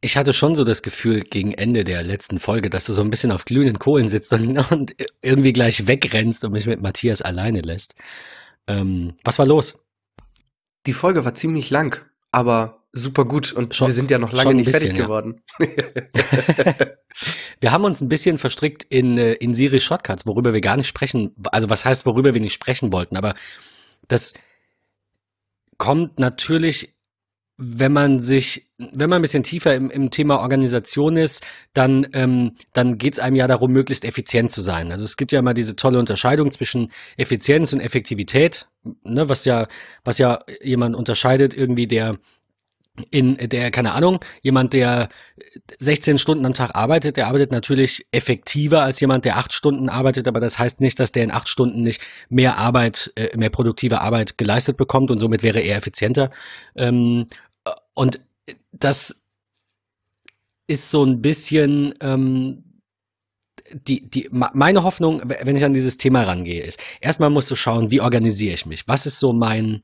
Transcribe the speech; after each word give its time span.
ich 0.00 0.16
hatte 0.16 0.32
schon 0.32 0.54
so 0.54 0.64
das 0.64 0.82
Gefühl 0.82 1.20
gegen 1.20 1.52
Ende 1.52 1.84
der 1.84 2.02
letzten 2.02 2.38
Folge, 2.38 2.70
dass 2.70 2.86
du 2.86 2.92
so 2.92 3.02
ein 3.02 3.10
bisschen 3.10 3.32
auf 3.32 3.44
glühenden 3.44 3.78
Kohlen 3.78 4.08
sitzt 4.08 4.32
und, 4.32 4.58
und 4.72 4.94
irgendwie 5.22 5.52
gleich 5.52 5.86
wegrennst 5.86 6.44
und 6.44 6.52
mich 6.52 6.66
mit 6.66 6.80
Matthias 6.80 7.22
alleine 7.22 7.60
lässt. 7.60 7.94
Ähm, 8.66 9.14
was 9.24 9.38
war 9.38 9.46
los? 9.46 9.78
Die 10.86 10.94
Folge 10.94 11.24
war 11.24 11.34
ziemlich 11.34 11.70
lang, 11.70 12.00
aber 12.32 12.86
super 12.92 13.24
gut 13.24 13.52
und 13.52 13.74
schon, 13.74 13.88
wir 13.88 13.94
sind 13.94 14.10
ja 14.10 14.18
noch 14.18 14.32
lange 14.32 14.54
nicht 14.54 14.66
bisschen, 14.66 14.80
fertig 14.80 14.98
ja. 14.98 15.04
geworden. 15.04 15.42
wir 17.60 17.72
haben 17.72 17.84
uns 17.84 18.00
ein 18.00 18.08
bisschen 18.08 18.38
verstrickt 18.38 18.84
in, 18.84 19.18
äh, 19.18 19.34
in 19.34 19.52
Siri 19.52 19.80
Shortcuts, 19.80 20.26
worüber 20.26 20.54
wir 20.54 20.62
gar 20.62 20.78
nicht 20.78 20.88
sprechen, 20.88 21.34
also 21.52 21.68
was 21.68 21.84
heißt, 21.84 22.06
worüber 22.06 22.32
wir 22.32 22.40
nicht 22.40 22.54
sprechen 22.54 22.92
wollten, 22.92 23.16
aber 23.16 23.34
das 24.08 24.32
kommt 25.76 26.18
natürlich 26.18 26.96
wenn 27.62 27.92
man 27.92 28.20
sich, 28.20 28.70
wenn 28.78 29.10
man 29.10 29.18
ein 29.18 29.22
bisschen 29.22 29.42
tiefer 29.42 29.74
im, 29.74 29.90
im 29.90 30.10
Thema 30.10 30.40
Organisation 30.40 31.18
ist, 31.18 31.46
dann, 31.74 32.06
ähm, 32.14 32.56
dann 32.72 32.96
geht 32.96 33.14
es 33.14 33.18
einem 33.20 33.36
ja 33.36 33.46
darum, 33.46 33.70
möglichst 33.70 34.04
effizient 34.06 34.50
zu 34.50 34.62
sein. 34.62 34.90
Also 34.90 35.04
es 35.04 35.18
gibt 35.18 35.30
ja 35.30 35.38
immer 35.38 35.52
diese 35.52 35.76
tolle 35.76 35.98
Unterscheidung 35.98 36.50
zwischen 36.50 36.90
Effizienz 37.18 37.74
und 37.74 37.80
Effektivität, 37.80 38.66
ne, 39.04 39.28
was 39.28 39.44
ja, 39.44 39.68
was 40.04 40.16
ja 40.16 40.38
jemand 40.62 40.96
unterscheidet, 40.96 41.54
irgendwie 41.54 41.86
der 41.86 42.18
in 43.10 43.36
der, 43.36 43.70
keine 43.70 43.92
Ahnung, 43.92 44.20
jemand, 44.42 44.72
der 44.72 45.08
16 45.78 46.18
Stunden 46.18 46.44
am 46.44 46.52
Tag 46.52 46.74
arbeitet, 46.74 47.16
der 47.16 47.28
arbeitet 47.28 47.50
natürlich 47.50 48.06
effektiver 48.12 48.82
als 48.82 49.00
jemand, 49.00 49.24
der 49.24 49.38
acht 49.38 49.52
Stunden 49.52 49.88
arbeitet, 49.88 50.28
aber 50.28 50.40
das 50.40 50.58
heißt 50.58 50.80
nicht, 50.80 51.00
dass 51.00 51.12
der 51.12 51.24
in 51.24 51.30
acht 51.30 51.48
Stunden 51.48 51.82
nicht 51.82 52.02
mehr 52.28 52.58
Arbeit, 52.58 53.12
äh, 53.14 53.34
mehr 53.36 53.50
produktive 53.50 54.00
Arbeit 54.00 54.36
geleistet 54.36 54.76
bekommt 54.76 55.10
und 55.10 55.18
somit 55.18 55.42
wäre 55.42 55.60
er 55.60 55.76
effizienter. 55.76 56.30
Und 58.00 58.18
das 58.72 59.22
ist 60.66 60.90
so 60.90 61.04
ein 61.04 61.20
bisschen 61.20 61.92
ähm, 62.00 62.64
die, 63.74 64.08
die, 64.08 64.26
meine 64.30 64.84
Hoffnung, 64.84 65.20
wenn 65.26 65.54
ich 65.54 65.66
an 65.66 65.74
dieses 65.74 65.98
Thema 65.98 66.22
rangehe, 66.22 66.62
ist, 66.62 66.80
erstmal 67.02 67.28
musst 67.28 67.50
du 67.50 67.56
schauen, 67.56 67.90
wie 67.90 68.00
organisiere 68.00 68.54
ich 68.54 68.64
mich? 68.64 68.88
Was 68.88 69.04
ist 69.04 69.18
so 69.18 69.34
mein, 69.34 69.82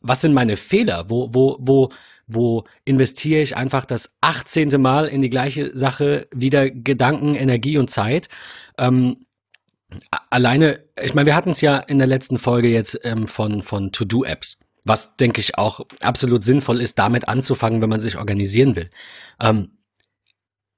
was 0.00 0.20
sind 0.20 0.32
meine 0.32 0.54
Fehler? 0.54 1.10
Wo, 1.10 1.28
wo, 1.32 1.56
wo, 1.58 1.88
wo 2.28 2.66
investiere 2.84 3.42
ich 3.42 3.56
einfach 3.56 3.84
das 3.84 4.16
18. 4.20 4.80
Mal 4.80 5.08
in 5.08 5.22
die 5.22 5.30
gleiche 5.30 5.76
Sache 5.76 6.28
wieder 6.32 6.70
Gedanken, 6.70 7.34
Energie 7.34 7.78
und 7.78 7.90
Zeit? 7.90 8.28
Ähm, 8.78 9.26
alleine, 10.30 10.78
ich 11.02 11.14
meine, 11.14 11.26
wir 11.26 11.34
hatten 11.34 11.50
es 11.50 11.62
ja 11.62 11.78
in 11.78 11.98
der 11.98 12.06
letzten 12.06 12.38
Folge 12.38 12.68
jetzt 12.68 13.00
ähm, 13.02 13.26
von, 13.26 13.60
von 13.60 13.90
To-Do-Apps 13.90 14.60
was 14.84 15.16
denke 15.16 15.40
ich 15.40 15.58
auch 15.58 15.80
absolut 16.00 16.42
sinnvoll 16.42 16.80
ist, 16.80 16.98
damit 16.98 17.28
anzufangen, 17.28 17.80
wenn 17.80 17.88
man 17.88 18.00
sich 18.00 18.16
organisieren 18.16 18.76
will. 18.76 18.90
Ähm, 19.40 19.78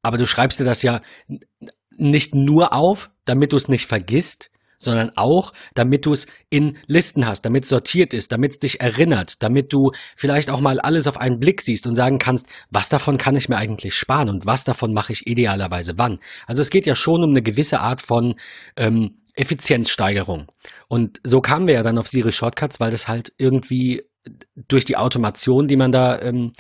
aber 0.03 0.19
du 0.19 0.27
schreibst 0.27 0.61
dir 0.61 0.65
das 0.65 0.83
ja 0.83 1.01
nicht 1.97 2.35
nur 2.35 2.73
auf, 2.75 3.11
damit 3.25 3.53
du 3.53 3.57
es 3.57 3.69
nicht 3.69 3.87
vergisst, 3.87 4.51
sondern 4.79 5.11
auch, 5.17 5.53
damit 5.75 6.05
du 6.07 6.13
es 6.13 6.27
in 6.51 6.77
Listen 6.87 7.27
hast, 7.27 7.43
damit 7.43 7.65
es 7.65 7.71
sortiert 7.71 8.13
ist, 8.13 8.33
damit 8.33 8.53
es 8.53 8.59
dich 8.59 8.81
erinnert, 8.81 9.43
damit 9.43 9.73
du 9.73 9.93
vielleicht 10.15 10.51
auch 10.51 10.61
mal 10.61 10.79
alles 10.79 11.07
auf 11.07 11.17
einen 11.17 11.39
Blick 11.39 11.63
siehst 11.63 11.87
und 11.87 11.95
sagen 11.95 12.19
kannst, 12.19 12.49
was 12.71 12.89
davon 12.89 13.17
kann 13.17 13.37
ich 13.37 13.49
mir 13.49 13.57
eigentlich 13.57 13.95
sparen 13.95 14.29
und 14.29 14.47
was 14.47 14.65
davon 14.65 14.93
mache 14.93 15.13
ich 15.13 15.27
idealerweise 15.27 15.95
wann. 15.97 16.19
Also 16.47 16.61
es 16.61 16.71
geht 16.71 16.87
ja 16.87 16.95
schon 16.95 17.25
um 17.25 17.31
eine 17.31 17.43
gewisse 17.43 17.81
Art 17.81 18.03
von 18.03 18.35
ähm, 18.77 19.23
Effizienzsteigerung. 19.35 20.47
Und 20.89 21.21
so 21.25 21.41
kamen 21.41 21.67
wir 21.67 21.75
ja 21.75 21.83
dann 21.83 21.99
auf 21.99 22.09
Siri 22.09 22.33
Shortcuts, 22.33 22.81
weil 22.81 22.91
das 22.91 23.09
halt 23.09 23.33
irgendwie 23.37 24.03
durch 24.69 24.85
die 24.85 24.97
Automation, 24.97 25.67
die 25.67 25.77
man 25.77 25.93
da 25.93 26.21
ähm, 26.21 26.53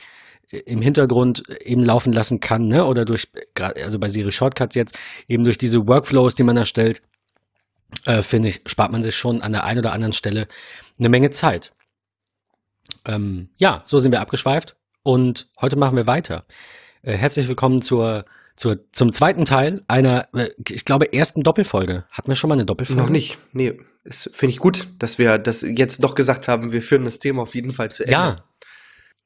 im 0.51 0.83
Hintergrund 0.83 1.43
eben 1.63 1.83
laufen 1.83 2.13
lassen 2.13 2.41
kann, 2.41 2.67
ne? 2.67 2.85
oder 2.85 3.05
durch, 3.05 3.29
also 3.57 3.99
bei 3.99 4.09
Siri 4.09 4.33
Shortcuts 4.33 4.75
jetzt, 4.75 4.99
eben 5.29 5.45
durch 5.45 5.59
diese 5.59 5.87
Workflows, 5.87 6.35
die 6.35 6.45
man 6.45 6.57
erstellt, 6.57 7.03
äh, 8.05 8.23
finde 8.23 8.49
ich, 8.49 8.63
spart 8.67 8.93
man 8.93 9.03
sich 9.03 9.17
schon 9.17 9.43
an 9.43 9.53
der 9.53 9.65
einen 9.65 9.79
oder 9.79 9.93
anderen 9.93 10.13
Stelle 10.13 10.47
eine 10.99 11.09
Menge 11.09 11.31
Zeit. 11.31 11.73
Ähm, 13.07 13.51
ja, 13.57 13.83
so 13.85 13.99
sind 13.99 14.13
wir 14.13 14.21
abgeschweift 14.21 14.77
und 15.03 15.49
heute 15.61 15.77
machen 15.77 15.97
wir 15.97 16.07
weiter. 16.07 16.45
Äh, 17.03 17.17
herzlich 17.17 17.49
willkommen 17.49 17.83
zur 17.83 18.25
zur, 18.57 18.81
zum 18.93 19.13
zweiten 19.13 19.45
Teil 19.45 19.83
einer, 19.89 20.29
äh, 20.35 20.49
ich 20.69 20.85
glaube, 20.85 21.13
ersten 21.13 21.43
Doppelfolge. 21.43 22.05
Hatten 22.11 22.29
wir 22.29 22.37
schon 22.37 22.49
mal 22.49 22.55
eine 22.55 22.65
Doppelfolge? 22.65 23.03
Noch 23.03 23.11
nicht. 23.11 23.39
Nee, 23.53 23.79
finde 24.09 24.53
ich 24.53 24.59
gut, 24.59 24.89
dass 24.99 25.19
wir 25.19 25.39
das 25.39 25.63
jetzt 25.63 26.05
doch 26.05 26.15
gesagt 26.15 26.49
haben, 26.49 26.73
wir 26.73 26.83
führen 26.83 27.05
das 27.05 27.19
Thema 27.19 27.43
auf 27.43 27.55
jeden 27.55 27.73
Fall 27.73 27.91
zu 27.91 28.05
Ende. 28.05 28.13
Ja. 28.13 28.37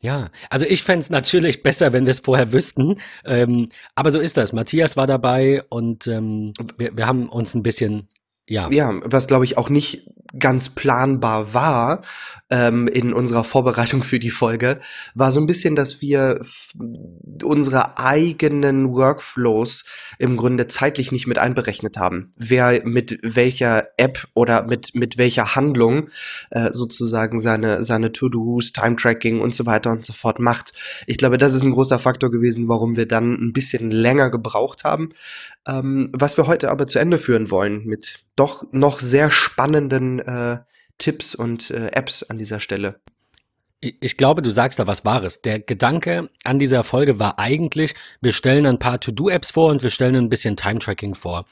Ja, 0.01 0.31
also 0.49 0.65
ich 0.65 0.85
fände 0.85 1.01
es 1.01 1.11
natürlich 1.11 1.65
besser, 1.65 1.93
wenn 1.93 2.07
wir 2.07 2.13
es 2.13 2.21
vorher 2.21 2.53
wüssten. 2.53 3.01
Ähm, 3.25 3.69
aber 3.97 4.13
so 4.13 4.21
ist 4.21 4.37
das. 4.37 4.53
Matthias 4.53 4.97
war 4.97 5.09
dabei 5.09 5.65
und 5.71 6.07
ähm, 6.07 6.53
wir, 6.77 6.97
wir 6.97 7.09
haben 7.09 7.29
uns 7.29 7.57
ein 7.57 7.65
bisschen 7.65 8.07
ja. 8.49 8.71
Ja, 8.71 8.93
was 9.05 9.27
glaube 9.27 9.45
ich 9.45 9.59
auch 9.59 9.69
nicht 9.69 10.09
ganz 10.39 10.69
planbar 10.69 11.55
war 11.55 12.03
ähm, 12.51 12.89
in 12.89 13.13
unserer 13.13 13.45
Vorbereitung 13.45 14.03
für 14.03 14.19
die 14.19 14.31
Folge, 14.31 14.81
war 15.15 15.33
so 15.33 15.41
ein 15.41 15.47
bisschen, 15.47 15.77
dass 15.77 16.01
wir 16.01 16.41
unsere 17.43 17.99
eigenen 17.99 18.93
Workflows 18.93 19.85
im 20.19 20.37
Grunde 20.37 20.67
zeitlich 20.67 21.13
nicht 21.13 21.27
mit 21.27 21.39
einberechnet 21.39 21.99
haben. 21.99 22.33
Wer 22.37 22.87
mit 22.87 23.19
welcher 23.23 23.89
App 23.97 24.27
oder 24.35 24.65
mit, 24.65 24.95
mit 24.95 25.19
welcher 25.19 25.55
Handlung 25.55 26.09
äh, 26.51 26.71
sozusagen 26.73 27.41
seine, 27.41 27.85
seine 27.85 28.13
To-Dos, 28.13 28.73
Time-Tracking 28.73 29.41
und 29.41 29.55
so 29.55 29.67
weiter 29.67 29.91
und 29.91 30.05
so 30.05 30.13
fort 30.13 30.39
macht. 30.39 30.73
Ich 31.07 31.19
glaube, 31.19 31.39
das 31.39 31.55
ist 31.55 31.63
ein 31.63 31.73
großer 31.73 31.99
Faktor 31.99 32.31
gewesen, 32.31 32.69
warum 32.69 32.97
wir 32.97 33.07
dann 33.07 33.35
ein 33.35 33.53
bisschen 33.53 33.91
länger 33.91 34.31
gebraucht 34.31 34.85
haben. 34.85 35.11
Ähm, 35.67 36.09
was 36.13 36.37
wir 36.39 36.47
heute 36.47 36.71
aber 36.71 36.87
zu 36.87 36.99
Ende 36.99 37.19
führen 37.19 37.51
wollen 37.51 37.85
mit 37.85 38.25
doch 38.37 38.65
noch 38.73 39.01
sehr 39.01 39.31
spannenden 39.31 40.23
äh, 40.29 40.59
Tipps 40.99 41.35
und 41.35 41.71
äh, 41.71 41.89
Apps 41.93 42.23
an 42.23 42.39
dieser 42.39 42.61
Stelle. 42.61 43.01
Ich 43.81 44.17
glaube, 44.17 44.43
du 44.43 44.51
sagst 44.51 44.81
da 44.81 44.89
was 44.89 45.05
Wahres. 45.05 45.41
Der 45.41 45.61
Gedanke 45.61 46.31
an 46.43 46.59
dieser 46.59 46.83
Folge 46.83 47.21
war 47.21 47.39
eigentlich, 47.39 47.95
wir 48.21 48.33
stellen 48.33 48.67
ein 48.67 48.81
paar 48.81 48.99
To-Do-Apps 48.99 49.53
vor 49.53 49.71
und 49.71 49.85
wir 49.85 49.91
stellen 49.91 50.17
ein 50.17 50.29
bisschen 50.29 50.57
Time-Tracking 50.57 51.15
vor. 51.15 51.45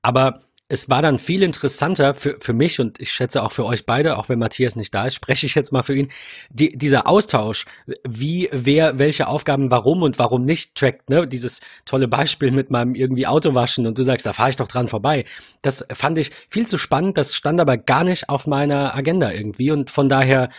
Aber 0.00 0.40
es 0.74 0.90
war 0.90 1.02
dann 1.02 1.18
viel 1.18 1.44
interessanter 1.44 2.14
für, 2.14 2.36
für 2.40 2.52
mich 2.52 2.80
und 2.80 3.00
ich 3.00 3.12
schätze 3.12 3.44
auch 3.44 3.52
für 3.52 3.64
euch 3.64 3.86
beide, 3.86 4.18
auch 4.18 4.28
wenn 4.28 4.40
Matthias 4.40 4.74
nicht 4.74 4.92
da 4.92 5.06
ist, 5.06 5.14
spreche 5.24 5.46
ich 5.46 5.54
jetzt 5.54 5.72
mal 5.72 5.82
für 5.82 5.94
ihn, 5.94 6.08
die, 6.50 6.76
dieser 6.76 7.06
Austausch, 7.06 7.64
wie, 8.06 8.48
wer, 8.50 8.98
welche 8.98 9.28
Aufgaben 9.28 9.70
warum 9.70 10.02
und 10.02 10.18
warum 10.18 10.44
nicht 10.44 10.74
trackt, 10.74 11.08
ne? 11.08 11.28
Dieses 11.28 11.60
tolle 11.84 12.08
Beispiel 12.08 12.50
mit 12.50 12.70
meinem 12.70 12.96
irgendwie 12.96 13.26
Auto 13.26 13.54
waschen 13.54 13.86
und 13.86 13.96
du 13.96 14.02
sagst, 14.02 14.26
da 14.26 14.32
fahre 14.32 14.50
ich 14.50 14.56
doch 14.56 14.66
dran 14.66 14.88
vorbei. 14.88 15.24
Das 15.62 15.86
fand 15.92 16.18
ich 16.18 16.32
viel 16.48 16.66
zu 16.66 16.76
spannend, 16.76 17.16
das 17.16 17.36
stand 17.36 17.60
aber 17.60 17.76
gar 17.76 18.02
nicht 18.02 18.28
auf 18.28 18.48
meiner 18.48 18.96
Agenda 18.96 19.30
irgendwie 19.30 19.70
und 19.70 19.90
von 19.90 20.08
daher 20.08 20.50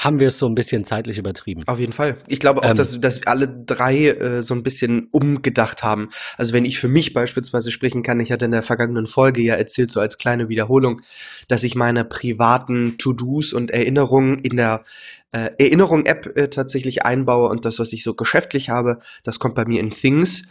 haben 0.00 0.18
wir 0.18 0.28
es 0.28 0.38
so 0.38 0.46
ein 0.46 0.54
bisschen 0.54 0.82
zeitlich 0.84 1.18
übertrieben. 1.18 1.62
Auf 1.66 1.78
jeden 1.78 1.92
Fall. 1.92 2.16
Ich 2.26 2.40
glaube 2.40 2.62
auch, 2.62 2.70
ähm, 2.70 2.76
dass, 2.76 2.98
dass 3.00 3.26
alle 3.26 3.48
drei 3.48 4.06
äh, 4.06 4.42
so 4.42 4.54
ein 4.54 4.62
bisschen 4.62 5.08
umgedacht 5.10 5.82
haben. 5.82 6.08
Also 6.38 6.54
wenn 6.54 6.64
ich 6.64 6.78
für 6.78 6.88
mich 6.88 7.12
beispielsweise 7.12 7.70
sprechen 7.70 8.02
kann, 8.02 8.18
ich 8.18 8.32
hatte 8.32 8.46
in 8.46 8.50
der 8.50 8.62
vergangenen 8.62 9.06
Folge 9.06 9.42
ja 9.42 9.56
erzählt, 9.56 9.90
so 9.90 10.00
als 10.00 10.16
kleine 10.16 10.48
Wiederholung, 10.48 11.02
dass 11.48 11.64
ich 11.64 11.74
meine 11.74 12.06
privaten 12.06 12.96
To-Dos 12.96 13.52
und 13.52 13.70
Erinnerungen 13.70 14.38
in 14.38 14.56
der 14.56 14.84
äh, 15.32 15.50
Erinnerung-App 15.58 16.34
äh, 16.34 16.48
tatsächlich 16.48 17.04
einbaue 17.04 17.50
und 17.50 17.66
das, 17.66 17.78
was 17.78 17.92
ich 17.92 18.02
so 18.02 18.14
geschäftlich 18.14 18.70
habe, 18.70 19.00
das 19.22 19.38
kommt 19.38 19.54
bei 19.54 19.66
mir 19.66 19.80
in 19.80 19.90
Things 19.90 20.44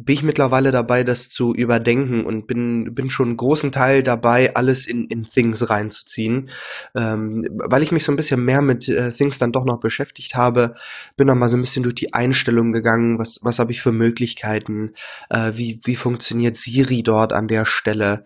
bin 0.00 0.14
ich 0.14 0.22
mittlerweile 0.22 0.70
dabei, 0.70 1.02
das 1.02 1.28
zu 1.28 1.52
überdenken 1.52 2.24
und 2.24 2.46
bin, 2.46 2.94
bin 2.94 3.10
schon 3.10 3.30
einen 3.30 3.36
großen 3.36 3.72
Teil 3.72 4.04
dabei, 4.04 4.54
alles 4.54 4.86
in, 4.86 5.08
in 5.08 5.24
Things 5.24 5.68
reinzuziehen. 5.68 6.50
Ähm, 6.94 7.44
weil 7.68 7.82
ich 7.82 7.90
mich 7.90 8.04
so 8.04 8.12
ein 8.12 8.16
bisschen 8.16 8.44
mehr 8.44 8.62
mit 8.62 8.88
äh, 8.88 9.10
Things 9.10 9.40
dann 9.40 9.50
doch 9.50 9.64
noch 9.64 9.80
beschäftigt 9.80 10.36
habe, 10.36 10.76
bin 11.16 11.26
noch 11.26 11.34
mal 11.34 11.48
so 11.48 11.56
ein 11.56 11.62
bisschen 11.62 11.82
durch 11.82 11.96
die 11.96 12.14
Einstellung 12.14 12.70
gegangen, 12.70 13.18
was, 13.18 13.40
was 13.42 13.58
habe 13.58 13.72
ich 13.72 13.82
für 13.82 13.90
Möglichkeiten, 13.90 14.92
äh, 15.30 15.50
wie, 15.54 15.80
wie 15.82 15.96
funktioniert 15.96 16.56
Siri 16.56 17.02
dort 17.02 17.32
an 17.32 17.48
der 17.48 17.64
Stelle. 17.64 18.24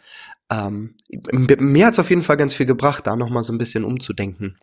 Ähm, 0.50 0.94
mir 1.32 1.86
hat 1.86 1.94
es 1.94 2.00
auf 2.00 2.10
jeden 2.10 2.22
Fall 2.22 2.36
ganz 2.36 2.52
viel 2.52 2.66
gebracht, 2.66 3.06
da 3.06 3.16
noch 3.16 3.30
mal 3.30 3.42
so 3.42 3.52
ein 3.54 3.58
bisschen 3.58 3.84
umzudenken. 3.84 4.58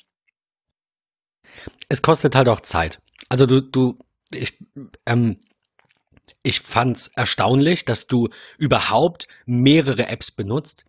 Es 1.87 2.03
kostet 2.03 2.35
halt 2.35 2.49
auch 2.49 2.59
Zeit. 2.59 3.01
Also 3.29 3.47
du, 3.47 3.61
du, 3.61 3.97
ich, 4.31 4.59
ähm, 5.07 5.37
ich 6.43 6.61
fand's 6.61 7.09
erstaunlich, 7.15 7.85
dass 7.85 8.07
du 8.07 8.29
überhaupt 8.57 9.27
mehrere 9.45 10.07
Apps 10.07 10.31
benutzt. 10.31 10.85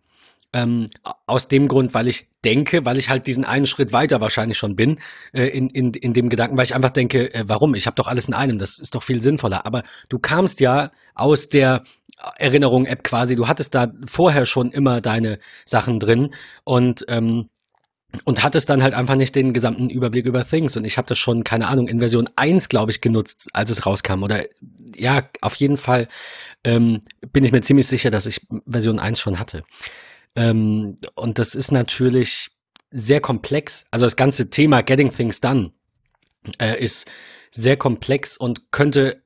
Ähm, 0.53 0.89
aus 1.27 1.47
dem 1.47 1.69
Grund, 1.69 1.93
weil 1.93 2.09
ich 2.09 2.27
denke, 2.43 2.83
weil 2.83 2.97
ich 2.97 3.07
halt 3.07 3.25
diesen 3.25 3.45
einen 3.45 3.65
Schritt 3.65 3.93
weiter 3.93 4.19
wahrscheinlich 4.19 4.57
schon 4.57 4.75
bin, 4.75 4.99
äh, 5.31 5.45
in, 5.45 5.69
in, 5.69 5.93
in 5.93 6.11
dem 6.11 6.27
Gedanken, 6.27 6.57
weil 6.57 6.65
ich 6.65 6.75
einfach 6.75 6.89
denke, 6.89 7.33
äh, 7.33 7.45
warum? 7.47 7.73
Ich 7.73 7.85
habe 7.85 7.95
doch 7.95 8.07
alles 8.07 8.27
in 8.27 8.33
einem, 8.33 8.57
das 8.57 8.77
ist 8.77 8.93
doch 8.93 9.03
viel 9.03 9.21
sinnvoller. 9.21 9.65
Aber 9.65 9.83
du 10.09 10.19
kamst 10.19 10.59
ja 10.59 10.91
aus 11.15 11.47
der 11.47 11.83
Erinnerung-App 12.37 13.01
quasi, 13.01 13.37
du 13.37 13.47
hattest 13.47 13.73
da 13.75 13.93
vorher 14.05 14.45
schon 14.45 14.71
immer 14.71 14.99
deine 14.99 15.39
Sachen 15.65 15.99
drin 15.99 16.33
und 16.65 17.05
ähm, 17.07 17.47
und 18.25 18.43
hattest 18.43 18.69
dann 18.69 18.83
halt 18.83 18.93
einfach 18.93 19.15
nicht 19.15 19.35
den 19.35 19.53
gesamten 19.53 19.89
Überblick 19.89 20.25
über 20.25 20.45
Things. 20.45 20.75
Und 20.75 20.85
ich 20.85 20.97
habe 20.97 21.07
das 21.07 21.17
schon, 21.17 21.43
keine 21.43 21.67
Ahnung, 21.67 21.87
in 21.87 21.99
Version 21.99 22.29
1, 22.35 22.69
glaube 22.69 22.91
ich, 22.91 23.01
genutzt, 23.01 23.49
als 23.53 23.69
es 23.69 23.85
rauskam. 23.85 24.23
Oder 24.23 24.45
ja, 24.95 25.29
auf 25.41 25.55
jeden 25.55 25.77
Fall 25.77 26.07
ähm, 26.63 27.01
bin 27.31 27.43
ich 27.43 27.51
mir 27.51 27.61
ziemlich 27.61 27.87
sicher, 27.87 28.09
dass 28.09 28.25
ich 28.25 28.41
Version 28.67 28.99
1 28.99 29.19
schon 29.19 29.39
hatte. 29.39 29.63
Ähm, 30.35 30.97
und 31.15 31.39
das 31.39 31.55
ist 31.55 31.71
natürlich 31.71 32.49
sehr 32.89 33.21
komplex. 33.21 33.85
Also 33.91 34.05
das 34.05 34.15
ganze 34.15 34.49
Thema 34.49 34.81
Getting 34.81 35.11
Things 35.11 35.39
Done 35.39 35.71
äh, 36.59 36.81
ist 36.83 37.09
sehr 37.49 37.77
komplex 37.77 38.37
und 38.37 38.71
könnte 38.71 39.21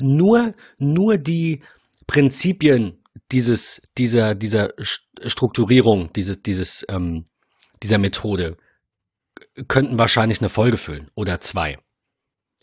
nur, 0.00 0.54
nur 0.78 1.16
die 1.16 1.62
Prinzipien 2.06 3.02
dieses, 3.32 3.82
dieser, 3.96 4.34
dieser 4.34 4.70
Strukturierung, 4.80 6.12
dieses, 6.12 6.42
dieses, 6.42 6.84
ähm, 6.88 7.26
dieser 7.82 7.98
Methode 7.98 8.56
könnten 9.68 9.98
wahrscheinlich 9.98 10.40
eine 10.40 10.48
Folge 10.48 10.76
füllen 10.76 11.10
oder 11.14 11.40
zwei. 11.40 11.78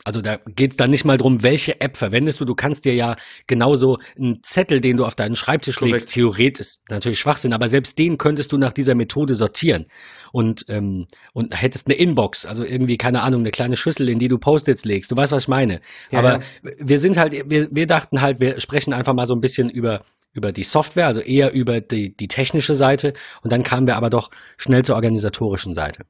Also 0.03 0.21
da 0.21 0.37
geht 0.45 0.71
es 0.71 0.77
dann 0.77 0.91
nicht 0.91 1.05
mal 1.05 1.17
drum, 1.17 1.43
welche 1.43 1.81
App 1.81 1.97
verwendest 1.97 2.39
du. 2.39 2.45
Du 2.45 2.55
kannst 2.55 2.85
dir 2.85 2.93
ja 2.93 3.17
genauso 3.47 3.97
einen 4.15 4.41
Zettel, 4.43 4.79
den 4.79 4.95
du 4.95 5.05
auf 5.05 5.15
deinen 5.15 5.35
Schreibtisch 5.35 5.77
Korrekt. 5.77 5.93
legst, 5.93 6.09
theoretisch, 6.11 6.75
natürlich 6.89 7.19
Schwachsinn, 7.19 7.51
aber 7.51 7.67
selbst 7.67 7.97
den 7.97 8.17
könntest 8.17 8.51
du 8.51 8.57
nach 8.57 8.71
dieser 8.71 8.95
Methode 8.95 9.33
sortieren 9.33 9.87
und, 10.31 10.65
ähm, 10.69 11.07
und 11.33 11.59
hättest 11.59 11.87
eine 11.87 11.95
Inbox, 11.97 12.45
also 12.45 12.63
irgendwie, 12.63 12.97
keine 12.97 13.21
Ahnung, 13.21 13.41
eine 13.41 13.51
kleine 13.51 13.75
Schüssel, 13.75 14.07
in 14.07 14.19
die 14.19 14.27
du 14.27 14.37
Post-its 14.37 14.85
legst. 14.85 15.11
Du 15.11 15.17
weißt, 15.17 15.31
was 15.31 15.43
ich 15.43 15.49
meine. 15.49 15.81
Ja, 16.11 16.19
aber 16.19 16.33
ja. 16.33 16.71
wir 16.79 16.99
sind 16.99 17.17
halt, 17.17 17.33
wir, 17.49 17.67
wir 17.71 17.87
dachten 17.87 18.21
halt, 18.21 18.39
wir 18.39 18.61
sprechen 18.61 18.93
einfach 18.93 19.13
mal 19.13 19.25
so 19.25 19.33
ein 19.33 19.41
bisschen 19.41 19.69
über 19.69 20.03
über 20.37 20.51
die 20.51 20.63
Software, 20.63 21.07
also 21.07 21.19
eher 21.19 21.51
über 21.51 21.81
die, 21.81 22.15
die 22.15 22.27
technische 22.27 22.75
Seite 22.75 23.13
und 23.41 23.51
dann 23.51 23.63
kamen 23.63 23.87
wir 23.87 23.97
aber 23.97 24.09
doch 24.09 24.29
schnell 24.57 24.85
zur 24.85 24.95
organisatorischen 24.95 25.73
Seite. 25.73 26.05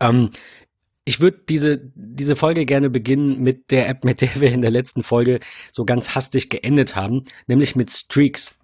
Ähm, 0.00 0.30
ich 1.04 1.20
würde 1.20 1.40
diese, 1.48 1.80
diese 1.94 2.36
Folge 2.36 2.64
gerne 2.64 2.90
beginnen 2.90 3.40
mit 3.40 3.70
der 3.70 3.88
App, 3.88 4.04
mit 4.04 4.20
der 4.20 4.40
wir 4.40 4.52
in 4.52 4.60
der 4.60 4.70
letzten 4.70 5.02
Folge 5.02 5.40
so 5.72 5.84
ganz 5.84 6.14
hastig 6.14 6.50
geendet 6.50 6.94
haben, 6.94 7.24
nämlich 7.46 7.74
mit 7.74 7.90
Streaks. 7.90 8.54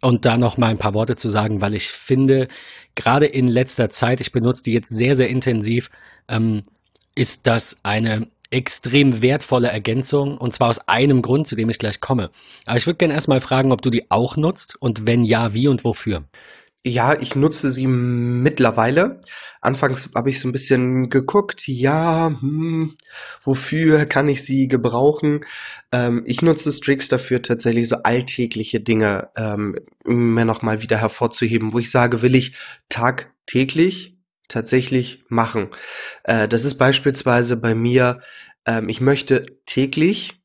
Und 0.00 0.24
da 0.24 0.38
noch 0.38 0.56
mal 0.56 0.68
ein 0.68 0.78
paar 0.78 0.94
Worte 0.94 1.16
zu 1.16 1.28
sagen, 1.28 1.60
weil 1.60 1.74
ich 1.74 1.88
finde, 1.88 2.48
gerade 2.94 3.26
in 3.26 3.48
letzter 3.48 3.90
Zeit, 3.90 4.22
ich 4.22 4.32
benutze 4.32 4.62
die 4.62 4.72
jetzt 4.72 4.88
sehr, 4.88 5.14
sehr 5.14 5.28
intensiv, 5.28 5.90
ähm, 6.26 6.62
ist 7.14 7.46
das 7.46 7.80
eine 7.82 8.28
extrem 8.54 9.20
wertvolle 9.20 9.68
Ergänzung 9.68 10.38
und 10.38 10.54
zwar 10.54 10.68
aus 10.68 10.78
einem 10.88 11.22
Grund, 11.22 11.48
zu 11.48 11.56
dem 11.56 11.68
ich 11.70 11.80
gleich 11.80 12.00
komme. 12.00 12.30
Aber 12.66 12.76
ich 12.76 12.86
würde 12.86 12.98
gerne 12.98 13.14
erstmal 13.14 13.40
fragen, 13.40 13.72
ob 13.72 13.82
du 13.82 13.90
die 13.90 14.10
auch 14.12 14.36
nutzt 14.36 14.76
und 14.80 15.08
wenn 15.08 15.24
ja, 15.24 15.54
wie 15.54 15.66
und 15.66 15.82
wofür. 15.82 16.24
Ja, 16.86 17.18
ich 17.18 17.34
nutze 17.34 17.70
sie 17.70 17.86
mittlerweile. 17.86 19.18
Anfangs 19.60 20.10
habe 20.14 20.30
ich 20.30 20.38
so 20.38 20.46
ein 20.46 20.52
bisschen 20.52 21.08
geguckt, 21.08 21.66
ja, 21.66 22.28
hm, 22.38 22.94
wofür 23.42 24.04
kann 24.04 24.28
ich 24.28 24.44
sie 24.44 24.68
gebrauchen? 24.68 25.46
Ähm, 25.90 26.22
ich 26.26 26.42
nutze 26.42 26.70
Strix 26.70 27.08
dafür, 27.08 27.42
tatsächlich 27.42 27.88
so 27.88 27.96
alltägliche 28.04 28.80
Dinge 28.80 29.30
ähm, 29.34 29.76
mir 30.04 30.44
nochmal 30.44 30.82
wieder 30.82 30.98
hervorzuheben, 30.98 31.72
wo 31.72 31.78
ich 31.80 31.90
sage, 31.90 32.22
will 32.22 32.36
ich 32.36 32.54
tagtäglich 32.90 34.13
tatsächlich 34.48 35.24
machen. 35.28 35.68
Äh, 36.24 36.48
das 36.48 36.64
ist 36.64 36.76
beispielsweise 36.76 37.56
bei 37.56 37.74
mir, 37.74 38.20
ähm, 38.66 38.88
ich 38.88 39.00
möchte 39.00 39.46
täglich 39.66 40.40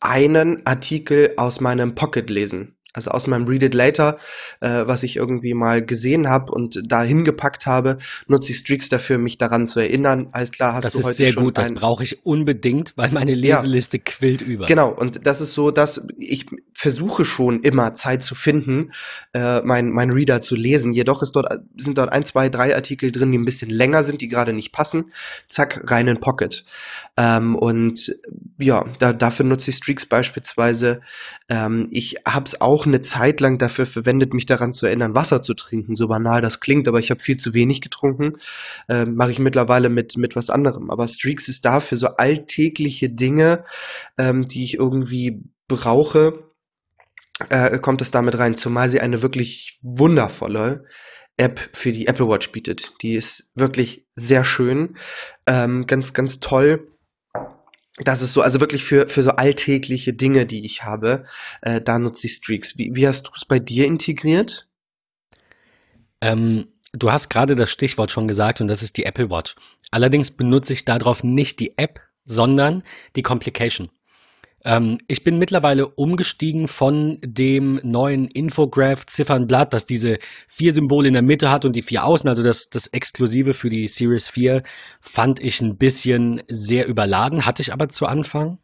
einen 0.00 0.66
Artikel 0.66 1.34
aus 1.36 1.60
meinem 1.60 1.94
Pocket 1.94 2.28
lesen 2.30 2.76
also 2.92 3.10
aus 3.10 3.26
meinem 3.26 3.46
Read 3.46 3.62
It 3.62 3.74
Later, 3.74 4.18
äh, 4.60 4.86
was 4.86 5.02
ich 5.02 5.16
irgendwie 5.16 5.54
mal 5.54 5.84
gesehen 5.84 6.28
habe 6.28 6.52
und 6.52 6.80
da 6.86 7.02
hingepackt 7.02 7.66
habe, 7.66 7.98
nutze 8.26 8.52
ich 8.52 8.58
Streaks 8.58 8.88
dafür, 8.88 9.18
mich 9.18 9.38
daran 9.38 9.66
zu 9.66 9.80
erinnern. 9.80 10.28
Alles 10.32 10.52
klar, 10.52 10.74
hast 10.74 10.84
das 10.84 10.92
du 10.94 10.98
heute 10.98 11.04
schon. 11.04 11.10
Das 11.10 11.20
ist 11.20 11.34
sehr 11.34 11.42
gut, 11.42 11.58
das 11.58 11.72
brauche 11.72 12.04
ich 12.04 12.24
unbedingt, 12.24 12.92
weil 12.96 13.10
meine 13.10 13.34
Leseliste 13.34 13.98
ja, 13.98 14.02
quillt 14.04 14.40
über. 14.40 14.66
Genau, 14.66 14.90
und 14.90 15.26
das 15.26 15.40
ist 15.40 15.54
so, 15.54 15.70
dass 15.70 16.08
ich 16.18 16.46
versuche 16.72 17.24
schon 17.24 17.62
immer 17.62 17.94
Zeit 17.94 18.22
zu 18.22 18.34
finden, 18.34 18.92
äh, 19.34 19.60
mein, 19.62 19.90
mein 19.90 20.10
Reader 20.10 20.40
zu 20.40 20.56
lesen. 20.56 20.92
Jedoch 20.92 21.22
ist 21.22 21.32
dort, 21.32 21.60
sind 21.76 21.98
dort 21.98 22.10
ein, 22.10 22.24
zwei, 22.24 22.48
drei 22.48 22.74
Artikel 22.74 23.12
drin, 23.12 23.30
die 23.32 23.38
ein 23.38 23.44
bisschen 23.44 23.70
länger 23.70 24.02
sind, 24.02 24.20
die 24.20 24.28
gerade 24.28 24.52
nicht 24.52 24.72
passen. 24.72 25.12
Zack, 25.46 25.90
rein 25.90 26.08
in 26.08 26.20
Pocket. 26.20 26.64
Ähm, 27.20 27.54
und 27.54 28.14
ja, 28.58 28.86
da, 28.98 29.12
dafür 29.12 29.44
nutze 29.44 29.70
ich 29.70 29.76
Streaks 29.76 30.06
beispielsweise. 30.06 31.02
Ähm, 31.50 31.86
ich 31.90 32.16
habe 32.26 32.46
es 32.46 32.62
auch 32.62 32.86
eine 32.86 33.02
Zeit 33.02 33.42
lang 33.42 33.58
dafür 33.58 33.84
verwendet, 33.84 34.32
mich 34.32 34.46
daran 34.46 34.72
zu 34.72 34.86
erinnern, 34.86 35.14
Wasser 35.14 35.42
zu 35.42 35.52
trinken. 35.52 35.96
So 35.96 36.08
banal 36.08 36.40
das 36.40 36.60
klingt, 36.60 36.88
aber 36.88 36.98
ich 36.98 37.10
habe 37.10 37.20
viel 37.20 37.36
zu 37.36 37.52
wenig 37.52 37.82
getrunken. 37.82 38.32
Ähm, 38.88 39.16
Mache 39.16 39.32
ich 39.32 39.38
mittlerweile 39.38 39.90
mit, 39.90 40.16
mit 40.16 40.34
was 40.34 40.48
anderem. 40.48 40.90
Aber 40.90 41.06
Streaks 41.08 41.48
ist 41.48 41.66
da 41.66 41.80
für 41.80 41.98
so 41.98 42.06
alltägliche 42.06 43.10
Dinge, 43.10 43.64
ähm, 44.16 44.46
die 44.46 44.64
ich 44.64 44.78
irgendwie 44.78 45.42
brauche, 45.68 46.44
äh, 47.50 47.78
kommt 47.80 48.00
es 48.00 48.10
damit 48.10 48.38
rein, 48.38 48.54
zumal 48.54 48.88
sie 48.88 49.00
eine 49.00 49.20
wirklich 49.20 49.78
wundervolle 49.82 50.86
App 51.36 51.60
für 51.74 51.92
die 51.92 52.06
Apple 52.06 52.28
Watch 52.28 52.50
bietet. 52.50 52.94
Die 53.02 53.12
ist 53.12 53.52
wirklich 53.54 54.06
sehr 54.14 54.42
schön, 54.42 54.96
ähm, 55.46 55.86
ganz, 55.86 56.14
ganz 56.14 56.40
toll. 56.40 56.86
Das 58.04 58.22
ist 58.22 58.32
so, 58.32 58.42
also 58.42 58.60
wirklich 58.60 58.84
für, 58.84 59.08
für 59.08 59.22
so 59.22 59.30
alltägliche 59.30 60.12
Dinge, 60.12 60.46
die 60.46 60.64
ich 60.64 60.84
habe, 60.84 61.24
äh, 61.62 61.80
da 61.80 61.98
nutze 61.98 62.26
ich 62.26 62.34
Streaks. 62.34 62.78
Wie, 62.78 62.94
wie 62.94 63.06
hast 63.06 63.24
du 63.24 63.30
es 63.34 63.44
bei 63.44 63.58
dir 63.58 63.86
integriert? 63.86 64.68
Ähm, 66.20 66.68
du 66.92 67.12
hast 67.12 67.28
gerade 67.28 67.54
das 67.54 67.70
Stichwort 67.70 68.10
schon 68.10 68.28
gesagt 68.28 68.60
und 68.60 68.68
das 68.68 68.82
ist 68.82 68.96
die 68.96 69.04
Apple 69.04 69.30
Watch. 69.30 69.54
Allerdings 69.90 70.30
benutze 70.30 70.72
ich 70.72 70.84
darauf 70.84 71.24
nicht 71.24 71.60
die 71.60 71.76
App, 71.76 72.00
sondern 72.24 72.82
die 73.16 73.22
Complication. 73.22 73.90
Ähm, 74.64 74.98
ich 75.08 75.24
bin 75.24 75.38
mittlerweile 75.38 75.88
umgestiegen 75.88 76.68
von 76.68 77.18
dem 77.24 77.80
neuen 77.82 78.26
Infograph 78.28 79.06
Ziffernblatt, 79.06 79.72
das 79.72 79.86
diese 79.86 80.18
vier 80.48 80.72
Symbole 80.72 81.08
in 81.08 81.14
der 81.14 81.22
Mitte 81.22 81.50
hat 81.50 81.64
und 81.64 81.74
die 81.76 81.82
vier 81.82 82.04
außen, 82.04 82.28
also 82.28 82.42
das, 82.42 82.68
das 82.68 82.86
Exklusive 82.88 83.54
für 83.54 83.70
die 83.70 83.88
Series 83.88 84.28
4, 84.28 84.62
fand 85.00 85.40
ich 85.40 85.60
ein 85.60 85.76
bisschen 85.76 86.42
sehr 86.48 86.86
überladen, 86.86 87.46
hatte 87.46 87.62
ich 87.62 87.72
aber 87.72 87.88
zu 87.88 88.06
Anfang. 88.06 88.58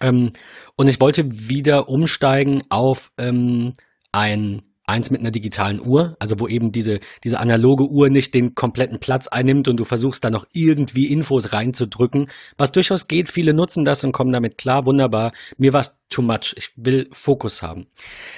Ähm, 0.00 0.32
und 0.76 0.88
ich 0.88 1.00
wollte 1.00 1.24
wieder 1.30 1.88
umsteigen 1.88 2.62
auf 2.68 3.10
ähm, 3.16 3.72
ein 4.12 4.62
eins 4.90 5.10
mit 5.10 5.20
einer 5.20 5.30
digitalen 5.30 5.80
Uhr, 5.80 6.16
also 6.18 6.38
wo 6.38 6.48
eben 6.48 6.72
diese, 6.72 7.00
diese 7.24 7.38
analoge 7.38 7.84
Uhr 7.84 8.10
nicht 8.10 8.34
den 8.34 8.54
kompletten 8.54 8.98
Platz 9.00 9.28
einnimmt 9.28 9.68
und 9.68 9.78
du 9.78 9.84
versuchst 9.84 10.24
da 10.24 10.30
noch 10.30 10.46
irgendwie 10.52 11.06
Infos 11.06 11.52
reinzudrücken, 11.52 12.30
was 12.56 12.72
durchaus 12.72 13.08
geht. 13.08 13.28
Viele 13.28 13.54
nutzen 13.54 13.84
das 13.84 14.04
und 14.04 14.12
kommen 14.12 14.32
damit 14.32 14.58
klar, 14.58 14.86
wunderbar. 14.86 15.32
Mir 15.56 15.72
war 15.72 15.80
es 15.80 16.00
too 16.10 16.22
much. 16.22 16.54
Ich 16.56 16.72
will 16.76 17.08
Fokus 17.12 17.62
haben. 17.62 17.86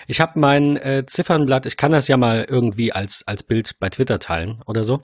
Ich 0.07 0.21
habe 0.21 0.39
mein 0.39 0.77
äh, 0.77 1.05
Ziffernblatt, 1.07 1.67
ich 1.67 1.77
kann 1.77 1.93
das 1.93 2.09
ja 2.09 2.17
mal 2.17 2.47
irgendwie 2.49 2.93
als, 2.93 3.25
als 3.27 3.43
Bild 3.43 3.77
bei 3.81 3.89
Twitter 3.89 4.19
teilen 4.19 4.63
oder 4.67 4.85
so. 4.85 5.01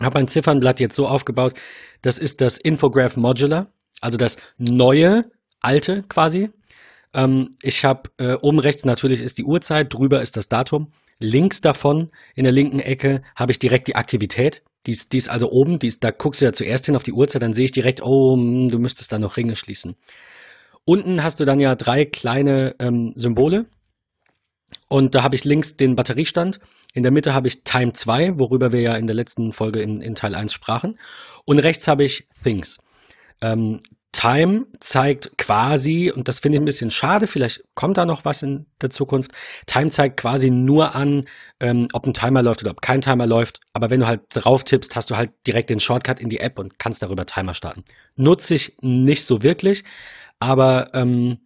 Habe 0.00 0.18
mein 0.18 0.28
Ziffernblatt 0.28 0.78
jetzt 0.78 0.94
so 0.94 1.06
aufgebaut, 1.06 1.54
das 2.02 2.18
ist 2.18 2.42
das 2.42 2.58
Infograph 2.58 3.16
Modular, 3.16 3.72
also 4.02 4.18
das 4.18 4.36
neue, 4.58 5.24
alte 5.60 6.02
quasi, 6.02 6.50
ähm, 7.16 7.56
ich 7.62 7.84
habe 7.84 8.10
äh, 8.18 8.34
oben 8.34 8.60
rechts 8.60 8.84
natürlich 8.84 9.22
ist 9.22 9.38
die 9.38 9.44
Uhrzeit, 9.44 9.92
drüber 9.92 10.20
ist 10.20 10.36
das 10.36 10.48
Datum. 10.48 10.92
Links 11.18 11.62
davon, 11.62 12.10
in 12.34 12.44
der 12.44 12.52
linken 12.52 12.78
Ecke, 12.78 13.22
habe 13.34 13.50
ich 13.50 13.58
direkt 13.58 13.88
die 13.88 13.96
Aktivität. 13.96 14.62
Die 14.84 14.90
ist, 14.92 15.12
die 15.12 15.16
ist 15.16 15.30
also 15.30 15.50
oben, 15.50 15.78
die 15.78 15.86
ist, 15.86 16.04
da 16.04 16.10
guckst 16.10 16.42
du 16.42 16.44
ja 16.44 16.52
zuerst 16.52 16.86
hin 16.86 16.94
auf 16.94 17.02
die 17.02 17.14
Uhrzeit, 17.14 17.42
dann 17.42 17.54
sehe 17.54 17.64
ich 17.64 17.72
direkt, 17.72 18.02
oh, 18.02 18.34
hm, 18.34 18.68
du 18.68 18.78
müsstest 18.78 19.10
da 19.12 19.18
noch 19.18 19.38
Ringe 19.38 19.56
schließen. 19.56 19.96
Unten 20.84 21.22
hast 21.22 21.40
du 21.40 21.46
dann 21.46 21.58
ja 21.58 21.74
drei 21.74 22.04
kleine 22.04 22.76
ähm, 22.78 23.14
Symbole. 23.16 23.64
Und 24.88 25.14
da 25.14 25.22
habe 25.22 25.34
ich 25.34 25.44
links 25.44 25.76
den 25.76 25.96
Batteriestand. 25.96 26.60
In 26.92 27.02
der 27.02 27.12
Mitte 27.12 27.34
habe 27.34 27.48
ich 27.48 27.64
Time 27.64 27.92
2, 27.92 28.38
worüber 28.38 28.72
wir 28.72 28.80
ja 28.80 28.94
in 28.94 29.06
der 29.06 29.16
letzten 29.16 29.52
Folge 29.52 29.80
in, 29.80 30.02
in 30.02 30.14
Teil 30.14 30.34
1 30.34 30.52
sprachen. 30.52 30.98
Und 31.44 31.60
rechts 31.60 31.88
habe 31.88 32.04
ich 32.04 32.28
Things. 32.42 32.78
Ähm, 33.40 33.80
Time 34.16 34.64
zeigt 34.80 35.36
quasi, 35.36 36.10
und 36.10 36.26
das 36.26 36.38
finde 36.38 36.56
ich 36.56 36.62
ein 36.62 36.64
bisschen 36.64 36.90
schade, 36.90 37.26
vielleicht 37.26 37.62
kommt 37.74 37.98
da 37.98 38.06
noch 38.06 38.24
was 38.24 38.42
in 38.42 38.64
der 38.80 38.88
Zukunft. 38.88 39.30
Time 39.66 39.90
zeigt 39.90 40.18
quasi 40.18 40.50
nur 40.50 40.94
an, 40.94 41.20
ähm, 41.60 41.86
ob 41.92 42.06
ein 42.06 42.14
Timer 42.14 42.42
läuft 42.42 42.62
oder 42.62 42.70
ob 42.70 42.80
kein 42.80 43.02
Timer 43.02 43.26
läuft. 43.26 43.60
Aber 43.74 43.90
wenn 43.90 44.00
du 44.00 44.06
halt 44.06 44.22
drauf 44.30 44.64
tippst, 44.64 44.96
hast 44.96 45.10
du 45.10 45.18
halt 45.18 45.32
direkt 45.46 45.68
den 45.68 45.80
Shortcut 45.80 46.18
in 46.18 46.30
die 46.30 46.40
App 46.40 46.58
und 46.58 46.78
kannst 46.78 47.02
darüber 47.02 47.26
Timer 47.26 47.52
starten. 47.52 47.84
Nutze 48.14 48.54
ich 48.54 48.78
nicht 48.80 49.22
so 49.22 49.42
wirklich, 49.42 49.84
aber 50.40 50.94
ähm, 50.94 51.45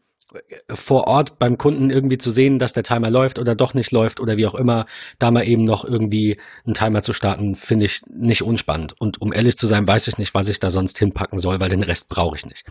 vor 0.73 1.07
Ort 1.07 1.39
beim 1.39 1.59
Kunden 1.59 1.91
irgendwie 1.91 2.19
zu 2.19 2.31
sehen, 2.31 2.59
dass 2.59 2.73
der 2.73 2.83
Timer 2.83 3.11
läuft 3.11 3.39
oder 3.39 3.55
doch 3.55 3.75
nicht 3.75 3.91
läuft 3.91 4.21
oder 4.21 4.37
wie 4.37 4.47
auch 4.47 4.55
immer, 4.55 4.87
da 5.19 5.31
mal 5.31 5.47
eben 5.47 5.65
noch 5.65 5.85
irgendwie 5.85 6.39
einen 6.65 6.75
Timer 6.75 7.03
zu 7.03 7.13
starten, 7.13 7.55
finde 7.55 7.87
ich 7.87 8.03
nicht 8.09 8.43
unspannend. 8.43 8.95
Und 9.01 9.21
um 9.21 9.33
ehrlich 9.33 9.57
zu 9.57 9.67
sein, 9.67 9.89
weiß 9.89 10.09
ich 10.09 10.19
nicht, 10.19 10.35
was 10.35 10.49
ich 10.49 10.61
da 10.61 10.71
sonst 10.71 10.99
hinpacken 10.99 11.39
soll, 11.39 11.61
weil 11.61 11.69
den 11.69 11.83
Rest 11.83 12.09
brauche 12.09 12.37
ich 12.37 12.47
nicht. 12.47 12.65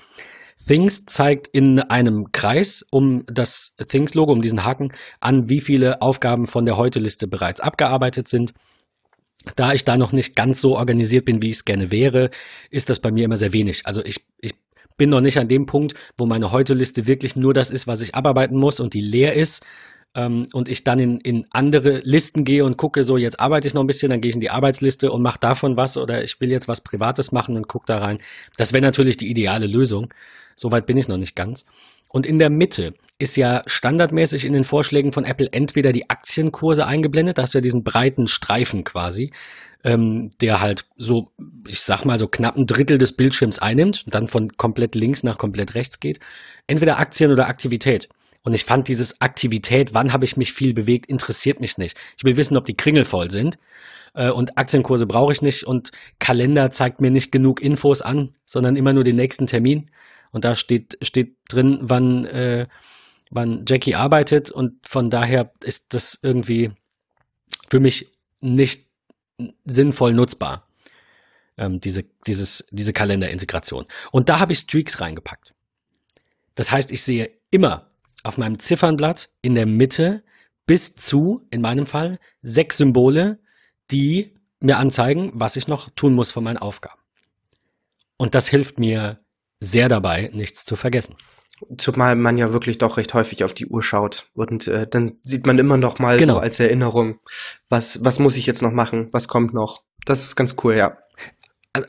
Things 0.66 1.06
zeigt 1.06 1.48
in 1.48 1.80
einem 1.80 2.32
Kreis 2.32 2.86
um 2.92 3.24
das 3.28 3.76
Things-Logo, 3.78 4.32
um 4.32 4.42
diesen 4.42 4.66
Haken, 4.66 4.94
an, 5.20 5.50
wie 5.50 5.62
viele 5.62 6.02
Aufgaben 6.02 6.48
von 6.48 6.66
der 6.66 6.78
Heute-Liste 6.78 7.28
bereits 7.28 7.62
abgearbeitet 7.62 8.28
sind. 8.28 8.54
da 9.56 9.72
ich 9.74 9.86
da 9.86 9.98
noch 9.98 10.12
nicht 10.12 10.36
ganz 10.36 10.60
so 10.60 10.76
organisiert 10.78 11.24
bin, 11.24 11.42
wie 11.42 11.48
ich 11.50 11.56
es 11.56 11.66
gerne 11.66 11.92
wäre, 11.92 12.30
ist 12.70 12.90
das 12.90 13.00
bei 13.00 13.10
mir 13.10 13.24
immer 13.24 13.38
sehr 13.38 13.54
wenig. 13.54 13.86
Also 13.86 14.04
ich, 14.04 14.26
ich 14.42 14.54
bin 15.00 15.10
noch 15.10 15.22
nicht 15.22 15.40
an 15.40 15.48
dem 15.48 15.66
Punkt, 15.66 15.96
wo 16.16 16.28
meine 16.28 16.52
Heute-Liste 16.52 17.08
wirklich 17.08 17.36
nur 17.36 17.56
das 17.56 17.72
ist, 17.72 17.88
was 17.88 18.02
ich 18.02 18.14
abarbeiten 18.14 18.56
muss 18.56 18.80
und 18.80 18.94
die 18.94 19.02
leer 19.02 19.34
ist. 19.34 19.66
Ähm, 20.16 20.48
und 20.54 20.70
ich 20.70 20.84
dann 20.84 21.00
in, 21.00 21.20
in 21.20 21.46
andere 21.52 22.00
Listen 22.04 22.44
gehe 22.44 22.66
und 22.66 22.78
gucke, 22.78 23.04
so 23.04 23.18
jetzt 23.18 23.40
arbeite 23.40 23.68
ich 23.68 23.74
noch 23.74 23.84
ein 23.84 23.88
bisschen, 23.88 24.10
dann 24.10 24.22
gehe 24.22 24.30
ich 24.30 24.36
in 24.36 24.42
die 24.42 24.50
Arbeitsliste 24.50 25.12
und 25.12 25.22
mache 25.22 25.40
davon 25.40 25.78
was 25.78 25.98
oder 25.98 26.24
ich 26.24 26.42
will 26.42 26.50
jetzt 26.50 26.68
was 26.68 26.82
Privates 26.82 27.32
machen 27.32 27.56
und 27.56 27.68
gucke 27.68 27.86
da 27.88 28.00
rein. 28.00 28.18
Das 28.58 28.74
wäre 28.74 28.82
natürlich 28.82 29.18
die 29.18 29.30
ideale 29.30 29.68
Lösung. 29.68 30.12
Soweit 30.56 30.86
bin 30.88 30.98
ich 30.98 31.08
noch 31.08 31.18
nicht 31.18 31.36
ganz. 31.36 31.66
Und 32.12 32.26
in 32.26 32.40
der 32.40 32.50
Mitte 32.50 32.94
ist 33.20 33.38
ja 33.38 33.62
standardmäßig 33.66 34.46
in 34.46 34.54
den 34.54 34.64
Vorschlägen 34.64 35.12
von 35.12 35.26
Apple 35.26 35.50
entweder 35.52 35.92
die 35.92 36.10
Aktienkurse 36.10 36.86
eingeblendet, 36.86 37.38
da 37.38 37.44
hast 37.44 37.54
du 37.54 37.60
ja 37.60 37.62
diesen 37.62 37.84
breiten 37.84 38.28
Streifen 38.28 38.84
quasi, 38.84 39.32
ähm, 39.84 40.32
der 40.42 40.62
halt 40.62 40.86
so, 40.98 41.32
ich 41.68 41.82
sag 41.82 42.06
mal, 42.06 42.18
so 42.18 42.28
knapp 42.28 42.58
ein 42.58 42.66
Drittel 42.66 42.98
des 42.98 43.14
Bildschirms 43.14 43.60
einnimmt 43.60 44.04
und 44.06 44.16
dann 44.16 44.28
von 44.28 44.50
komplett 44.58 44.96
links 44.96 45.24
nach 45.24 45.38
komplett 45.38 45.76
rechts 45.76 46.00
geht. 46.00 46.20
Entweder 46.68 46.98
Aktien 47.00 47.32
oder 47.32 47.48
Aktivität. 47.48 48.10
Und 48.44 48.54
ich 48.54 48.64
fand 48.64 48.88
dieses 48.88 49.22
Aktivität, 49.22 49.94
wann 49.94 50.14
habe 50.14 50.26
ich 50.26 50.38
mich 50.38 50.54
viel 50.54 50.74
bewegt, 50.74 51.08
interessiert 51.08 51.60
mich 51.60 51.78
nicht. 51.78 51.98
Ich 52.18 52.24
will 52.24 52.38
wissen, 52.38 52.58
ob 52.58 52.66
die 52.66 52.78
Kringel 52.78 53.06
voll 53.06 53.30
sind. 53.32 53.58
Äh, 54.14 54.30
und 54.32 54.58
Aktienkurse 54.58 55.06
brauche 55.06 55.34
ich 55.34 55.42
nicht 55.42 55.64
und 55.66 55.92
Kalender 56.20 56.72
zeigt 56.72 57.02
mir 57.02 57.12
nicht 57.12 57.32
genug 57.32 57.62
Infos 57.62 58.02
an, 58.02 58.32
sondern 58.46 58.76
immer 58.76 58.94
nur 58.94 59.04
den 59.04 59.18
nächsten 59.18 59.46
Termin. 59.46 59.86
Und 60.32 60.46
da 60.46 60.56
steht, 60.56 60.98
steht 61.02 61.38
drin, 61.48 61.80
wann, 61.82 62.26
äh, 62.26 62.68
wann 63.30 63.66
Jackie 63.68 63.96
arbeitet. 63.96 64.52
Und 64.52 64.88
von 64.88 65.10
daher 65.10 65.52
ist 65.64 65.94
das 65.94 66.20
irgendwie 66.22 66.72
für 67.68 67.80
mich 67.80 68.12
nicht 68.42 68.88
sinnvoll 69.66 70.14
nutzbar. 70.14 70.68
Ähm, 71.58 71.80
diese, 71.80 72.06
dieses, 72.26 72.66
diese 72.72 72.94
Kalenderintegration. 72.94 73.86
Und 74.12 74.30
da 74.30 74.40
habe 74.40 74.54
ich 74.54 74.60
Streaks 74.60 75.02
reingepackt. 75.02 75.54
Das 76.56 76.72
heißt, 76.72 76.92
ich 76.92 77.04
sehe 77.04 77.32
immer 77.52 77.90
auf 78.24 78.38
meinem 78.38 78.60
Ziffernblatt 78.60 79.30
in 79.42 79.56
der 79.56 79.66
Mitte 79.66 80.24
bis 80.66 80.96
zu, 80.96 81.48
in 81.50 81.62
meinem 81.62 81.86
Fall, 81.86 82.20
sechs 82.42 82.78
Symbole, 82.78 83.40
die 83.92 84.36
mir 84.60 84.78
anzeigen, 84.78 85.32
was 85.34 85.56
ich 85.56 85.68
noch 85.68 85.90
tun 85.90 86.14
muss 86.14 86.32
von 86.32 86.44
meinen 86.44 86.58
Aufgaben. 86.58 87.02
Und 88.18 88.36
das 88.36 88.48
hilft 88.48 88.78
mir 88.78 89.20
sehr 89.60 89.90
dabei, 89.90 90.30
nichts 90.34 90.66
zu 90.66 90.76
vergessen. 90.76 91.16
Zumal 91.78 92.16
man 92.16 92.38
ja 92.38 92.54
wirklich 92.54 92.78
doch 92.78 92.98
recht 92.98 93.14
häufig 93.14 93.44
auf 93.44 93.54
die 93.54 93.68
Uhr 93.68 93.84
schaut. 93.84 94.28
Und 94.34 94.68
äh, 94.68 94.88
dann 94.88 95.18
sieht 95.24 95.46
man 95.46 95.60
immer 95.60 95.76
noch 95.78 96.00
mal 96.00 96.18
genau. 96.18 96.36
so 96.36 96.40
als 96.40 96.60
Erinnerung, 96.60 97.20
was, 97.68 98.04
was 98.04 98.20
muss 98.20 98.38
ich 98.38 98.46
jetzt 98.46 98.62
noch 98.62 98.72
machen, 98.72 99.10
was 99.12 99.28
kommt 99.28 99.54
noch. 99.54 99.84
Das 100.06 100.24
ist 100.24 100.36
ganz 100.36 100.56
cool, 100.64 100.76
ja. 100.76 100.98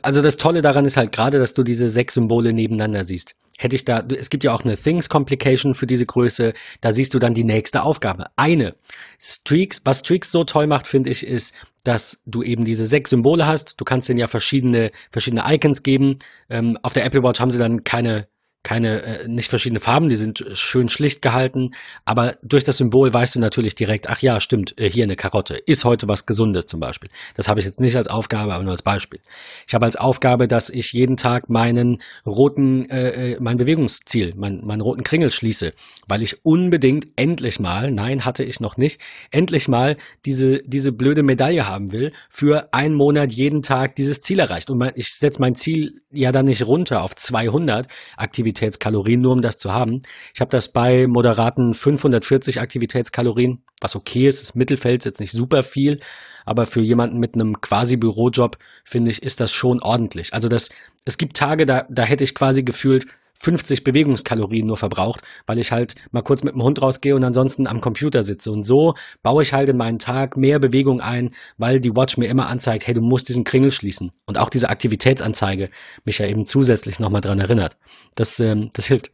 Also 0.02 0.22
das 0.22 0.36
Tolle 0.36 0.60
daran 0.60 0.84
ist 0.84 0.96
halt 0.96 1.12
gerade, 1.12 1.38
dass 1.38 1.54
du 1.54 1.62
diese 1.62 1.88
sechs 1.88 2.14
Symbole 2.14 2.52
nebeneinander 2.52 3.04
siehst. 3.04 3.36
Hätte 3.56 3.76
ich 3.76 3.84
da, 3.84 4.02
es 4.18 4.30
gibt 4.30 4.44
ja 4.44 4.52
auch 4.52 4.64
eine 4.64 4.76
Things 4.76 5.08
Complication 5.08 5.74
für 5.74 5.86
diese 5.86 6.06
Größe, 6.06 6.52
da 6.80 6.92
siehst 6.92 7.14
du 7.14 7.18
dann 7.18 7.34
die 7.34 7.44
nächste 7.44 7.82
Aufgabe. 7.82 8.26
Eine. 8.36 8.74
Streaks, 9.18 9.82
was 9.84 10.00
Streaks 10.00 10.30
so 10.30 10.44
toll 10.44 10.66
macht, 10.66 10.86
finde 10.86 11.10
ich, 11.10 11.26
ist, 11.26 11.54
dass 11.82 12.22
du 12.26 12.42
eben 12.42 12.64
diese 12.64 12.86
sechs 12.86 13.10
Symbole 13.10 13.46
hast. 13.46 13.80
Du 13.80 13.84
kannst 13.84 14.08
denen 14.08 14.18
ja 14.18 14.26
verschiedene, 14.26 14.90
verschiedene 15.10 15.42
Icons 15.46 15.82
geben. 15.82 16.18
Ähm, 16.48 16.78
auf 16.82 16.92
der 16.92 17.04
Apple 17.04 17.22
Watch 17.22 17.40
haben 17.40 17.50
sie 17.50 17.58
dann 17.58 17.84
keine 17.84 18.28
keine, 18.62 19.02
äh, 19.02 19.28
nicht 19.28 19.48
verschiedene 19.48 19.80
Farben, 19.80 20.08
die 20.08 20.16
sind 20.16 20.44
schön 20.52 20.88
schlicht 20.88 21.22
gehalten, 21.22 21.70
aber 22.04 22.36
durch 22.42 22.62
das 22.62 22.76
Symbol 22.76 23.12
weißt 23.12 23.36
du 23.36 23.40
natürlich 23.40 23.74
direkt, 23.74 24.08
ach 24.08 24.20
ja, 24.20 24.38
stimmt, 24.38 24.78
äh, 24.78 24.90
hier 24.90 25.04
eine 25.04 25.16
Karotte, 25.16 25.56
ist 25.56 25.84
heute 25.84 26.08
was 26.08 26.26
Gesundes 26.26 26.66
zum 26.66 26.78
Beispiel. 26.78 27.10
Das 27.36 27.48
habe 27.48 27.60
ich 27.60 27.66
jetzt 27.66 27.80
nicht 27.80 27.96
als 27.96 28.08
Aufgabe, 28.08 28.52
aber 28.52 28.62
nur 28.62 28.72
als 28.72 28.82
Beispiel. 28.82 29.20
Ich 29.66 29.74
habe 29.74 29.86
als 29.86 29.96
Aufgabe, 29.96 30.46
dass 30.46 30.68
ich 30.68 30.92
jeden 30.92 31.16
Tag 31.16 31.48
meinen 31.48 32.02
roten, 32.26 32.84
äh, 32.90 33.32
äh 33.32 33.40
mein 33.40 33.56
Bewegungsziel, 33.56 34.34
mein, 34.36 34.60
meinen 34.64 34.82
roten 34.82 35.04
Kringel 35.04 35.30
schließe, 35.30 35.72
weil 36.06 36.22
ich 36.22 36.44
unbedingt 36.44 37.06
endlich 37.16 37.60
mal, 37.60 37.90
nein, 37.90 38.26
hatte 38.26 38.44
ich 38.44 38.60
noch 38.60 38.76
nicht, 38.76 39.00
endlich 39.30 39.68
mal 39.68 39.96
diese, 40.26 40.60
diese 40.66 40.92
blöde 40.92 41.22
Medaille 41.22 41.66
haben 41.66 41.92
will, 41.92 42.12
für 42.28 42.74
einen 42.74 42.94
Monat 42.94 43.32
jeden 43.32 43.62
Tag 43.62 43.94
dieses 43.94 44.20
Ziel 44.20 44.38
erreicht. 44.38 44.68
Und 44.68 44.78
mein, 44.78 44.92
ich 44.96 45.14
setze 45.14 45.40
mein 45.40 45.54
Ziel 45.54 46.02
ja 46.12 46.30
dann 46.30 46.44
nicht 46.44 46.66
runter 46.66 47.02
auf 47.02 47.16
200 47.16 47.86
Aktivitäten, 48.18 48.49
Aktivitätskalorien, 48.50 49.20
nur 49.20 49.32
um 49.32 49.40
das 49.40 49.58
zu 49.58 49.72
haben. 49.72 50.02
Ich 50.34 50.40
habe 50.40 50.50
das 50.50 50.72
bei 50.72 51.06
moderaten 51.06 51.72
540 51.72 52.60
Aktivitätskalorien, 52.60 53.62
was 53.80 53.96
okay 53.96 54.26
ist, 54.26 54.42
das 54.42 54.54
Mittelfeld 54.54 55.02
ist 55.02 55.04
jetzt 55.04 55.20
nicht 55.20 55.32
super 55.32 55.62
viel, 55.62 56.00
aber 56.44 56.66
für 56.66 56.80
jemanden 56.80 57.18
mit 57.18 57.34
einem 57.34 57.60
quasi 57.60 57.96
Bürojob, 57.96 58.58
finde 58.84 59.10
ich, 59.10 59.22
ist 59.22 59.40
das 59.40 59.52
schon 59.52 59.80
ordentlich. 59.80 60.34
Also 60.34 60.48
das, 60.48 60.70
es 61.04 61.16
gibt 61.16 61.36
Tage, 61.36 61.64
da, 61.64 61.86
da 61.88 62.02
hätte 62.02 62.24
ich 62.24 62.34
quasi 62.34 62.62
gefühlt 62.62 63.06
50 63.40 63.84
Bewegungskalorien 63.84 64.66
nur 64.66 64.76
verbraucht, 64.76 65.22
weil 65.46 65.58
ich 65.58 65.72
halt 65.72 65.94
mal 66.12 66.22
kurz 66.22 66.42
mit 66.44 66.54
dem 66.54 66.62
Hund 66.62 66.80
rausgehe 66.80 67.16
und 67.16 67.24
ansonsten 67.24 67.66
am 67.66 67.80
Computer 67.80 68.22
sitze. 68.22 68.52
Und 68.52 68.64
so 68.64 68.94
baue 69.22 69.42
ich 69.42 69.54
halt 69.54 69.70
in 69.70 69.78
meinen 69.78 69.98
Tag 69.98 70.36
mehr 70.36 70.58
Bewegung 70.58 71.00
ein, 71.00 71.32
weil 71.56 71.80
die 71.80 71.96
Watch 71.96 72.18
mir 72.18 72.28
immer 72.28 72.48
anzeigt, 72.48 72.86
hey, 72.86 72.94
du 72.94 73.00
musst 73.00 73.30
diesen 73.30 73.44
Kringel 73.44 73.70
schließen. 73.70 74.12
Und 74.26 74.36
auch 74.36 74.50
diese 74.50 74.68
Aktivitätsanzeige 74.68 75.70
mich 76.04 76.18
ja 76.18 76.26
eben 76.26 76.44
zusätzlich 76.44 77.00
nochmal 77.00 77.22
dran 77.22 77.38
erinnert. 77.38 77.78
Das, 78.14 78.38
ähm, 78.40 78.70
das 78.74 78.86
hilft. 78.86 79.10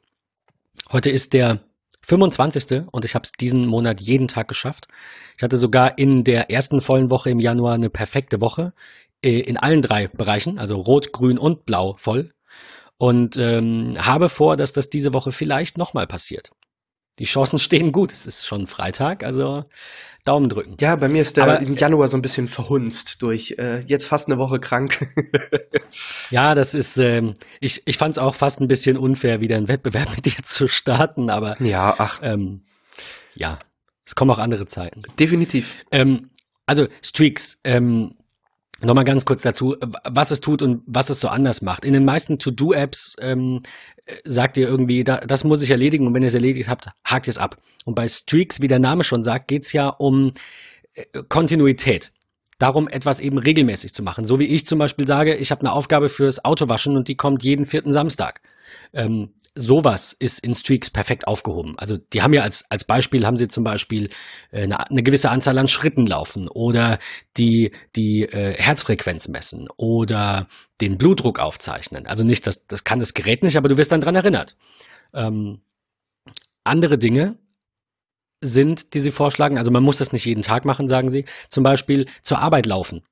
Heute 0.90 1.10
ist 1.10 1.32
der 1.32 1.60
25. 2.02 2.82
und 2.90 3.04
ich 3.04 3.14
habe 3.14 3.22
es 3.22 3.32
diesen 3.32 3.66
Monat 3.66 4.00
jeden 4.00 4.26
Tag 4.26 4.48
geschafft. 4.48 4.88
Ich 5.36 5.42
hatte 5.44 5.56
sogar 5.56 5.98
in 5.98 6.24
der 6.24 6.50
ersten 6.50 6.80
vollen 6.80 7.10
Woche 7.10 7.30
im 7.30 7.38
Januar 7.38 7.74
eine 7.74 7.90
perfekte 7.90 8.40
Woche 8.40 8.72
äh, 9.22 9.40
in 9.40 9.56
allen 9.56 9.82
drei 9.82 10.08
Bereichen, 10.08 10.58
also 10.58 10.80
rot, 10.80 11.12
grün 11.12 11.38
und 11.38 11.64
blau 11.64 11.94
voll 11.98 12.30
und 12.98 13.36
ähm, 13.36 13.94
habe 13.98 14.28
vor, 14.28 14.56
dass 14.56 14.72
das 14.72 14.90
diese 14.90 15.12
Woche 15.12 15.32
vielleicht 15.32 15.78
nochmal 15.78 16.06
passiert. 16.06 16.50
Die 17.18 17.24
Chancen 17.24 17.58
stehen 17.58 17.92
gut. 17.92 18.12
Es 18.12 18.26
ist 18.26 18.46
schon 18.46 18.66
Freitag, 18.66 19.24
also 19.24 19.64
Daumen 20.24 20.48
drücken. 20.48 20.76
Ja, 20.80 20.96
bei 20.96 21.08
mir 21.08 21.22
ist 21.22 21.36
der 21.36 21.44
Aber, 21.44 21.60
im 21.60 21.74
Januar 21.74 22.08
so 22.08 22.16
ein 22.16 22.22
bisschen 22.22 22.48
verhunzt 22.48 23.22
durch 23.22 23.54
äh, 23.58 23.80
jetzt 23.86 24.06
fast 24.06 24.28
eine 24.28 24.38
Woche 24.38 24.58
krank. 24.58 25.06
ja, 26.30 26.54
das 26.54 26.74
ist, 26.74 26.96
ähm, 26.96 27.34
ich, 27.60 27.82
ich 27.86 27.96
fand 27.96 28.14
es 28.14 28.18
auch 28.18 28.34
fast 28.34 28.60
ein 28.60 28.68
bisschen 28.68 28.96
unfair, 28.96 29.40
wieder 29.40 29.56
einen 29.56 29.68
Wettbewerb 29.68 30.10
mit 30.16 30.26
dir 30.26 30.42
zu 30.42 30.68
starten, 30.68 31.30
aber 31.30 31.60
ja, 31.62 31.94
ach. 31.98 32.20
Ähm, 32.22 32.62
ja, 33.34 33.58
es 34.04 34.14
kommen 34.14 34.30
auch 34.30 34.38
andere 34.38 34.66
Zeiten. 34.66 35.02
Definitiv. 35.18 35.74
Ähm, 35.92 36.30
also 36.64 36.88
Streaks, 37.02 37.60
ähm, 37.64 38.16
Nochmal 38.82 39.04
ganz 39.04 39.24
kurz 39.24 39.42
dazu, 39.42 39.76
was 40.04 40.30
es 40.30 40.40
tut 40.40 40.60
und 40.60 40.82
was 40.86 41.08
es 41.08 41.20
so 41.20 41.28
anders 41.28 41.62
macht. 41.62 41.84
In 41.84 41.94
den 41.94 42.04
meisten 42.04 42.38
To-Do-Apps 42.38 43.16
ähm, 43.20 43.62
sagt 44.24 44.58
ihr 44.58 44.68
irgendwie, 44.68 45.02
da, 45.02 45.18
das 45.18 45.44
muss 45.44 45.62
ich 45.62 45.70
erledigen 45.70 46.06
und 46.06 46.12
wenn 46.12 46.22
ihr 46.22 46.28
es 46.28 46.34
erledigt 46.34 46.68
habt, 46.68 46.90
hakt 47.04 47.26
es 47.26 47.38
ab. 47.38 47.56
Und 47.86 47.94
bei 47.94 48.06
Streaks, 48.06 48.60
wie 48.60 48.68
der 48.68 48.78
Name 48.78 49.02
schon 49.02 49.22
sagt, 49.22 49.48
geht 49.48 49.62
es 49.62 49.72
ja 49.72 49.88
um 49.88 50.32
äh, 50.94 51.04
Kontinuität. 51.28 52.12
Darum, 52.58 52.88
etwas 52.88 53.20
eben 53.20 53.38
regelmäßig 53.38 53.92
zu 53.92 54.02
machen. 54.02 54.24
So 54.24 54.38
wie 54.38 54.46
ich 54.46 54.66
zum 54.66 54.78
Beispiel 54.78 55.06
sage, 55.06 55.36
ich 55.36 55.50
habe 55.50 55.60
eine 55.60 55.72
Aufgabe 55.72 56.08
fürs 56.08 56.44
Autowaschen 56.44 56.96
und 56.96 57.08
die 57.08 57.16
kommt 57.16 57.42
jeden 57.42 57.66
vierten 57.66 57.92
Samstag. 57.92 58.40
Ähm, 58.94 59.34
sowas 59.54 60.12
ist 60.12 60.38
in 60.40 60.54
Streaks 60.54 60.90
perfekt 60.90 61.26
aufgehoben. 61.26 61.78
Also 61.78 61.96
die 61.96 62.22
haben 62.22 62.34
ja 62.34 62.42
als, 62.42 62.70
als 62.70 62.84
Beispiel, 62.84 63.26
haben 63.26 63.36
sie 63.36 63.48
zum 63.48 63.64
Beispiel 63.64 64.10
äh, 64.52 64.62
eine, 64.62 64.88
eine 64.88 65.02
gewisse 65.02 65.30
Anzahl 65.30 65.58
an 65.58 65.66
Schritten 65.66 66.06
laufen 66.06 66.48
oder 66.48 66.98
die, 67.36 67.72
die 67.96 68.22
äh, 68.22 68.54
Herzfrequenz 68.54 69.28
messen 69.28 69.68
oder 69.76 70.48
den 70.80 70.98
Blutdruck 70.98 71.40
aufzeichnen. 71.40 72.06
Also 72.06 72.22
nicht, 72.22 72.46
das, 72.46 72.66
das 72.66 72.84
kann 72.84 73.00
das 73.00 73.14
Gerät 73.14 73.42
nicht, 73.42 73.56
aber 73.56 73.68
du 73.68 73.76
wirst 73.78 73.92
dann 73.92 74.02
dran 74.02 74.14
erinnert. 74.14 74.56
Ähm, 75.14 75.62
andere 76.64 76.98
Dinge 76.98 77.38
sind, 78.40 78.94
die 78.94 79.00
sie 79.00 79.10
vorschlagen, 79.10 79.58
also 79.58 79.70
man 79.70 79.82
muss 79.82 79.98
das 79.98 80.12
nicht 80.12 80.26
jeden 80.26 80.42
Tag 80.42 80.64
machen, 80.64 80.88
sagen 80.88 81.10
sie, 81.10 81.24
zum 81.48 81.62
Beispiel 81.64 82.06
zur 82.22 82.38
Arbeit 82.38 82.66
laufen 82.66 83.02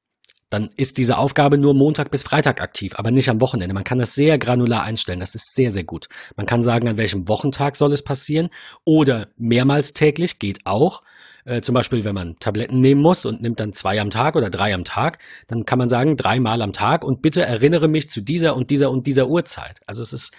dann 0.55 0.69
ist 0.77 0.99
diese 0.99 1.19
Aufgabe 1.19 1.59
nur 1.59 1.75
Montag 1.75 2.13
bis 2.13 2.23
Freitag 2.23 2.61
aktiv, 2.61 2.93
aber 2.95 3.11
nicht 3.11 3.29
am 3.29 3.41
Wochenende. 3.41 3.75
Man 3.75 3.83
kann 3.83 3.99
das 3.99 4.15
sehr 4.15 4.39
granular 4.39 4.85
einstellen. 4.85 5.19
Das 5.19 5.35
ist 5.35 5.57
sehr, 5.57 5.69
sehr 5.69 5.83
gut. 5.83 6.07
Man 6.37 6.47
kann 6.47 6.63
sagen, 6.63 6.87
an 6.87 6.97
welchem 6.97 7.29
Wochentag 7.29 7.75
soll 7.75 7.93
es 7.93 8.05
passieren 8.05 8.51
oder 8.85 9.27
mehrmals 9.37 9.95
täglich 9.95 10.39
geht 10.39 10.61
auch. 10.65 11.03
Äh, 11.45 11.61
zum 11.61 11.75
Beispiel, 11.75 12.05
wenn 12.05 12.15
man 12.15 12.37
Tabletten 12.39 12.79
nehmen 12.79 13.03
muss 13.03 13.27
und 13.27 13.43
nimmt 13.43 13.59
dann 13.59 13.73
zwei 13.73 14.01
am 14.01 14.11
Tag 14.11 14.37
oder 14.37 14.49
drei 14.49 14.73
am 14.75 14.85
Tag, 14.85 15.19
dann 15.49 15.65
kann 15.65 15.81
man 15.81 15.89
sagen, 15.89 16.17
dreimal 16.17 16.63
am 16.63 16.73
Tag 16.73 17.05
und 17.05 17.21
bitte 17.21 17.43
erinnere 17.43 17.89
mich 17.89 18.09
zu 18.09 18.21
dieser 18.21 18.55
und 18.55 18.71
dieser 18.71 18.93
und 18.93 19.09
dieser 19.09 19.29
Uhrzeit. 19.29 19.81
Also 19.87 20.03
es 20.03 20.13
ist 20.13 20.33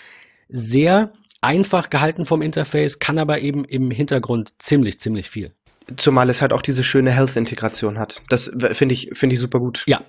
sehr 0.48 1.12
einfach 1.46 1.90
gehalten 1.90 2.26
vom 2.26 2.42
Interface, 2.42 3.00
kann 3.00 3.18
aber 3.18 3.40
eben 3.40 3.66
im 3.66 3.92
Hintergrund 3.92 4.54
ziemlich, 4.60 5.00
ziemlich 5.00 5.30
viel. 5.30 5.52
Zumal 5.98 6.30
es 6.30 6.42
halt 6.42 6.52
auch 6.52 6.62
diese 6.62 6.84
schöne 6.84 7.12
Health-Integration 7.12 8.00
hat. 8.00 8.22
Das 8.30 8.52
finde 8.72 8.94
ich, 8.94 9.12
finde 9.14 9.36
ich 9.36 9.40
super 9.40 9.60
gut. 9.60 9.84
Ja, 9.86 10.02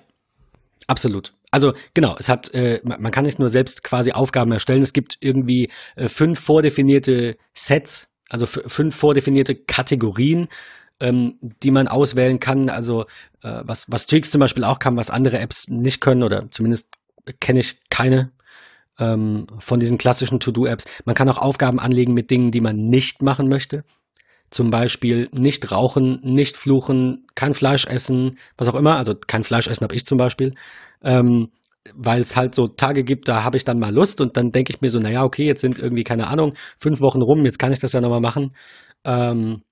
absolut. 0.87 1.33
Also 1.51 1.73
genau, 1.93 2.15
es 2.17 2.27
hat, 2.27 2.53
äh, 2.53 2.81
man 2.83 3.11
kann 3.11 3.25
nicht 3.25 3.39
nur 3.39 3.49
selbst 3.49 3.83
quasi 3.83 4.11
Aufgaben 4.11 4.51
erstellen, 4.51 4.81
es 4.81 4.93
gibt 4.93 5.17
irgendwie 5.19 5.69
äh, 5.95 6.09
fünf 6.09 6.39
vordefinierte 6.39 7.37
Sets, 7.53 8.09
also 8.29 8.45
fünf 8.45 8.95
vordefinierte 8.95 9.55
Kategorien 9.55 10.49
ähm, 10.99 11.37
die 11.41 11.71
man 11.71 11.87
auswählen 11.87 12.39
kann. 12.39 12.69
Also 12.69 13.03
äh, 13.43 13.61
was, 13.63 13.85
was 13.91 14.03
Streaks 14.03 14.31
zum 14.31 14.39
Beispiel 14.39 14.63
auch 14.63 14.79
kann, 14.79 14.97
was 14.97 15.09
andere 15.09 15.39
Apps 15.39 15.67
nicht 15.67 16.01
können 16.01 16.23
oder 16.23 16.49
zumindest 16.51 16.93
kenne 17.39 17.59
ich 17.59 17.79
keine 17.89 18.31
ähm, 18.99 19.47
von 19.59 19.79
diesen 19.79 19.97
klassischen 19.97 20.39
To-Do-Apps. 20.39 20.85
Man 21.05 21.15
kann 21.15 21.29
auch 21.29 21.37
Aufgaben 21.37 21.79
anlegen 21.79 22.13
mit 22.13 22.31
Dingen, 22.31 22.51
die 22.51 22.61
man 22.61 22.87
nicht 22.87 23.21
machen 23.21 23.47
möchte. 23.47 23.83
Zum 24.49 24.69
Beispiel 24.69 25.29
nicht 25.33 25.71
rauchen, 25.71 26.19
nicht 26.23 26.55
fluchen, 26.55 27.27
kein 27.35 27.53
Fleisch 27.53 27.85
essen, 27.85 28.37
was 28.57 28.69
auch 28.69 28.75
immer. 28.75 28.95
Also 28.95 29.13
kein 29.15 29.43
Fleisch 29.43 29.67
essen 29.67 29.83
habe 29.83 29.95
ich 29.95 30.05
zum 30.05 30.17
Beispiel. 30.17 30.53
Ähm, 31.03 31.49
weil 31.95 32.21
es 32.21 32.35
halt 32.35 32.55
so 32.55 32.67
Tage 32.67 33.03
gibt, 33.03 33.27
da 33.27 33.43
habe 33.43 33.57
ich 33.57 33.65
dann 33.65 33.79
mal 33.79 33.93
Lust 33.93 34.19
und 34.21 34.37
dann 34.37 34.51
denke 34.51 34.71
ich 34.73 34.81
mir 34.81 34.89
so, 34.89 34.99
naja, 34.99 35.23
okay, 35.23 35.45
jetzt 35.45 35.61
sind 35.61 35.79
irgendwie, 35.79 36.03
keine 36.03 36.27
Ahnung, 36.27 36.53
fünf 36.77 37.01
Wochen 37.01 37.21
rum, 37.21 37.45
jetzt 37.45 37.59
kann 37.59 37.71
ich 37.71 37.79
das 37.79 37.93
ja 37.93 38.01
nochmal 38.01 38.21
machen. 38.21 38.53
Ähm, 39.03 39.63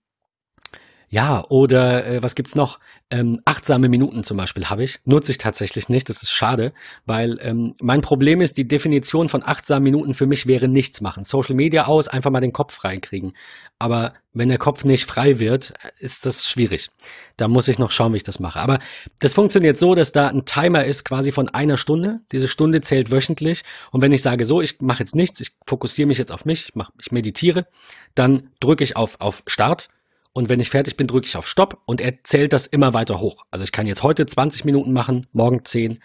ja, 1.10 1.44
oder 1.50 2.06
äh, 2.06 2.24
was 2.24 2.36
gibt's 2.36 2.56
noch? 2.56 2.80
Ähm, 3.12 3.40
achtsame 3.46 3.88
Minuten 3.88 4.24
zum 4.24 4.38
Beispiel 4.38 4.66
habe 4.66 4.84
ich. 4.84 5.00
Nutze 5.06 5.32
ich 5.32 5.38
tatsächlich 5.38 5.90
nicht. 5.90 6.10
Das 6.10 6.24
ist 6.24 6.32
schade, 6.32 6.74
weil 7.06 7.38
ähm, 7.42 7.74
mein 7.82 8.02
Problem 8.02 8.42
ist, 8.42 8.58
die 8.58 8.68
Definition 8.68 9.30
von 9.30 9.44
achtsamen 9.44 9.84
Minuten 9.84 10.14
für 10.14 10.26
mich 10.26 10.48
wäre 10.48 10.68
nichts 10.68 11.02
machen. 11.02 11.24
Social 11.24 11.56
Media 11.56 11.86
aus, 11.86 12.08
einfach 12.08 12.32
mal 12.32 12.40
den 12.40 12.54
Kopf 12.54 12.74
freikriegen. 12.74 13.34
Aber 13.78 14.14
wenn 14.34 14.50
der 14.50 14.58
Kopf 14.58 14.84
nicht 14.84 15.06
frei 15.06 15.40
wird, 15.40 15.74
ist 16.00 16.26
das 16.26 16.48
schwierig. 16.48 16.90
Da 17.38 17.48
muss 17.48 17.68
ich 17.68 17.80
noch 17.80 17.92
schauen, 17.92 18.14
wie 18.14 18.18
ich 18.18 18.24
das 18.24 18.40
mache. 18.40 18.60
Aber 18.60 18.80
das 19.20 19.34
funktioniert 19.34 19.78
so, 19.78 19.96
dass 19.96 20.12
da 20.12 20.28
ein 20.28 20.46
Timer 20.46 20.86
ist, 20.86 21.06
quasi 21.06 21.32
von 21.32 21.50
einer 21.50 21.78
Stunde. 21.78 22.22
Diese 22.32 22.48
Stunde 22.48 22.82
zählt 22.82 23.12
wöchentlich. 23.12 23.64
Und 23.92 24.02
wenn 24.02 24.12
ich 24.12 24.22
sage, 24.22 24.46
so, 24.46 24.62
ich 24.62 24.82
mache 24.82 25.00
jetzt 25.00 25.16
nichts, 25.16 25.40
ich 25.40 25.52
fokussiere 25.66 26.08
mich 26.08 26.18
jetzt 26.18 26.32
auf 26.32 26.46
mich, 26.46 26.70
ich, 26.70 26.76
mach, 26.76 26.90
ich 27.00 27.12
meditiere, 27.12 27.68
dann 28.16 28.50
drücke 28.60 28.84
ich 28.84 28.98
auf, 28.98 29.22
auf 29.22 29.44
Start 29.48 29.90
und 30.36 30.50
wenn 30.50 30.60
ich 30.60 30.70
fertig 30.70 30.98
bin, 30.98 31.08
drücke 31.08 31.26
ich 31.26 31.38
auf 31.38 31.48
Stopp 31.48 31.82
und 31.86 32.02
er 32.02 32.22
zählt 32.24 32.52
das 32.52 32.68
immer 32.68 32.94
weiter 32.94 33.22
hoch. 33.22 33.46
Also 33.52 33.64
ich 33.64 33.72
kann 33.72 33.88
jetzt 33.88 34.04
heute 34.04 34.26
20 34.26 34.66
Minuten 34.66 34.92
machen, 34.92 35.28
morgen 35.32 35.64
10 35.64 36.00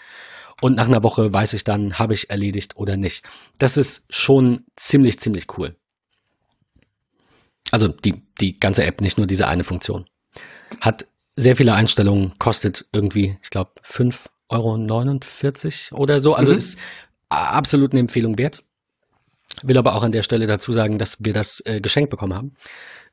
und 0.60 0.76
nach 0.76 0.86
einer 0.86 1.02
Woche 1.02 1.32
weiß 1.32 1.52
ich 1.54 1.64
dann, 1.64 1.98
habe 1.98 2.14
ich 2.14 2.30
erledigt 2.30 2.76
oder 2.76 2.96
nicht. 2.96 3.24
Das 3.58 3.76
ist 3.76 4.04
schon 4.08 4.66
ziemlich, 4.76 5.18
ziemlich 5.18 5.58
cool. 5.58 5.74
Also 7.72 7.88
die, 7.88 8.22
die 8.40 8.60
ganze 8.60 8.84
App, 8.84 9.00
nicht 9.00 9.18
nur 9.18 9.26
diese 9.26 9.48
eine 9.48 9.64
Funktion. 9.64 10.08
Hat 10.80 11.08
sehr 11.34 11.56
viele 11.56 11.74
Einstellungen, 11.74 12.38
kostet 12.38 12.86
irgendwie, 12.92 13.36
ich 13.42 13.50
glaube, 13.50 13.72
5,49 13.84 15.92
Euro 15.92 16.02
oder 16.02 16.20
so. 16.20 16.34
Also 16.34 16.52
mhm. 16.52 16.58
ist 16.58 16.78
absolut 17.30 17.90
eine 17.90 18.00
Empfehlung 18.00 18.38
wert. 18.38 18.62
Will 19.64 19.76
aber 19.76 19.96
auch 19.96 20.04
an 20.04 20.12
der 20.12 20.22
Stelle 20.22 20.46
dazu 20.46 20.72
sagen, 20.72 20.98
dass 20.98 21.24
wir 21.24 21.32
das 21.32 21.60
äh, 21.66 21.80
geschenkt 21.80 22.10
bekommen 22.10 22.34
haben. 22.34 22.54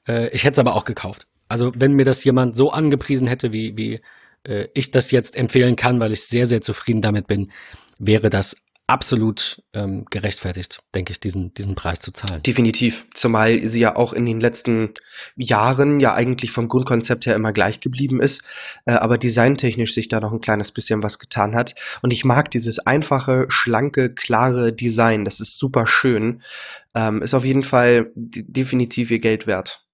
Äh, 0.07 0.29
ich 0.29 0.43
hätte 0.43 0.53
es 0.53 0.59
aber 0.59 0.75
auch 0.75 0.85
gekauft. 0.85 1.27
Also 1.49 1.71
wenn 1.75 1.93
mir 1.93 2.05
das 2.05 2.23
jemand 2.23 2.55
so 2.55 2.71
angepriesen 2.71 3.27
hätte, 3.27 3.51
wie, 3.51 3.77
wie 3.77 4.01
äh, 4.43 4.67
ich 4.73 4.91
das 4.91 5.11
jetzt 5.11 5.35
empfehlen 5.35 5.75
kann, 5.75 5.99
weil 5.99 6.11
ich 6.11 6.23
sehr, 6.23 6.45
sehr 6.45 6.61
zufrieden 6.61 7.01
damit 7.01 7.27
bin, 7.27 7.49
wäre 7.99 8.29
das 8.29 8.55
absolut 8.89 9.61
ähm, 9.73 10.05
gerechtfertigt, 10.09 10.79
denke 10.95 11.11
ich, 11.11 11.19
diesen, 11.19 11.53
diesen 11.53 11.75
Preis 11.75 11.99
zu 11.99 12.13
zahlen. 12.13 12.41
Definitiv. 12.43 13.05
Zumal 13.13 13.65
sie 13.65 13.81
ja 13.81 13.97
auch 13.97 14.13
in 14.13 14.25
den 14.25 14.39
letzten 14.39 14.93
Jahren 15.35 15.99
ja 15.99 16.13
eigentlich 16.13 16.51
vom 16.51 16.69
Grundkonzept 16.69 17.25
her 17.25 17.35
immer 17.35 17.51
gleich 17.51 17.81
geblieben 17.81 18.21
ist, 18.21 18.41
äh, 18.85 18.93
aber 18.93 19.17
designtechnisch 19.17 19.93
sich 19.93 20.07
da 20.07 20.21
noch 20.21 20.31
ein 20.31 20.39
kleines 20.39 20.71
bisschen 20.71 21.03
was 21.03 21.19
getan 21.19 21.53
hat. 21.53 21.75
Und 22.01 22.13
ich 22.13 22.23
mag 22.23 22.49
dieses 22.49 22.79
einfache, 22.79 23.45
schlanke, 23.49 24.13
klare 24.13 24.71
Design. 24.71 25.25
Das 25.25 25.41
ist 25.41 25.57
super 25.57 25.85
schön. 25.85 26.41
Ähm, 26.95 27.21
ist 27.21 27.33
auf 27.33 27.43
jeden 27.43 27.63
Fall 27.63 28.11
definitiv 28.15 29.11
ihr 29.11 29.19
Geld 29.19 29.47
wert. 29.47 29.86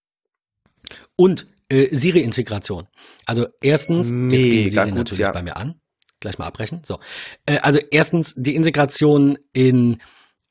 Und 1.16 1.48
äh, 1.70 1.96
Siri-Integration. 1.96 2.88
Also 3.26 3.48
erstens, 3.62 4.12
Mega 4.12 4.36
jetzt 4.36 4.50
gehen 4.50 4.68
Siri 4.70 4.90
gut, 4.90 4.98
natürlich 4.98 5.20
ja. 5.20 5.32
bei 5.32 5.44
mir 5.44 5.58
an. 5.58 5.80
Gleich 6.20 6.38
mal 6.38 6.46
abbrechen. 6.46 6.82
So. 6.84 7.00
Äh, 7.46 7.58
also 7.58 7.80
erstens 7.92 8.34
die 8.36 8.56
Integration 8.56 9.38
in 9.52 10.02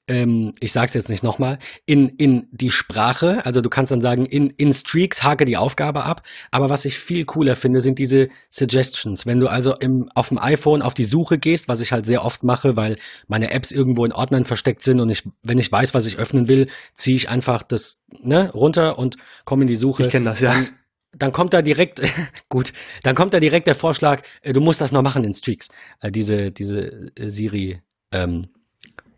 ähm, 0.09 0.53
ich 0.61 0.73
sag's 0.73 0.95
jetzt 0.95 1.09
nicht 1.09 1.23
nochmal, 1.23 1.59
in, 1.87 2.09
in 2.09 2.49
die 2.51 2.71
Sprache, 2.71 3.45
also 3.47 3.61
du 3.61 3.69
kannst 3.69 3.93
dann 3.93 4.01
sagen, 4.01 4.27
in, 4.27 4.51
in 4.51 4.73
Streaks 4.73 5.23
hake 5.23 5.45
die 5.45 5.57
Aufgabe 5.57 6.05
ab, 6.05 6.23
aber 6.51 6.69
was 6.71 6.85
ich 6.85 6.99
viel 6.99 7.25
cooler 7.25 7.55
finde, 7.55 7.81
sind 7.81 7.99
diese 7.99 8.29
Suggestions. 8.51 9.27
Wenn 9.27 9.39
du 9.39 9.49
also 9.49 9.75
im, 9.77 10.09
auf 10.15 10.29
dem 10.29 10.39
iPhone 10.39 10.83
auf 10.83 10.95
die 10.95 11.05
Suche 11.05 11.39
gehst, 11.39 11.69
was 11.69 11.81
ich 11.81 11.93
halt 11.93 12.05
sehr 12.05 12.25
oft 12.25 12.43
mache, 12.43 12.77
weil 12.77 12.99
meine 13.29 13.51
Apps 13.51 13.71
irgendwo 13.71 14.05
in 14.05 14.13
Ordnern 14.13 14.45
versteckt 14.45 14.83
sind 14.83 15.01
und 15.01 15.09
ich, 15.09 15.29
wenn 15.43 15.59
ich 15.59 15.71
weiß, 15.71 15.95
was 15.95 16.07
ich 16.07 16.19
öffnen 16.19 16.49
will, 16.49 16.69
ziehe 16.95 17.17
ich 17.17 17.29
einfach 17.29 17.63
das 17.63 18.03
ne, 18.21 18.51
runter 18.53 18.99
und 18.99 19.17
komme 19.45 19.63
in 19.63 19.69
die 19.69 19.77
Suche. 19.77 20.03
Ich 20.03 20.09
kenne 20.09 20.25
das, 20.25 20.41
ja. 20.41 20.53
Dann, 20.53 20.69
dann 21.17 21.33
kommt 21.33 21.55
da 21.55 21.63
direkt, 21.63 22.03
gut, 22.49 22.73
dann 23.05 23.15
kommt 23.15 23.35
da 23.35 23.41
direkt 23.41 23.69
der 23.69 23.77
Vorschlag, 23.77 24.23
äh, 24.41 24.53
du 24.53 24.61
musst 24.61 24.81
das 24.81 24.91
noch 24.91 25.03
machen 25.03 25.23
in 25.23 25.33
Streaks. 25.33 25.69
Äh, 26.01 26.11
diese, 26.11 26.51
diese 26.51 27.13
äh, 27.17 27.31
Siri, 27.31 27.83
ähm, 28.11 28.49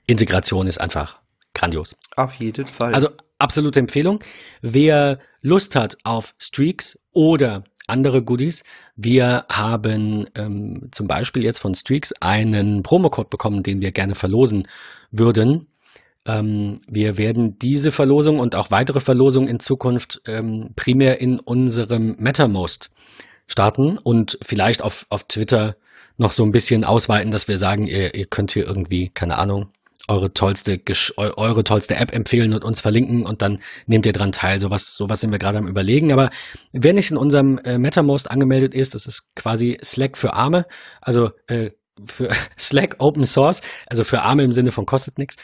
Integration 0.07 0.67
ist 0.67 0.79
einfach 0.79 1.19
grandios. 1.55 1.97
Auf 2.17 2.35
jeden 2.35 2.67
Fall. 2.67 2.95
Also 2.95 3.09
absolute 3.38 3.79
Empfehlung. 3.79 4.19
Wer 4.61 5.19
Lust 5.40 5.77
hat 5.77 5.97
auf 6.05 6.35
Streaks 6.38 6.99
oder 7.12 7.64
andere 7.87 8.23
Goodies, 8.23 8.64
wir 8.97 9.45
haben 9.51 10.27
ähm, 10.35 10.88
zum 10.90 11.07
Beispiel 11.07 11.45
jetzt 11.45 11.59
von 11.59 11.75
Streaks 11.75 12.12
einen 12.21 12.83
Promocode 12.83 13.29
bekommen, 13.29 13.62
den 13.62 13.81
wir 13.81 13.93
gerne 13.93 14.14
verlosen 14.14 14.67
würden. 15.11 15.69
Ähm, 16.27 16.79
wir 16.88 17.19
werden 17.19 17.59
diese 17.59 17.90
Verlosung 17.90 18.38
und 18.38 18.55
auch 18.55 18.71
weitere 18.71 19.01
Verlosungen 19.01 19.49
in 19.49 19.61
Zukunft 19.61 20.23
ähm, 20.27 20.71
primär 20.77 21.21
in 21.21 21.38
unserem 21.38 22.17
MetaMost 22.19 22.90
starten 23.47 23.99
und 23.99 24.38
vielleicht 24.43 24.83
auf, 24.83 25.05
auf 25.11 25.25
Twitter 25.25 25.77
noch 26.17 26.33
so 26.33 26.45
ein 26.45 26.53
bisschen 26.53 26.85
ausweiten, 26.85 27.31
dass 27.31 27.49
wir 27.49 27.59
sagen, 27.59 27.87
ihr, 27.87 28.14
ihr 28.14 28.27
könnt 28.27 28.53
hier 28.53 28.64
irgendwie, 28.64 29.11
keine 29.11 29.37
Ahnung, 29.37 29.69
eure 30.09 30.35
tollste, 30.35 30.81
eure 31.17 31.64
tollste 31.64 31.97
App 31.97 32.12
empfehlen 32.12 32.53
und 32.53 32.64
uns 32.64 32.81
verlinken 32.81 33.25
und 33.25 33.43
dann 33.43 33.61
nehmt 33.87 34.07
ihr 34.07 34.12
dran 34.12 34.33
teil. 34.33 34.61
Sowas, 34.61 34.95
sowas 34.95 35.21
sind 35.21 35.31
wir 35.31 35.38
gerade 35.38 35.59
am 35.59 35.67
überlegen. 35.67 36.12
Aber 36.12 36.31
wer 36.73 36.93
nicht 36.93 37.11
in 37.11 37.17
unserem 37.17 37.59
äh, 37.59 37.79
MetaMost 37.79 38.31
angemeldet 38.31 38.75
ist, 38.75 38.95
das 38.95 39.07
ist 39.07 39.35
quasi 39.35 39.79
Slack 39.83 40.17
für 40.19 40.35
Arme, 40.35 40.67
also 41.01 41.31
äh, 41.47 41.71
für 42.05 42.29
Slack 42.59 42.97
Open 42.99 43.25
Source, 43.25 43.62
also 43.87 44.05
für 44.05 44.23
Arme 44.23 44.45
im 44.45 44.53
Sinne 44.53 44.73
von 44.73 44.87
kostet 44.87 45.19
nichts. 45.19 45.37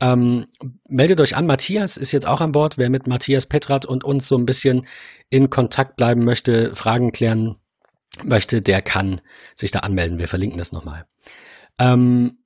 Ähm, 0.00 0.46
meldet 0.88 1.20
euch 1.20 1.36
an, 1.36 1.46
Matthias 1.46 1.96
ist 1.96 2.12
jetzt 2.12 2.26
auch 2.26 2.40
an 2.40 2.52
Bord. 2.52 2.78
Wer 2.78 2.88
mit 2.88 3.06
Matthias 3.06 3.46
Petrat 3.46 3.84
und 3.84 4.04
uns 4.04 4.28
so 4.28 4.36
ein 4.36 4.46
bisschen 4.46 4.86
in 5.28 5.50
Kontakt 5.50 5.96
bleiben 5.96 6.24
möchte, 6.24 6.74
Fragen 6.74 7.10
klären 7.10 7.56
möchte, 8.22 8.62
der 8.62 8.80
kann 8.82 9.20
sich 9.54 9.70
da 9.70 9.80
anmelden. 9.80 10.18
Wir 10.18 10.28
verlinken 10.28 10.58
das 10.58 10.72
nochmal. 10.72 11.06
Ähm, 11.80 12.38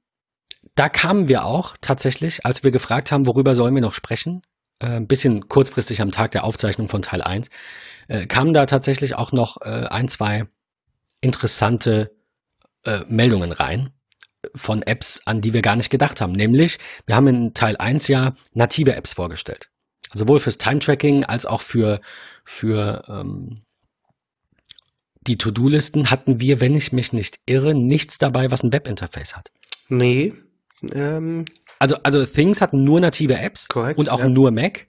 da 0.74 0.88
kamen 0.88 1.28
wir 1.28 1.44
auch 1.44 1.76
tatsächlich, 1.80 2.46
als 2.46 2.64
wir 2.64 2.70
gefragt 2.70 3.12
haben, 3.12 3.26
worüber 3.26 3.54
sollen 3.54 3.74
wir 3.74 3.82
noch 3.82 3.94
sprechen, 3.94 4.42
äh, 4.78 4.86
ein 4.86 5.06
bisschen 5.06 5.48
kurzfristig 5.48 6.00
am 6.00 6.10
Tag 6.10 6.30
der 6.32 6.44
Aufzeichnung 6.44 6.88
von 6.88 7.02
Teil 7.02 7.22
1, 7.22 7.50
äh, 8.08 8.26
kamen 8.26 8.52
da 8.52 8.66
tatsächlich 8.66 9.14
auch 9.14 9.32
noch 9.32 9.58
äh, 9.62 9.86
ein, 9.86 10.08
zwei 10.08 10.46
interessante 11.20 12.14
äh, 12.84 13.00
Meldungen 13.08 13.52
rein 13.52 13.90
von 14.56 14.82
Apps, 14.82 15.22
an 15.24 15.40
die 15.40 15.52
wir 15.52 15.62
gar 15.62 15.76
nicht 15.76 15.90
gedacht 15.90 16.20
haben. 16.20 16.32
Nämlich, 16.32 16.78
wir 17.06 17.14
haben 17.14 17.28
in 17.28 17.54
Teil 17.54 17.76
1 17.76 18.08
ja 18.08 18.34
native 18.54 18.94
Apps 18.96 19.12
vorgestellt. 19.12 19.70
Also 20.10 20.24
sowohl 20.24 20.40
fürs 20.40 20.58
Time-Tracking 20.58 21.24
als 21.24 21.46
auch 21.46 21.60
für, 21.60 22.00
für 22.44 23.04
ähm, 23.08 23.62
die 25.26 25.38
To-Do-Listen 25.38 26.10
hatten 26.10 26.40
wir, 26.40 26.60
wenn 26.60 26.74
ich 26.74 26.92
mich 26.92 27.12
nicht 27.12 27.38
irre, 27.46 27.74
nichts 27.74 28.18
dabei, 28.18 28.50
was 28.50 28.62
ein 28.62 28.72
Webinterface 28.72 29.36
hat. 29.36 29.52
Nee, 29.88 30.34
ähm, 30.92 31.44
also, 31.78 31.96
also 32.02 32.24
Things 32.24 32.60
hat 32.60 32.72
nur 32.72 33.00
native 33.00 33.34
Apps 33.34 33.68
korrekt, 33.68 33.98
und 33.98 34.10
auch 34.10 34.20
ja. 34.20 34.28
nur 34.28 34.50
Mac. 34.50 34.86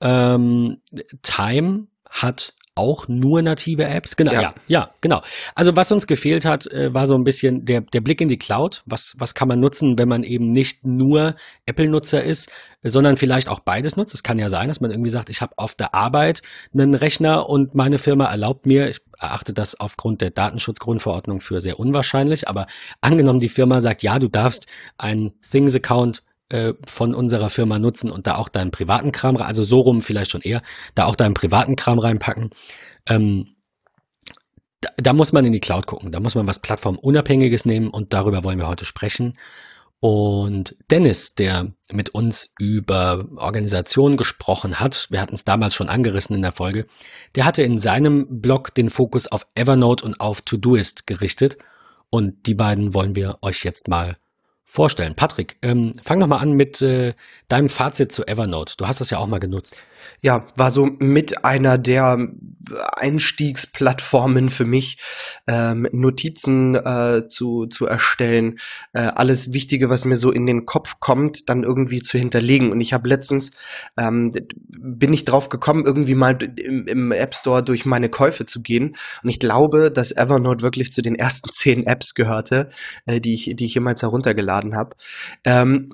Ähm, 0.00 0.78
Time 1.22 1.86
hat 2.08 2.54
auch 2.74 3.06
nur 3.08 3.42
native 3.42 3.84
Apps. 3.84 4.16
Genau, 4.16 4.32
ja. 4.32 4.42
ja, 4.42 4.54
ja, 4.66 4.90
genau. 5.00 5.22
Also 5.54 5.76
was 5.76 5.92
uns 5.92 6.06
gefehlt 6.06 6.44
hat, 6.44 6.66
äh, 6.66 6.92
war 6.92 7.06
so 7.06 7.14
ein 7.14 7.24
bisschen 7.24 7.64
der, 7.64 7.82
der 7.82 8.00
Blick 8.00 8.20
in 8.20 8.28
die 8.28 8.38
Cloud. 8.38 8.82
Was, 8.86 9.14
was 9.18 9.34
kann 9.34 9.48
man 9.48 9.60
nutzen, 9.60 9.98
wenn 9.98 10.08
man 10.08 10.22
eben 10.22 10.48
nicht 10.48 10.84
nur 10.84 11.36
Apple-Nutzer 11.66 12.22
ist, 12.22 12.50
sondern 12.82 13.16
vielleicht 13.16 13.48
auch 13.48 13.60
beides 13.60 13.96
nutzt. 13.96 14.14
Es 14.14 14.22
kann 14.22 14.38
ja 14.38 14.48
sein, 14.48 14.68
dass 14.68 14.80
man 14.80 14.90
irgendwie 14.90 15.10
sagt, 15.10 15.30
ich 15.30 15.40
habe 15.40 15.54
auf 15.56 15.74
der 15.74 15.94
Arbeit 15.94 16.42
einen 16.72 16.94
Rechner 16.94 17.48
und 17.48 17.74
meine 17.74 17.98
Firma 17.98 18.26
erlaubt 18.26 18.66
mir, 18.66 18.90
ich 18.90 19.00
erachte 19.18 19.54
das 19.54 19.78
aufgrund 19.78 20.20
der 20.20 20.30
Datenschutzgrundverordnung 20.30 21.40
für 21.40 21.60
sehr 21.60 21.78
unwahrscheinlich, 21.78 22.48
aber 22.48 22.66
angenommen 23.00 23.40
die 23.40 23.48
Firma 23.48 23.80
sagt, 23.80 24.02
ja, 24.02 24.18
du 24.18 24.28
darfst 24.28 24.66
einen 24.98 25.32
Things-Account 25.50 26.22
äh, 26.48 26.74
von 26.86 27.14
unserer 27.14 27.50
Firma 27.50 27.78
nutzen 27.78 28.10
und 28.10 28.26
da 28.26 28.36
auch 28.36 28.48
deinen 28.48 28.70
privaten 28.70 29.12
Kram, 29.12 29.36
also 29.36 29.62
so 29.62 29.80
rum 29.80 30.00
vielleicht 30.02 30.30
schon 30.30 30.42
eher, 30.42 30.62
da 30.94 31.06
auch 31.06 31.16
deinen 31.16 31.34
privaten 31.34 31.76
Kram 31.76 31.98
reinpacken. 31.98 32.50
Ähm, 33.08 33.46
da, 34.80 34.90
da 34.96 35.12
muss 35.12 35.32
man 35.32 35.44
in 35.44 35.52
die 35.52 35.60
Cloud 35.60 35.86
gucken, 35.86 36.12
da 36.12 36.20
muss 36.20 36.34
man 36.34 36.46
was 36.46 36.58
Plattformunabhängiges 36.60 37.64
nehmen 37.64 37.88
und 37.88 38.12
darüber 38.12 38.44
wollen 38.44 38.58
wir 38.58 38.68
heute 38.68 38.84
sprechen. 38.84 39.34
Und 40.00 40.76
Dennis, 40.90 41.34
der 41.34 41.72
mit 41.90 42.10
uns 42.10 42.52
über 42.58 43.24
Organisation 43.36 44.18
gesprochen 44.18 44.78
hat, 44.78 45.06
wir 45.10 45.22
hatten 45.22 45.34
es 45.34 45.44
damals 45.44 45.74
schon 45.74 45.88
angerissen 45.88 46.36
in 46.36 46.42
der 46.42 46.52
Folge, 46.52 46.86
der 47.36 47.46
hatte 47.46 47.62
in 47.62 47.78
seinem 47.78 48.42
Blog 48.42 48.74
den 48.74 48.90
Fokus 48.90 49.26
auf 49.26 49.46
Evernote 49.54 50.04
und 50.04 50.20
auf 50.20 50.42
Todoist 50.42 51.06
gerichtet. 51.06 51.56
Und 52.10 52.46
die 52.46 52.54
beiden 52.54 52.92
wollen 52.92 53.16
wir 53.16 53.38
euch 53.40 53.64
jetzt 53.64 53.88
mal 53.88 54.16
vorstellen. 54.64 55.14
Patrick, 55.14 55.56
ähm, 55.62 55.94
fang 56.02 56.20
doch 56.20 56.26
mal 56.26 56.38
an 56.38 56.52
mit 56.52 56.82
äh, 56.82 57.14
deinem 57.48 57.68
Fazit 57.68 58.12
zu 58.12 58.26
Evernote. 58.26 58.74
Du 58.76 58.86
hast 58.86 59.00
das 59.00 59.10
ja 59.10 59.18
auch 59.18 59.26
mal 59.26 59.38
genutzt. 59.38 59.82
Ja, 60.20 60.46
war 60.56 60.70
so 60.70 60.86
mit 60.86 61.44
einer 61.44 61.78
der 61.78 62.18
Einstiegsplattformen 62.96 64.48
für 64.48 64.64
mich, 64.64 64.98
ähm, 65.46 65.86
Notizen 65.92 66.74
äh, 66.74 67.28
zu, 67.28 67.66
zu 67.66 67.86
erstellen, 67.86 68.58
äh, 68.92 69.00
alles 69.00 69.52
Wichtige, 69.52 69.90
was 69.90 70.04
mir 70.04 70.16
so 70.16 70.30
in 70.30 70.46
den 70.46 70.66
Kopf 70.66 71.00
kommt, 71.00 71.48
dann 71.48 71.62
irgendwie 71.62 72.00
zu 72.00 72.18
hinterlegen. 72.18 72.72
Und 72.72 72.80
ich 72.80 72.92
habe 72.92 73.08
letztens, 73.08 73.52
ähm, 73.98 74.30
bin 74.68 75.12
ich 75.12 75.24
drauf 75.24 75.48
gekommen, 75.48 75.84
irgendwie 75.84 76.14
mal 76.14 76.38
im, 76.42 76.86
im 76.86 77.12
App 77.12 77.34
Store 77.34 77.62
durch 77.62 77.84
meine 77.84 78.08
Käufe 78.08 78.46
zu 78.46 78.62
gehen. 78.62 78.96
Und 79.22 79.28
ich 79.28 79.40
glaube, 79.40 79.90
dass 79.90 80.12
Evernote 80.12 80.62
wirklich 80.62 80.92
zu 80.92 81.02
den 81.02 81.14
ersten 81.14 81.50
zehn 81.52 81.86
Apps 81.86 82.14
gehörte, 82.14 82.70
äh, 83.06 83.20
die, 83.20 83.34
ich, 83.34 83.56
die 83.56 83.66
ich 83.66 83.74
jemals 83.74 84.02
heruntergeladen 84.02 84.76
habe. 84.76 84.96
Ähm, 85.44 85.90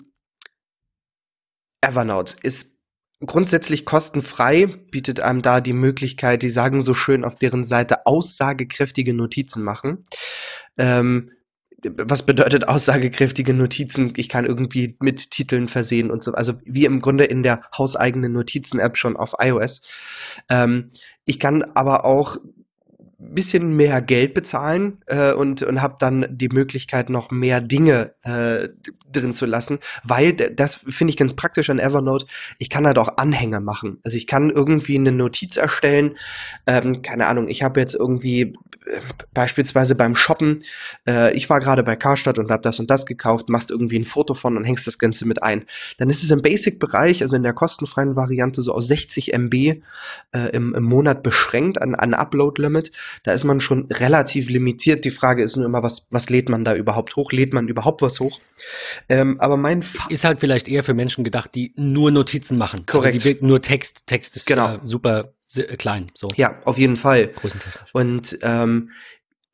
Evernote 1.82 2.36
ist 2.42 2.79
grundsätzlich 3.24 3.84
kostenfrei, 3.84 4.66
bietet 4.66 5.20
einem 5.20 5.42
da 5.42 5.60
die 5.60 5.72
Möglichkeit, 5.72 6.42
die 6.42 6.50
sagen 6.50 6.80
so 6.80 6.94
schön 6.94 7.24
auf 7.24 7.36
deren 7.36 7.64
Seite 7.64 8.06
aussagekräftige 8.06 9.14
Notizen 9.14 9.62
machen. 9.62 10.04
Ähm, 10.78 11.30
was 11.82 12.26
bedeutet 12.26 12.68
aussagekräftige 12.68 13.54
Notizen? 13.54 14.12
Ich 14.16 14.28
kann 14.28 14.44
irgendwie 14.44 14.96
mit 15.00 15.30
Titeln 15.30 15.66
versehen 15.68 16.10
und 16.10 16.22
so, 16.22 16.32
also 16.32 16.54
wie 16.64 16.84
im 16.84 17.00
Grunde 17.00 17.24
in 17.24 17.42
der 17.42 17.62
hauseigenen 17.76 18.32
Notizen-App 18.32 18.96
schon 18.96 19.16
auf 19.16 19.34
iOS. 19.38 19.82
Ähm, 20.50 20.90
ich 21.24 21.38
kann 21.38 21.62
aber 21.62 22.04
auch 22.04 22.36
bisschen 23.20 23.76
mehr 23.76 24.00
Geld 24.00 24.34
bezahlen 24.34 24.98
äh, 25.06 25.32
und, 25.32 25.62
und 25.62 25.82
habe 25.82 25.96
dann 25.98 26.26
die 26.30 26.48
Möglichkeit, 26.48 27.10
noch 27.10 27.30
mehr 27.30 27.60
Dinge 27.60 28.14
äh, 28.22 28.68
drin 29.12 29.34
zu 29.34 29.46
lassen, 29.46 29.78
weil 30.04 30.32
das 30.32 30.76
finde 30.76 31.10
ich 31.10 31.16
ganz 31.16 31.34
praktisch 31.34 31.70
an 31.70 31.78
Evernote. 31.78 32.26
Ich 32.58 32.70
kann 32.70 32.86
halt 32.86 32.98
auch 32.98 33.18
Anhänge 33.18 33.60
machen. 33.60 33.98
Also 34.04 34.16
ich 34.16 34.26
kann 34.26 34.50
irgendwie 34.50 34.96
eine 34.96 35.12
Notiz 35.12 35.56
erstellen. 35.56 36.16
Ähm, 36.66 37.02
keine 37.02 37.26
Ahnung, 37.26 37.48
ich 37.48 37.62
habe 37.62 37.80
jetzt 37.80 37.94
irgendwie 37.94 38.54
äh, 38.86 39.00
beispielsweise 39.34 39.94
beim 39.94 40.14
Shoppen, 40.14 40.62
äh, 41.06 41.34
ich 41.36 41.50
war 41.50 41.60
gerade 41.60 41.82
bei 41.82 41.96
Karstadt 41.96 42.38
und 42.38 42.50
habe 42.50 42.62
das 42.62 42.80
und 42.80 42.90
das 42.90 43.04
gekauft, 43.04 43.48
machst 43.48 43.70
irgendwie 43.70 43.98
ein 43.98 44.04
Foto 44.04 44.34
von 44.34 44.56
und 44.56 44.64
hängst 44.64 44.86
das 44.86 44.98
Ganze 44.98 45.26
mit 45.26 45.42
ein. 45.42 45.64
Dann 45.98 46.08
ist 46.08 46.22
es 46.22 46.30
im 46.30 46.42
Basic-Bereich, 46.42 47.22
also 47.22 47.36
in 47.36 47.42
der 47.42 47.52
kostenfreien 47.52 48.16
Variante, 48.16 48.62
so 48.62 48.72
aus 48.72 48.86
60 48.88 49.34
MB 49.34 49.54
äh, 49.54 49.82
im, 50.52 50.74
im 50.74 50.84
Monat 50.84 51.22
beschränkt 51.22 51.80
an, 51.80 51.94
an 51.94 52.14
Upload-Limit. 52.14 52.90
Da 53.22 53.32
ist 53.32 53.44
man 53.44 53.60
schon 53.60 53.86
relativ 53.90 54.48
limitiert. 54.48 55.04
Die 55.04 55.10
Frage 55.10 55.42
ist 55.42 55.56
nur 55.56 55.66
immer, 55.66 55.82
was, 55.82 56.06
was 56.10 56.28
lädt 56.30 56.48
man 56.48 56.64
da 56.64 56.74
überhaupt 56.74 57.16
hoch? 57.16 57.32
Lädt 57.32 57.52
man 57.52 57.68
überhaupt 57.68 58.02
was 58.02 58.20
hoch? 58.20 58.40
Ähm, 59.08 59.40
aber 59.40 59.56
mein 59.56 59.82
Fa 59.82 60.06
ist 60.08 60.24
halt 60.24 60.40
vielleicht 60.40 60.68
eher 60.68 60.82
für 60.82 60.94
Menschen 60.94 61.24
gedacht, 61.24 61.54
die 61.54 61.72
nur 61.76 62.10
Notizen 62.10 62.58
machen. 62.58 62.86
Korrekt. 62.86 63.14
Also 63.14 63.32
die 63.32 63.44
nur 63.44 63.62
Text. 63.62 64.06
Text 64.06 64.36
ist 64.36 64.46
genau. 64.46 64.76
äh, 64.76 64.80
super 64.82 65.34
äh, 65.54 65.76
klein. 65.76 66.10
So. 66.14 66.28
Ja, 66.36 66.60
auf 66.64 66.78
jeden 66.78 66.96
Fall. 66.96 67.28
Größentechnisch. 67.28 67.90
Und 67.92 68.38
ähm, 68.42 68.90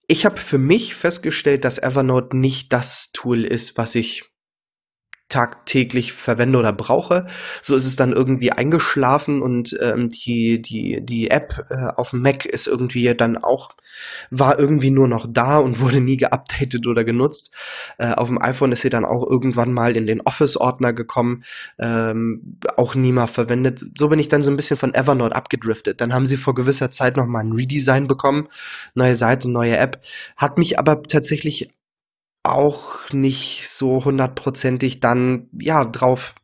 ich 0.07 0.25
habe 0.25 0.37
für 0.37 0.59
mich 0.59 0.95
festgestellt, 0.95 1.65
dass 1.65 1.79
Evernote 1.79 2.37
nicht 2.37 2.73
das 2.73 3.11
Tool 3.13 3.45
ist, 3.45 3.77
was 3.77 3.95
ich 3.95 4.25
tagtäglich 5.29 6.13
verwende 6.13 6.59
oder 6.59 6.73
brauche. 6.73 7.27
So 7.61 7.75
ist 7.75 7.85
es 7.85 7.97
dann 7.97 8.13
irgendwie 8.13 8.53
eingeschlafen 8.53 9.43
und 9.43 9.77
ähm, 9.81 10.09
die, 10.09 10.63
die, 10.63 11.05
die 11.05 11.31
App 11.31 11.67
äh, 11.69 11.89
auf 11.97 12.11
dem 12.11 12.23
Mac 12.23 12.45
ist 12.45 12.69
irgendwie 12.69 13.13
dann 13.15 13.37
auch, 13.37 13.71
war 14.31 14.57
irgendwie 14.59 14.93
nur 14.93 15.09
noch 15.09 15.27
da 15.29 15.57
und 15.57 15.81
wurde 15.81 16.01
nie 16.01 16.17
geupdatet 16.17 16.87
oder 16.87 17.03
genutzt. 17.03 17.53
Äh, 17.99 18.13
auf 18.13 18.29
dem 18.29 18.41
iPhone 18.41 18.71
ist 18.71 18.83
sie 18.83 18.91
dann 18.91 19.05
auch 19.05 19.29
irgendwann 19.29 19.73
mal 19.73 19.97
in 19.97 20.07
den 20.07 20.21
Office-Ordner 20.21 20.93
gekommen, 20.93 21.43
ähm, 21.79 22.59
auch 22.77 22.95
nie 22.95 23.13
mal 23.13 23.27
verwendet. 23.27 23.85
So 23.99 24.09
bin 24.09 24.21
ich 24.21 24.29
dann 24.29 24.45
so 24.45 24.53
ein 24.53 24.57
bisschen 24.57 24.77
von 24.77 24.95
Evernote 24.95 25.35
abgedriftet. 25.35 26.01
Dann 26.01 26.13
haben 26.13 26.27
sie 26.27 26.37
vor 26.37 26.55
gewisser 26.55 26.93
Zeit 26.93 27.17
noch 27.17 27.27
mal 27.27 27.41
ein 27.41 27.53
Redesign 27.53 28.07
bekommen, 28.07 28.47
neue 28.95 29.17
Seite, 29.17 29.51
neue 29.51 29.77
App. 29.77 30.01
Hat 30.37 30.57
mich 30.57 30.79
aber 30.79 31.03
tatsächlich 31.03 31.71
auch 32.49 33.11
nicht 33.13 33.69
so 33.69 34.05
hundertprozentig 34.05 35.01
dann, 35.01 35.49
ja, 35.59 35.85
drauf 35.85 36.35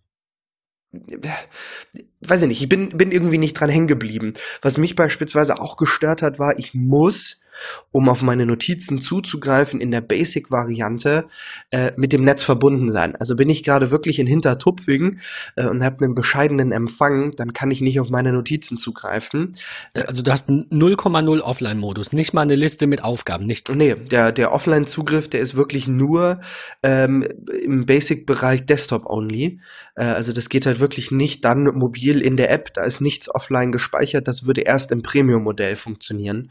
weiß 2.27 2.43
ich 2.43 2.49
nicht, 2.49 2.63
ich 2.63 2.69
bin, 2.69 2.91
bin 2.91 3.13
irgendwie 3.13 3.39
nicht 3.39 3.55
dran 3.55 3.71
hängen 3.71 3.87
geblieben. 3.87 4.35
Was 4.61 4.79
mich 4.79 4.95
beispielsweise 4.95 5.59
auch 5.59 5.77
gestört 5.77 6.23
hat, 6.23 6.39
war, 6.39 6.59
ich 6.59 6.75
muss 6.75 7.41
um 7.91 8.09
auf 8.09 8.23
meine 8.23 8.47
Notizen 8.47 9.01
zuzugreifen 9.01 9.81
in 9.81 9.91
der 9.91 10.01
Basic-Variante 10.01 11.27
äh, 11.71 11.93
mit 11.97 12.13
dem 12.13 12.25
Netz 12.25 12.43
verbunden 12.43 12.91
sein. 12.93 13.17
Also 13.17 13.37
bin 13.37 13.51
ich 13.51 13.65
gerade 13.65 13.91
wirklich 13.91 14.19
in 14.19 14.27
Hintertupfingen 14.27 15.21
äh, 15.57 15.67
und 15.67 15.83
habe 15.83 16.05
einen 16.05 16.15
bescheidenen 16.15 16.73
Empfang, 16.73 17.31
dann 17.33 17.53
kann 17.53 17.71
ich 17.71 17.81
nicht 17.81 18.01
auf 18.01 18.11
meine 18.11 18.33
Notizen 18.33 18.79
zugreifen. 18.79 19.55
Äh, 19.95 20.03
also 20.03 20.23
du 20.23 20.31
hast 20.31 20.49
0,0 20.49 21.41
Offline-Modus, 21.41 22.13
nicht 22.13 22.33
mal 22.33 22.43
eine 22.43 22.55
Liste 22.55 22.87
mit 22.87 23.05
Aufgaben, 23.05 23.47
nichts. 23.47 23.73
Nee, 23.75 23.95
der, 23.95 24.33
der 24.33 24.53
Offline-Zugriff, 24.53 25.29
der 25.29 25.41
ist 25.41 25.57
wirklich 25.57 25.87
nur 25.87 26.41
ähm, 26.83 27.27
im 27.65 27.87
Basic-Bereich 27.87 28.67
Desktop-only. 28.67 29.61
Äh, 29.95 30.05
also 30.05 30.33
das 30.33 30.49
geht 30.49 30.67
halt 30.67 30.81
wirklich 30.81 31.11
nicht 31.11 31.45
dann 31.45 31.65
mobil 31.65 32.21
in 32.21 32.37
der 32.37 32.51
App, 32.51 32.73
da 32.75 32.85
ist 32.85 33.01
nichts 33.01 33.33
offline 33.33 33.73
gespeichert, 33.73 34.29
das 34.29 34.47
würde 34.47 34.63
erst 34.63 34.93
im 34.93 35.03
Premium-Modell 35.03 35.77
funktionieren. 35.77 36.51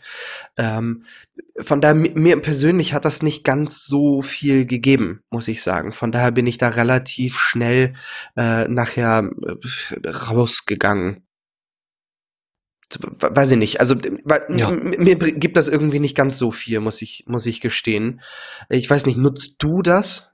Ähm, 0.58 1.01
von 1.60 1.82
daher, 1.82 1.96
mir 1.96 2.42
persönlich 2.42 2.94
hat 2.94 3.06
das 3.06 3.22
nicht 3.22 3.44
ganz 3.44 3.86
so 3.86 4.22
viel 4.22 4.66
gegeben, 4.66 5.22
muss 5.30 5.48
ich 5.48 5.64
sagen. 5.64 5.94
Von 5.94 6.12
daher 6.12 6.32
bin 6.32 6.48
ich 6.48 6.58
da 6.58 6.70
relativ 6.70 7.38
schnell 7.38 7.94
äh, 8.36 8.68
nachher 8.68 9.30
äh, 9.44 10.08
rausgegangen. 10.08 11.28
Weiß 13.20 13.52
ich 13.52 13.58
nicht. 13.58 13.80
Also 13.80 13.96
ja. 14.50 14.70
mir 14.72 15.16
gibt 15.16 15.56
das 15.56 15.70
irgendwie 15.70 16.00
nicht 16.00 16.16
ganz 16.16 16.38
so 16.38 16.52
viel, 16.52 16.80
muss 16.82 17.02
ich, 17.02 17.24
muss 17.28 17.46
ich 17.46 17.62
gestehen. 17.62 18.22
Ich 18.70 18.90
weiß 18.90 19.06
nicht, 19.06 19.18
nutzt 19.18 19.64
du 19.64 19.82
das? 19.82 20.32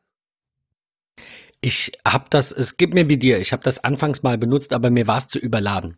Ich 1.61 1.91
habe 2.07 2.25
das, 2.29 2.51
es 2.51 2.77
gibt 2.77 2.93
mir 2.93 3.09
wie 3.09 3.17
dir, 3.17 3.39
ich 3.39 3.51
habe 3.51 3.63
das 3.63 3.83
anfangs 3.83 4.23
mal 4.23 4.37
benutzt, 4.37 4.73
aber 4.73 4.89
mir 4.89 5.07
war 5.07 5.17
es 5.17 5.27
zu 5.27 5.39
überladen. 5.39 5.97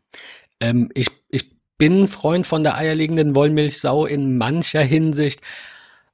Ähm, 0.60 0.90
ich, 0.94 1.08
ich 1.30 1.59
bin 1.80 2.06
Freund 2.06 2.46
von 2.46 2.62
der 2.62 2.78
eierlegenden 2.78 3.34
Wollmilchsau 3.34 4.06
in 4.06 4.38
mancher 4.38 4.84
Hinsicht. 4.84 5.42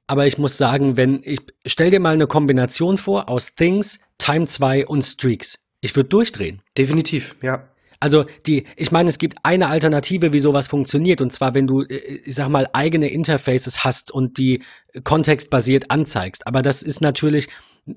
Aber 0.06 0.26
ich 0.26 0.38
muss 0.38 0.56
sagen, 0.56 0.96
wenn 0.96 1.20
ich 1.24 1.40
stell 1.66 1.90
dir 1.90 2.00
mal 2.00 2.14
eine 2.14 2.28
Kombination 2.28 2.96
vor 2.96 3.28
aus 3.28 3.54
Things, 3.54 4.00
Time 4.16 4.46
2 4.46 4.86
und 4.86 5.02
Streaks. 5.02 5.58
Ich 5.80 5.94
würde 5.94 6.08
durchdrehen. 6.08 6.62
Definitiv, 6.78 7.36
ja. 7.42 7.68
Also 7.98 8.26
die, 8.46 8.66
ich 8.76 8.92
meine, 8.92 9.08
es 9.08 9.18
gibt 9.18 9.38
eine 9.42 9.68
Alternative, 9.68 10.32
wie 10.32 10.38
sowas 10.38 10.68
funktioniert, 10.68 11.20
und 11.20 11.32
zwar, 11.32 11.54
wenn 11.54 11.66
du, 11.66 11.82
äh, 11.82 12.20
ich 12.24 12.34
sag 12.34 12.48
mal, 12.48 12.68
eigene 12.72 13.08
Interfaces 13.08 13.84
hast 13.84 14.10
und 14.10 14.38
die 14.38 14.62
kontextbasiert 15.02 15.90
anzeigst. 15.90 16.46
Aber 16.46 16.62
das 16.62 16.82
ist 16.82 17.00
natürlich 17.00 17.48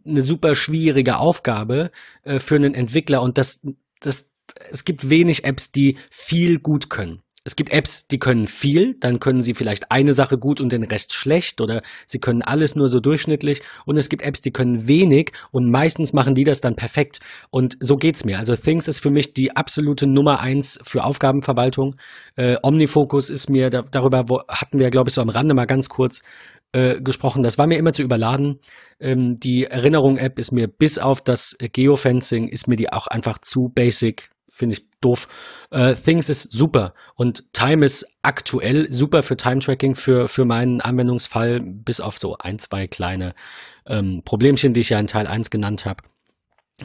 eine 0.06 0.22
super 0.22 0.56
schwierige 0.56 1.18
Aufgabe 1.18 1.92
äh, 2.24 2.40
für 2.40 2.56
einen 2.56 2.74
Entwickler 2.74 3.22
und 3.22 3.38
das, 3.38 3.62
das, 4.00 4.32
es 4.72 4.86
gibt 4.86 5.10
wenig 5.10 5.44
Apps, 5.44 5.72
die 5.72 5.98
viel 6.10 6.60
gut 6.60 6.90
können 6.90 7.22
es 7.44 7.56
gibt 7.56 7.72
Apps, 7.72 8.08
die 8.08 8.20
können 8.20 8.48
viel, 8.48 8.96
dann 9.00 9.20
können 9.20 9.42
sie 9.42 9.54
vielleicht 9.54 9.92
eine 9.92 10.14
Sache 10.14 10.38
gut 10.38 10.62
und 10.62 10.72
den 10.72 10.84
Rest 10.84 11.14
schlecht 11.14 11.62
oder 11.62 11.82
sie 12.06 12.20
können 12.20 12.42
alles 12.42 12.76
nur 12.76 12.88
so 12.88 13.00
durchschnittlich 13.00 13.62
und 13.86 13.98
es 13.98 14.10
gibt 14.10 14.22
Apps, 14.22 14.42
die 14.42 14.52
können 14.52 14.88
wenig 14.88 15.32
und 15.52 15.70
meistens 15.70 16.14
machen 16.14 16.36
die 16.36 16.44
das 16.44 16.62
dann 16.62 16.76
perfekt 16.76 17.20
und 17.50 17.78
so 17.80 17.96
geht's 17.96 18.26
mir. 18.26 18.40
Also 18.40 18.56
Things 18.56 18.88
ist 18.88 19.02
für 19.02 19.12
mich 19.12 19.34
die 19.34 19.56
absolute 19.56 20.08
Nummer 20.08 20.40
eins 20.40 20.80
für 20.84 21.04
Aufgabenverwaltung. 21.04 21.96
Äh, 22.36 22.58
Omnifocus 22.62 23.30
ist 23.30 23.50
mir, 23.50 23.70
da, 23.70 23.84
darüber 23.84 24.26
wo, 24.28 24.42
hatten 24.48 24.80
wir 24.80 24.90
glaube 24.90 25.10
ich 25.10 25.16
so 25.16 25.22
am 25.22 25.30
Rande 25.30 25.56
mal 25.56 25.66
ganz 25.66 25.90
kurz 25.90 26.22
äh, 26.72 27.02
gesprochen. 27.02 27.44
Das 27.44 27.58
war 27.58 27.68
mir 27.68 27.78
immer 27.78 27.94
zu 27.94 28.04
überladen. 28.04 28.60
Ähm, 29.00 29.38
die 29.38 29.66
Erinnerung-App 29.66 30.38
ist 30.38 30.52
mir 30.52 30.68
bis 30.68 31.00
auf 31.00 31.22
das 31.22 31.58
Geofencing 31.60 32.48
ist 32.48 32.68
mir 32.68 32.76
die 32.76 32.92
auch 32.92 33.08
einfach 33.08 33.40
zu 33.40 33.72
basic 33.74 34.30
finde 34.60 34.76
ich 34.76 34.86
doof. 35.02 35.28
Äh, 35.72 35.96
Things 35.96 36.30
ist 36.30 36.52
super 36.52 36.94
und 37.16 37.54
Time 37.54 37.86
ist 37.86 38.06
aktuell 38.22 38.92
super 38.92 39.24
für 39.24 39.38
Time-Tracking 39.38 39.96
für, 39.96 40.28
für 40.28 40.46
meinen 40.46 40.82
Anwendungsfall, 40.82 41.62
bis 41.62 42.02
auf 42.02 42.20
so 42.20 42.38
ein, 42.38 42.60
zwei 42.60 42.88
kleine 42.88 43.34
ähm, 43.88 44.22
Problemchen, 44.24 44.74
die 44.74 44.82
ich 44.82 44.90
ja 44.90 45.00
in 45.00 45.08
Teil 45.08 45.26
1 45.26 45.50
genannt 45.50 45.86
habe. 45.86 46.04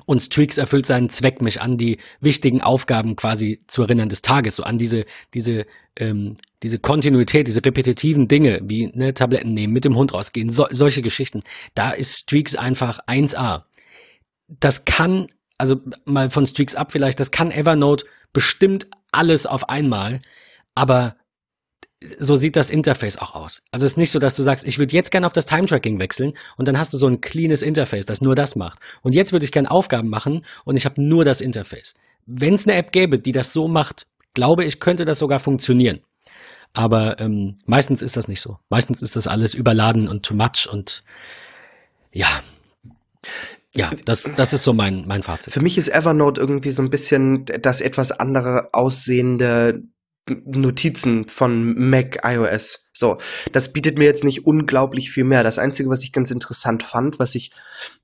Und 0.07 0.21
Streaks 0.21 0.59
erfüllt 0.59 0.87
seinen 0.87 1.09
Zweck, 1.09 1.41
mich 1.41 1.61
an 1.61 1.77
die 1.77 1.99
wichtigen 2.21 2.63
Aufgaben 2.63 3.15
quasi 3.15 3.63
zu 3.69 3.83
erinnern 3.83 4.09
des 4.09 4.23
Tages, 4.23 4.57
so 4.57 4.65
an 4.65 4.79
diese, 4.79 5.05
diese, 5.35 5.67
ähm, 5.97 6.37
diese 6.63 6.79
Kontinuität, 6.79 7.47
diese 7.47 7.65
repetitiven 7.65 8.27
Dinge, 8.27 8.61
wie 8.65 8.91
ne, 8.93 9.15
Tabletten 9.15 9.55
nehmen, 9.55 9.73
mit 9.73 9.85
dem 9.85 9.97
Hund 9.97 10.13
rausgehen, 10.13 10.51
so, 10.51 10.67
solche 10.71 11.03
Geschichten. 11.03 11.43
Da 11.75 11.91
ist 11.93 12.17
Streaks 12.17 12.57
einfach 12.57 12.99
1A. 13.07 13.65
das 14.49 14.85
kann, 14.85 15.29
also 15.65 15.81
mal 16.05 16.29
von 16.29 16.45
Streaks 16.45 16.75
ab 16.75 16.93
vielleicht, 16.93 17.19
das 17.19 17.31
kann 17.31 17.51
Evernote 17.51 18.05
bestimmt 18.35 18.87
alles 19.13 19.47
auf 19.47 19.71
einmal, 19.71 20.21
aber 20.75 21.17
so 22.19 22.37
sieht 22.37 22.57
das 22.57 22.69
Interface 22.69 23.17
auch 23.17 23.35
aus. 23.35 23.63
Also 23.71 23.87
es 23.87 23.93
ist 23.93 23.97
nicht 23.97 24.11
so, 24.11 24.19
dass 24.19 24.37
du 24.37 24.43
sagst, 24.43 24.67
ich 24.67 24.79
würde 24.79 24.95
jetzt 24.95 25.11
gerne 25.11 25.25
auf 25.25 25.33
das 25.33 25.47
Time-Tracking 25.47 25.99
wechseln 25.99 26.35
und 26.59 26.69
dann 26.69 26.79
hast 26.79 26.93
du 26.93 26.99
so 26.99 27.07
ein 27.07 27.23
cleanes 27.23 27.63
Interface, 27.63 28.05
das 28.05 28.21
nur 28.21 28.35
das 28.35 28.57
macht. 28.57 28.79
Und 29.01 29.15
jetzt 29.15 29.33
würde 29.33 29.47
ich 29.47 29.53
gerne 29.53 29.71
Aufgaben 29.71 30.11
machen 30.11 30.45
und 30.67 30.77
ich 30.77 30.85
habe 30.85 31.03
nur 31.03 31.25
das 31.25 31.41
Interface. 31.41 31.95
Wenn 32.27 32.53
es 32.55 32.67
eine 32.67 32.77
App 32.77 32.93
gäbe, 32.93 33.19
die 33.19 33.33
das 33.33 33.55
so 33.55 33.67
macht, 33.69 34.07
glaube 34.35 34.67
ich, 34.67 34.81
könnte 34.81 35.07
das 35.07 35.19
sogar 35.19 35.39
funktionieren. 35.39 36.01
Aber 36.75 37.19
ähm, 37.21 37.57
meistens 37.65 38.03
ist 38.03 38.19
das 38.19 38.29
nicht 38.29 38.43
so. 38.43 38.59
Meistens 38.69 39.01
ist 39.01 39.17
das 39.17 39.27
alles 39.27 39.55
überladen 39.55 40.09
und 40.09 40.27
too 40.27 40.35
much 40.35 40.69
und 40.71 41.05
ja. 42.13 42.43
Ja, 43.77 43.91
das, 44.05 44.31
das 44.37 44.53
ist 44.53 44.63
so 44.63 44.73
mein, 44.73 45.05
mein 45.07 45.23
Fazit. 45.23 45.53
Für 45.53 45.61
mich 45.61 45.79
ist 45.79 45.89
Evernote 45.89 46.41
irgendwie 46.41 46.71
so 46.71 46.83
ein 46.83 46.91
bisschen 46.91 47.45
das 47.45 47.81
etwas 47.81 48.13
andere 48.13 48.69
aussehende 48.73 49.83
Notizen 50.29 51.27
von 51.27 51.75
Mac 51.75 52.21
iOS. 52.25 52.84
So, 52.97 53.19
das 53.51 53.73
bietet 53.73 53.99
mir 53.99 54.05
jetzt 54.05 54.23
nicht 54.23 54.47
unglaublich 54.47 55.11
viel 55.11 55.25
mehr. 55.25 55.43
Das 55.43 55.59
Einzige, 55.59 55.91
was 55.91 56.05
ich 56.05 56.13
ganz 56.13 56.31
interessant 56.31 56.85
fand, 56.85 57.19
was 57.19 57.35
ich 57.35 57.51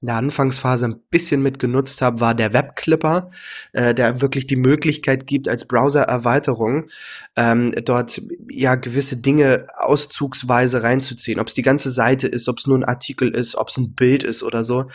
in 0.01 0.07
der 0.07 0.17
Anfangsphase 0.17 0.87
ein 0.87 1.01
bisschen 1.11 1.43
mitgenutzt 1.43 2.03
habe, 2.03 2.19
war 2.19 2.35
der 2.35 2.53
Webclipper, 2.53 3.31
äh, 3.73 3.95
der 3.95 4.21
wirklich 4.21 4.49
die 4.49 4.57
Möglichkeit 4.57 5.29
gibt, 5.29 5.49
als 5.49 5.69
Browser-Erweiterung 5.69 6.89
ähm, 7.37 7.73
dort 7.85 8.21
ja 8.49 8.75
gewisse 8.75 9.17
Dinge 9.17 9.67
auszugsweise 9.77 10.83
reinzuziehen. 10.83 11.39
Ob 11.39 11.47
es 11.47 11.55
die 11.55 11.63
ganze 11.63 11.93
Seite 11.93 12.27
ist, 12.27 12.49
ob 12.49 12.59
es 12.59 12.67
nur 12.67 12.79
ein 12.79 12.85
Artikel 12.85 13.33
ist, 13.33 13.55
ob 13.55 13.69
es 13.69 13.77
ein 13.77 13.95
Bild 13.95 14.25
ist 14.25 14.43
oder 14.43 14.65
so. 14.65 14.87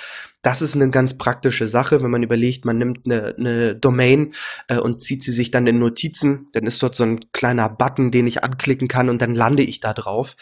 Das 0.42 0.62
ist 0.62 0.76
eine 0.76 0.92
ganz 0.92 1.18
praktische 1.18 1.66
Sache, 1.66 2.04
wenn 2.04 2.12
man 2.12 2.22
überlegt, 2.22 2.66
man 2.66 2.78
nimmt 2.78 3.00
eine, 3.06 3.34
eine 3.36 3.76
Domain 3.76 4.34
äh, 4.68 4.78
und 4.78 5.02
zieht 5.02 5.24
sie 5.24 5.32
sich 5.32 5.50
dann 5.50 5.66
in 5.66 5.80
Notizen, 5.80 6.50
dann 6.54 6.68
ist 6.68 6.84
dort 6.84 6.96
so 6.96 7.04
ein 7.04 7.32
kleiner 7.32 7.68
Button, 7.68 8.12
den 8.12 8.28
ich 8.28 8.44
anklicken 8.44 8.88
kann 8.88 9.10
und 9.10 9.24
dann 9.24 9.34
lande 9.34 9.64
ich 9.64 9.80
da 9.86 9.94
drauf. 9.94 10.36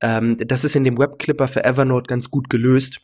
Ähm, 0.00 0.36
das 0.38 0.64
ist 0.64 0.76
in 0.76 0.84
dem 0.84 0.98
Webclipper 0.98 1.48
für 1.48 1.64
Evernote 1.64 2.08
ganz 2.08 2.30
gut 2.30 2.50
gelöst. 2.50 3.00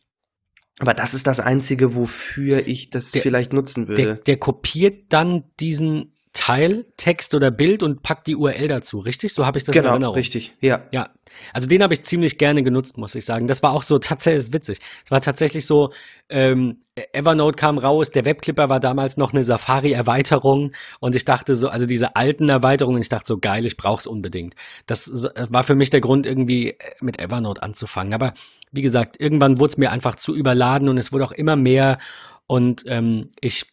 Aber 0.78 0.92
das 0.92 1.14
ist 1.14 1.26
das 1.26 1.40
Einzige, 1.40 1.94
wofür 1.94 2.66
ich 2.66 2.90
das 2.90 3.10
der, 3.10 3.22
vielleicht 3.22 3.52
nutzen 3.52 3.88
würde. 3.88 4.02
Der, 4.02 4.14
der 4.16 4.36
kopiert 4.36 5.12
dann 5.12 5.44
diesen 5.58 6.12
Teil, 6.36 6.84
Text 6.98 7.34
oder 7.34 7.50
Bild 7.50 7.82
und 7.82 8.02
packt 8.02 8.26
die 8.26 8.36
URL 8.36 8.68
dazu, 8.68 8.98
richtig? 8.98 9.32
So 9.32 9.46
habe 9.46 9.58
ich 9.58 9.64
das 9.64 9.72
genau, 9.72 9.88
in 9.88 9.92
Erinnerung. 9.94 10.14
richtig, 10.14 10.54
ja. 10.60 10.82
Ja, 10.92 11.08
also 11.54 11.66
den 11.66 11.82
habe 11.82 11.94
ich 11.94 12.02
ziemlich 12.02 12.36
gerne 12.36 12.62
genutzt, 12.62 12.98
muss 12.98 13.14
ich 13.14 13.24
sagen. 13.24 13.46
Das 13.46 13.62
war 13.62 13.72
auch 13.72 13.82
so 13.82 13.98
tatsächlich 13.98 14.52
witzig. 14.52 14.78
Es 15.04 15.10
war 15.10 15.22
tatsächlich 15.22 15.64
so, 15.64 15.92
ähm, 16.28 16.82
Evernote 17.12 17.56
kam 17.56 17.78
raus, 17.78 18.10
der 18.10 18.26
Webclipper 18.26 18.68
war 18.68 18.80
damals 18.80 19.16
noch 19.16 19.32
eine 19.32 19.44
Safari-Erweiterung 19.44 20.72
und 21.00 21.14
ich 21.14 21.24
dachte 21.24 21.54
so, 21.54 21.68
also 21.68 21.86
diese 21.86 22.16
alten 22.16 22.48
Erweiterungen, 22.48 23.00
ich 23.00 23.08
dachte 23.08 23.26
so 23.26 23.38
geil, 23.38 23.64
ich 23.64 23.78
brauch's 23.78 24.06
unbedingt. 24.06 24.54
Das 24.86 25.10
war 25.50 25.62
für 25.62 25.74
mich 25.74 25.88
der 25.88 26.00
Grund, 26.02 26.26
irgendwie 26.26 26.70
äh, 26.70 26.76
mit 27.00 27.18
Evernote 27.18 27.62
anzufangen. 27.62 28.12
Aber 28.12 28.34
wie 28.72 28.82
gesagt, 28.82 29.20
irgendwann 29.20 29.58
wurde 29.58 29.72
es 29.72 29.78
mir 29.78 29.90
einfach 29.90 30.16
zu 30.16 30.34
überladen 30.34 30.88
und 30.88 30.98
es 30.98 31.12
wurde 31.12 31.24
auch 31.24 31.32
immer 31.32 31.56
mehr 31.56 31.98
und 32.46 32.84
ähm, 32.86 33.28
ich 33.40 33.64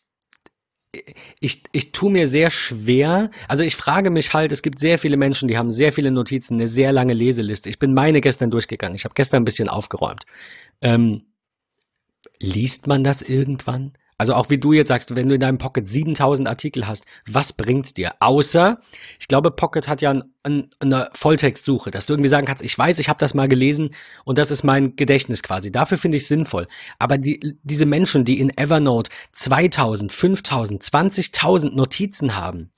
ich, 1.40 1.64
ich 1.72 1.92
tue 1.92 2.12
mir 2.12 2.28
sehr 2.28 2.50
schwer. 2.50 3.30
Also 3.48 3.64
ich 3.64 3.76
frage 3.76 4.10
mich 4.10 4.34
halt, 4.34 4.52
es 4.52 4.62
gibt 4.62 4.80
sehr 4.80 5.00
viele 5.00 5.18
Menschen, 5.18 5.48
die 5.48 5.58
haben 5.58 5.72
sehr 5.72 5.92
viele 5.92 6.12
Notizen, 6.12 6.56
eine 6.56 6.68
sehr 6.68 6.92
lange 6.92 7.14
Leseliste. 7.14 7.70
Ich 7.70 7.80
bin 7.80 7.94
meine 7.94 8.22
gestern 8.22 8.52
durchgegangen. 8.52 8.96
Ich 8.96 9.06
habe 9.06 9.16
gestern 9.16 9.42
ein 9.42 9.46
bisschen 9.46 9.70
aufgeräumt. 9.70 10.26
Ähm, 10.82 11.24
liest 12.40 12.88
man 12.88 13.04
das 13.04 13.22
irgendwann? 13.22 13.94
Also 14.24 14.36
auch 14.36 14.50
wie 14.50 14.58
du 14.58 14.72
jetzt 14.72 14.88
sagst, 14.88 15.18
wenn 15.18 15.28
du 15.28 15.36
in 15.36 15.42
deinem 15.42 15.58
Pocket 15.58 15.86
7000 15.86 16.48
Artikel 16.48 16.88
hast, 16.88 17.04
was 17.30 17.52
bringt's 17.52 17.94
dir? 17.94 18.14
Außer, 18.22 18.80
ich 19.20 19.28
glaube, 19.28 19.52
Pocket 19.52 19.90
hat 19.90 20.02
ja 20.02 20.12
ein, 20.12 20.24
ein, 20.44 20.70
eine 20.80 21.10
Volltextsuche, 21.12 21.92
dass 21.92 22.06
du 22.06 22.14
irgendwie 22.14 22.30
sagen 22.30 22.48
kannst, 22.48 22.64
ich 22.64 22.78
weiß, 22.78 23.00
ich 23.00 23.10
habe 23.10 23.20
das 23.20 23.34
mal 23.34 23.50
gelesen 23.50 23.90
und 24.24 24.38
das 24.38 24.50
ist 24.50 24.64
mein 24.64 24.96
Gedächtnis 24.96 25.44
quasi. 25.44 25.74
Dafür 25.74 25.98
finde 25.98 26.16
ich 26.16 26.26
sinnvoll. 26.26 26.70
Aber 27.00 27.18
die, 27.18 27.58
diese 27.64 27.86
Menschen, 27.86 28.24
die 28.24 28.40
in 28.40 28.58
Evernote 28.58 29.12
2000, 29.34 30.14
5000, 30.14 30.82
20.000 30.82 31.76
Notizen 31.76 32.38
haben, 32.38 32.72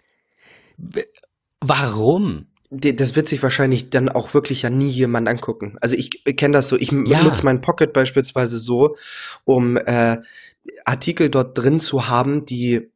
warum? 1.62 2.48
das 2.72 3.16
wird 3.16 3.28
sich 3.28 3.42
wahrscheinlich 3.44 3.92
dann 3.92 4.10
auch 4.10 4.34
wirklich 4.34 4.64
ja 4.64 4.72
nie 4.72 4.90
jemand 4.90 5.30
angucken. 5.30 5.78
Also 5.80 5.96
ich 5.96 6.24
kenne 6.36 6.54
das 6.54 6.68
so, 6.68 6.76
ich 6.76 6.92
ja. 6.92 7.24
nutze 7.24 7.46
meinen 7.46 7.62
Pocket 7.62 7.94
beispielsweise 7.94 8.58
so, 8.58 8.98
um 9.46 9.78
äh, 9.78 10.18
Artikel 10.86 11.30
dort 11.30 11.58
drin 11.58 11.80
zu 11.80 12.08
haben, 12.08 12.46
die 12.46 12.92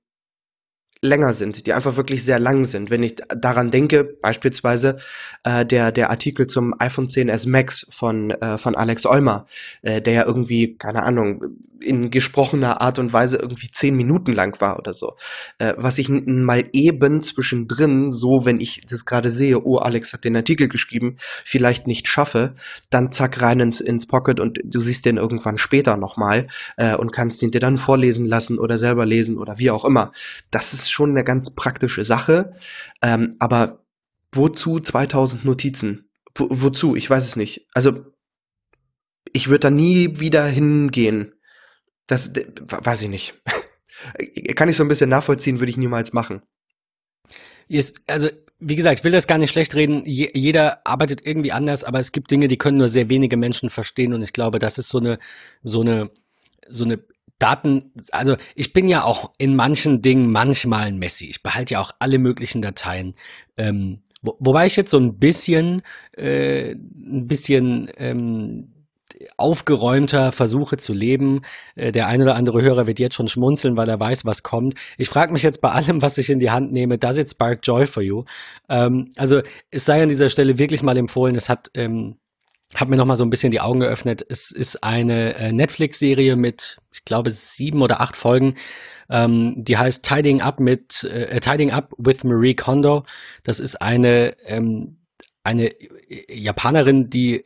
länger 1.01 1.34
sind, 1.34 1.65
die 1.65 1.73
einfach 1.73 1.95
wirklich 1.95 2.25
sehr 2.25 2.39
lang 2.39 2.65
sind. 2.65 2.89
Wenn 2.89 3.03
ich 3.03 3.15
daran 3.29 3.71
denke, 3.71 4.03
beispielsweise 4.03 4.97
äh, 5.43 5.65
der, 5.65 5.91
der 5.91 6.10
Artikel 6.10 6.47
zum 6.47 6.75
iPhone 6.79 7.08
10s 7.08 7.47
Max 7.47 7.88
von, 7.89 8.32
äh, 8.32 8.58
von 8.58 8.75
Alex 8.75 9.05
Olmer, 9.05 9.45
äh, 9.82 10.01
der 10.01 10.13
ja 10.13 10.25
irgendwie, 10.25 10.77
keine 10.77 11.03
Ahnung, 11.03 11.41
in 11.81 12.11
gesprochener 12.11 12.81
Art 12.81 12.99
und 12.99 13.13
Weise 13.13 13.37
irgendwie 13.37 13.69
zehn 13.71 13.95
Minuten 13.95 14.33
lang 14.33 14.59
war 14.61 14.77
oder 14.77 14.93
so. 14.93 15.15
Äh, 15.57 15.73
was 15.77 15.97
ich 15.97 16.09
mal 16.09 16.65
eben 16.73 17.21
zwischendrin, 17.21 18.11
so 18.11 18.45
wenn 18.45 18.59
ich 18.59 18.81
das 18.87 19.05
gerade 19.05 19.31
sehe, 19.31 19.63
oh, 19.63 19.77
Alex 19.77 20.13
hat 20.13 20.23
den 20.23 20.35
Artikel 20.35 20.67
geschrieben, 20.67 21.15
vielleicht 21.45 21.87
nicht 21.87 22.07
schaffe, 22.07 22.55
dann 22.89 23.11
zack 23.11 23.41
rein 23.41 23.59
ins, 23.59 23.81
ins 23.81 24.07
Pocket 24.07 24.39
und 24.39 24.59
du 24.63 24.79
siehst 24.79 25.05
den 25.05 25.17
irgendwann 25.17 25.57
später 25.57 25.97
nochmal 25.97 26.47
äh, 26.77 26.95
und 26.95 27.11
kannst 27.11 27.41
ihn 27.43 27.51
dir 27.51 27.61
dann 27.61 27.77
vorlesen 27.77 28.25
lassen 28.25 28.59
oder 28.59 28.77
selber 28.77 29.05
lesen 29.05 29.37
oder 29.37 29.57
wie 29.57 29.71
auch 29.71 29.85
immer. 29.85 30.11
Das 30.51 30.73
ist 30.73 30.89
schon 30.89 31.11
eine 31.11 31.23
ganz 31.23 31.55
praktische 31.55 32.03
Sache. 32.03 32.53
Ähm, 33.01 33.35
aber 33.39 33.83
wozu 34.31 34.79
2000 34.79 35.45
Notizen? 35.45 36.09
Wo, 36.35 36.47
wozu? 36.49 36.95
Ich 36.95 37.09
weiß 37.09 37.25
es 37.25 37.35
nicht. 37.35 37.67
Also 37.73 38.05
ich 39.33 39.47
würde 39.47 39.59
da 39.59 39.69
nie 39.69 40.19
wieder 40.19 40.45
hingehen. 40.45 41.33
Das 42.09 42.33
weiß 42.33 43.03
ich 43.03 43.09
nicht. 43.09 43.35
Kann 44.55 44.67
ich 44.67 44.77
so 44.77 44.83
ein 44.83 44.87
bisschen 44.87 45.11
nachvollziehen, 45.11 45.59
würde 45.59 45.69
ich 45.69 45.77
niemals 45.77 46.11
machen. 46.11 46.41
Jetzt, 47.67 48.01
also, 48.07 48.29
wie 48.57 48.75
gesagt, 48.75 48.99
ich 48.99 49.03
will 49.03 49.11
das 49.11 49.27
gar 49.27 49.37
nicht 49.37 49.51
schlecht 49.51 49.75
reden. 49.75 50.01
Je, 50.05 50.31
jeder 50.33 50.87
arbeitet 50.87 51.23
irgendwie 51.23 51.51
anders, 51.51 51.83
aber 51.83 51.99
es 51.99 52.11
gibt 52.11 52.31
Dinge, 52.31 52.47
die 52.47 52.57
können 52.57 52.79
nur 52.79 52.87
sehr 52.87 53.11
wenige 53.11 53.37
Menschen 53.37 53.69
verstehen 53.69 54.13
und 54.13 54.23
ich 54.23 54.33
glaube, 54.33 54.57
das 54.57 54.79
ist 54.79 54.89
so 54.89 54.97
eine, 54.97 55.19
so 55.61 55.81
eine, 55.81 56.09
so 56.67 56.83
eine 56.83 56.99
Daten, 57.37 57.93
also 58.11 58.37
ich 58.55 58.73
bin 58.73 58.87
ja 58.87 59.03
auch 59.03 59.31
in 59.37 59.55
manchen 59.55 60.01
Dingen 60.01 60.31
manchmal 60.31 60.87
ein 60.87 60.97
Messi. 60.97 61.27
Ich 61.27 61.43
behalte 61.43 61.75
ja 61.75 61.79
auch 61.79 61.91
alle 61.99 62.17
möglichen 62.17 62.63
Dateien. 62.63 63.13
Ähm, 63.55 64.01
wo, 64.23 64.35
wobei 64.39 64.65
ich 64.65 64.75
jetzt 64.75 64.89
so 64.89 64.99
ein 64.99 65.19
bisschen, 65.19 65.83
äh, 66.17 66.71
ein 66.71 67.27
bisschen 67.27 67.91
ähm, 67.97 68.78
aufgeräumter 69.37 70.31
versuche 70.31 70.77
zu 70.77 70.93
leben. 70.93 71.41
Äh, 71.75 71.91
der 71.91 72.07
ein 72.07 72.21
oder 72.21 72.35
andere 72.35 72.61
Hörer 72.61 72.87
wird 72.87 72.99
jetzt 72.99 73.15
schon 73.15 73.27
schmunzeln, 73.27 73.77
weil 73.77 73.89
er 73.89 73.99
weiß, 73.99 74.25
was 74.25 74.43
kommt. 74.43 74.75
Ich 74.97 75.09
frage 75.09 75.33
mich 75.33 75.43
jetzt 75.43 75.61
bei 75.61 75.69
allem, 75.69 76.01
was 76.01 76.17
ich 76.17 76.29
in 76.29 76.39
die 76.39 76.51
Hand 76.51 76.71
nehme, 76.71 76.97
does 76.97 77.17
it 77.17 77.29
spark 77.29 77.59
joy 77.63 77.85
for 77.85 78.03
you? 78.03 78.23
Ähm, 78.69 79.09
also 79.17 79.41
es 79.71 79.85
sei 79.85 80.01
an 80.03 80.09
dieser 80.09 80.29
Stelle 80.29 80.57
wirklich 80.57 80.83
mal 80.83 80.97
empfohlen, 80.97 81.35
es 81.35 81.49
hat 81.49 81.69
ähm, 81.73 82.15
habe 82.75 82.91
mir 82.91 82.97
noch 82.97 83.05
mal 83.05 83.15
so 83.15 83.23
ein 83.23 83.31
bisschen 83.31 83.51
die 83.51 83.61
Augen 83.61 83.79
geöffnet. 83.79 84.23
Es 84.29 84.51
ist 84.51 84.83
eine 84.83 85.33
äh, 85.35 85.51
Netflix-Serie 85.51 86.35
mit, 86.35 86.77
ich 86.93 87.03
glaube, 87.03 87.31
sieben 87.31 87.81
oder 87.81 87.99
acht 87.99 88.15
Folgen. 88.15 88.55
Ähm, 89.09 89.55
die 89.57 89.77
heißt 89.77 90.05
Tidying 90.05 90.41
Up 90.41 90.59
mit 90.59 91.03
äh, 91.03 91.23
äh, 91.23 91.39
Tidying 91.39 91.71
Up 91.71 91.93
with 91.97 92.23
Marie 92.23 92.53
Kondo. 92.53 93.05
Das 93.43 93.59
ist 93.59 93.81
eine 93.81 94.35
ähm, 94.45 94.97
eine 95.43 95.71
Japanerin, 96.29 97.09
die 97.09 97.43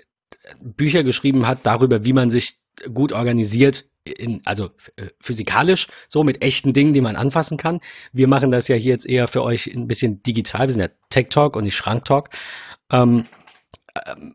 Bücher 0.60 1.04
geschrieben 1.04 1.48
hat 1.48 1.60
darüber, 1.63 2.06
wie 2.06 2.13
man 2.13 2.30
sich 2.30 2.58
gut 2.93 3.12
organisiert 3.12 3.86
in, 4.04 4.41
also 4.46 4.69
äh, 4.98 5.08
physikalisch, 5.19 5.88
so 6.08 6.24
mit 6.24 6.43
echten 6.43 6.74
Dingen, 6.74 6.93
die 6.93 7.02
man 7.02 7.15
anfassen 7.15 7.58
kann. 7.58 7.80
Wir 8.12 8.28
machen 8.28 8.52
das 8.52 8.67
ja 8.67 8.76
hier 8.76 8.91
jetzt 8.91 9.08
eher 9.08 9.28
für 9.28 9.43
euch 9.43 9.67
ein 9.67 9.88
bisschen 9.88 10.22
digital. 10.24 10.67
Wir 10.67 10.74
sind 10.74 10.82
ja 10.82 10.89
Tech 11.10 11.28
Talk 11.30 11.56
und 11.56 11.63
nicht 11.63 11.76
Schrank 11.76 12.06
Talk. 12.06 12.30
Ähm, 12.91 13.26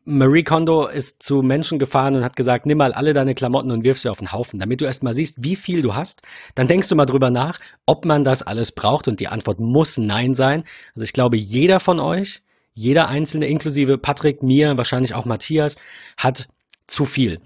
Marie 0.05 0.45
Kondo 0.45 0.87
ist 0.87 1.23
zu 1.23 1.43
Menschen 1.43 1.81
gefahren 1.81 2.15
und 2.15 2.23
hat 2.25 2.37
gesagt, 2.37 2.65
nimm 2.65 2.79
mal 2.79 2.93
alle 2.93 3.13
deine 3.13 3.35
Klamotten 3.35 3.73
und 3.73 3.83
wirf 3.83 3.99
sie 3.99 4.09
auf 4.09 4.19
den 4.19 4.31
Haufen, 4.31 4.61
damit 4.61 4.81
du 4.81 4.85
erst 4.85 5.03
mal 5.03 5.13
siehst, 5.13 5.43
wie 5.43 5.57
viel 5.57 5.83
du 5.83 5.97
hast. 5.97 6.23
Dann 6.55 6.69
denkst 6.69 6.89
du 6.89 6.95
mal 6.95 7.07
drüber 7.07 7.31
nach, 7.31 7.59
ob 7.85 8.05
man 8.05 8.23
das 8.23 8.43
alles 8.43 8.71
braucht 8.71 9.09
und 9.09 9.19
die 9.19 9.27
Antwort 9.27 9.59
muss 9.59 9.99
nein 9.99 10.35
sein. 10.35 10.63
Also 10.95 11.05
ich 11.05 11.13
glaube, 11.13 11.37
jeder 11.37 11.81
von 11.81 11.99
euch, 11.99 12.43
jeder 12.75 13.09
Einzelne, 13.09 13.47
inklusive 13.47 13.99
Patrick, 13.99 14.43
mir, 14.43 14.77
wahrscheinlich 14.77 15.15
auch 15.15 15.25
Matthias, 15.25 15.77
hat 16.17 16.49
zu 16.87 17.05
viel. 17.05 17.41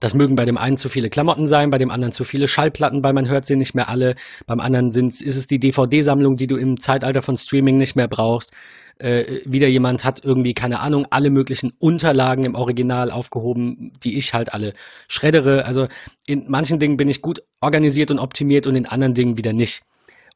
Das 0.00 0.14
mögen 0.14 0.36
bei 0.36 0.44
dem 0.44 0.58
einen 0.58 0.76
zu 0.76 0.88
viele 0.88 1.08
Klamotten 1.08 1.46
sein, 1.46 1.70
bei 1.70 1.78
dem 1.78 1.90
anderen 1.90 2.12
zu 2.12 2.24
viele 2.24 2.48
Schallplatten, 2.48 3.04
weil 3.04 3.12
man 3.12 3.28
hört 3.28 3.46
sie 3.46 3.56
nicht 3.56 3.74
mehr 3.74 3.88
alle. 3.88 4.16
Beim 4.46 4.60
anderen 4.60 4.90
sind's, 4.90 5.20
ist 5.20 5.36
es 5.36 5.46
die 5.46 5.58
DVD-Sammlung, 5.58 6.36
die 6.36 6.46
du 6.46 6.56
im 6.56 6.80
Zeitalter 6.80 7.22
von 7.22 7.36
Streaming 7.36 7.78
nicht 7.78 7.96
mehr 7.96 8.08
brauchst. 8.08 8.52
Äh, 8.98 9.40
wieder 9.44 9.66
jemand 9.66 10.04
hat 10.04 10.24
irgendwie, 10.24 10.54
keine 10.54 10.80
Ahnung, 10.80 11.06
alle 11.10 11.30
möglichen 11.30 11.72
Unterlagen 11.78 12.44
im 12.44 12.54
Original 12.54 13.10
aufgehoben, 13.10 13.92
die 14.02 14.16
ich 14.16 14.34
halt 14.34 14.52
alle 14.52 14.72
schreddere. 15.08 15.64
Also 15.64 15.88
in 16.26 16.44
manchen 16.48 16.78
Dingen 16.78 16.96
bin 16.96 17.08
ich 17.08 17.22
gut 17.22 17.42
organisiert 17.60 18.10
und 18.10 18.18
optimiert 18.18 18.66
und 18.66 18.76
in 18.76 18.86
anderen 18.86 19.14
Dingen 19.14 19.36
wieder 19.36 19.52
nicht. 19.52 19.82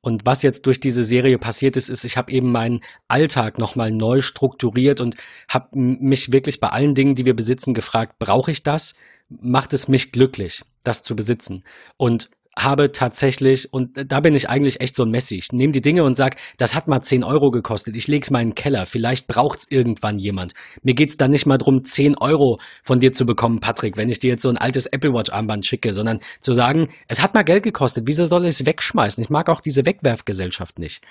Und 0.00 0.24
was 0.26 0.42
jetzt 0.42 0.66
durch 0.66 0.80
diese 0.80 1.02
Serie 1.02 1.38
passiert 1.38 1.76
ist, 1.76 1.88
ist, 1.88 2.04
ich 2.04 2.16
habe 2.16 2.30
eben 2.32 2.52
meinen 2.52 2.80
Alltag 3.08 3.58
nochmal 3.58 3.90
neu 3.90 4.20
strukturiert 4.20 5.00
und 5.00 5.16
habe 5.48 5.68
mich 5.72 6.32
wirklich 6.32 6.60
bei 6.60 6.68
allen 6.68 6.94
Dingen, 6.94 7.14
die 7.14 7.24
wir 7.24 7.34
besitzen, 7.34 7.74
gefragt, 7.74 8.18
brauche 8.18 8.50
ich 8.50 8.62
das? 8.62 8.94
Macht 9.28 9.72
es 9.72 9.88
mich 9.88 10.12
glücklich, 10.12 10.62
das 10.84 11.02
zu 11.02 11.16
besitzen? 11.16 11.64
Und 11.96 12.30
habe 12.58 12.92
tatsächlich, 12.92 13.72
und 13.72 13.90
da 14.10 14.20
bin 14.20 14.34
ich 14.34 14.48
eigentlich 14.48 14.80
echt 14.80 14.96
so 14.96 15.04
ein 15.04 15.10
Messi. 15.10 15.36
Ich 15.36 15.52
nehme 15.52 15.72
die 15.72 15.80
Dinge 15.80 16.04
und 16.04 16.14
sag, 16.14 16.36
das 16.56 16.74
hat 16.74 16.88
mal 16.88 17.00
10 17.00 17.24
Euro 17.24 17.50
gekostet. 17.50 17.96
Ich 17.96 18.08
leg's 18.08 18.30
mal 18.30 18.42
in 18.42 18.50
den 18.50 18.54
Keller. 18.54 18.86
Vielleicht 18.86 19.26
braucht's 19.26 19.66
irgendwann 19.70 20.18
jemand. 20.18 20.54
Mir 20.82 20.94
geht's 20.94 21.16
da 21.16 21.28
nicht 21.28 21.46
mal 21.46 21.58
drum, 21.58 21.84
10 21.84 22.18
Euro 22.18 22.60
von 22.82 23.00
dir 23.00 23.12
zu 23.12 23.24
bekommen, 23.24 23.60
Patrick, 23.60 23.96
wenn 23.96 24.08
ich 24.08 24.18
dir 24.18 24.30
jetzt 24.30 24.42
so 24.42 24.48
ein 24.50 24.58
altes 24.58 24.86
Apple 24.86 25.12
Watch 25.12 25.30
Armband 25.30 25.66
schicke, 25.66 25.92
sondern 25.92 26.20
zu 26.40 26.52
sagen, 26.52 26.88
es 27.06 27.22
hat 27.22 27.34
mal 27.34 27.44
Geld 27.44 27.62
gekostet. 27.62 28.04
Wieso 28.06 28.26
soll 28.26 28.44
ich 28.44 28.60
es 28.60 28.66
wegschmeißen? 28.66 29.22
Ich 29.22 29.30
mag 29.30 29.48
auch 29.48 29.60
diese 29.60 29.86
Wegwerfgesellschaft 29.86 30.78
nicht. 30.78 31.02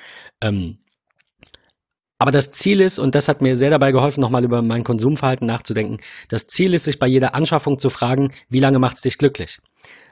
Ähm, 0.41 0.77
aber 2.19 2.31
das 2.31 2.51
Ziel 2.51 2.81
ist, 2.81 2.97
und 2.97 3.13
das 3.13 3.27
hat 3.27 3.41
mir 3.41 3.55
sehr 3.55 3.69
dabei 3.69 3.91
geholfen, 3.91 4.21
nochmal 4.21 4.43
über 4.43 4.62
mein 4.63 4.83
Konsumverhalten 4.83 5.45
nachzudenken, 5.45 5.97
das 6.29 6.47
Ziel 6.47 6.73
ist, 6.73 6.86
sich 6.86 6.97
bei 6.97 7.07
jeder 7.07 7.36
Anschaffung 7.36 7.77
zu 7.77 7.89
fragen, 7.89 8.31
wie 8.49 8.60
lange 8.60 8.79
macht's 8.79 9.01
dich 9.01 9.19
glücklich? 9.19 9.60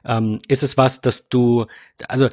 Ähm, 0.06 0.40
ist 0.48 0.64
es 0.64 0.78
was, 0.78 1.02
dass 1.02 1.30
du, 1.30 1.66
also 2.08 2.30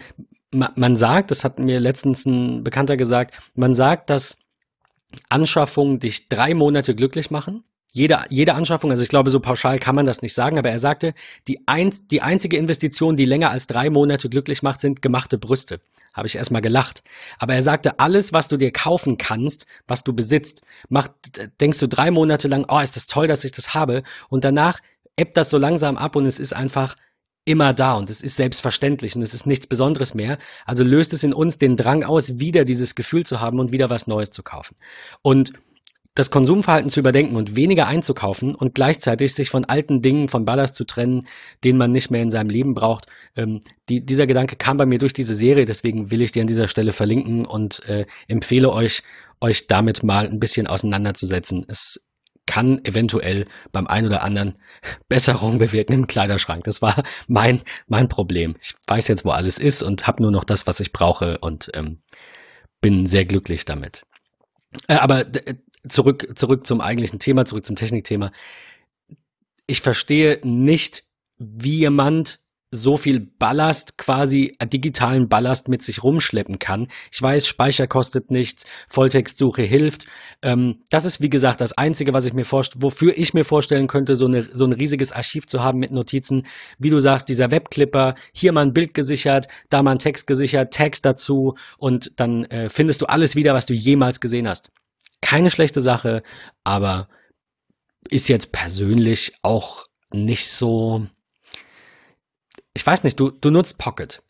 ma, 0.53 0.71
man 0.77 0.97
sagt, 0.97 1.31
das 1.31 1.45
hat 1.45 1.59
mir 1.59 1.81
letztens 1.81 2.27
ein 2.27 2.63
Bekannter 2.63 2.97
gesagt, 2.97 3.35
man 3.55 3.75
sagt, 3.75 4.11
dass 4.11 4.39
Anschaffungen 5.29 5.99
dich 5.99 6.29
drei 6.29 6.55
Monate 6.55 6.95
glücklich 6.95 7.31
machen. 7.31 7.65
Jede, 7.95 8.21
jede 8.31 8.55
Anschaffung, 8.55 8.91
also 8.91 9.03
ich 9.03 9.11
glaube, 9.11 9.29
so 9.29 9.39
pauschal 9.39 9.79
kann 9.79 9.95
man 9.95 10.07
das 10.07 10.23
nicht 10.23 10.33
sagen, 10.33 10.59
aber 10.59 10.71
er 10.71 10.79
sagte, 10.79 11.13
die, 11.47 11.61
ein, 11.67 11.95
die 12.11 12.23
einzige 12.23 12.57
Investition, 12.57 13.17
die 13.17 13.27
länger 13.27 13.51
als 13.51 13.67
drei 13.67 13.91
Monate 13.91 14.31
glücklich 14.31 14.63
macht, 14.63 14.81
sind 14.81 15.03
gemachte 15.03 15.37
Brüste. 15.37 15.81
Habe 16.15 16.27
ich 16.27 16.37
erstmal 16.37 16.63
gelacht. 16.63 17.03
Aber 17.39 17.55
er 17.55 17.61
sagte, 17.61 17.99
alles, 17.99 18.33
was 18.33 18.49
du 18.49 18.57
dir 18.57 18.71
kaufen 18.71 19.19
kannst, 19.19 19.67
was 19.87 20.05
du 20.05 20.15
besitzt, 20.15 20.63
macht, 20.89 21.13
denkst 21.61 21.81
du 21.81 21.87
drei 21.87 22.11
Monate 22.11 22.49
lang, 22.49 22.65
oh, 22.69 22.79
ist 22.79 22.97
das 22.97 23.07
toll, 23.07 23.27
dass 23.27 23.45
ich 23.45 23.53
das 23.53 23.75
habe. 23.75 24.03
Und 24.31 24.45
danach 24.45 24.81
ebbt 25.17 25.37
das 25.37 25.51
so 25.51 25.59
langsam 25.59 25.99
ab 25.99 26.17
und 26.17 26.25
es 26.25 26.41
ist 26.41 26.55
einfach 26.55 26.97
immer 27.45 27.73
da 27.73 27.95
und 27.95 28.11
es 28.11 28.23
ist 28.23 28.37
selbstverständlich 28.37 29.17
und 29.17 29.23
es 29.23 29.35
ist 29.35 29.47
nichts 29.47 29.67
Besonderes 29.67 30.15
mehr. 30.15 30.39
Also 30.65 30.85
löst 30.85 31.13
es 31.13 31.25
in 31.25 31.33
uns 31.33 31.59
den 31.59 31.77
Drang 31.77 32.05
aus, 32.05 32.39
wieder 32.39 32.65
dieses 32.65 32.95
Gefühl 32.95 33.25
zu 33.25 33.41
haben 33.41 33.59
und 33.59 33.73
wieder 33.73 33.91
was 33.91 34.07
Neues 34.07 34.31
zu 34.31 34.43
kaufen. 34.43 34.77
Und 35.23 35.53
das 36.15 36.31
Konsumverhalten 36.31 36.91
zu 36.91 37.01
überdenken 37.01 37.37
und 37.37 37.57
weniger 37.57 37.87
einzukaufen 37.87 38.55
und 38.55 38.75
gleichzeitig 38.75 39.35
sich 39.35 39.49
von 39.49 39.65
alten 39.65 40.03
Dingen, 40.03 40.29
von 40.29 40.45
Ballast 40.45 40.75
zu 40.75 40.85
trennen, 40.85 41.27
den 41.65 41.79
man 41.79 41.91
nicht 41.91 42.11
mehr 42.11 42.23
in 42.23 42.31
seinem 42.31 42.51
Leben 42.51 42.75
braucht. 42.75 43.07
Ähm, 43.35 43.61
die, 43.89 44.05
dieser 44.05 44.27
Gedanke 44.27 44.57
kam 44.57 44.77
bei 44.77 44.85
mir 44.85 44.99
durch 44.99 45.15
diese 45.15 45.35
Serie, 45.35 45.65
deswegen 45.65 46.11
will 46.11 46.21
ich 46.21 46.33
dir 46.33 46.43
an 46.43 46.47
dieser 46.47 46.69
Stelle 46.69 46.93
verlinken 46.93 47.47
und 47.47 47.83
äh, 47.87 48.05
empfehle 48.29 48.71
euch, 48.71 49.03
euch 49.41 49.67
damit 49.69 50.03
mal 50.03 50.29
ein 50.29 50.39
bisschen 50.39 50.67
auseinanderzusetzen. 50.67 51.65
Es 51.67 52.12
kann 52.47 52.85
eventuell 52.85 53.47
beim 53.71 53.87
einen 53.87 54.09
oder 54.09 54.23
anderen 54.23 54.55
Besserung 55.09 55.59
bewirken 55.59 55.93
im 55.93 56.07
Kleiderschrank. 56.07 56.65
Das 56.65 56.83
war 56.83 57.03
mein, 57.29 57.61
mein 57.87 58.09
Problem. 58.09 58.57
Ich 58.61 58.75
weiß 58.87 59.09
jetzt, 59.09 59.25
wo 59.25 59.31
alles 59.31 59.59
ist 59.59 59.83
und 59.83 60.07
habe 60.07 60.23
nur 60.23 60.31
noch 60.31 60.45
das, 60.45 60.67
was 60.67 60.81
ich 60.81 60.93
brauche 60.93 61.39
und 61.39 61.71
ähm, 61.75 61.99
bin 62.81 63.07
sehr 63.07 63.25
glücklich 63.25 63.65
damit. 63.65 64.05
Äh, 64.89 64.95
aber 64.95 65.27
zurück, 65.89 66.33
zurück 66.35 66.67
zum 66.67 66.81
eigentlichen 66.81 67.19
Thema, 67.19 67.45
zurück 67.45 67.65
zum 67.65 67.77
Technikthema. 67.77 68.31
Ich 69.67 69.81
verstehe 69.81 70.41
nicht, 70.43 71.05
wie 71.39 71.79
jemand 71.79 72.42
so 72.75 72.97
viel 72.97 73.21
Ballast, 73.21 73.99
quasi 73.99 74.57
äh, 74.59 74.67
digitalen 74.67 75.29
Ballast 75.29 75.69
mit 75.69 75.83
sich 75.83 76.03
rumschleppen 76.03 76.59
kann. 76.59 76.89
Ich 77.13 77.21
weiß, 77.21 77.47
Speicher 77.47 77.87
kostet 77.87 78.31
nichts, 78.31 78.65
Volltextsuche 78.89 79.63
hilft. 79.63 80.07
Ähm, 80.41 80.83
das 80.89 81.05
ist, 81.05 81.21
wie 81.21 81.29
gesagt, 81.29 81.61
das 81.61 81.77
Einzige, 81.77 82.15
was 82.15 82.25
ich 82.25 82.33
mir 82.33 82.47
vorstelle, 82.47 82.83
wofür 82.83 83.17
ich 83.17 83.35
mir 83.35 83.45
vorstellen 83.45 83.89
könnte, 83.89 84.17
so, 84.17 84.25
eine, 84.25 84.49
so 84.55 84.65
ein 84.65 84.73
riesiges 84.73 85.13
Archiv 85.13 85.47
zu 85.47 85.63
haben 85.63 85.79
mit 85.79 85.93
Notizen. 85.93 86.47
Wie 86.79 86.89
du 86.89 86.99
sagst, 86.99 87.29
dieser 87.29 87.51
Webclipper, 87.51 88.15
hier 88.33 88.53
mal 88.53 88.63
ein 88.63 88.73
Bild 88.73 88.95
gesichert, 88.95 89.49
da 89.69 89.83
mal 89.83 89.93
ein 89.93 89.99
Text 89.99 90.27
gesichert, 90.27 90.73
Text 90.73 91.05
dazu 91.05 91.55
und 91.77 92.19
dann 92.19 92.45
äh, 92.47 92.71
findest 92.71 93.03
du 93.03 93.07
alles 93.07 93.37
wieder, 93.37 93.53
was 93.53 93.67
du 93.67 93.75
jemals 93.75 94.19
gesehen 94.19 94.49
hast. 94.49 94.71
Keine 95.21 95.51
schlechte 95.51 95.83
Sache, 95.83 96.23
aber 96.65 97.09
ist 98.09 98.29
jetzt 98.29 98.51
persönlich 98.51 99.35
auch 99.43 99.85
nicht 100.11 100.49
so 100.49 101.07
ich 102.75 102.87
weiß 102.87 103.05
nicht, 103.05 103.19
du, 103.19 103.31
du 103.31 103.51
nutzt 103.51 103.79
Pocket. 103.79 104.23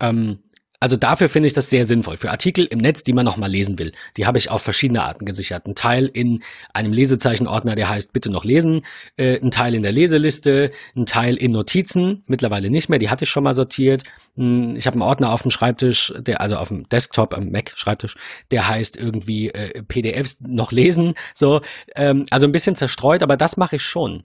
Ähm, 0.00 0.38
also 0.82 0.96
dafür 0.96 1.28
finde 1.28 1.46
ich 1.46 1.52
das 1.52 1.70
sehr 1.70 1.84
sinnvoll. 1.84 2.16
Für 2.16 2.32
Artikel 2.32 2.64
im 2.64 2.80
Netz, 2.80 3.04
die 3.04 3.12
man 3.12 3.24
nochmal 3.24 3.48
lesen 3.48 3.78
will. 3.78 3.92
Die 4.16 4.26
habe 4.26 4.38
ich 4.38 4.50
auf 4.50 4.62
verschiedene 4.62 5.04
Arten 5.04 5.24
gesichert. 5.24 5.64
Ein 5.64 5.76
Teil 5.76 6.10
in 6.12 6.42
einem 6.74 6.92
Lesezeichen-Ordner, 6.92 7.76
der 7.76 7.88
heißt 7.88 8.12
Bitte 8.12 8.30
noch 8.30 8.44
lesen. 8.44 8.82
Äh, 9.16 9.38
ein 9.40 9.52
Teil 9.52 9.76
in 9.76 9.82
der 9.82 9.92
Leseliste. 9.92 10.72
Ein 10.96 11.06
Teil 11.06 11.36
in 11.36 11.52
Notizen. 11.52 12.24
Mittlerweile 12.26 12.68
nicht 12.68 12.88
mehr. 12.88 12.98
Die 12.98 13.10
hatte 13.10 13.22
ich 13.22 13.30
schon 13.30 13.44
mal 13.44 13.52
sortiert. 13.54 14.02
Hm, 14.34 14.74
ich 14.74 14.88
habe 14.88 14.94
einen 14.94 15.02
Ordner 15.02 15.32
auf 15.32 15.42
dem 15.42 15.52
Schreibtisch, 15.52 16.12
der, 16.18 16.40
also 16.40 16.56
auf 16.56 16.66
dem 16.66 16.88
Desktop, 16.88 17.32
am 17.32 17.50
Mac-Schreibtisch, 17.50 18.16
der 18.50 18.66
heißt 18.66 18.96
irgendwie 18.96 19.50
äh, 19.50 19.84
PDFs 19.84 20.40
noch 20.40 20.72
lesen. 20.72 21.14
So, 21.32 21.60
ähm, 21.94 22.24
also 22.30 22.46
ein 22.46 22.52
bisschen 22.52 22.74
zerstreut, 22.74 23.22
aber 23.22 23.36
das 23.36 23.56
mache 23.56 23.76
ich 23.76 23.82
schon. 23.82 24.24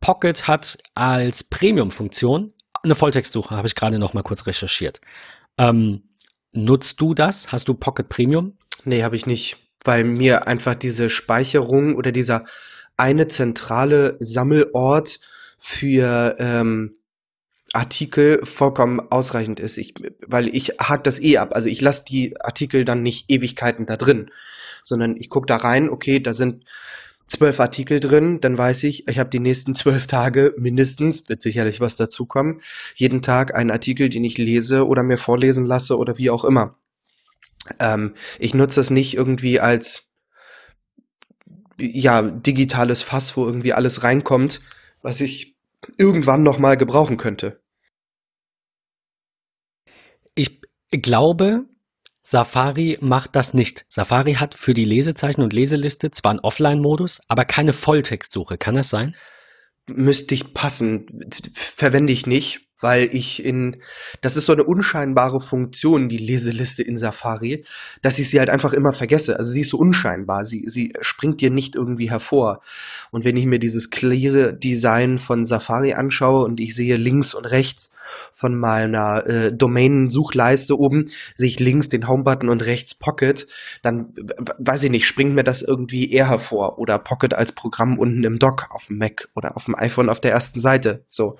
Pocket 0.00 0.46
hat 0.48 0.78
als 0.94 1.44
Premium-Funktion 1.44 2.52
eine 2.82 2.94
Volltextsuche, 2.94 3.56
habe 3.56 3.66
ich 3.66 3.74
gerade 3.74 3.98
noch 3.98 4.14
mal 4.14 4.22
kurz 4.22 4.46
recherchiert. 4.46 5.00
Ähm, 5.58 6.02
nutzt 6.52 7.00
du 7.00 7.14
das? 7.14 7.52
Hast 7.52 7.68
du 7.68 7.74
Pocket 7.74 8.08
Premium? 8.08 8.58
Nee, 8.84 9.02
habe 9.02 9.16
ich 9.16 9.26
nicht, 9.26 9.56
weil 9.84 10.04
mir 10.04 10.46
einfach 10.46 10.74
diese 10.74 11.08
Speicherung 11.08 11.96
oder 11.96 12.12
dieser 12.12 12.44
eine 12.96 13.26
zentrale 13.28 14.16
Sammelort 14.20 15.20
für 15.58 16.36
ähm, 16.38 16.96
Artikel 17.72 18.44
vollkommen 18.44 19.00
ausreichend 19.10 19.58
ist. 19.58 19.78
Ich, 19.78 19.94
weil 20.26 20.54
ich 20.54 20.74
hake 20.78 21.02
das 21.02 21.20
eh 21.20 21.38
ab. 21.38 21.54
Also 21.54 21.68
ich 21.68 21.80
lasse 21.80 22.04
die 22.06 22.40
Artikel 22.40 22.84
dann 22.84 23.02
nicht 23.02 23.30
Ewigkeiten 23.30 23.86
da 23.86 23.96
drin, 23.96 24.30
sondern 24.82 25.16
ich 25.16 25.28
gucke 25.28 25.46
da 25.46 25.56
rein, 25.56 25.88
okay, 25.88 26.20
da 26.20 26.34
sind 26.34 26.64
zwölf 27.26 27.58
Artikel 27.60 28.00
drin, 28.00 28.40
dann 28.40 28.56
weiß 28.56 28.84
ich, 28.84 29.08
ich 29.08 29.18
habe 29.18 29.30
die 29.30 29.40
nächsten 29.40 29.74
zwölf 29.74 30.06
Tage 30.06 30.54
mindestens, 30.58 31.28
wird 31.28 31.40
sicherlich 31.40 31.80
was 31.80 31.96
dazukommen, 31.96 32.60
jeden 32.94 33.22
Tag 33.22 33.54
einen 33.54 33.70
Artikel, 33.70 34.08
den 34.08 34.24
ich 34.24 34.38
lese 34.38 34.86
oder 34.86 35.02
mir 35.02 35.16
vorlesen 35.16 35.64
lasse 35.64 35.96
oder 35.96 36.18
wie 36.18 36.30
auch 36.30 36.44
immer. 36.44 36.76
Ähm, 37.78 38.14
ich 38.38 38.54
nutze 38.54 38.80
es 38.80 38.90
nicht 38.90 39.14
irgendwie 39.14 39.58
als 39.60 40.10
ja 41.78 42.22
digitales 42.22 43.02
Fass, 43.02 43.36
wo 43.36 43.46
irgendwie 43.46 43.72
alles 43.72 44.04
reinkommt, 44.04 44.60
was 45.02 45.20
ich 45.20 45.56
irgendwann 45.96 46.42
noch 46.42 46.58
mal 46.58 46.76
gebrauchen 46.76 47.16
könnte. 47.16 47.60
Ich 50.34 50.60
glaube, 50.90 51.64
Safari 52.26 52.96
macht 53.02 53.36
das 53.36 53.52
nicht. 53.52 53.84
Safari 53.88 54.34
hat 54.34 54.54
für 54.54 54.72
die 54.72 54.86
Lesezeichen 54.86 55.42
und 55.42 55.52
Leseliste 55.52 56.10
zwar 56.10 56.30
einen 56.30 56.40
Offline-Modus, 56.40 57.20
aber 57.28 57.44
keine 57.44 57.74
Volltextsuche. 57.74 58.56
Kann 58.56 58.74
das 58.74 58.88
sein? 58.88 59.14
Müsste 59.86 60.34
ich 60.34 60.54
passen. 60.54 61.28
Verwende 61.54 62.14
ich 62.14 62.26
nicht 62.26 62.63
weil 62.80 63.08
ich 63.12 63.44
in, 63.44 63.76
das 64.20 64.36
ist 64.36 64.46
so 64.46 64.52
eine 64.52 64.64
unscheinbare 64.64 65.40
Funktion, 65.40 66.08
die 66.08 66.16
Leseliste 66.16 66.82
in 66.82 66.98
Safari, 66.98 67.64
dass 68.02 68.18
ich 68.18 68.28
sie 68.28 68.38
halt 68.38 68.50
einfach 68.50 68.72
immer 68.72 68.92
vergesse. 68.92 69.38
Also 69.38 69.50
sie 69.50 69.62
ist 69.62 69.70
so 69.70 69.78
unscheinbar, 69.78 70.44
sie, 70.44 70.64
sie 70.66 70.92
springt 71.00 71.40
dir 71.40 71.50
nicht 71.50 71.76
irgendwie 71.76 72.10
hervor. 72.10 72.60
Und 73.10 73.24
wenn 73.24 73.36
ich 73.36 73.46
mir 73.46 73.58
dieses 73.58 73.90
cleare 73.90 74.54
Design 74.54 75.18
von 75.18 75.44
Safari 75.44 75.94
anschaue 75.94 76.44
und 76.44 76.60
ich 76.60 76.74
sehe 76.74 76.96
links 76.96 77.34
und 77.34 77.44
rechts 77.46 77.90
von 78.32 78.58
meiner 78.58 79.26
äh, 79.26 79.52
Domain-Suchleiste 79.52 80.78
oben, 80.78 81.06
sehe 81.34 81.48
ich 81.48 81.60
links 81.60 81.88
den 81.88 82.08
Home-Button 82.08 82.48
und 82.48 82.64
rechts 82.66 82.94
Pocket, 82.94 83.46
dann 83.82 84.14
weiß 84.58 84.84
ich 84.84 84.90
nicht, 84.90 85.06
springt 85.06 85.34
mir 85.34 85.44
das 85.44 85.62
irgendwie 85.62 86.10
eher 86.10 86.28
hervor. 86.28 86.78
Oder 86.78 86.98
Pocket 86.98 87.34
als 87.34 87.52
Programm 87.52 87.98
unten 87.98 88.24
im 88.24 88.38
Dock 88.38 88.68
auf 88.70 88.86
dem 88.86 88.98
Mac 88.98 89.28
oder 89.34 89.56
auf 89.56 89.64
dem 89.64 89.74
iPhone 89.74 90.08
auf 90.08 90.20
der 90.20 90.32
ersten 90.32 90.60
Seite. 90.60 91.04
So. 91.08 91.36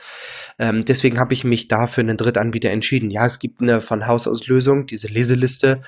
Ähm, 0.59 0.85
deswegen 0.85 1.18
habe 1.25 1.33
ich 1.33 1.43
mich 1.43 1.68
da 1.68 1.87
für 1.87 2.03
einen 2.03 2.18
Drittanbieter 2.18 2.68
entschieden. 2.68 3.11
Ja, 3.11 3.25
es 3.25 3.39
gibt 3.39 3.62
eine 3.62 3.81
von 3.81 4.07
Haus 4.07 4.29
aus 4.29 4.47
Lösung, 4.47 4.85
diese 4.85 5.07
Leseliste, 5.07 5.81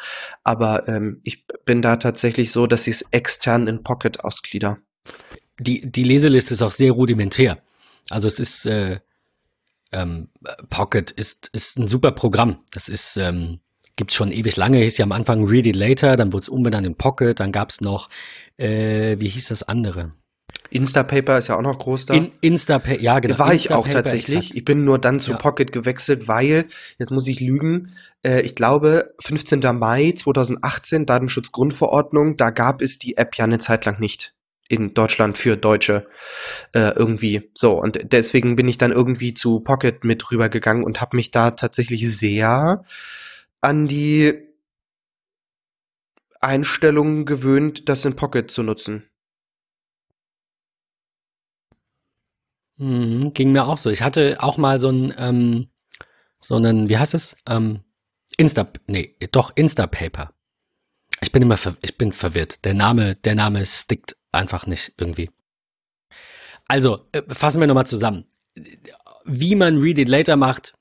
aber 0.44 0.88
ähm, 0.88 1.20
ich 1.24 1.46
bin 1.66 1.82
da 1.82 1.96
tatsächlich 1.96 2.52
so, 2.52 2.66
dass 2.66 2.86
ich 2.86 2.94
es 2.94 3.02
extern 3.10 3.66
in 3.66 3.82
Pocket 3.82 4.24
ausglieder. 4.24 4.78
Die, 5.60 5.92
die 5.92 6.04
Leseliste 6.04 6.54
ist 6.54 6.62
auch 6.62 6.70
sehr 6.70 6.92
rudimentär. 6.92 7.58
Also 8.08 8.28
es 8.28 8.38
ist 8.38 8.64
äh, 8.64 9.00
ähm, 9.92 10.30
Pocket 10.70 11.10
ist, 11.10 11.50
ist 11.52 11.78
ein 11.78 11.86
super 11.86 12.12
Programm. 12.12 12.60
Das 12.72 12.88
ist, 12.88 13.18
ähm, 13.18 13.60
gibt 13.96 14.14
schon 14.14 14.32
ewig 14.32 14.56
lange, 14.56 14.78
hieß 14.78 14.96
ja 14.96 15.04
am 15.04 15.12
Anfang 15.12 15.44
Read 15.44 15.66
It 15.66 15.76
Later, 15.76 16.16
dann 16.16 16.32
wurde 16.32 16.44
es 16.44 16.48
umbenannt 16.48 16.86
in 16.86 16.96
Pocket, 16.96 17.38
dann 17.38 17.52
gab 17.52 17.68
es 17.68 17.82
noch, 17.82 18.08
äh, 18.56 19.16
wie 19.20 19.28
hieß 19.28 19.48
das 19.48 19.64
andere? 19.64 20.12
Instapaper 20.70 21.38
ist 21.38 21.48
ja 21.48 21.56
auch 21.56 21.62
noch 21.62 21.78
groß 21.78 22.06
da. 22.06 22.14
In, 22.14 22.32
Instapaper, 22.40 23.00
ja 23.00 23.18
genau. 23.18 23.38
War 23.38 23.54
ich 23.54 23.72
auch 23.72 23.88
tatsächlich. 23.88 24.36
Exakt. 24.36 24.54
Ich 24.54 24.64
bin 24.64 24.84
nur 24.84 24.98
dann 24.98 25.20
zu 25.20 25.32
ja. 25.32 25.38
Pocket 25.38 25.72
gewechselt, 25.72 26.28
weil, 26.28 26.66
jetzt 26.98 27.10
muss 27.10 27.26
ich 27.26 27.40
lügen, 27.40 27.92
äh, 28.22 28.40
ich 28.42 28.54
glaube 28.54 29.14
15. 29.20 29.60
Mai 29.78 30.12
2018, 30.12 31.06
Datenschutzgrundverordnung, 31.06 32.36
da 32.36 32.50
gab 32.50 32.82
es 32.82 32.98
die 32.98 33.16
App 33.16 33.36
ja 33.36 33.44
eine 33.44 33.58
Zeit 33.58 33.84
lang 33.84 34.00
nicht 34.00 34.34
in 34.68 34.94
Deutschland 34.94 35.38
für 35.38 35.56
Deutsche 35.56 36.08
äh, 36.72 36.90
irgendwie 36.96 37.50
so 37.54 37.80
und 37.80 38.00
deswegen 38.02 38.56
bin 38.56 38.66
ich 38.66 38.78
dann 38.78 38.90
irgendwie 38.90 39.32
zu 39.32 39.60
Pocket 39.60 40.02
mit 40.02 40.28
rübergegangen 40.30 40.82
und 40.82 41.00
habe 41.00 41.16
mich 41.16 41.30
da 41.30 41.52
tatsächlich 41.52 42.12
sehr 42.12 42.82
an 43.60 43.86
die 43.86 44.46
Einstellungen 46.40 47.24
gewöhnt, 47.26 47.88
das 47.88 48.04
in 48.04 48.16
Pocket 48.16 48.50
zu 48.50 48.62
nutzen. 48.62 49.04
Mhm, 52.78 53.32
ging 53.32 53.52
mir 53.52 53.66
auch 53.66 53.78
so. 53.78 53.90
Ich 53.90 54.02
hatte 54.02 54.36
auch 54.40 54.58
mal 54.58 54.78
so 54.78 54.90
ein, 54.90 55.14
ähm, 55.16 55.68
so 56.40 56.56
einen, 56.56 56.88
wie 56.88 56.98
heißt 56.98 57.14
es? 57.14 57.36
Ähm, 57.48 57.80
Insta, 58.36 58.68
nee, 58.86 59.16
doch 59.32 59.52
Instapaper. 59.56 60.32
Ich 61.22 61.32
bin 61.32 61.42
immer, 61.42 61.58
ich 61.80 61.96
bin 61.96 62.12
verwirrt. 62.12 62.64
Der 62.64 62.74
Name, 62.74 63.16
der 63.16 63.34
Name 63.34 63.64
stickt 63.64 64.16
einfach 64.32 64.66
nicht 64.66 64.92
irgendwie. 64.98 65.30
Also, 66.68 67.08
äh, 67.12 67.22
fassen 67.28 67.60
wir 67.60 67.66
nochmal 67.66 67.86
zusammen. 67.86 68.26
Wie 69.24 69.54
man 69.54 69.78
Read 69.78 69.98
It 69.98 70.08
Later 70.08 70.36
macht, 70.36 70.74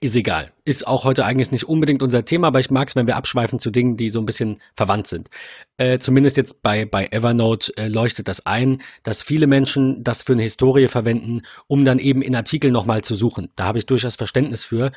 ist 0.00 0.16
egal. 0.16 0.52
Ist 0.64 0.86
auch 0.86 1.04
heute 1.04 1.24
eigentlich 1.24 1.50
nicht 1.50 1.64
unbedingt 1.64 2.02
unser 2.02 2.24
Thema, 2.24 2.48
aber 2.48 2.60
ich 2.60 2.70
mag 2.70 2.88
es, 2.88 2.96
wenn 2.96 3.06
wir 3.06 3.16
abschweifen 3.16 3.58
zu 3.58 3.70
Dingen, 3.70 3.96
die 3.96 4.10
so 4.10 4.20
ein 4.20 4.26
bisschen 4.26 4.58
verwandt 4.76 5.06
sind. 5.06 5.30
Äh, 5.76 5.98
zumindest 5.98 6.36
jetzt 6.36 6.62
bei, 6.62 6.84
bei 6.84 7.08
Evernote 7.10 7.72
äh, 7.76 7.88
leuchtet 7.88 8.28
das 8.28 8.46
ein, 8.46 8.82
dass 9.02 9.22
viele 9.22 9.46
Menschen 9.46 10.02
das 10.02 10.22
für 10.22 10.32
eine 10.32 10.42
Historie 10.42 10.88
verwenden, 10.88 11.42
um 11.66 11.84
dann 11.84 11.98
eben 11.98 12.22
in 12.22 12.34
Artikeln 12.34 12.72
nochmal 12.72 13.02
zu 13.02 13.14
suchen. 13.14 13.50
Da 13.56 13.64
habe 13.64 13.78
ich 13.78 13.86
durchaus 13.86 14.16
Verständnis 14.16 14.64
für. 14.64 14.92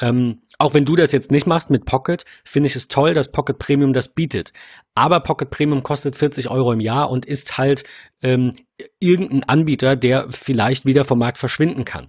Ähm, 0.00 0.42
auch 0.58 0.74
wenn 0.74 0.84
du 0.84 0.96
das 0.96 1.12
jetzt 1.12 1.30
nicht 1.30 1.46
machst 1.46 1.70
mit 1.70 1.84
Pocket, 1.84 2.24
finde 2.44 2.68
ich 2.68 2.76
es 2.76 2.88
toll, 2.88 3.14
dass 3.14 3.32
Pocket 3.32 3.58
Premium 3.58 3.92
das 3.92 4.08
bietet. 4.08 4.52
Aber 4.94 5.20
Pocket 5.20 5.50
Premium 5.50 5.82
kostet 5.82 6.16
40 6.16 6.50
Euro 6.50 6.72
im 6.72 6.80
Jahr 6.80 7.10
und 7.10 7.24
ist 7.24 7.58
halt 7.58 7.84
ähm, 8.22 8.52
irgendein 8.98 9.44
Anbieter, 9.44 9.96
der 9.96 10.26
vielleicht 10.30 10.84
wieder 10.86 11.04
vom 11.04 11.18
Markt 11.18 11.38
verschwinden 11.38 11.84
kann. 11.84 12.08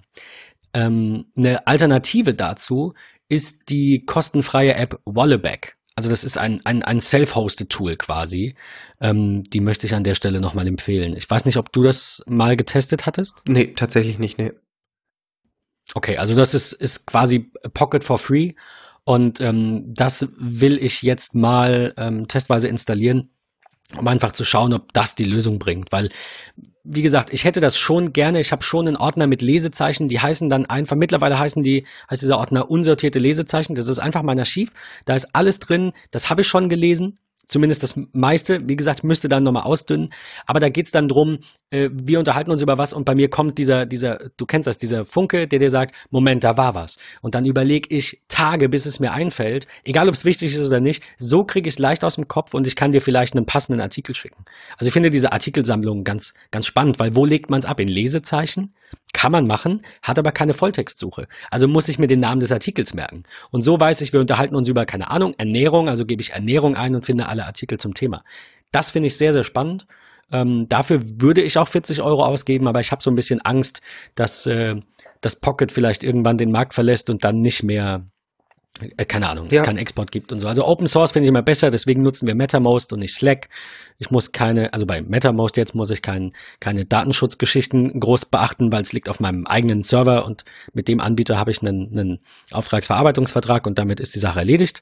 Ähm, 0.73 1.25
eine 1.37 1.67
Alternative 1.67 2.33
dazu 2.33 2.93
ist 3.29 3.69
die 3.69 4.05
kostenfreie 4.05 4.75
App 4.75 4.99
Walleback. 5.05 5.77
Also 5.95 6.09
das 6.09 6.23
ist 6.23 6.37
ein, 6.37 6.59
ein, 6.65 6.83
ein 6.83 6.99
self-hosted 6.99 7.69
Tool 7.69 7.97
quasi. 7.97 8.55
Ähm, 8.99 9.43
die 9.43 9.59
möchte 9.59 9.85
ich 9.85 9.93
an 9.93 10.03
der 10.03 10.15
Stelle 10.15 10.41
nochmal 10.41 10.67
empfehlen. 10.67 11.15
Ich 11.15 11.29
weiß 11.29 11.45
nicht, 11.45 11.57
ob 11.57 11.71
du 11.71 11.83
das 11.83 12.23
mal 12.25 12.55
getestet 12.55 13.05
hattest? 13.05 13.43
Nee, 13.47 13.73
tatsächlich 13.75 14.17
nicht, 14.17 14.39
nee. 14.39 14.51
Okay, 15.93 16.17
also 16.17 16.35
das 16.35 16.53
ist, 16.53 16.73
ist 16.73 17.05
quasi 17.05 17.51
Pocket 17.73 18.03
for 18.03 18.17
free. 18.17 18.53
Und 19.03 19.41
ähm, 19.41 19.93
das 19.93 20.29
will 20.37 20.81
ich 20.81 21.01
jetzt 21.01 21.35
mal 21.35 21.93
ähm, 21.97 22.27
testweise 22.27 22.69
installieren 22.69 23.29
um 23.97 24.07
einfach 24.07 24.31
zu 24.31 24.43
schauen, 24.43 24.73
ob 24.73 24.93
das 24.93 25.15
die 25.15 25.25
Lösung 25.25 25.59
bringt. 25.59 25.91
Weil, 25.91 26.09
wie 26.83 27.01
gesagt, 27.01 27.31
ich 27.31 27.43
hätte 27.43 27.61
das 27.61 27.77
schon 27.77 28.13
gerne. 28.13 28.39
Ich 28.39 28.51
habe 28.51 28.63
schon 28.63 28.87
einen 28.87 28.97
Ordner 28.97 29.27
mit 29.27 29.41
Lesezeichen, 29.41 30.07
die 30.07 30.19
heißen 30.19 30.49
dann 30.49 30.65
einfach, 30.65 30.95
mittlerweile 30.95 31.37
heißen 31.37 31.61
die, 31.63 31.85
heißt 32.09 32.21
dieser 32.21 32.37
Ordner 32.37 32.69
unsortierte 32.69 33.19
Lesezeichen. 33.19 33.75
Das 33.75 33.87
ist 33.87 33.99
einfach 33.99 34.23
mein 34.23 34.39
Archiv. 34.39 34.71
Da 35.05 35.15
ist 35.15 35.35
alles 35.35 35.59
drin, 35.59 35.93
das 36.11 36.29
habe 36.29 36.41
ich 36.41 36.47
schon 36.47 36.69
gelesen 36.69 37.19
zumindest 37.47 37.83
das 37.83 37.99
meiste, 38.13 38.59
wie 38.67 38.75
gesagt, 38.75 39.03
müsste 39.03 39.29
dann 39.29 39.43
nochmal 39.43 39.63
ausdünnen. 39.63 40.09
Aber 40.45 40.59
da 40.59 40.69
geht's 40.69 40.91
dann 40.91 41.07
drum, 41.07 41.39
äh, 41.69 41.89
wir 41.91 42.19
unterhalten 42.19 42.51
uns 42.51 42.61
über 42.61 42.77
was 42.77 42.93
und 42.93 43.05
bei 43.05 43.15
mir 43.15 43.29
kommt 43.29 43.57
dieser, 43.57 43.85
dieser, 43.85 44.19
du 44.37 44.45
kennst 44.45 44.67
das, 44.67 44.77
dieser 44.77 45.05
Funke, 45.05 45.47
der 45.47 45.59
dir 45.59 45.69
sagt, 45.69 45.95
Moment, 46.09 46.43
da 46.43 46.57
war 46.57 46.75
was. 46.75 46.97
Und 47.21 47.35
dann 47.35 47.45
überlege 47.45 47.93
ich 47.95 48.21
Tage, 48.27 48.69
bis 48.69 48.85
es 48.85 48.99
mir 48.99 49.11
einfällt, 49.11 49.67
egal 49.83 50.07
ob 50.07 50.15
es 50.15 50.25
wichtig 50.25 50.53
ist 50.53 50.65
oder 50.65 50.79
nicht, 50.79 51.03
so 51.17 51.43
kriege 51.43 51.67
ich 51.67 51.75
es 51.75 51.79
leicht 51.79 52.03
aus 52.03 52.15
dem 52.15 52.27
Kopf 52.27 52.53
und 52.53 52.67
ich 52.67 52.75
kann 52.75 52.91
dir 52.91 53.01
vielleicht 53.01 53.35
einen 53.35 53.45
passenden 53.45 53.81
Artikel 53.81 54.15
schicken. 54.15 54.45
Also 54.77 54.87
ich 54.87 54.93
finde 54.93 55.09
diese 55.09 55.31
Artikelsammlung 55.31 56.03
ganz, 56.03 56.33
ganz 56.51 56.65
spannend, 56.65 56.99
weil 56.99 57.15
wo 57.15 57.25
legt 57.25 57.49
man 57.49 57.59
es 57.59 57.65
ab? 57.65 57.79
In 57.79 57.87
Lesezeichen? 57.87 58.73
Kann 59.13 59.31
man 59.31 59.47
machen, 59.47 59.81
hat 60.01 60.17
aber 60.19 60.31
keine 60.31 60.53
Volltextsuche. 60.53 61.27
Also 61.51 61.67
muss 61.67 61.87
ich 61.87 61.99
mir 61.99 62.07
den 62.07 62.19
Namen 62.19 62.39
des 62.39 62.51
Artikels 62.51 62.93
merken. 62.93 63.23
Und 63.51 63.61
so 63.61 63.79
weiß 63.79 64.01
ich, 64.01 64.11
wir 64.11 64.19
unterhalten 64.19 64.55
uns 64.55 64.67
über, 64.67 64.85
keine 64.85 65.09
Ahnung, 65.11 65.33
Ernährung, 65.37 65.87
also 65.87 66.05
gebe 66.05 66.21
ich 66.21 66.31
Ernährung 66.31 66.75
ein 66.75 66.95
und 66.95 67.05
finde 67.05 67.27
alle 67.33 67.45
Artikel 67.45 67.79
zum 67.79 67.93
Thema. 67.93 68.23
Das 68.71 68.91
finde 68.91 69.07
ich 69.07 69.17
sehr, 69.17 69.33
sehr 69.33 69.43
spannend. 69.43 69.85
Ähm, 70.31 70.67
dafür 70.69 71.01
würde 71.21 71.41
ich 71.41 71.57
auch 71.57 71.67
40 71.67 72.01
Euro 72.01 72.23
ausgeben, 72.23 72.67
aber 72.67 72.79
ich 72.79 72.91
habe 72.91 73.03
so 73.03 73.11
ein 73.11 73.15
bisschen 73.15 73.41
Angst, 73.41 73.81
dass 74.15 74.45
äh, 74.45 74.75
das 75.21 75.39
Pocket 75.39 75.71
vielleicht 75.71 76.03
irgendwann 76.03 76.37
den 76.37 76.51
Markt 76.51 76.73
verlässt 76.73 77.09
und 77.09 77.23
dann 77.23 77.41
nicht 77.41 77.63
mehr 77.63 78.05
äh, 78.79 79.05
keine 79.05 79.29
Ahnung, 79.29 79.47
ja. 79.51 79.59
es 79.59 79.65
keinen 79.65 79.77
Export 79.77 80.11
gibt 80.11 80.31
und 80.31 80.39
so. 80.39 80.47
Also 80.47 80.65
Open 80.65 80.87
Source 80.87 81.11
finde 81.11 81.25
ich 81.25 81.29
immer 81.29 81.43
besser, 81.43 81.69
deswegen 81.69 82.01
nutzen 82.01 82.27
wir 82.27 82.33
MetaMost 82.33 82.91
und 82.93 82.99
nicht 82.99 83.13
Slack. 83.13 83.49
Ich 83.99 84.09
muss 84.09 84.31
keine, 84.31 84.73
also 84.73 84.85
bei 84.85 85.01
MetaMost 85.01 85.57
jetzt 85.57 85.75
muss 85.75 85.91
ich 85.91 86.01
kein, 86.01 86.31
keine 86.59 86.85
Datenschutzgeschichten 86.85 87.99
groß 87.99 88.25
beachten, 88.25 88.71
weil 88.71 88.81
es 88.81 88.91
liegt 88.91 89.09
auf 89.09 89.19
meinem 89.19 89.45
eigenen 89.45 89.83
Server 89.83 90.25
und 90.25 90.43
mit 90.73 90.87
dem 90.87 90.99
Anbieter 90.99 91.37
habe 91.37 91.51
ich 91.51 91.61
einen, 91.61 91.91
einen 91.91 92.19
Auftragsverarbeitungsvertrag 92.51 93.67
und 93.67 93.77
damit 93.77 93.99
ist 93.99 94.15
die 94.15 94.19
Sache 94.19 94.39
erledigt. 94.39 94.81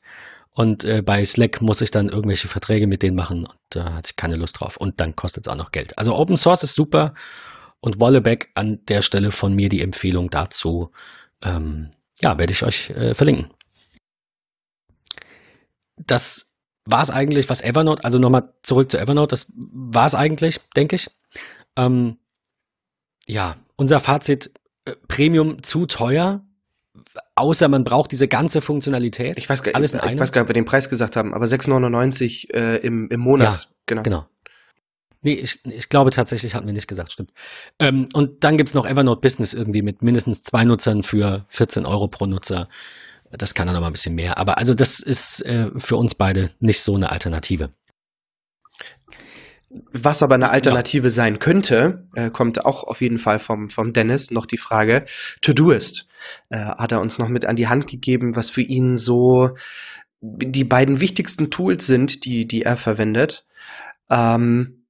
Und 0.53 0.83
äh, 0.83 1.01
bei 1.01 1.23
Slack 1.23 1.61
muss 1.61 1.81
ich 1.81 1.91
dann 1.91 2.09
irgendwelche 2.09 2.47
Verträge 2.47 2.85
mit 2.85 3.03
denen 3.03 3.15
machen 3.15 3.45
und 3.45 3.57
da 3.69 3.87
äh, 3.87 3.91
hatte 3.93 4.09
ich 4.11 4.15
keine 4.17 4.35
Lust 4.35 4.59
drauf. 4.59 4.77
Und 4.77 4.99
dann 4.99 5.15
kostet 5.15 5.47
es 5.47 5.51
auch 5.51 5.57
noch 5.57 5.71
Geld. 5.71 5.97
Also 5.97 6.15
Open 6.15 6.35
Source 6.35 6.63
ist 6.63 6.75
super 6.75 7.13
und 7.79 7.99
Walleback 7.99 8.51
an 8.55 8.79
der 8.87 9.01
Stelle 9.01 9.31
von 9.31 9.53
mir 9.53 9.69
die 9.69 9.81
Empfehlung 9.81 10.29
dazu. 10.29 10.91
Ähm, 11.41 11.91
ja, 12.21 12.37
werde 12.37 12.51
ich 12.51 12.63
euch 12.63 12.89
äh, 12.91 13.13
verlinken 13.13 13.49
das 16.07 16.51
war 16.85 17.01
es 17.01 17.11
eigentlich, 17.11 17.49
was 17.49 17.61
Evernote, 17.61 18.03
also 18.03 18.17
nochmal 18.17 18.53
zurück 18.63 18.91
zu 18.91 18.97
Evernote, 18.97 19.29
das 19.29 19.51
war 19.55 20.05
es 20.05 20.15
eigentlich, 20.15 20.59
denke 20.75 20.95
ich. 20.95 21.09
Ähm, 21.75 22.17
ja, 23.27 23.57
unser 23.75 23.99
Fazit, 23.99 24.51
äh, 24.85 24.93
Premium 25.07 25.63
zu 25.63 25.85
teuer, 25.85 26.43
außer 27.35 27.67
man 27.67 27.83
braucht 27.83 28.11
diese 28.11 28.27
ganze 28.27 28.61
Funktionalität. 28.61 29.37
Ich 29.37 29.49
weiß, 29.49 29.63
gar, 29.63 29.75
alles 29.75 29.93
in 29.93 29.99
ich, 30.03 30.11
ich 30.11 30.19
weiß 30.19 30.31
gar 30.31 30.41
nicht, 30.41 30.45
ob 30.45 30.49
wir 30.49 30.53
den 30.53 30.65
Preis 30.65 30.89
gesagt 30.89 31.15
haben, 31.15 31.33
aber 31.33 31.45
6,99 31.45 32.53
äh, 32.53 32.77
im, 32.77 33.09
im 33.09 33.19
Monat. 33.19 33.63
Ja, 33.63 33.69
genau. 33.85 34.03
genau. 34.03 34.25
Nee, 35.23 35.33
ich, 35.33 35.63
ich 35.65 35.89
glaube 35.89 36.09
tatsächlich 36.09 36.55
hatten 36.55 36.65
wir 36.65 36.73
nicht 36.73 36.87
gesagt, 36.87 37.11
stimmt. 37.11 37.31
Ähm, 37.77 38.09
und 38.13 38.43
dann 38.43 38.57
gibt's 38.57 38.73
noch 38.73 38.87
Evernote 38.87 39.21
Business 39.21 39.53
irgendwie 39.53 39.83
mit 39.83 40.01
mindestens 40.01 40.41
zwei 40.41 40.65
Nutzern 40.65 41.03
für 41.03 41.45
14 41.49 41.85
Euro 41.85 42.07
pro 42.07 42.25
Nutzer. 42.25 42.67
Das 43.29 43.53
kann 43.53 43.67
dann 43.67 43.79
mal 43.79 43.87
ein 43.87 43.93
bisschen 43.93 44.15
mehr. 44.15 44.37
Aber 44.37 44.57
also 44.57 44.73
das 44.73 44.99
ist 44.99 45.45
äh, 45.45 45.69
für 45.77 45.95
uns 45.95 46.15
beide 46.15 46.49
nicht 46.59 46.81
so 46.81 46.95
eine 46.95 47.11
Alternative. 47.11 47.69
Was 49.69 50.21
aber 50.21 50.35
eine 50.35 50.49
Alternative 50.49 51.07
ja. 51.07 51.13
sein 51.13 51.39
könnte, 51.39 52.07
äh, 52.15 52.29
kommt 52.29 52.65
auch 52.65 52.83
auf 52.83 52.99
jeden 52.99 53.19
Fall 53.19 53.39
vom, 53.39 53.69
vom 53.69 53.93
Dennis 53.93 54.31
noch 54.31 54.45
die 54.45 54.57
Frage, 54.57 55.05
Todoist. 55.41 56.07
Äh, 56.49 56.57
hat 56.57 56.91
er 56.91 57.01
uns 57.01 57.17
noch 57.17 57.30
mit 57.30 57.45
an 57.45 57.55
die 57.55 57.67
Hand 57.67 57.88
gegeben, 57.88 58.36
was 58.36 58.49
für 58.49 58.61
ihn 58.61 58.97
so 58.97 59.55
die 60.22 60.63
beiden 60.63 60.99
wichtigsten 60.99 61.49
Tools 61.49 61.88
sind, 61.88 62.26
die, 62.26 62.47
die 62.47 62.61
er 62.61 62.78
verwendet. 62.78 63.45
Ähm, 64.09 64.86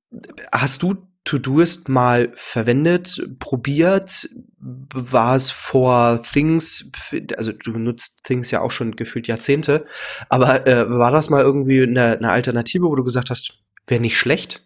hast 0.52 0.84
du 0.84 1.08
Todoist 1.24 1.88
mal 1.88 2.32
verwendet, 2.34 3.22
probiert? 3.40 4.28
War 4.60 5.36
es 5.36 5.52
vor 5.52 6.22
Things, 6.24 6.92
also 7.38 7.52
du 7.52 7.72
nutzt 7.78 8.24
Things 8.24 8.50
ja 8.52 8.62
auch 8.62 8.72
schon 8.72 8.96
gefühlt 8.96 9.28
Jahrzehnte, 9.28 9.86
aber 10.30 10.68
äh, 10.68 10.90
war 10.90 11.12
das 11.12 11.30
mal 11.30 11.42
irgendwie 11.42 11.84
eine, 11.84 12.18
eine 12.18 12.32
Alternative, 12.32 12.86
wo 12.86 12.96
du 12.96 13.04
gesagt 13.04 13.30
hast, 13.30 13.60
wäre 13.88 14.02
nicht 14.02 14.18
schlecht? 14.18 14.64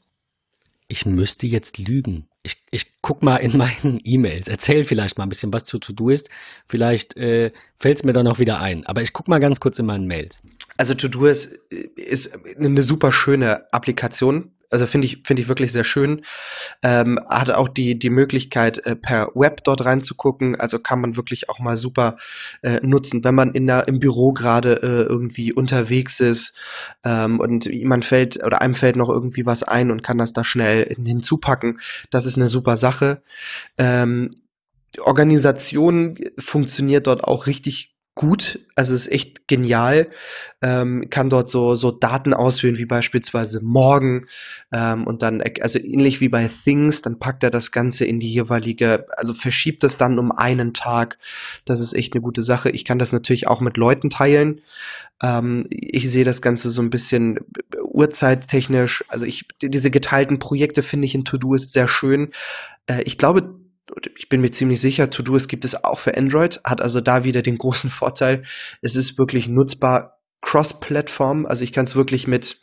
Ich 0.88 1.05
müsste 1.05 1.47
jetzt 1.47 1.77
lügen. 1.77 2.27
Ich, 2.43 2.63
ich 2.71 3.01
guck 3.01 3.23
mal 3.23 3.38
in 3.38 3.57
meinen 3.57 3.99
E-Mails, 4.03 4.47
erzähl 4.47 4.83
vielleicht 4.83 5.17
mal 5.17 5.25
ein 5.25 5.29
bisschen 5.29 5.53
was 5.53 5.65
zu 5.65 5.79
Todoist. 5.79 6.29
Vielleicht 6.67 7.17
äh, 7.17 7.51
fällt 7.75 7.97
es 7.97 8.03
mir 8.03 8.13
dann 8.13 8.27
auch 8.27 8.39
wieder 8.39 8.59
ein. 8.59 8.86
Aber 8.86 9.01
ich 9.01 9.13
guck 9.13 9.27
mal 9.27 9.39
ganz 9.39 9.59
kurz 9.59 9.79
in 9.79 9.86
meinen 9.86 10.07
Mails. 10.07 10.41
Also 10.77 10.93
Todoist 10.93 11.53
ist 11.95 12.38
eine 12.57 12.83
super 12.83 13.11
schöne 13.11 13.71
Applikation 13.73 14.51
Also 14.76 14.88
finde 14.88 15.05
ich, 15.05 15.21
finde 15.23 15.41
ich 15.41 15.47
wirklich 15.47 15.71
sehr 15.71 15.86
schön. 15.86 16.26
Ähm, 16.84 17.17
hat 17.30 17.49
auch 17.49 17.69
die, 17.69 17.97
die 17.97 18.09
Möglichkeit, 18.09 18.86
äh, 18.86 18.97
per 18.97 19.30
Web 19.34 19.63
dort 19.63 19.86
reinzugucken. 19.86 20.59
Also 20.59 20.80
kann 20.80 20.99
man 20.99 21.15
wirklich 21.15 21.49
auch 21.49 21.59
mal 21.59 21.78
super 21.78 22.17
äh, 22.61 22.82
nutzen, 22.82 23.23
wenn 23.23 23.36
man 23.36 23.53
in 23.53 23.67
der, 23.67 23.88
im 23.88 23.99
Büro 23.99 24.34
gerade 24.34 24.84
äh, 24.84 25.03
irgendwie 25.03 25.53
unterwegs 25.53 26.19
ist 26.19 26.57
ähm, 27.05 27.39
und 27.39 27.67
jemand 27.67 28.03
fällt 28.03 28.43
oder 28.43 28.61
einem 28.61 28.76
fällt 28.76 28.97
noch 28.97 29.07
irgendwie 29.07 29.45
was 29.45 29.63
ein 29.63 29.91
und 29.91 30.03
kann 30.03 30.17
das 30.17 30.34
da 30.34 30.43
schnell 30.43 30.93
hinzupacken. 30.93 31.80
Das 32.11 32.26
ist 32.26 32.36
eine 32.36 32.49
super 32.49 32.76
Sache. 32.76 33.23
Ähm, 33.78 34.30
Organisation 34.99 36.17
funktioniert 36.38 37.07
dort 37.07 37.23
auch 37.23 37.47
richtig 37.47 37.94
gut, 38.16 38.61
also 38.76 38.93
ist 38.93 39.11
echt 39.11 39.49
genial, 39.49 40.09
ähm, 40.61 41.09
kann 41.09 41.30
dort 41.30 41.49
so, 41.49 41.76
so 41.76 41.91
Daten 41.91 42.34
auswählen, 42.34 42.78
wie 42.78 42.86
beispielsweise 42.86 43.61
morgen 43.61 44.26
ähm, 44.72 45.05
und 45.05 45.22
dann, 45.22 45.43
also 45.59 45.80
ähnlich 45.80 46.22
wie 46.22 46.30
bei 46.30 46.49
Things, 46.63 47.01
dann 47.01 47.20
packt 47.20 47.43
er 47.43 47.51
das 47.51 47.74
Ganze 47.74 48.05
in 48.05 48.22
die 48.22 48.32
jeweilige, 48.32 49.05
also 49.18 49.34
verschiebt 49.34 49.84
es 49.84 49.97
dann 49.97 50.18
um 50.18 50.32
einen 50.32 50.74
Tag. 50.74 51.18
Das 51.66 51.82
ist 51.82 51.93
echt 51.93 52.13
eine 52.13 52.22
gute 52.22 52.41
Sache. 52.41 52.70
Ich 52.70 52.86
kann 52.86 52.99
das 52.99 53.11
natürlich 53.11 53.47
auch 53.47 53.59
mit 53.59 53.76
Leuten 53.76 54.09
teilen. 54.09 54.61
Ähm, 55.22 55.66
ich 55.70 56.09
sehe 56.09 56.24
das 56.24 56.41
Ganze 56.41 56.70
so 56.70 56.82
ein 56.82 56.89
bisschen 56.89 57.39
uhrzeittechnisch, 57.84 59.03
also 59.09 59.26
ich, 59.26 59.45
diese 59.61 59.91
geteilten 59.91 60.39
Projekte 60.39 60.84
finde 60.84 61.05
ich 61.05 61.16
in 61.16 61.26
To-Do 61.26 61.53
ist 61.53 61.74
sehr 61.74 61.89
schön. 61.89 62.32
Äh, 62.88 63.01
ich 63.03 63.18
glaube, 63.18 63.64
ich 64.17 64.29
bin 64.29 64.41
mir 64.41 64.51
ziemlich 64.51 64.81
sicher, 64.81 65.09
To-Do's 65.09 65.47
gibt 65.47 65.65
es 65.65 65.83
auch 65.83 65.99
für 65.99 66.17
Android, 66.17 66.61
hat 66.63 66.81
also 66.81 67.01
da 67.01 67.23
wieder 67.23 67.41
den 67.41 67.57
großen 67.57 67.89
Vorteil, 67.91 68.43
es 68.81 68.95
ist 68.95 69.17
wirklich 69.17 69.47
nutzbar 69.47 70.19
cross-Plattform, 70.41 71.45
also 71.45 71.63
ich 71.63 71.73
kann 71.73 71.86
es 71.86 71.95
wirklich 71.95 72.27
mit, 72.27 72.59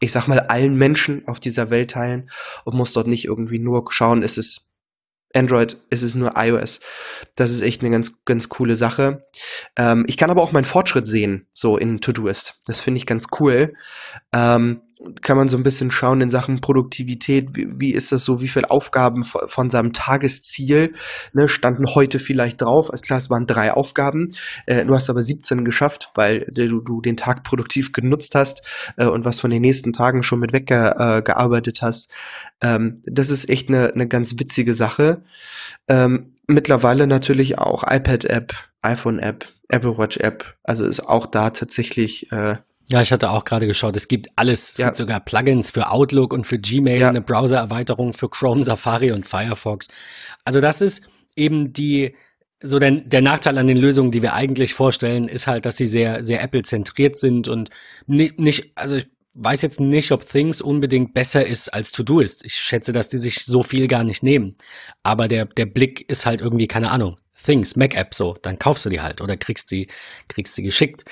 ich 0.00 0.12
sag 0.12 0.28
mal, 0.28 0.40
allen 0.40 0.76
Menschen 0.76 1.26
auf 1.26 1.40
dieser 1.40 1.70
Welt 1.70 1.92
teilen 1.92 2.30
und 2.64 2.76
muss 2.76 2.92
dort 2.92 3.06
nicht 3.06 3.24
irgendwie 3.24 3.58
nur 3.58 3.84
schauen, 3.90 4.22
ist 4.22 4.38
es 4.38 4.70
Android, 5.34 5.76
ist 5.90 6.02
es 6.02 6.14
nur 6.14 6.34
iOS. 6.36 6.80
Das 7.34 7.50
ist 7.50 7.60
echt 7.60 7.80
eine 7.80 7.90
ganz, 7.90 8.24
ganz 8.24 8.48
coole 8.48 8.76
Sache. 8.76 9.26
Ähm, 9.76 10.04
ich 10.06 10.16
kann 10.16 10.30
aber 10.30 10.42
auch 10.42 10.52
meinen 10.52 10.64
Fortschritt 10.64 11.06
sehen, 11.06 11.48
so 11.52 11.76
in 11.76 12.00
To-Doist. 12.00 12.60
Das 12.66 12.80
finde 12.80 12.98
ich 12.98 13.06
ganz 13.06 13.26
cool. 13.40 13.74
Ähm, 14.32 14.82
kann 15.22 15.36
man 15.36 15.48
so 15.48 15.56
ein 15.56 15.62
bisschen 15.62 15.90
schauen 15.90 16.20
in 16.20 16.30
Sachen 16.30 16.60
Produktivität, 16.60 17.56
wie, 17.56 17.68
wie 17.80 17.92
ist 17.92 18.12
das 18.12 18.24
so, 18.24 18.40
wie 18.40 18.48
viele 18.48 18.70
Aufgaben 18.70 19.24
von, 19.24 19.48
von 19.48 19.70
seinem 19.70 19.92
Tagesziel 19.92 20.94
ne, 21.32 21.48
standen 21.48 21.94
heute 21.94 22.18
vielleicht 22.18 22.62
drauf. 22.62 22.92
Als 22.92 23.02
klar, 23.02 23.18
es 23.18 23.30
waren 23.30 23.46
drei 23.46 23.72
Aufgaben. 23.72 24.30
Äh, 24.66 24.84
du 24.84 24.94
hast 24.94 25.10
aber 25.10 25.22
17 25.22 25.64
geschafft, 25.64 26.12
weil 26.14 26.46
du, 26.50 26.80
du 26.80 27.00
den 27.00 27.16
Tag 27.16 27.42
produktiv 27.42 27.92
genutzt 27.92 28.34
hast 28.34 28.62
äh, 28.96 29.06
und 29.06 29.24
was 29.24 29.40
von 29.40 29.50
den 29.50 29.62
nächsten 29.62 29.92
Tagen 29.92 30.22
schon 30.22 30.40
mit 30.40 30.52
weggearbeitet 30.52 31.78
äh, 31.78 31.82
hast. 31.82 32.10
Ähm, 32.60 33.02
das 33.04 33.30
ist 33.30 33.48
echt 33.48 33.68
eine, 33.68 33.92
eine 33.92 34.06
ganz 34.06 34.38
witzige 34.38 34.74
Sache. 34.74 35.22
Ähm, 35.88 36.34
mittlerweile 36.46 37.06
natürlich 37.06 37.58
auch 37.58 37.82
iPad-App, 37.84 38.54
iPhone-App, 38.82 39.48
Apple 39.68 39.98
Watch-App. 39.98 40.56
Also 40.62 40.84
ist 40.84 41.00
auch 41.00 41.26
da 41.26 41.50
tatsächlich 41.50 42.30
äh, 42.30 42.56
ja, 42.90 43.00
ich 43.00 43.12
hatte 43.12 43.30
auch 43.30 43.44
gerade 43.44 43.66
geschaut, 43.66 43.96
es 43.96 44.08
gibt 44.08 44.28
alles. 44.36 44.72
Es 44.72 44.78
ja. 44.78 44.86
gibt 44.86 44.96
sogar 44.96 45.20
Plugins 45.20 45.70
für 45.70 45.90
Outlook 45.90 46.32
und 46.32 46.46
für 46.46 46.58
Gmail, 46.58 47.00
ja. 47.00 47.08
eine 47.08 47.22
Browser-Erweiterung 47.22 48.12
für 48.12 48.28
Chrome, 48.28 48.62
Safari 48.62 49.12
und 49.12 49.26
Firefox. 49.26 49.88
Also 50.44 50.60
das 50.60 50.80
ist 50.80 51.08
eben 51.34 51.72
die, 51.72 52.14
so 52.62 52.78
der, 52.78 52.90
der 52.90 53.22
Nachteil 53.22 53.56
an 53.58 53.66
den 53.66 53.78
Lösungen, 53.78 54.10
die 54.10 54.22
wir 54.22 54.34
eigentlich 54.34 54.74
vorstellen, 54.74 55.28
ist 55.28 55.46
halt, 55.46 55.64
dass 55.64 55.76
sie 55.76 55.86
sehr, 55.86 56.24
sehr 56.24 56.42
Apple-zentriert 56.42 57.16
sind 57.16 57.48
und 57.48 57.70
nicht, 58.06 58.38
nicht, 58.38 58.72
also 58.76 58.96
ich 58.96 59.06
weiß 59.34 59.62
jetzt 59.62 59.80
nicht, 59.80 60.12
ob 60.12 60.28
Things 60.28 60.60
unbedingt 60.60 61.14
besser 61.14 61.44
ist 61.44 61.68
als 61.68 61.90
To-Do 61.90 62.20
ist. 62.20 62.44
Ich 62.44 62.54
schätze, 62.54 62.92
dass 62.92 63.08
die 63.08 63.18
sich 63.18 63.44
so 63.44 63.62
viel 63.62 63.88
gar 63.88 64.04
nicht 64.04 64.22
nehmen. 64.22 64.56
Aber 65.02 65.26
der, 65.26 65.46
der 65.46 65.66
Blick 65.66 66.08
ist 66.08 66.26
halt 66.26 66.40
irgendwie, 66.40 66.68
keine 66.68 66.90
Ahnung, 66.90 67.16
Things, 67.44 67.76
Mac-App 67.76 68.14
so, 68.14 68.36
dann 68.42 68.58
kaufst 68.58 68.84
du 68.84 68.90
die 68.90 69.00
halt 69.00 69.20
oder 69.20 69.36
kriegst 69.36 69.68
sie, 69.68 69.88
kriegst 70.28 70.54
sie 70.54 70.62
geschickt. 70.62 71.04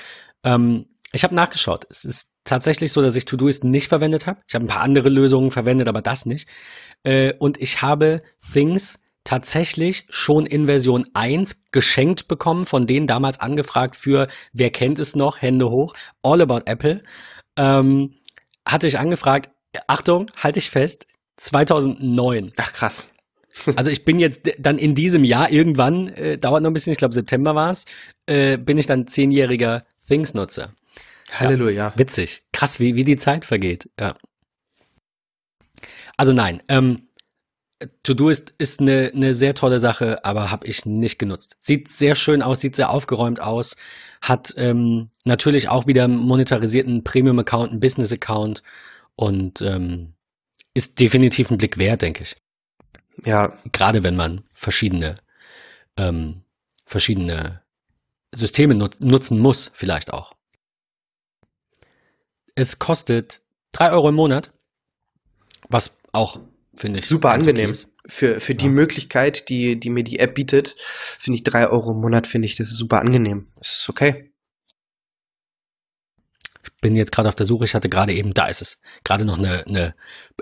Ähm, 0.43 0.85
ich 1.13 1.23
habe 1.23 1.35
nachgeschaut. 1.35 1.85
Es 1.89 2.03
ist 2.03 2.35
tatsächlich 2.43 2.91
so, 2.91 3.01
dass 3.01 3.15
ich 3.15 3.25
Todoist 3.25 3.63
nicht 3.63 3.87
verwendet 3.87 4.25
habe. 4.25 4.41
Ich 4.47 4.55
habe 4.55 4.65
ein 4.65 4.67
paar 4.67 4.81
andere 4.81 5.09
Lösungen 5.09 5.51
verwendet, 5.51 5.87
aber 5.87 6.01
das 6.01 6.25
nicht. 6.25 6.49
Äh, 7.03 7.33
und 7.39 7.61
ich 7.61 7.81
habe 7.81 8.23
Things 8.51 8.99
tatsächlich 9.23 10.05
schon 10.09 10.45
in 10.45 10.65
Version 10.65 11.05
1 11.13 11.71
geschenkt 11.71 12.27
bekommen, 12.27 12.65
von 12.65 12.87
denen 12.87 13.07
damals 13.07 13.39
angefragt 13.39 13.95
für, 13.95 14.27
wer 14.51 14.71
kennt 14.71 14.99
es 14.99 15.15
noch, 15.15 15.41
Hände 15.41 15.67
hoch, 15.69 15.93
All 16.23 16.41
About 16.41 16.61
Apple. 16.65 17.03
Ähm, 17.57 18.15
hatte 18.65 18.87
ich 18.87 18.97
angefragt, 18.97 19.51
Achtung, 19.87 20.25
halte 20.35 20.59
ich 20.59 20.71
fest, 20.71 21.07
2009. 21.37 22.53
Ach 22.57 22.73
krass. 22.73 23.09
Also 23.75 23.91
ich 23.91 24.03
bin 24.03 24.17
jetzt 24.17 24.49
dann 24.57 24.79
in 24.79 24.95
diesem 24.95 25.23
Jahr 25.23 25.51
irgendwann, 25.51 26.07
äh, 26.07 26.39
dauert 26.39 26.63
noch 26.63 26.71
ein 26.71 26.73
bisschen, 26.73 26.91
ich 26.91 26.97
glaube 26.97 27.13
September 27.13 27.53
war 27.53 27.69
es, 27.69 27.85
äh, 28.25 28.57
bin 28.57 28.79
ich 28.79 28.87
dann 28.87 29.05
zehnjähriger 29.05 29.85
Things-Nutzer. 30.07 30.73
Halleluja. 31.39 31.87
Ja, 31.87 31.93
witzig. 31.95 32.43
Krass, 32.51 32.79
wie, 32.79 32.95
wie 32.95 33.03
die 33.03 33.17
Zeit 33.17 33.45
vergeht. 33.45 33.89
Ja. 33.99 34.15
Also 36.17 36.33
nein, 36.33 36.61
ähm, 36.67 37.07
To-Do 38.03 38.29
ist, 38.29 38.53
ist 38.57 38.79
eine, 38.79 39.11
eine 39.13 39.33
sehr 39.33 39.55
tolle 39.55 39.79
Sache, 39.79 40.23
aber 40.23 40.51
habe 40.51 40.67
ich 40.67 40.85
nicht 40.85 41.19
genutzt. 41.19 41.57
Sieht 41.59 41.89
sehr 41.89 42.15
schön 42.15 42.41
aus, 42.41 42.61
sieht 42.61 42.75
sehr 42.75 42.89
aufgeräumt 42.89 43.41
aus, 43.41 43.75
hat 44.21 44.53
ähm, 44.57 45.09
natürlich 45.25 45.69
auch 45.69 45.87
wieder 45.87 46.05
einen 46.05 46.17
monetarisierten 46.17 47.03
Premium-Account, 47.03 47.71
einen 47.71 47.79
Business-Account 47.79 48.63
und 49.15 49.61
ähm, 49.61 50.13
ist 50.73 50.99
definitiv 50.99 51.51
ein 51.51 51.57
Blick 51.57 51.77
wert, 51.77 52.01
denke 52.01 52.23
ich. 52.23 52.35
Ja. 53.25 53.57
Gerade 53.71 54.03
wenn 54.03 54.15
man 54.15 54.43
verschiedene, 54.53 55.17
ähm, 55.97 56.43
verschiedene 56.85 57.61
Systeme 58.33 58.75
nut 58.75 58.99
nutzen 59.01 59.39
muss, 59.39 59.71
vielleicht 59.73 60.13
auch. 60.13 60.32
Es 62.55 62.79
kostet 62.79 63.41
drei 63.71 63.91
Euro 63.91 64.09
im 64.09 64.15
Monat, 64.15 64.51
was 65.69 65.97
auch, 66.11 66.39
finde 66.75 66.99
ich, 66.99 67.07
super 67.07 67.31
angenehm 67.31 67.71
ist. 67.71 67.87
Für, 68.05 68.41
für 68.41 68.53
die 68.53 68.65
ja. 68.65 68.71
Möglichkeit, 68.71 69.47
die, 69.47 69.79
die 69.79 69.89
mir 69.89 70.03
die 70.03 70.19
App 70.19 70.35
bietet, 70.35 70.75
finde 71.17 71.37
ich 71.37 71.43
drei 71.43 71.69
Euro 71.69 71.91
im 71.91 72.01
Monat, 72.01 72.27
finde 72.27 72.47
ich, 72.47 72.57
das 72.57 72.67
ist 72.67 72.77
super 72.77 72.99
angenehm. 72.99 73.47
Das 73.55 73.71
ist 73.79 73.89
okay 73.89 74.32
bin 76.81 76.95
jetzt 76.95 77.11
gerade 77.11 77.27
auf 77.29 77.35
der 77.35 77.45
Suche, 77.45 77.65
ich 77.65 77.75
hatte 77.75 77.89
gerade 77.89 78.13
eben, 78.13 78.33
da 78.33 78.47
ist 78.47 78.61
es, 78.61 78.81
gerade 79.03 79.25
noch 79.25 79.37
eine, 79.37 79.65
eine 79.67 79.95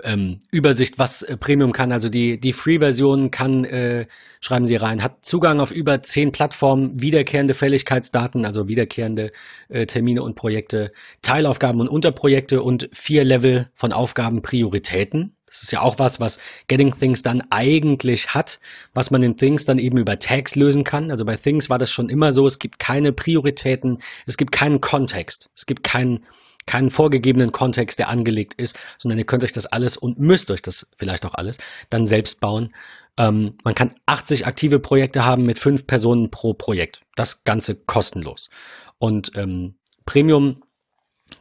ähm, 0.04 0.40
Übersicht, 0.50 0.98
was 0.98 1.22
äh, 1.22 1.36
Premium 1.36 1.72
kann. 1.72 1.92
Also 1.92 2.08
die, 2.08 2.38
die 2.38 2.52
Free-Version 2.52 3.30
kann, 3.30 3.64
äh, 3.64 4.06
schreiben 4.40 4.64
Sie 4.64 4.76
rein, 4.76 5.02
hat 5.02 5.24
Zugang 5.24 5.60
auf 5.60 5.70
über 5.70 6.02
zehn 6.02 6.32
Plattformen, 6.32 7.00
wiederkehrende 7.00 7.54
Fälligkeitsdaten, 7.54 8.44
also 8.44 8.68
wiederkehrende 8.68 9.32
äh, 9.68 9.86
Termine 9.86 10.22
und 10.22 10.34
Projekte, 10.34 10.92
Teilaufgaben 11.22 11.80
und 11.80 11.88
Unterprojekte 11.88 12.62
und 12.62 12.88
vier 12.92 13.24
Level 13.24 13.70
von 13.74 13.92
Aufgaben 13.92 14.42
Prioritäten. 14.42 15.36
Das 15.52 15.62
ist 15.62 15.70
ja 15.70 15.82
auch 15.82 15.98
was, 15.98 16.18
was 16.18 16.38
Getting 16.66 16.98
Things 16.98 17.22
dann 17.22 17.42
eigentlich 17.50 18.30
hat, 18.30 18.58
was 18.94 19.10
man 19.10 19.22
in 19.22 19.36
Things 19.36 19.66
dann 19.66 19.78
eben 19.78 19.98
über 19.98 20.18
Tags 20.18 20.56
lösen 20.56 20.82
kann. 20.82 21.10
Also 21.10 21.26
bei 21.26 21.36
Things 21.36 21.68
war 21.68 21.76
das 21.76 21.90
schon 21.90 22.08
immer 22.08 22.32
so, 22.32 22.46
es 22.46 22.58
gibt 22.58 22.78
keine 22.78 23.12
Prioritäten, 23.12 23.98
es 24.24 24.38
gibt 24.38 24.50
keinen 24.50 24.80
Kontext, 24.80 25.50
es 25.54 25.66
gibt 25.66 25.84
keinen, 25.84 26.24
keinen 26.64 26.88
vorgegebenen 26.88 27.52
Kontext, 27.52 27.98
der 27.98 28.08
angelegt 28.08 28.54
ist, 28.54 28.78
sondern 28.96 29.18
ihr 29.18 29.26
könnt 29.26 29.44
euch 29.44 29.52
das 29.52 29.66
alles 29.66 29.98
und 29.98 30.18
müsst 30.18 30.50
euch 30.50 30.62
das 30.62 30.86
vielleicht 30.96 31.26
auch 31.26 31.34
alles 31.34 31.58
dann 31.90 32.06
selbst 32.06 32.40
bauen. 32.40 32.70
Ähm, 33.18 33.58
man 33.62 33.74
kann 33.74 33.92
80 34.06 34.46
aktive 34.46 34.78
Projekte 34.78 35.26
haben 35.26 35.44
mit 35.44 35.58
fünf 35.58 35.86
Personen 35.86 36.30
pro 36.30 36.54
Projekt. 36.54 37.02
Das 37.14 37.44
Ganze 37.44 37.74
kostenlos. 37.74 38.48
Und 38.96 39.32
ähm, 39.36 39.74
Premium 40.06 40.62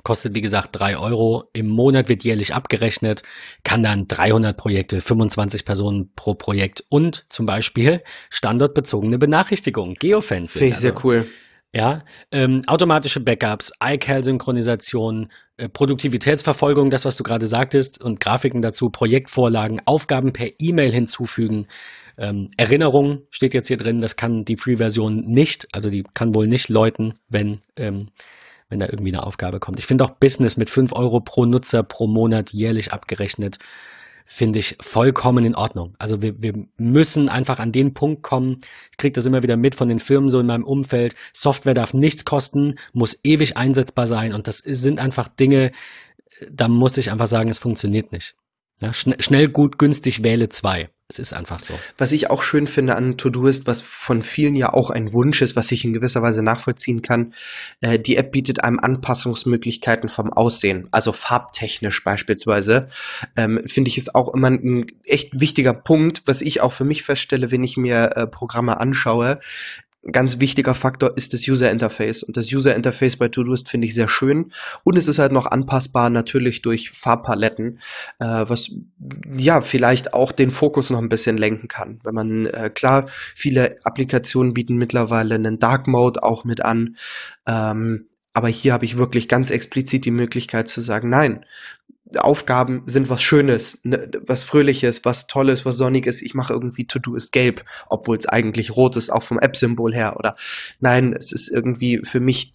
Kostet, 0.03 0.35
wie 0.35 0.41
gesagt, 0.41 0.69
drei 0.73 0.97
Euro. 0.97 1.49
Im 1.53 1.67
Monat 1.67 2.09
wird 2.09 2.23
jährlich 2.23 2.53
abgerechnet, 2.53 3.23
kann 3.63 3.83
dann 3.83 4.07
300 4.07 4.55
Projekte, 4.57 5.01
25 5.01 5.65
Personen 5.65 6.11
pro 6.15 6.33
Projekt 6.33 6.83
und 6.89 7.25
zum 7.29 7.45
Beispiel 7.45 7.99
standortbezogene 8.29 9.17
Benachrichtigung, 9.17 9.95
Geofencing. 9.95 10.59
Finde 10.59 10.67
ich 10.67 10.73
also, 10.73 10.81
sehr 10.81 10.95
cool. 11.03 11.27
Ja, 11.73 12.03
ähm, 12.33 12.63
automatische 12.67 13.21
Backups, 13.21 13.71
iCal-Synchronisation, 13.81 15.31
äh, 15.55 15.69
Produktivitätsverfolgung, 15.69 16.89
das, 16.89 17.05
was 17.05 17.15
du 17.15 17.23
gerade 17.23 17.47
sagtest, 17.47 18.03
und 18.03 18.19
Grafiken 18.19 18.61
dazu, 18.61 18.89
Projektvorlagen, 18.89 19.81
Aufgaben 19.85 20.33
per 20.33 20.49
E-Mail 20.59 20.91
hinzufügen. 20.91 21.67
Ähm, 22.17 22.49
Erinnerung 22.57 23.21
steht 23.29 23.53
jetzt 23.53 23.69
hier 23.69 23.77
drin, 23.77 24.01
das 24.01 24.17
kann 24.17 24.43
die 24.43 24.57
Free-Version 24.57 25.23
nicht, 25.27 25.69
also 25.71 25.89
die 25.89 26.03
kann 26.13 26.35
wohl 26.35 26.47
nicht 26.47 26.67
läuten, 26.67 27.13
wenn 27.29 27.59
ähm, 27.77 28.09
wenn 28.71 28.79
da 28.79 28.87
irgendwie 28.87 29.11
eine 29.13 29.27
Aufgabe 29.27 29.59
kommt. 29.59 29.77
Ich 29.77 29.85
finde 29.85 30.05
auch 30.05 30.11
Business 30.11 30.57
mit 30.57 30.69
5 30.69 30.93
Euro 30.93 31.19
pro 31.19 31.45
Nutzer 31.45 31.83
pro 31.83 32.07
Monat 32.07 32.51
jährlich 32.51 32.91
abgerechnet, 32.91 33.59
finde 34.25 34.59
ich 34.59 34.77
vollkommen 34.79 35.43
in 35.43 35.55
Ordnung. 35.55 35.93
Also 35.99 36.21
wir, 36.21 36.41
wir 36.41 36.53
müssen 36.77 37.27
einfach 37.27 37.59
an 37.59 37.73
den 37.73 37.93
Punkt 37.93 38.23
kommen, 38.23 38.61
ich 38.91 38.97
kriege 38.97 39.13
das 39.13 39.25
immer 39.25 39.43
wieder 39.43 39.57
mit 39.57 39.75
von 39.75 39.89
den 39.89 39.99
Firmen 39.99 40.29
so 40.29 40.39
in 40.39 40.45
meinem 40.45 40.63
Umfeld, 40.63 41.15
Software 41.33 41.73
darf 41.73 41.93
nichts 41.93 42.23
kosten, 42.23 42.75
muss 42.93 43.19
ewig 43.23 43.57
einsetzbar 43.57 44.07
sein 44.07 44.33
und 44.33 44.47
das 44.47 44.59
sind 44.59 44.99
einfach 44.99 45.27
Dinge, 45.27 45.71
da 46.49 46.69
muss 46.69 46.97
ich 46.97 47.11
einfach 47.11 47.27
sagen, 47.27 47.49
es 47.49 47.59
funktioniert 47.59 48.13
nicht. 48.13 48.35
Ja, 48.81 48.93
schn 48.93 49.13
schnell, 49.19 49.47
gut, 49.47 49.77
günstig, 49.77 50.23
wähle 50.23 50.49
zwei. 50.49 50.89
Es 51.07 51.19
ist 51.19 51.33
einfach 51.33 51.59
so. 51.59 51.73
Was 51.97 52.13
ich 52.13 52.29
auch 52.29 52.41
schön 52.41 52.67
finde 52.67 52.95
an 52.95 53.17
To-Do 53.17 53.45
ist, 53.45 53.67
was 53.67 53.81
von 53.81 54.21
vielen 54.21 54.55
ja 54.55 54.73
auch 54.73 54.89
ein 54.89 55.11
Wunsch 55.11 55.41
ist, 55.41 55.57
was 55.57 55.71
ich 55.73 55.83
in 55.83 55.91
gewisser 55.91 56.21
Weise 56.21 56.41
nachvollziehen 56.41 57.01
kann. 57.01 57.33
Äh, 57.81 57.99
die 57.99 58.15
App 58.15 58.31
bietet 58.31 58.63
einem 58.63 58.79
Anpassungsmöglichkeiten 58.79 60.07
vom 60.07 60.31
Aussehen, 60.31 60.87
also 60.91 61.11
farbtechnisch 61.11 62.01
beispielsweise. 62.03 62.87
Ähm, 63.35 63.61
finde 63.67 63.89
ich 63.89 63.97
ist 63.97 64.15
auch 64.15 64.33
immer 64.33 64.49
ein 64.49 64.85
echt 65.03 65.39
wichtiger 65.39 65.73
Punkt, 65.73 66.23
was 66.25 66.41
ich 66.41 66.61
auch 66.61 66.71
für 66.71 66.85
mich 66.85 67.03
feststelle, 67.03 67.51
wenn 67.51 67.63
ich 67.63 67.75
mir 67.75 68.15
äh, 68.15 68.25
Programme 68.25 68.79
anschaue 68.79 69.39
ganz 70.09 70.39
wichtiger 70.39 70.73
Faktor 70.73 71.15
ist 71.15 71.33
das 71.33 71.47
User 71.47 71.69
Interface. 71.69 72.23
Und 72.23 72.37
das 72.37 72.51
User 72.51 72.75
Interface 72.75 73.17
bei 73.17 73.27
Todoist 73.27 73.69
finde 73.69 73.87
ich 73.87 73.93
sehr 73.93 74.07
schön. 74.07 74.51
Und 74.83 74.97
es 74.97 75.07
ist 75.07 75.19
halt 75.19 75.31
noch 75.31 75.45
anpassbar 75.45 76.09
natürlich 76.09 76.61
durch 76.61 76.89
Farbpaletten, 76.91 77.79
äh, 78.19 78.25
was 78.25 78.71
ja 79.35 79.61
vielleicht 79.61 80.13
auch 80.13 80.31
den 80.31 80.49
Fokus 80.49 80.89
noch 80.89 80.99
ein 80.99 81.09
bisschen 81.09 81.37
lenken 81.37 81.67
kann. 81.67 81.99
Wenn 82.03 82.15
man, 82.15 82.45
äh, 82.47 82.71
klar, 82.73 83.07
viele 83.35 83.75
Applikationen 83.83 84.53
bieten 84.53 84.77
mittlerweile 84.77 85.35
einen 85.35 85.59
Dark 85.59 85.87
Mode 85.87 86.23
auch 86.23 86.43
mit 86.45 86.63
an. 86.63 86.95
Ähm, 87.45 88.07
aber 88.33 88.47
hier 88.47 88.73
habe 88.73 88.85
ich 88.85 88.97
wirklich 88.97 89.27
ganz 89.27 89.49
explizit 89.49 90.05
die 90.05 90.11
Möglichkeit 90.11 90.67
zu 90.67 90.81
sagen, 90.81 91.09
nein, 91.09 91.45
Aufgaben 92.17 92.83
sind 92.85 93.09
was 93.09 93.21
Schönes, 93.21 93.79
ne, 93.83 94.09
was 94.25 94.43
Fröhliches, 94.43 95.05
was 95.05 95.27
Tolles, 95.27 95.65
was 95.65 95.77
Sonniges. 95.77 96.21
Ich 96.21 96.33
mache 96.33 96.53
irgendwie 96.53 96.85
To-Do 96.85 97.15
ist 97.15 97.31
gelb, 97.31 97.63
obwohl 97.89 98.17
es 98.17 98.27
eigentlich 98.27 98.75
rot 98.75 98.95
ist, 98.95 99.09
auch 99.09 99.23
vom 99.23 99.39
App-Symbol 99.39 99.93
her. 99.93 100.15
Oder 100.17 100.35
nein, 100.79 101.13
es 101.13 101.31
ist 101.31 101.49
irgendwie 101.49 102.01
für 102.03 102.19
mich 102.19 102.53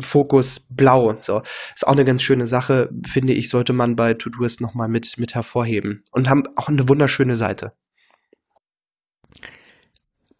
Fokus 0.00 0.66
blau. 0.70 1.16
So 1.20 1.42
ist 1.74 1.86
auch 1.86 1.92
eine 1.92 2.04
ganz 2.04 2.22
schöne 2.22 2.46
Sache, 2.46 2.90
finde 3.06 3.32
ich, 3.32 3.48
sollte 3.48 3.72
man 3.72 3.96
bei 3.96 4.14
To-Doist 4.14 4.60
nochmal 4.60 4.88
mit, 4.88 5.18
mit 5.18 5.34
hervorheben. 5.34 6.02
Und 6.12 6.28
haben 6.28 6.44
auch 6.56 6.68
eine 6.68 6.88
wunderschöne 6.88 7.36
Seite. 7.36 7.72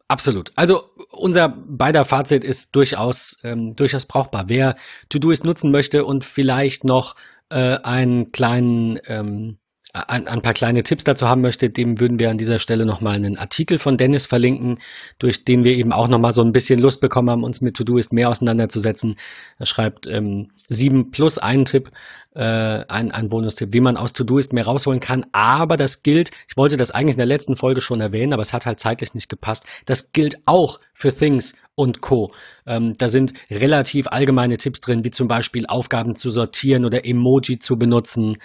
Absolut. 0.07 0.53
Also 0.55 0.91
unser 1.11 1.49
beider 1.49 2.05
Fazit 2.05 2.45
ist 2.45 2.77
durchaus, 2.77 3.39
ähm, 3.43 3.75
durchaus 3.75 4.05
brauchbar. 4.05 4.45
Wer 4.49 4.77
To-Doist 5.09 5.45
nutzen 5.45 5.71
möchte 5.71 6.05
und 6.05 6.25
vielleicht 6.25 6.85
noch 6.85 7.17
äh, 7.55 7.79
einen 7.85 8.33
kleinen, 8.33 8.99
ähm, 9.07 9.59
ein, 9.93 10.27
ein, 10.27 10.43
paar 10.43 10.55
kleine 10.55 10.83
Tipps 10.83 11.05
dazu 11.05 11.29
haben 11.29 11.41
möchte, 11.41 11.71
dem 11.71 12.01
würden 12.01 12.19
wir 12.19 12.29
an 12.29 12.37
dieser 12.37 12.59
Stelle 12.59 12.85
nochmal 12.85 13.15
einen 13.15 13.39
Artikel 13.39 13.79
von 13.79 13.97
Dennis 13.97 14.27
verlinken, 14.27 14.81
durch 15.21 15.45
den 15.45 15.63
wir 15.63 15.77
eben 15.77 15.93
auch 15.93 16.09
nochmal 16.09 16.33
so 16.33 16.43
ein 16.43 16.51
bisschen 16.51 16.81
Lust 16.81 17.01
bekommen 17.01 17.31
haben, 17.31 17.45
uns 17.45 17.61
mit 17.61 17.77
To-Doist 17.77 18.13
mehr 18.13 18.29
auseinanderzusetzen. 18.29 19.15
Er 19.57 19.67
schreibt 19.67 20.11
ähm, 20.11 20.51
sieben 20.69 21.13
plus 21.13 21.39
einen 21.39 21.65
Tipp, 21.65 21.93
äh, 22.35 22.41
ein, 22.41 23.13
ein 23.13 23.29
Bonustipp, 23.29 23.73
wie 23.73 23.81
man 23.81 23.97
aus 23.97 24.13
To-Doist 24.15 24.53
mehr 24.53 24.65
rausholen 24.65 24.99
kann. 24.99 25.25
Aber 25.31 25.77
das 25.77 26.03
gilt, 26.03 26.33
ich 26.49 26.57
wollte 26.57 26.77
das 26.77 26.91
eigentlich 26.91 27.15
in 27.15 27.19
der 27.19 27.27
letzten 27.27 27.55
Folge 27.55 27.81
schon 27.81 28.01
erwähnen, 28.01 28.33
aber 28.33 28.43
es 28.43 28.53
hat 28.53 28.67
halt 28.67 28.81
zeitlich 28.81 29.15
nicht 29.15 29.29
gepasst. 29.29 29.65
Das 29.87 30.11
gilt 30.11 30.39
auch 30.45 30.81
für 30.93 31.13
Things 31.13 31.55
und 31.75 32.01
Co. 32.01 32.33
Ähm, 32.67 32.95
da 32.99 33.09
sind 33.09 33.33
relativ 33.51 34.07
allgemeine 34.09 34.57
Tipps 34.57 34.81
drin, 34.81 35.05
wie 35.05 35.11
zum 35.11 35.29
Beispiel 35.29 35.67
Aufgaben 35.67 36.17
zu 36.17 36.31
sortieren 36.31 36.85
oder 36.85 37.05
Emoji 37.05 37.59
zu 37.59 37.77
benutzen. 37.77 38.39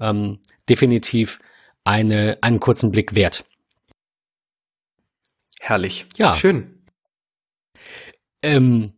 Ähm, 0.00 0.40
definitiv 0.68 1.38
eine, 1.84 2.38
einen 2.40 2.60
kurzen 2.60 2.90
Blick 2.90 3.14
wert. 3.14 3.44
Herrlich. 5.60 6.06
Ja. 6.16 6.34
Schön. 6.34 6.82
Ähm, 8.42 8.94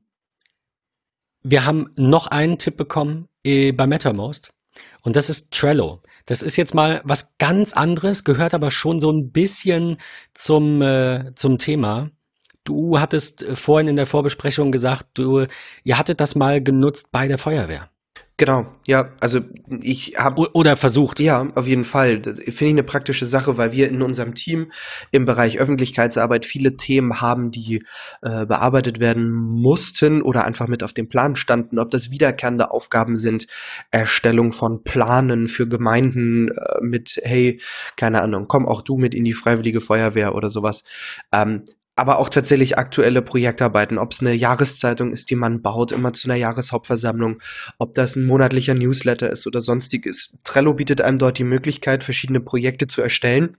wir 1.42 1.66
haben 1.66 1.90
noch 1.96 2.26
einen 2.26 2.56
Tipp 2.58 2.76
bekommen 2.76 3.28
äh, 3.44 3.72
bei 3.72 3.86
MetaMost. 3.86 4.50
Und 5.02 5.16
das 5.16 5.28
ist 5.28 5.52
Trello. 5.52 6.02
Das 6.26 6.40
ist 6.42 6.56
jetzt 6.56 6.74
mal 6.74 7.02
was 7.04 7.36
ganz 7.36 7.74
anderes, 7.74 8.24
gehört 8.24 8.54
aber 8.54 8.70
schon 8.70 8.98
so 8.98 9.10
ein 9.10 9.30
bisschen 9.30 9.98
zum, 10.32 10.80
äh, 10.80 11.32
zum 11.34 11.58
Thema. 11.58 12.10
Du 12.64 12.98
hattest 12.98 13.42
äh, 13.42 13.56
vorhin 13.56 13.88
in 13.88 13.96
der 13.96 14.06
Vorbesprechung 14.06 14.72
gesagt, 14.72 15.06
du, 15.14 15.46
ihr 15.84 15.98
hattet 15.98 16.20
das 16.20 16.34
mal 16.34 16.62
genutzt 16.62 17.08
bei 17.12 17.28
der 17.28 17.38
Feuerwehr. 17.38 17.90
Genau, 18.36 18.66
ja, 18.88 19.12
also 19.20 19.42
ich 19.80 20.14
habe 20.16 20.52
oder 20.54 20.74
versucht. 20.74 21.20
Ja, 21.20 21.52
auf 21.54 21.68
jeden 21.68 21.84
Fall. 21.84 22.18
Das 22.18 22.40
finde 22.40 22.64
ich 22.64 22.70
eine 22.70 22.82
praktische 22.82 23.26
Sache, 23.26 23.58
weil 23.58 23.70
wir 23.70 23.88
in 23.88 24.02
unserem 24.02 24.34
Team 24.34 24.72
im 25.12 25.24
Bereich 25.24 25.60
Öffentlichkeitsarbeit 25.60 26.44
viele 26.44 26.76
Themen 26.76 27.20
haben, 27.20 27.52
die 27.52 27.84
äh, 28.22 28.44
bearbeitet 28.44 28.98
werden 28.98 29.30
mussten 29.30 30.20
oder 30.20 30.44
einfach 30.44 30.66
mit 30.66 30.82
auf 30.82 30.92
dem 30.92 31.08
Plan 31.08 31.36
standen. 31.36 31.78
Ob 31.78 31.92
das 31.92 32.10
wiederkehrende 32.10 32.72
Aufgaben 32.72 33.14
sind, 33.14 33.46
Erstellung 33.92 34.50
von 34.50 34.82
Planen 34.82 35.46
für 35.46 35.68
Gemeinden 35.68 36.48
äh, 36.48 36.80
mit, 36.80 37.20
hey, 37.22 37.60
keine 37.96 38.20
Ahnung, 38.20 38.46
komm 38.48 38.66
auch 38.66 38.82
du 38.82 38.96
mit 38.96 39.14
in 39.14 39.22
die 39.22 39.32
Freiwillige 39.32 39.80
Feuerwehr 39.80 40.34
oder 40.34 40.50
sowas. 40.50 40.82
Ähm, 41.30 41.62
aber 41.96 42.18
auch 42.18 42.28
tatsächlich 42.28 42.76
aktuelle 42.76 43.22
Projektarbeiten, 43.22 43.98
ob 43.98 44.12
es 44.12 44.20
eine 44.20 44.34
Jahreszeitung 44.34 45.12
ist, 45.12 45.30
die 45.30 45.36
man 45.36 45.62
baut, 45.62 45.92
immer 45.92 46.12
zu 46.12 46.28
einer 46.28 46.36
Jahreshauptversammlung, 46.36 47.40
ob 47.78 47.94
das 47.94 48.16
ein 48.16 48.24
monatlicher 48.24 48.74
Newsletter 48.74 49.30
ist 49.30 49.46
oder 49.46 49.60
sonstiges. 49.60 50.36
Trello 50.42 50.74
bietet 50.74 51.00
einem 51.00 51.18
dort 51.18 51.38
die 51.38 51.44
Möglichkeit, 51.44 52.02
verschiedene 52.02 52.40
Projekte 52.40 52.88
zu 52.88 53.00
erstellen, 53.00 53.56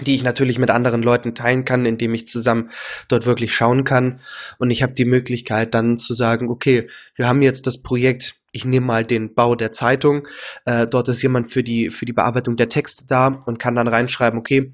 die 0.00 0.14
ich 0.14 0.22
natürlich 0.22 0.58
mit 0.58 0.70
anderen 0.70 1.02
Leuten 1.02 1.34
teilen 1.34 1.64
kann, 1.64 1.84
indem 1.84 2.14
ich 2.14 2.26
zusammen 2.26 2.70
dort 3.08 3.26
wirklich 3.26 3.54
schauen 3.54 3.84
kann. 3.84 4.20
Und 4.58 4.70
ich 4.70 4.82
habe 4.82 4.94
die 4.94 5.04
Möglichkeit 5.04 5.74
dann 5.74 5.98
zu 5.98 6.14
sagen, 6.14 6.48
okay, 6.48 6.88
wir 7.14 7.28
haben 7.28 7.42
jetzt 7.42 7.66
das 7.66 7.82
Projekt, 7.82 8.36
ich 8.52 8.64
nehme 8.64 8.86
mal 8.86 9.04
den 9.04 9.34
Bau 9.34 9.54
der 9.54 9.72
Zeitung, 9.72 10.26
äh, 10.64 10.86
dort 10.86 11.08
ist 11.08 11.20
jemand 11.20 11.50
für 11.50 11.62
die, 11.62 11.90
für 11.90 12.06
die 12.06 12.12
Bearbeitung 12.12 12.56
der 12.56 12.70
Texte 12.70 13.04
da 13.06 13.26
und 13.26 13.58
kann 13.58 13.74
dann 13.74 13.88
reinschreiben, 13.88 14.38
okay, 14.38 14.72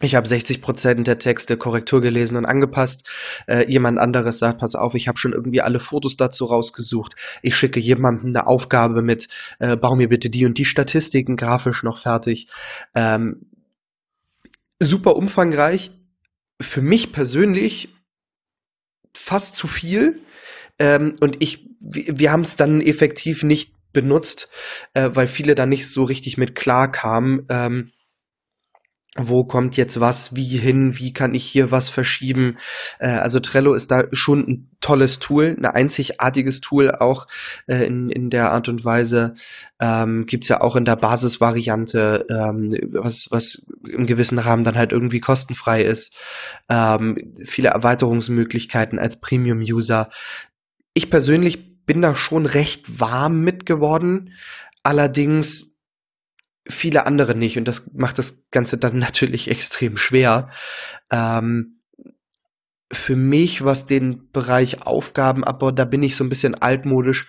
ich 0.00 0.14
habe 0.14 0.26
60 0.26 0.62
Prozent 0.62 1.06
der 1.06 1.18
Texte 1.18 1.56
Korrektur 1.56 2.00
gelesen 2.00 2.36
und 2.36 2.46
angepasst. 2.46 3.08
Äh, 3.46 3.70
jemand 3.70 3.98
anderes 3.98 4.38
sagt, 4.38 4.58
pass 4.58 4.74
auf, 4.74 4.94
ich 4.94 5.08
habe 5.08 5.18
schon 5.18 5.32
irgendwie 5.32 5.60
alle 5.60 5.78
Fotos 5.78 6.16
dazu 6.16 6.46
rausgesucht. 6.46 7.16
Ich 7.42 7.54
schicke 7.54 7.80
jemandem 7.80 8.30
eine 8.30 8.46
Aufgabe 8.46 9.02
mit, 9.02 9.28
äh, 9.58 9.76
bau 9.76 9.94
mir 9.94 10.08
bitte 10.08 10.30
die 10.30 10.46
und 10.46 10.56
die 10.58 10.64
Statistiken 10.64 11.36
grafisch 11.36 11.82
noch 11.82 11.98
fertig. 11.98 12.48
Ähm, 12.94 13.46
super 14.80 15.16
umfangreich. 15.16 15.92
Für 16.60 16.82
mich 16.82 17.12
persönlich 17.12 17.94
fast 19.14 19.54
zu 19.54 19.66
viel. 19.66 20.20
Ähm, 20.78 21.16
und 21.20 21.36
ich, 21.42 21.68
wir, 21.80 22.32
haben 22.32 22.40
es 22.40 22.56
dann 22.56 22.80
effektiv 22.80 23.42
nicht 23.42 23.74
benutzt, 23.92 24.50
äh, 24.94 25.10
weil 25.12 25.26
viele 25.26 25.54
da 25.54 25.66
nicht 25.66 25.88
so 25.88 26.04
richtig 26.04 26.38
mit 26.38 26.54
klar 26.54 26.90
kamen. 26.90 27.46
Ähm, 27.50 27.92
wo 29.16 29.44
kommt 29.44 29.76
jetzt 29.76 29.98
was, 29.98 30.36
wie 30.36 30.56
hin, 30.56 30.96
wie 30.98 31.12
kann 31.12 31.34
ich 31.34 31.44
hier 31.44 31.72
was 31.72 31.88
verschieben. 31.88 32.58
Äh, 33.00 33.08
also 33.08 33.40
Trello 33.40 33.74
ist 33.74 33.90
da 33.90 34.04
schon 34.12 34.46
ein 34.46 34.70
tolles 34.80 35.18
Tool, 35.18 35.56
ein 35.58 35.64
einzigartiges 35.64 36.60
Tool 36.60 36.92
auch 36.92 37.26
äh, 37.66 37.84
in, 37.84 38.08
in 38.08 38.30
der 38.30 38.52
Art 38.52 38.68
und 38.68 38.84
Weise. 38.84 39.34
Ähm, 39.80 40.26
Gibt 40.26 40.48
ja 40.48 40.60
auch 40.60 40.76
in 40.76 40.84
der 40.84 40.94
Basisvariante, 40.94 42.26
ähm, 42.30 42.70
was, 42.92 43.26
was 43.30 43.66
im 43.88 44.06
gewissen 44.06 44.38
Rahmen 44.38 44.62
dann 44.62 44.76
halt 44.76 44.92
irgendwie 44.92 45.20
kostenfrei 45.20 45.82
ist. 45.82 46.14
Ähm, 46.68 47.32
viele 47.44 47.70
Erweiterungsmöglichkeiten 47.70 49.00
als 49.00 49.20
Premium-User. 49.20 50.08
Ich 50.94 51.10
persönlich 51.10 51.84
bin 51.84 52.00
da 52.00 52.14
schon 52.14 52.46
recht 52.46 53.00
warm 53.00 53.40
mit 53.40 53.66
geworden. 53.66 54.34
Allerdings 54.84 55.69
viele 56.70 57.06
andere 57.06 57.34
nicht 57.34 57.58
und 57.58 57.66
das 57.66 57.92
macht 57.94 58.18
das 58.18 58.50
Ganze 58.50 58.78
dann 58.78 58.98
natürlich 59.00 59.50
extrem 59.50 59.96
schwer. 59.96 60.50
Ähm, 61.10 61.80
für 62.92 63.14
mich, 63.14 63.62
was 63.64 63.86
den 63.86 64.32
Bereich 64.32 64.82
Aufgaben 64.82 65.44
abbaut, 65.44 65.78
da 65.78 65.84
bin 65.84 66.02
ich 66.02 66.16
so 66.16 66.24
ein 66.24 66.28
bisschen 66.28 66.56
altmodisch, 66.56 67.28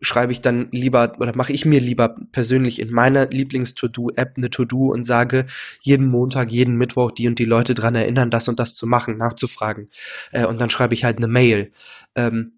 schreibe 0.00 0.32
ich 0.32 0.40
dann 0.40 0.68
lieber 0.70 1.16
oder 1.20 1.36
mache 1.36 1.52
ich 1.52 1.66
mir 1.66 1.80
lieber 1.80 2.16
persönlich 2.32 2.80
in 2.80 2.90
meiner 2.90 3.26
Lieblings-To-Do-App 3.26 4.34
eine 4.38 4.48
To-Do 4.48 4.86
und 4.86 5.04
sage 5.04 5.44
jeden 5.80 6.06
Montag, 6.06 6.50
jeden 6.50 6.76
Mittwoch 6.76 7.10
die 7.10 7.28
und 7.28 7.38
die 7.38 7.44
Leute 7.44 7.74
dran 7.74 7.94
erinnern, 7.94 8.30
das 8.30 8.48
und 8.48 8.58
das 8.58 8.74
zu 8.74 8.86
machen, 8.86 9.18
nachzufragen. 9.18 9.90
Äh, 10.30 10.46
und 10.46 10.58
dann 10.62 10.70
schreibe 10.70 10.94
ich 10.94 11.04
halt 11.04 11.18
eine 11.18 11.28
Mail. 11.28 11.72
Ähm, 12.14 12.52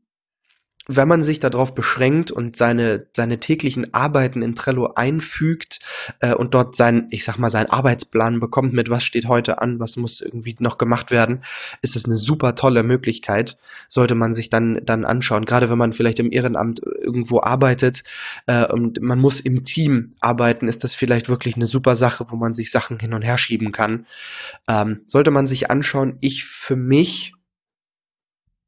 wenn 0.86 1.08
man 1.08 1.22
sich 1.22 1.40
darauf 1.40 1.74
beschränkt 1.74 2.30
und 2.30 2.56
seine, 2.56 3.06
seine 3.14 3.40
täglichen 3.40 3.94
Arbeiten 3.94 4.42
in 4.42 4.54
Trello 4.54 4.92
einfügt 4.94 5.80
äh, 6.20 6.34
und 6.34 6.54
dort 6.54 6.76
sein, 6.76 7.06
ich 7.10 7.24
sag 7.24 7.38
mal, 7.38 7.50
seinen 7.50 7.70
Arbeitsplan 7.70 8.40
bekommt 8.40 8.72
mit 8.72 8.90
was 8.90 9.04
steht 9.04 9.26
heute 9.26 9.62
an, 9.62 9.80
was 9.80 9.96
muss 9.96 10.20
irgendwie 10.20 10.56
noch 10.58 10.76
gemacht 10.76 11.10
werden, 11.10 11.42
ist 11.80 11.96
es 11.96 12.04
eine 12.04 12.16
super 12.16 12.54
tolle 12.54 12.82
Möglichkeit, 12.82 13.56
sollte 13.88 14.14
man 14.14 14.34
sich 14.34 14.50
dann, 14.50 14.80
dann 14.84 15.04
anschauen. 15.04 15.46
Gerade 15.46 15.70
wenn 15.70 15.78
man 15.78 15.92
vielleicht 15.92 16.18
im 16.18 16.30
Ehrenamt 16.30 16.80
irgendwo 16.82 17.40
arbeitet 17.40 18.04
äh, 18.46 18.66
und 18.66 19.00
man 19.00 19.18
muss 19.18 19.40
im 19.40 19.64
Team 19.64 20.12
arbeiten, 20.20 20.68
ist 20.68 20.84
das 20.84 20.94
vielleicht 20.94 21.28
wirklich 21.28 21.56
eine 21.56 21.66
super 21.66 21.96
Sache, 21.96 22.26
wo 22.28 22.36
man 22.36 22.52
sich 22.52 22.70
Sachen 22.70 22.98
hin 22.98 23.14
und 23.14 23.22
her 23.22 23.38
schieben 23.38 23.72
kann. 23.72 24.06
Ähm, 24.68 25.00
sollte 25.06 25.30
man 25.30 25.46
sich 25.46 25.70
anschauen, 25.70 26.18
ich 26.20 26.44
für 26.44 26.76
mich 26.76 27.34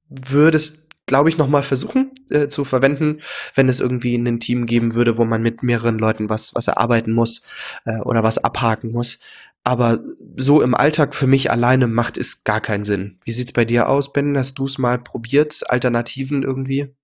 würde 0.08 0.56
es 0.56 0.85
glaube 1.06 1.28
ich, 1.28 1.38
nochmal 1.38 1.62
versuchen. 1.62 2.10
äh, 2.30 2.48
zu 2.48 2.64
verwenden, 2.64 3.20
wenn 3.54 3.68
es 3.68 3.80
irgendwie 3.80 4.16
ein 4.16 4.40
Team 4.40 4.66
geben 4.66 4.94
würde, 4.94 5.18
wo 5.18 5.24
man 5.24 5.42
mit 5.42 5.62
mehreren 5.62 5.98
Leuten 5.98 6.28
was, 6.28 6.54
was 6.54 6.68
erarbeiten 6.68 7.12
muss 7.12 7.42
äh, 7.84 7.98
oder 8.00 8.22
was 8.22 8.38
abhaken 8.38 8.92
muss. 8.92 9.18
Aber 9.64 10.00
so 10.36 10.62
im 10.62 10.74
Alltag 10.74 11.14
für 11.14 11.26
mich 11.26 11.50
alleine 11.50 11.86
macht 11.88 12.16
es 12.16 12.44
gar 12.44 12.60
keinen 12.60 12.84
Sinn. 12.84 13.18
Wie 13.24 13.32
sieht's 13.32 13.52
bei 13.52 13.64
dir 13.64 13.88
aus, 13.88 14.12
Ben? 14.12 14.38
Hast 14.38 14.58
du 14.58 14.66
es 14.66 14.78
mal 14.78 14.98
probiert? 14.98 15.68
Alternativen 15.68 16.42
irgendwie? 16.42 16.94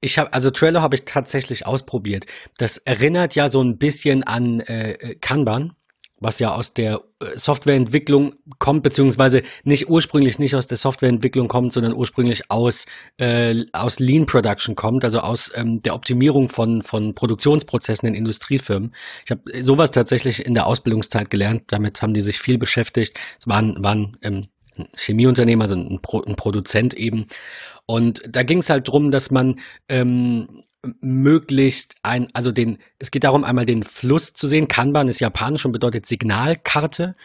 Ich 0.00 0.18
habe 0.18 0.32
also 0.32 0.50
Trello 0.50 0.80
habe 0.80 0.94
ich 0.94 1.04
tatsächlich 1.04 1.66
ausprobiert. 1.66 2.26
Das 2.56 2.78
erinnert 2.78 3.34
ja 3.34 3.48
so 3.48 3.62
ein 3.62 3.78
bisschen 3.78 4.22
an 4.22 4.60
äh, 4.60 4.92
äh 4.92 5.14
Kanban 5.16 5.74
was 6.20 6.38
ja 6.38 6.54
aus 6.54 6.74
der 6.74 7.00
äh, 7.20 7.38
Softwareentwicklung 7.38 8.34
kommt, 8.58 8.82
beziehungsweise 8.82 9.42
nicht 9.64 9.88
ursprünglich 9.88 10.38
nicht 10.38 10.54
aus 10.54 10.66
der 10.66 10.76
Softwareentwicklung 10.76 11.48
kommt, 11.48 11.72
sondern 11.72 11.94
ursprünglich 11.94 12.50
aus, 12.50 12.86
äh, 13.18 13.64
aus 13.72 14.00
Lean 14.00 14.26
Production 14.26 14.74
kommt, 14.74 15.04
also 15.04 15.20
aus 15.20 15.52
ähm, 15.54 15.82
der 15.82 15.94
Optimierung 15.94 16.48
von, 16.48 16.82
von 16.82 17.14
Produktionsprozessen 17.14 18.08
in 18.08 18.14
Industriefirmen. 18.14 18.94
Ich 19.24 19.30
habe 19.30 19.62
sowas 19.62 19.90
tatsächlich 19.90 20.44
in 20.44 20.54
der 20.54 20.66
Ausbildungszeit 20.66 21.30
gelernt, 21.30 21.64
damit 21.68 22.02
haben 22.02 22.14
die 22.14 22.20
sich 22.20 22.38
viel 22.38 22.58
beschäftigt. 22.58 23.18
Es 23.38 23.46
waren, 23.46 23.82
waren 23.82 24.16
ähm, 24.22 24.48
Chemieunternehmen, 24.96 25.62
also 25.62 25.74
ein, 25.74 26.00
Pro, 26.02 26.22
ein 26.22 26.36
Produzent 26.36 26.94
eben. 26.94 27.26
Und 27.86 28.22
da 28.28 28.42
ging 28.42 28.58
es 28.58 28.70
halt 28.70 28.86
drum, 28.88 29.10
dass 29.10 29.30
man 29.30 29.56
ähm, 29.88 30.62
möglichst 31.00 31.96
ein, 32.02 32.28
also 32.34 32.52
den, 32.52 32.78
es 32.98 33.10
geht 33.10 33.24
darum, 33.24 33.44
einmal 33.44 33.66
den 33.66 33.82
Fluss 33.82 34.32
zu 34.32 34.46
sehen. 34.46 34.68
Kanban 34.68 35.08
ist 35.08 35.20
japanisch 35.20 35.64
und 35.64 35.72
bedeutet 35.72 36.06
Signalkarte. 36.06 37.16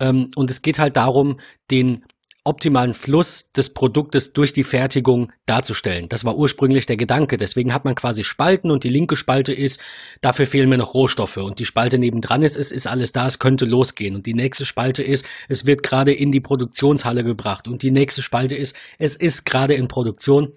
Ähm, 0.00 0.30
und 0.36 0.50
es 0.50 0.62
geht 0.62 0.78
halt 0.78 0.96
darum, 0.96 1.38
den 1.70 2.04
optimalen 2.44 2.94
Fluss 2.94 3.52
des 3.52 3.70
Produktes 3.72 4.32
durch 4.32 4.52
die 4.52 4.64
Fertigung 4.64 5.32
darzustellen. 5.46 6.08
Das 6.08 6.24
war 6.24 6.36
ursprünglich 6.36 6.86
der 6.86 6.96
Gedanke. 6.96 7.36
Deswegen 7.36 7.72
hat 7.72 7.84
man 7.84 7.94
quasi 7.94 8.24
Spalten 8.24 8.70
und 8.70 8.82
die 8.82 8.88
linke 8.88 9.14
Spalte 9.14 9.52
ist, 9.52 9.80
dafür 10.22 10.46
fehlen 10.46 10.68
mir 10.68 10.78
noch 10.78 10.94
Rohstoffe. 10.94 11.36
Und 11.36 11.60
die 11.60 11.64
Spalte 11.64 11.98
nebendran 11.98 12.42
ist, 12.42 12.56
es 12.56 12.72
ist 12.72 12.88
alles 12.88 13.12
da, 13.12 13.26
es 13.26 13.38
könnte 13.38 13.64
losgehen. 13.64 14.16
Und 14.16 14.26
die 14.26 14.34
nächste 14.34 14.66
Spalte 14.66 15.02
ist, 15.02 15.24
es 15.48 15.66
wird 15.66 15.84
gerade 15.84 16.12
in 16.12 16.32
die 16.32 16.40
Produktionshalle 16.40 17.22
gebracht. 17.22 17.68
Und 17.68 17.82
die 17.82 17.92
nächste 17.92 18.22
Spalte 18.22 18.56
ist, 18.56 18.74
es 18.98 19.14
ist 19.14 19.44
gerade 19.44 19.74
in 19.74 19.86
Produktion 19.86 20.52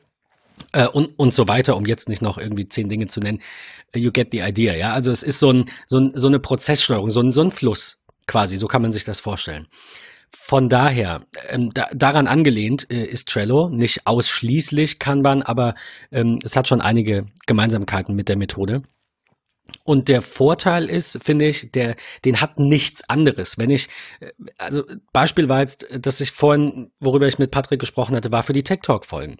äh, 0.72 0.88
und, 0.88 1.18
und 1.18 1.34
so 1.34 1.48
weiter, 1.48 1.76
um 1.76 1.86
jetzt 1.86 2.10
nicht 2.10 2.22
noch 2.22 2.38
irgendwie 2.38 2.68
zehn 2.68 2.90
Dinge 2.90 3.08
zu 3.08 3.20
nennen. 3.20 3.40
You 3.96 4.12
get 4.12 4.30
the 4.32 4.40
idea, 4.40 4.76
ja. 4.76 4.94
Also 4.94 5.12
es 5.12 5.24
ist 5.24 5.40
so, 5.40 5.52
ein, 5.52 5.66
so, 5.88 6.00
ein, 6.00 6.12
so 6.16 6.28
eine 6.28 6.40
Prozesssteuerung, 6.40 7.10
so 7.10 7.22
ein, 7.22 7.32
so 7.32 7.42
ein 7.42 7.52
Fluss 7.52 8.00
quasi, 8.28 8.58
so 8.58 8.68
kann 8.68 8.82
man 8.82 8.92
sich 8.92 9.04
das 9.04 9.20
vorstellen. 9.20 9.68
Von 10.30 10.70
daher, 10.70 11.22
ähm, 11.50 11.72
da, 11.74 11.88
daran 11.94 12.28
angelehnt 12.28 12.92
äh, 12.92 13.06
ist 13.06 13.30
Trello, 13.30 13.70
nicht 13.70 14.06
ausschließlich 14.06 15.00
Kanban, 15.00 15.42
aber 15.42 15.76
ähm, 16.12 16.40
es 16.44 16.56
hat 16.56 16.68
schon 16.68 16.82
einige 16.82 17.28
Gemeinsamkeiten 17.46 18.16
mit 18.16 18.28
der 18.28 18.38
Methode. 18.38 18.84
Und 19.84 20.10
der 20.10 20.22
Vorteil 20.22 20.90
ist, 20.90 21.24
finde 21.24 21.48
ich, 21.48 21.72
der, 21.72 21.96
den 22.24 22.40
hat 22.40 22.60
nichts 22.60 23.10
anderes. 23.10 23.58
Wenn 23.58 23.70
ich, 23.70 23.90
äh, 24.20 24.32
also 24.58 24.84
Beispiel 25.14 25.50
war 25.50 25.62
jetzt, 25.62 25.88
dass 25.92 26.22
ich 26.22 26.32
vorhin, 26.32 26.92
worüber 27.00 27.28
ich 27.28 27.40
mit 27.40 27.52
Patrick 27.52 27.80
gesprochen 27.80 28.16
hatte, 28.16 28.32
war 28.32 28.44
für 28.44 28.54
die 28.54 28.64
Tech 28.64 28.80
Talk 28.84 29.06
Folgen. 29.06 29.38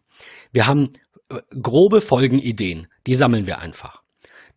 Wir 0.52 0.66
haben 0.66 0.94
äh, 0.94 1.05
grobe 1.62 2.02
Folgenideen, 2.02 2.88
die 3.08 3.16
sammeln 3.16 3.48
wir 3.48 3.60
einfach. 3.60 4.02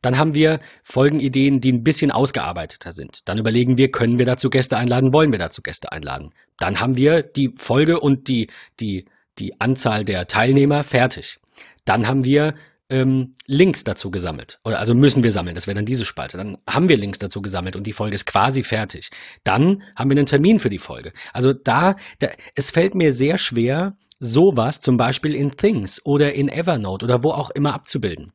Dann 0.03 0.17
haben 0.17 0.35
wir 0.35 0.61
Folgenideen, 0.85 1.61
die 1.61 1.73
ein 1.73 1.83
bisschen 1.83 2.11
ausgearbeiteter 2.11 2.93
sind. 2.93 3.23
Dann 3.25 3.39
überlegen 3.39 3.77
wir, 3.79 3.91
können 3.91 4.19
wir 4.19 4.27
dazu 4.27 4.49
Gäste 4.49 4.77
einladen, 4.77 5.13
wollen 5.13 5.33
wir 5.33 5.39
dazu 5.39 5.61
Gäste 5.61 5.91
einladen. 5.91 6.31
Dann 6.59 6.81
haben 6.81 6.97
wir 6.97 7.23
die 7.23 7.55
Folge 7.57 7.99
und 7.99 8.29
die, 8.29 8.49
die, 8.79 9.07
die 9.39 9.61
Anzahl 9.61 10.05
der 10.05 10.27
Teilnehmer 10.27 10.85
fertig. 10.85 11.41
Dann 11.85 12.07
haben 12.07 12.25
wir 12.25 12.55
ähm, 12.91 13.35
Links 13.47 13.85
dazu 13.85 14.11
gesammelt. 14.11 14.61
Oder 14.65 14.79
also 14.79 14.95
müssen 14.95 15.25
wir 15.25 15.33
sammeln, 15.33 15.55
das 15.55 15.67
wäre 15.67 15.75
dann 15.75 15.85
diese 15.85 16.05
Spalte. 16.05 16.37
Dann 16.37 16.59
haben 16.69 16.89
wir 16.89 16.97
Links 16.97 17.19
dazu 17.19 17.43
gesammelt 17.43 17.77
und 17.77 17.87
die 17.87 17.93
Folge 17.93 18.15
ist 18.15 18.27
quasi 18.27 18.63
fertig. 18.63 19.11
Dann 19.45 19.83
haben 19.97 20.11
wir 20.11 20.17
einen 20.17 20.27
Termin 20.27 20.59
für 20.59 20.71
die 20.71 20.79
Folge. 20.79 21.13
Also 21.33 21.53
da, 21.53 21.97
da 22.19 22.29
es 22.55 22.71
fällt 22.71 22.95
mir 22.95 23.13
sehr 23.13 23.37
schwer, 23.37 23.97
sowas 24.21 24.81
zum 24.81 24.97
Beispiel 24.97 25.35
in 25.35 25.53
Things 25.53 26.05
oder 26.05 26.35
in 26.35 26.49
Evernote 26.49 27.05
oder 27.05 27.23
wo 27.23 27.31
auch 27.31 27.51
immer 27.51 27.75
abzubilden. 27.75 28.33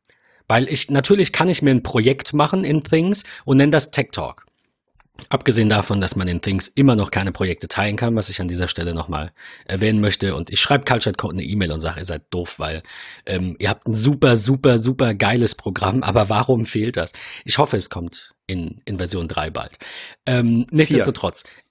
Weil 0.48 0.70
ich, 0.70 0.90
natürlich 0.90 1.32
kann 1.32 1.50
ich 1.50 1.62
mir 1.62 1.72
ein 1.72 1.84
Projekt 1.84 2.34
machen 2.34 2.64
in 2.64 2.84
Things 2.84 3.24
und 3.46 3.58
nenne 3.58 3.72
das 3.72 3.92
Tech 3.92 4.10
Talk. 4.12 4.46
Abgesehen 5.30 5.70
davon, 5.70 6.02
dass 6.02 6.16
man 6.16 6.28
in 6.28 6.42
Things 6.42 6.68
immer 6.68 6.96
noch 6.96 7.12
keine 7.12 7.32
Projekte 7.32 7.68
teilen 7.68 7.98
kann, 7.98 8.16
was 8.16 8.30
ich 8.30 8.42
an 8.42 8.48
dieser 8.48 8.68
Stelle 8.68 8.96
nochmal 8.96 9.32
erwähnen 9.66 10.02
möchte. 10.02 10.36
Und 10.36 10.50
ich 10.50 10.60
schreibe 10.60 10.86
Culture 10.86 11.14
Code 11.14 11.36
eine 11.36 11.44
E-Mail 11.44 11.72
und 11.72 11.82
sage, 11.82 12.00
ihr 12.00 12.06
seid 12.06 12.24
doof, 12.32 12.56
weil 12.58 12.82
ähm, 13.28 13.56
ihr 13.60 13.70
habt 13.70 13.88
ein 13.88 13.94
super, 13.94 14.36
super, 14.38 14.80
super 14.80 15.14
geiles 15.14 15.54
Programm, 15.54 16.02
aber 16.02 16.30
warum 16.30 16.66
fehlt 16.66 16.98
das? 16.98 17.12
Ich 17.46 17.60
hoffe, 17.60 17.78
es 17.78 17.92
kommt 17.92 18.34
in, 18.48 18.78
in 18.86 18.98
Version 18.98 19.28
3 19.28 19.52
bald. 19.52 19.78
Ähm, 20.26 20.66
nichtsdestotrotz, 20.72 21.44
ich, 21.44 21.63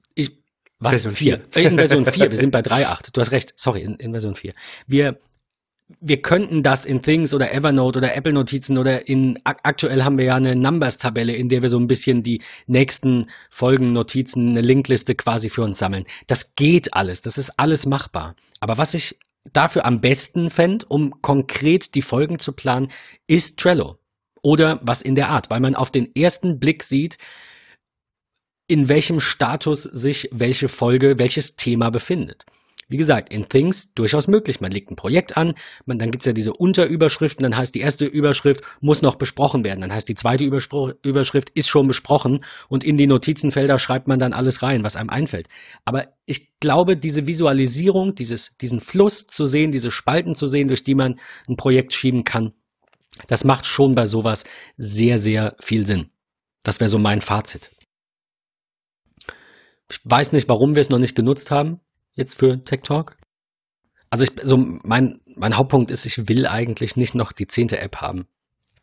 was? 0.82 1.02
Version 1.02 1.14
4. 1.14 1.40
4. 1.52 1.62
Äh, 1.62 1.66
in 1.68 1.78
Version 1.78 2.04
4, 2.04 2.30
wir 2.30 2.38
sind 2.38 2.50
bei 2.50 2.60
3.8. 2.60 3.10
Du 3.12 3.20
hast 3.20 3.32
recht, 3.32 3.52
sorry, 3.56 3.82
in, 3.82 3.96
in 3.96 4.12
Version 4.12 4.34
4. 4.34 4.52
Wir 4.86 5.18
wir 6.00 6.22
könnten 6.22 6.62
das 6.62 6.84
in 6.84 7.02
Things 7.02 7.34
oder 7.34 7.52
Evernote 7.52 7.98
oder 7.98 8.14
Apple 8.14 8.32
Notizen 8.32 8.78
oder 8.78 9.08
in 9.08 9.38
aktuell 9.44 10.04
haben 10.04 10.18
wir 10.18 10.24
ja 10.24 10.36
eine 10.36 10.56
Numbers 10.56 10.98
Tabelle, 10.98 11.34
in 11.34 11.48
der 11.48 11.62
wir 11.62 11.68
so 11.68 11.78
ein 11.78 11.86
bisschen 11.86 12.22
die 12.22 12.40
nächsten 12.66 13.26
Folgen 13.50 13.92
Notizen, 13.92 14.50
eine 14.50 14.60
Linkliste 14.60 15.14
quasi 15.14 15.50
für 15.50 15.62
uns 15.62 15.78
sammeln. 15.78 16.04
Das 16.26 16.54
geht 16.54 16.94
alles, 16.94 17.22
das 17.22 17.38
ist 17.38 17.58
alles 17.58 17.86
machbar. 17.86 18.36
Aber 18.60 18.78
was 18.78 18.94
ich 18.94 19.18
dafür 19.52 19.84
am 19.84 20.00
besten 20.00 20.50
fände, 20.50 20.86
um 20.88 21.20
konkret 21.20 21.94
die 21.94 22.02
Folgen 22.02 22.38
zu 22.38 22.52
planen, 22.52 22.88
ist 23.26 23.58
Trello 23.58 23.98
oder 24.42 24.80
was 24.82 25.02
in 25.02 25.14
der 25.14 25.28
Art, 25.28 25.50
weil 25.50 25.60
man 25.60 25.74
auf 25.74 25.90
den 25.90 26.14
ersten 26.14 26.58
Blick 26.58 26.82
sieht, 26.82 27.18
in 28.66 28.88
welchem 28.88 29.20
Status 29.20 29.82
sich 29.82 30.28
welche 30.32 30.68
Folge, 30.68 31.18
welches 31.18 31.56
Thema 31.56 31.90
befindet. 31.90 32.44
Wie 32.92 32.98
gesagt, 32.98 33.32
in 33.32 33.48
Things 33.48 33.94
durchaus 33.94 34.28
möglich. 34.28 34.60
Man 34.60 34.70
legt 34.70 34.90
ein 34.90 34.96
Projekt 34.96 35.38
an, 35.38 35.54
man, 35.86 35.98
dann 35.98 36.10
gibt's 36.10 36.26
ja 36.26 36.34
diese 36.34 36.52
Unterüberschriften, 36.52 37.42
dann 37.42 37.56
heißt 37.56 37.74
die 37.74 37.80
erste 37.80 38.04
Überschrift 38.04 38.62
muss 38.82 39.00
noch 39.00 39.14
besprochen 39.14 39.64
werden. 39.64 39.80
Dann 39.80 39.92
heißt 39.92 40.08
die 40.10 40.14
zweite 40.14 40.44
Überspr 40.44 40.94
Überschrift 41.02 41.48
ist 41.54 41.68
schon 41.68 41.86
besprochen 41.86 42.44
und 42.68 42.84
in 42.84 42.98
die 42.98 43.06
Notizenfelder 43.06 43.78
schreibt 43.78 44.08
man 44.08 44.18
dann 44.18 44.34
alles 44.34 44.62
rein, 44.62 44.84
was 44.84 44.96
einem 44.96 45.08
einfällt. 45.08 45.48
Aber 45.86 46.08
ich 46.26 46.58
glaube, 46.60 46.98
diese 46.98 47.26
Visualisierung, 47.26 48.14
dieses, 48.14 48.58
diesen 48.58 48.80
Fluss 48.80 49.26
zu 49.26 49.46
sehen, 49.46 49.72
diese 49.72 49.90
Spalten 49.90 50.34
zu 50.34 50.46
sehen, 50.46 50.68
durch 50.68 50.84
die 50.84 50.94
man 50.94 51.18
ein 51.48 51.56
Projekt 51.56 51.94
schieben 51.94 52.24
kann, 52.24 52.52
das 53.26 53.44
macht 53.44 53.64
schon 53.64 53.94
bei 53.94 54.04
sowas 54.04 54.44
sehr, 54.76 55.18
sehr 55.18 55.56
viel 55.60 55.86
Sinn. 55.86 56.10
Das 56.62 56.78
wäre 56.78 56.90
so 56.90 56.98
mein 56.98 57.22
Fazit. 57.22 57.70
Ich 59.92 60.00
weiß 60.04 60.32
nicht, 60.32 60.48
warum 60.48 60.74
wir 60.74 60.80
es 60.80 60.88
noch 60.88 60.98
nicht 60.98 61.14
genutzt 61.14 61.50
haben 61.50 61.80
jetzt 62.14 62.38
für 62.38 62.64
Tech 62.64 62.80
Talk? 62.82 63.16
Also 64.08 64.24
ich, 64.24 64.32
so 64.42 64.56
mein, 64.56 65.20
mein 65.36 65.56
Hauptpunkt 65.56 65.90
ist, 65.90 66.06
ich 66.06 66.28
will 66.28 66.46
eigentlich 66.46 66.96
nicht 66.96 67.14
noch 67.14 67.32
die 67.32 67.46
zehnte 67.46 67.78
App 67.78 67.96
haben. 67.96 68.26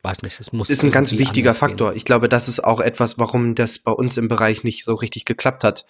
Weiß 0.01 0.21
nicht, 0.21 0.39
es 0.39 0.53
muss. 0.53 0.69
Ist 0.69 0.83
ein 0.83 0.91
ganz 0.91 1.11
wichtiger 1.11 1.51
Faktor. 1.51 1.89
Gehen. 1.89 1.97
Ich 1.97 2.05
glaube, 2.05 2.29
das 2.29 2.47
ist 2.47 2.63
auch 2.63 2.79
etwas, 2.79 3.19
warum 3.19 3.53
das 3.53 3.79
bei 3.79 3.91
uns 3.91 4.15
im 4.17 4.29
Bereich 4.29 4.63
nicht 4.63 4.85
so 4.85 4.93
richtig 4.93 5.25
geklappt 5.25 5.65
hat. 5.65 5.85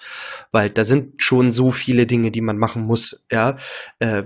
Weil 0.52 0.72
da 0.72 0.84
sind 0.84 1.22
schon 1.22 1.52
so 1.52 1.70
viele 1.70 2.08
Dinge, 2.08 2.32
die 2.32 2.42
man 2.42 2.58
machen 2.58 2.84
muss, 2.84 3.26
ja. 3.32 3.58
Äh, 4.00 4.24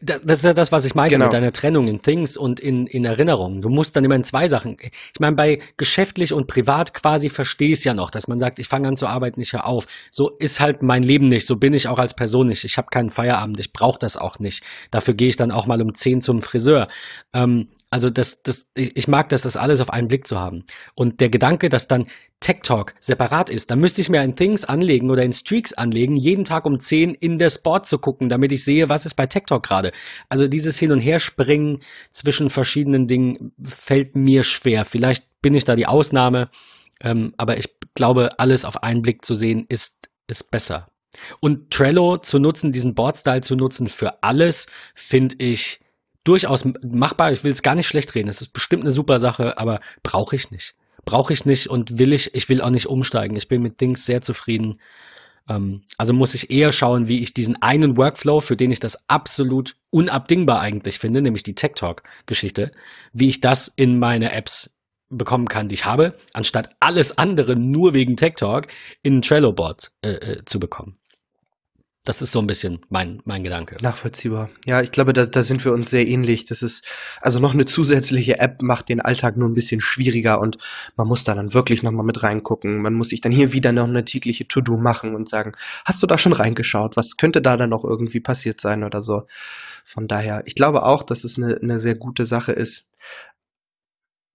das 0.00 0.38
ist 0.38 0.44
ja 0.44 0.54
das, 0.54 0.72
was 0.72 0.84
ich 0.84 0.94
meine 0.94 1.10
genau. 1.10 1.24
mit 1.26 1.32
deiner 1.32 1.52
Trennung 1.52 1.88
in 1.88 2.00
Things 2.02 2.36
und 2.36 2.60
in, 2.60 2.86
in 2.86 3.04
Erinnerungen. 3.04 3.60
Du 3.60 3.68
musst 3.68 3.96
dann 3.96 4.04
immer 4.04 4.14
in 4.14 4.24
zwei 4.24 4.48
Sachen. 4.48 4.76
Ich 4.80 5.20
meine, 5.20 5.36
bei 5.36 5.58
geschäftlich 5.76 6.32
und 6.32 6.46
privat 6.46 6.94
quasi 6.94 7.28
verstehe 7.28 7.70
ich 7.70 7.78
es 7.78 7.84
ja 7.84 7.94
noch, 7.94 8.10
dass 8.10 8.28
man 8.28 8.38
sagt, 8.38 8.58
ich 8.58 8.68
fange 8.68 8.88
an 8.88 8.96
zu 8.96 9.06
arbeiten, 9.06 9.40
ich 9.40 9.52
höre 9.52 9.66
auf. 9.66 9.86
So 10.10 10.30
ist 10.30 10.60
halt 10.60 10.82
mein 10.82 11.02
Leben 11.02 11.28
nicht. 11.28 11.46
So 11.46 11.56
bin 11.56 11.74
ich 11.74 11.88
auch 11.88 11.98
als 11.98 12.14
Person 12.14 12.48
nicht. 12.48 12.64
Ich 12.64 12.78
habe 12.78 12.88
keinen 12.90 13.10
Feierabend. 13.10 13.58
Ich 13.60 13.72
brauche 13.72 13.98
das 13.98 14.16
auch 14.16 14.38
nicht. 14.38 14.62
Dafür 14.90 15.14
gehe 15.14 15.28
ich 15.28 15.36
dann 15.36 15.50
auch 15.50 15.66
mal 15.66 15.80
um 15.82 15.94
zehn 15.94 16.20
zum 16.20 16.42
Friseur. 16.42 16.88
Ähm, 17.32 17.68
also 17.92 18.08
das, 18.08 18.42
das, 18.42 18.70
ich 18.74 19.06
mag 19.06 19.28
das, 19.28 19.42
das 19.42 19.58
alles 19.58 19.82
auf 19.82 19.90
einen 19.90 20.08
Blick 20.08 20.26
zu 20.26 20.40
haben. 20.40 20.64
Und 20.94 21.20
der 21.20 21.28
Gedanke, 21.28 21.68
dass 21.68 21.88
dann 21.88 22.06
Tech 22.40 22.60
Talk 22.62 22.94
separat 23.00 23.50
ist, 23.50 23.70
da 23.70 23.76
müsste 23.76 24.00
ich 24.00 24.08
mir 24.08 24.22
in 24.22 24.34
Things 24.34 24.64
anlegen 24.64 25.10
oder 25.10 25.22
in 25.22 25.34
Streaks 25.34 25.74
anlegen, 25.74 26.16
jeden 26.16 26.46
Tag 26.46 26.64
um 26.64 26.80
10 26.80 27.12
in 27.12 27.36
der 27.36 27.50
Sport 27.50 27.84
zu 27.84 27.98
gucken, 27.98 28.30
damit 28.30 28.50
ich 28.50 28.64
sehe, 28.64 28.88
was 28.88 29.04
ist 29.04 29.12
bei 29.12 29.26
Tech 29.26 29.42
Talk 29.46 29.64
gerade. 29.64 29.92
Also 30.30 30.48
dieses 30.48 30.78
Hin- 30.78 30.90
und 30.90 31.00
Herspringen 31.00 31.80
zwischen 32.10 32.48
verschiedenen 32.48 33.08
Dingen 33.08 33.52
fällt 33.62 34.16
mir 34.16 34.42
schwer. 34.42 34.86
Vielleicht 34.86 35.26
bin 35.42 35.54
ich 35.54 35.64
da 35.64 35.76
die 35.76 35.86
Ausnahme, 35.86 36.48
ähm, 37.02 37.34
aber 37.36 37.58
ich 37.58 37.68
glaube, 37.94 38.38
alles 38.38 38.64
auf 38.64 38.82
einen 38.82 39.02
Blick 39.02 39.22
zu 39.22 39.34
sehen, 39.34 39.66
ist, 39.68 40.08
ist 40.28 40.50
besser. 40.50 40.88
Und 41.40 41.70
Trello 41.70 42.16
zu 42.16 42.38
nutzen, 42.38 42.72
diesen 42.72 42.94
Board-Style 42.94 43.42
zu 43.42 43.54
nutzen 43.54 43.88
für 43.88 44.22
alles, 44.22 44.66
finde 44.94 45.36
ich 45.40 45.81
durchaus 46.24 46.66
machbar. 46.82 47.32
Ich 47.32 47.44
will 47.44 47.52
es 47.52 47.62
gar 47.62 47.74
nicht 47.74 47.88
schlecht 47.88 48.14
reden. 48.14 48.28
Es 48.28 48.40
ist 48.40 48.52
bestimmt 48.52 48.82
eine 48.82 48.90
super 48.90 49.18
Sache, 49.18 49.58
aber 49.58 49.80
brauche 50.02 50.36
ich 50.36 50.50
nicht. 50.50 50.74
Brauche 51.04 51.32
ich 51.32 51.44
nicht 51.44 51.68
und 51.68 51.98
will 51.98 52.12
ich, 52.12 52.34
ich 52.34 52.48
will 52.48 52.60
auch 52.60 52.70
nicht 52.70 52.86
umsteigen. 52.86 53.36
Ich 53.36 53.48
bin 53.48 53.62
mit 53.62 53.80
Dings 53.80 54.06
sehr 54.06 54.22
zufrieden. 54.22 54.78
Ähm, 55.48 55.82
also 55.98 56.12
muss 56.12 56.34
ich 56.34 56.50
eher 56.50 56.72
schauen, 56.72 57.08
wie 57.08 57.22
ich 57.22 57.34
diesen 57.34 57.60
einen 57.60 57.96
Workflow, 57.96 58.40
für 58.40 58.56
den 58.56 58.70
ich 58.70 58.80
das 58.80 59.08
absolut 59.08 59.76
unabdingbar 59.90 60.60
eigentlich 60.60 60.98
finde, 60.98 61.22
nämlich 61.22 61.42
die 61.42 61.54
Tech 61.54 61.72
Talk 61.74 62.02
Geschichte, 62.26 62.72
wie 63.12 63.28
ich 63.28 63.40
das 63.40 63.68
in 63.68 63.98
meine 63.98 64.32
Apps 64.32 64.70
bekommen 65.08 65.46
kann, 65.46 65.68
die 65.68 65.74
ich 65.74 65.84
habe, 65.84 66.16
anstatt 66.32 66.74
alles 66.80 67.18
andere 67.18 67.56
nur 67.56 67.92
wegen 67.92 68.16
Tech 68.16 68.34
Talk 68.36 68.66
in 69.02 69.22
Trello-Board 69.22 69.92
äh, 70.02 70.10
äh, 70.10 70.44
zu 70.44 70.58
bekommen. 70.58 70.98
Das 72.04 72.20
ist 72.20 72.32
so 72.32 72.40
ein 72.40 72.48
bisschen 72.48 72.80
mein, 72.88 73.22
mein 73.24 73.44
Gedanke. 73.44 73.76
Nachvollziehbar. 73.80 74.50
Ja, 74.66 74.82
ich 74.82 74.90
glaube, 74.90 75.12
da, 75.12 75.24
da 75.24 75.44
sind 75.44 75.64
wir 75.64 75.72
uns 75.72 75.88
sehr 75.88 76.08
ähnlich. 76.08 76.44
Das 76.44 76.60
ist, 76.60 76.84
also 77.20 77.38
noch 77.38 77.54
eine 77.54 77.64
zusätzliche 77.64 78.40
App 78.40 78.60
macht 78.60 78.88
den 78.88 79.00
Alltag 79.00 79.36
nur 79.36 79.48
ein 79.48 79.54
bisschen 79.54 79.80
schwieriger 79.80 80.40
und 80.40 80.58
man 80.96 81.06
muss 81.06 81.22
da 81.22 81.36
dann 81.36 81.54
wirklich 81.54 81.84
nochmal 81.84 82.04
mit 82.04 82.24
reingucken. 82.24 82.82
Man 82.82 82.94
muss 82.94 83.10
sich 83.10 83.20
dann 83.20 83.30
hier 83.30 83.52
wieder 83.52 83.70
noch 83.70 83.86
eine 83.86 84.04
tägliche 84.04 84.48
To-Do 84.48 84.76
machen 84.76 85.14
und 85.14 85.28
sagen, 85.28 85.52
hast 85.84 86.02
du 86.02 86.08
da 86.08 86.18
schon 86.18 86.32
reingeschaut? 86.32 86.96
Was 86.96 87.16
könnte 87.16 87.40
da 87.40 87.56
dann 87.56 87.70
noch 87.70 87.84
irgendwie 87.84 88.20
passiert 88.20 88.60
sein 88.60 88.82
oder 88.82 89.00
so? 89.00 89.28
Von 89.84 90.08
daher, 90.08 90.42
ich 90.46 90.56
glaube 90.56 90.84
auch, 90.84 91.04
dass 91.04 91.22
es 91.22 91.36
eine, 91.36 91.56
eine 91.62 91.78
sehr 91.78 91.94
gute 91.94 92.24
Sache 92.24 92.50
ist, 92.50 92.88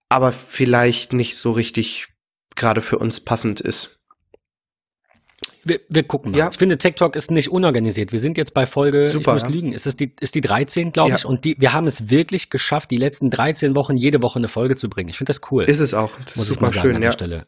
aber 0.07 0.31
vielleicht 0.31 1.11
nicht 1.11 1.37
so 1.37 1.51
richtig 1.51 2.07
gerade 2.55 2.81
für 2.81 2.97
uns 2.97 3.19
passend 3.19 3.59
ist. 3.59 3.96
Wir, 5.67 5.81
wir 5.89 6.03
gucken 6.03 6.31
mal. 6.31 6.37
Ja. 6.37 6.49
Ich 6.51 6.57
finde, 6.57 6.77
Tech 6.77 6.95
Talk 6.95 7.15
ist 7.15 7.31
nicht 7.31 7.49
unorganisiert. 7.49 8.11
Wir 8.11 8.19
sind 8.19 8.37
jetzt 8.37 8.53
bei 8.53 8.65
Folge, 8.65 9.09
Super, 9.09 9.31
ich 9.31 9.33
muss 9.33 9.43
ja. 9.43 9.49
lügen, 9.49 9.73
ist 9.73 9.85
das 9.85 9.97
die, 9.97 10.13
ist 10.19 10.35
die 10.35 10.41
13, 10.41 10.91
glaube 10.91 11.11
ja. 11.11 11.15
ich. 11.17 11.25
Und 11.25 11.45
die, 11.45 11.55
wir 11.59 11.73
haben 11.73 11.87
es 11.87 12.09
wirklich 12.09 12.49
geschafft, 12.49 12.91
die 12.91 12.97
letzten 12.97 13.29
13 13.29 13.75
Wochen 13.75 13.97
jede 13.97 14.21
Woche 14.21 14.39
eine 14.39 14.47
Folge 14.47 14.75
zu 14.75 14.89
bringen. 14.89 15.09
Ich 15.09 15.17
finde 15.17 15.29
das 15.29 15.41
cool. 15.51 15.63
Ist 15.65 15.79
es 15.79 15.93
auch. 15.93 16.11
Das 16.25 16.35
muss 16.35 16.49
ich 16.49 16.59
mal 16.59 16.69
sagen 16.69 16.87
schön, 16.87 16.95
an 16.95 17.01
der 17.01 17.11
Stelle. 17.11 17.45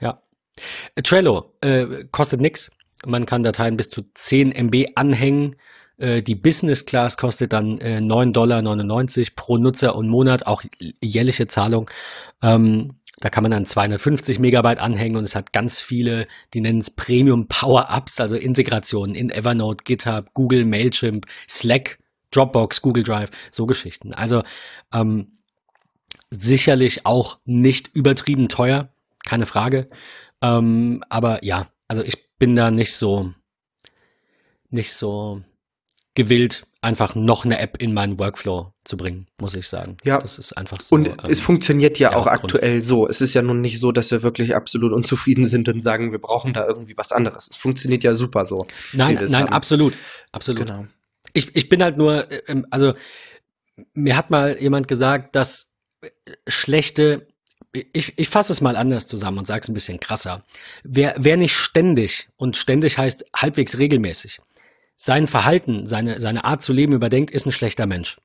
Ja. 0.00 0.22
Trello 1.02 1.54
äh, 1.60 2.04
kostet 2.10 2.40
nix. 2.40 2.70
Man 3.06 3.26
kann 3.26 3.42
Dateien 3.42 3.76
bis 3.76 3.90
zu 3.90 4.02
10 4.14 4.52
MB 4.52 4.92
anhängen. 4.94 5.56
Äh, 5.98 6.22
die 6.22 6.34
Business 6.34 6.86
Class 6.86 7.16
kostet 7.16 7.52
dann 7.52 7.78
äh, 7.78 7.98
9,99 7.98 8.32
Dollar 8.32 8.62
pro 9.36 9.56
Nutzer 9.56 9.96
und 9.96 10.08
Monat, 10.08 10.46
auch 10.46 10.62
jährliche 11.00 11.46
Zahlung. 11.46 11.90
Ähm, 12.42 12.98
da 13.20 13.30
kann 13.30 13.42
man 13.42 13.50
dann 13.50 13.66
250 13.66 14.38
Megabyte 14.38 14.80
anhängen 14.80 15.16
und 15.16 15.24
es 15.24 15.34
hat 15.34 15.52
ganz 15.52 15.80
viele, 15.80 16.26
die 16.54 16.60
nennen 16.60 16.78
es 16.78 16.90
Premium 16.90 17.48
Power-Ups, 17.48 18.20
also 18.20 18.36
Integrationen 18.36 19.14
in 19.14 19.30
Evernote, 19.30 19.82
GitHub, 19.84 20.32
Google, 20.34 20.64
Mailchimp, 20.64 21.26
Slack, 21.48 21.98
Dropbox, 22.30 22.80
Google 22.82 23.02
Drive, 23.02 23.30
so 23.50 23.66
Geschichten. 23.66 24.14
Also 24.14 24.42
ähm, 24.92 25.32
sicherlich 26.30 27.06
auch 27.06 27.38
nicht 27.44 27.90
übertrieben 27.94 28.48
teuer, 28.48 28.90
keine 29.26 29.46
Frage. 29.46 29.88
Ähm, 30.40 31.02
aber 31.08 31.44
ja, 31.44 31.68
also 31.88 32.02
ich 32.02 32.28
bin 32.38 32.54
da 32.54 32.70
nicht 32.70 32.94
so, 32.94 33.32
nicht 34.70 34.92
so 34.92 35.42
gewillt, 36.14 36.67
einfach 36.80 37.14
noch 37.14 37.44
eine 37.44 37.58
App 37.58 37.76
in 37.82 37.92
meinen 37.92 38.18
Workflow 38.18 38.72
zu 38.84 38.96
bringen, 38.96 39.26
muss 39.40 39.54
ich 39.54 39.68
sagen. 39.68 39.96
Ja. 40.04 40.18
Das 40.18 40.38
ist 40.38 40.56
einfach 40.56 40.80
so. 40.80 40.94
Und 40.94 41.08
ähm, 41.08 41.16
es 41.28 41.40
funktioniert 41.40 41.98
ja 41.98 42.14
auch 42.14 42.26
aktuell 42.26 42.80
so. 42.82 43.08
Es 43.08 43.20
ist 43.20 43.34
ja 43.34 43.42
nun 43.42 43.60
nicht 43.60 43.80
so, 43.80 43.90
dass 43.90 44.10
wir 44.10 44.22
wirklich 44.22 44.54
absolut 44.54 44.92
unzufrieden 44.92 45.46
sind 45.46 45.68
und 45.68 45.80
sagen, 45.80 46.12
wir 46.12 46.20
brauchen 46.20 46.52
da 46.52 46.66
irgendwie 46.66 46.96
was 46.96 47.10
anderes. 47.10 47.48
Es 47.50 47.56
funktioniert 47.56 48.04
ja 48.04 48.14
super 48.14 48.44
so. 48.44 48.66
Nein, 48.92 49.14
nein, 49.14 49.34
haben. 49.34 49.48
absolut. 49.52 49.96
Absolut. 50.30 50.66
Genau. 50.66 50.86
Ich, 51.32 51.54
ich 51.56 51.68
bin 51.68 51.82
halt 51.82 51.96
nur, 51.96 52.30
äh, 52.30 52.42
ähm, 52.46 52.66
also 52.70 52.94
mir 53.94 54.16
hat 54.16 54.30
mal 54.30 54.56
jemand 54.60 54.86
gesagt, 54.86 55.34
dass 55.34 55.72
äh, 56.00 56.10
schlechte 56.46 57.26
ich, 57.92 58.18
ich 58.18 58.28
fasse 58.28 58.52
es 58.52 58.60
mal 58.60 58.76
anders 58.76 59.06
zusammen 59.06 59.38
und 59.38 59.46
sage 59.46 59.60
es 59.60 59.68
ein 59.68 59.74
bisschen 59.74 60.00
krasser. 60.00 60.44
Wer, 60.84 61.14
wer 61.18 61.36
nicht 61.36 61.54
ständig, 61.54 62.28
und 62.36 62.56
ständig 62.56 62.96
heißt 62.98 63.26
halbwegs 63.36 63.78
regelmäßig, 63.78 64.40
sein 64.98 65.28
Verhalten, 65.28 65.86
seine, 65.86 66.20
seine 66.20 66.44
Art 66.44 66.60
zu 66.60 66.72
leben 66.72 66.92
überdenkt, 66.92 67.30
ist 67.30 67.46
ein 67.46 67.52
schlechter 67.52 67.86
Mensch. 67.86 68.18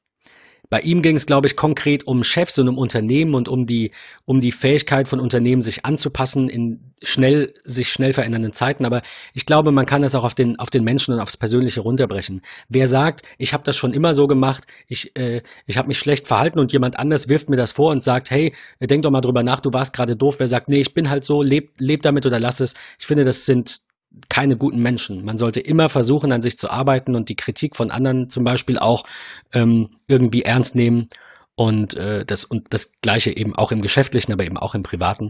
Bei 0.70 0.80
ihm 0.80 1.04
ging 1.04 1.16
es, 1.16 1.28
glaube 1.28 1.46
ich, 1.46 1.56
konkret 1.56 2.08
um 2.08 2.24
Chefs 2.24 2.58
und 2.58 2.68
um 2.68 2.80
Unternehmen 2.80 3.36
und 3.36 3.48
um 3.48 3.68
die, 3.68 3.92
um 4.26 4.42
die 4.42 4.52
Fähigkeit 4.52 5.08
von 5.08 5.20
Unternehmen, 5.20 5.62
sich 5.62 5.86
anzupassen 5.86 6.50
in 6.50 6.94
schnell, 7.04 7.54
sich 7.64 7.90
schnell 7.90 8.12
verändernden 8.12 8.54
Zeiten. 8.54 8.86
Aber 8.86 9.04
ich 9.36 9.46
glaube, 9.46 9.72
man 9.72 9.86
kann 9.86 10.02
das 10.02 10.16
auch 10.16 10.24
auf 10.24 10.34
den, 10.34 10.58
auf 10.58 10.72
den 10.72 10.84
Menschen 10.84 11.14
und 11.14 11.20
aufs 11.20 11.38
Persönliche 11.38 11.82
runterbrechen. 11.82 12.42
Wer 12.70 12.88
sagt, 12.88 13.22
ich 13.38 13.54
habe 13.54 13.64
das 13.64 13.76
schon 13.76 13.94
immer 13.94 14.16
so 14.16 14.26
gemacht, 14.26 14.66
ich, 14.88 15.16
äh, 15.16 15.44
ich 15.68 15.78
habe 15.78 15.90
mich 15.90 16.00
schlecht 16.00 16.26
verhalten 16.26 16.60
und 16.60 16.74
jemand 16.74 16.98
anders 16.98 17.30
wirft 17.30 17.50
mir 17.50 17.58
das 17.58 17.74
vor 17.74 17.92
und 17.92 18.02
sagt, 18.02 18.32
hey, 18.32 18.56
denk 18.80 19.04
doch 19.04 19.12
mal 19.12 19.22
drüber 19.22 19.44
nach, 19.44 19.60
du 19.60 19.74
warst 19.74 19.94
gerade 19.94 20.16
doof. 20.16 20.38
Wer 20.40 20.48
sagt, 20.48 20.70
nee, 20.70 20.80
ich 20.80 20.96
bin 20.96 21.08
halt 21.10 21.24
so, 21.24 21.44
leb, 21.44 21.74
leb 21.78 22.02
damit 22.02 22.26
oder 22.26 22.40
lass 22.40 22.62
es. 22.62 22.74
Ich 22.98 23.06
finde, 23.06 23.26
das 23.26 23.46
sind 23.46 23.82
keine 24.30 24.58
guten 24.58 24.80
Menschen. 24.82 25.24
Man 25.24 25.38
sollte 25.38 25.60
immer 25.60 25.90
versuchen, 25.90 26.32
an 26.32 26.42
sich 26.42 26.58
zu 26.58 26.70
arbeiten 26.70 27.16
und 27.16 27.30
die 27.30 27.36
Kritik 27.36 27.76
von 27.76 27.92
anderen 27.92 28.30
zum 28.30 28.44
Beispiel 28.44 28.78
auch 28.78 29.06
ähm, 29.54 29.90
irgendwie 30.08 30.44
ernst 30.44 30.76
nehmen. 30.76 31.10
Und 31.56 31.96
äh, 31.96 32.26
das 32.26 32.46
und 32.46 32.74
das 32.74 32.94
gleiche 33.02 33.36
eben 33.36 33.56
auch 33.56 33.72
im 33.72 33.82
Geschäftlichen, 33.82 34.34
aber 34.34 34.44
eben 34.44 34.58
auch 34.58 34.74
im 34.74 34.82
Privaten. 34.82 35.30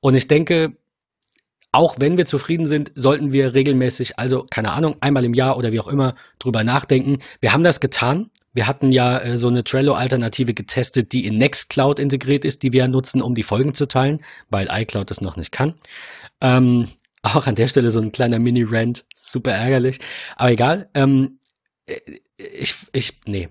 Und 0.00 0.14
ich 0.14 0.28
denke, 0.28 0.76
auch 1.72 1.96
wenn 1.98 2.16
wir 2.16 2.24
zufrieden 2.24 2.66
sind, 2.66 2.92
sollten 2.94 3.32
wir 3.32 3.52
regelmäßig, 3.52 4.16
also 4.16 4.46
keine 4.48 4.70
Ahnung, 4.72 4.94
einmal 5.00 5.24
im 5.24 5.34
Jahr 5.34 5.56
oder 5.56 5.72
wie 5.72 5.80
auch 5.80 5.88
immer, 5.88 6.14
drüber 6.38 6.62
nachdenken. 6.62 7.18
Wir 7.40 7.52
haben 7.52 7.64
das 7.64 7.80
getan. 7.80 8.30
Wir 8.52 8.68
hatten 8.68 8.92
ja 8.92 9.18
äh, 9.18 9.36
so 9.36 9.48
eine 9.48 9.64
Trello-Alternative 9.64 10.54
getestet, 10.54 11.12
die 11.12 11.26
in 11.26 11.36
Nextcloud 11.36 11.98
integriert 11.98 12.44
ist, 12.44 12.62
die 12.62 12.72
wir 12.72 12.86
nutzen, 12.86 13.20
um 13.20 13.34
die 13.34 13.42
Folgen 13.42 13.74
zu 13.74 13.86
teilen, 13.86 14.22
weil 14.48 14.68
iCloud 14.70 15.10
das 15.10 15.20
noch 15.20 15.36
nicht 15.36 15.50
kann. 15.50 15.74
Ähm, 16.40 16.86
auch 17.24 17.46
an 17.46 17.54
der 17.54 17.68
Stelle 17.68 17.90
so 17.90 18.00
ein 18.00 18.12
kleiner 18.12 18.38
Mini-Rant, 18.38 19.04
super 19.14 19.52
ärgerlich. 19.52 19.98
Aber 20.36 20.50
egal. 20.50 20.88
Ähm, 20.94 21.38
ich, 22.36 22.74
ich, 22.92 23.20
nee. 23.26 23.48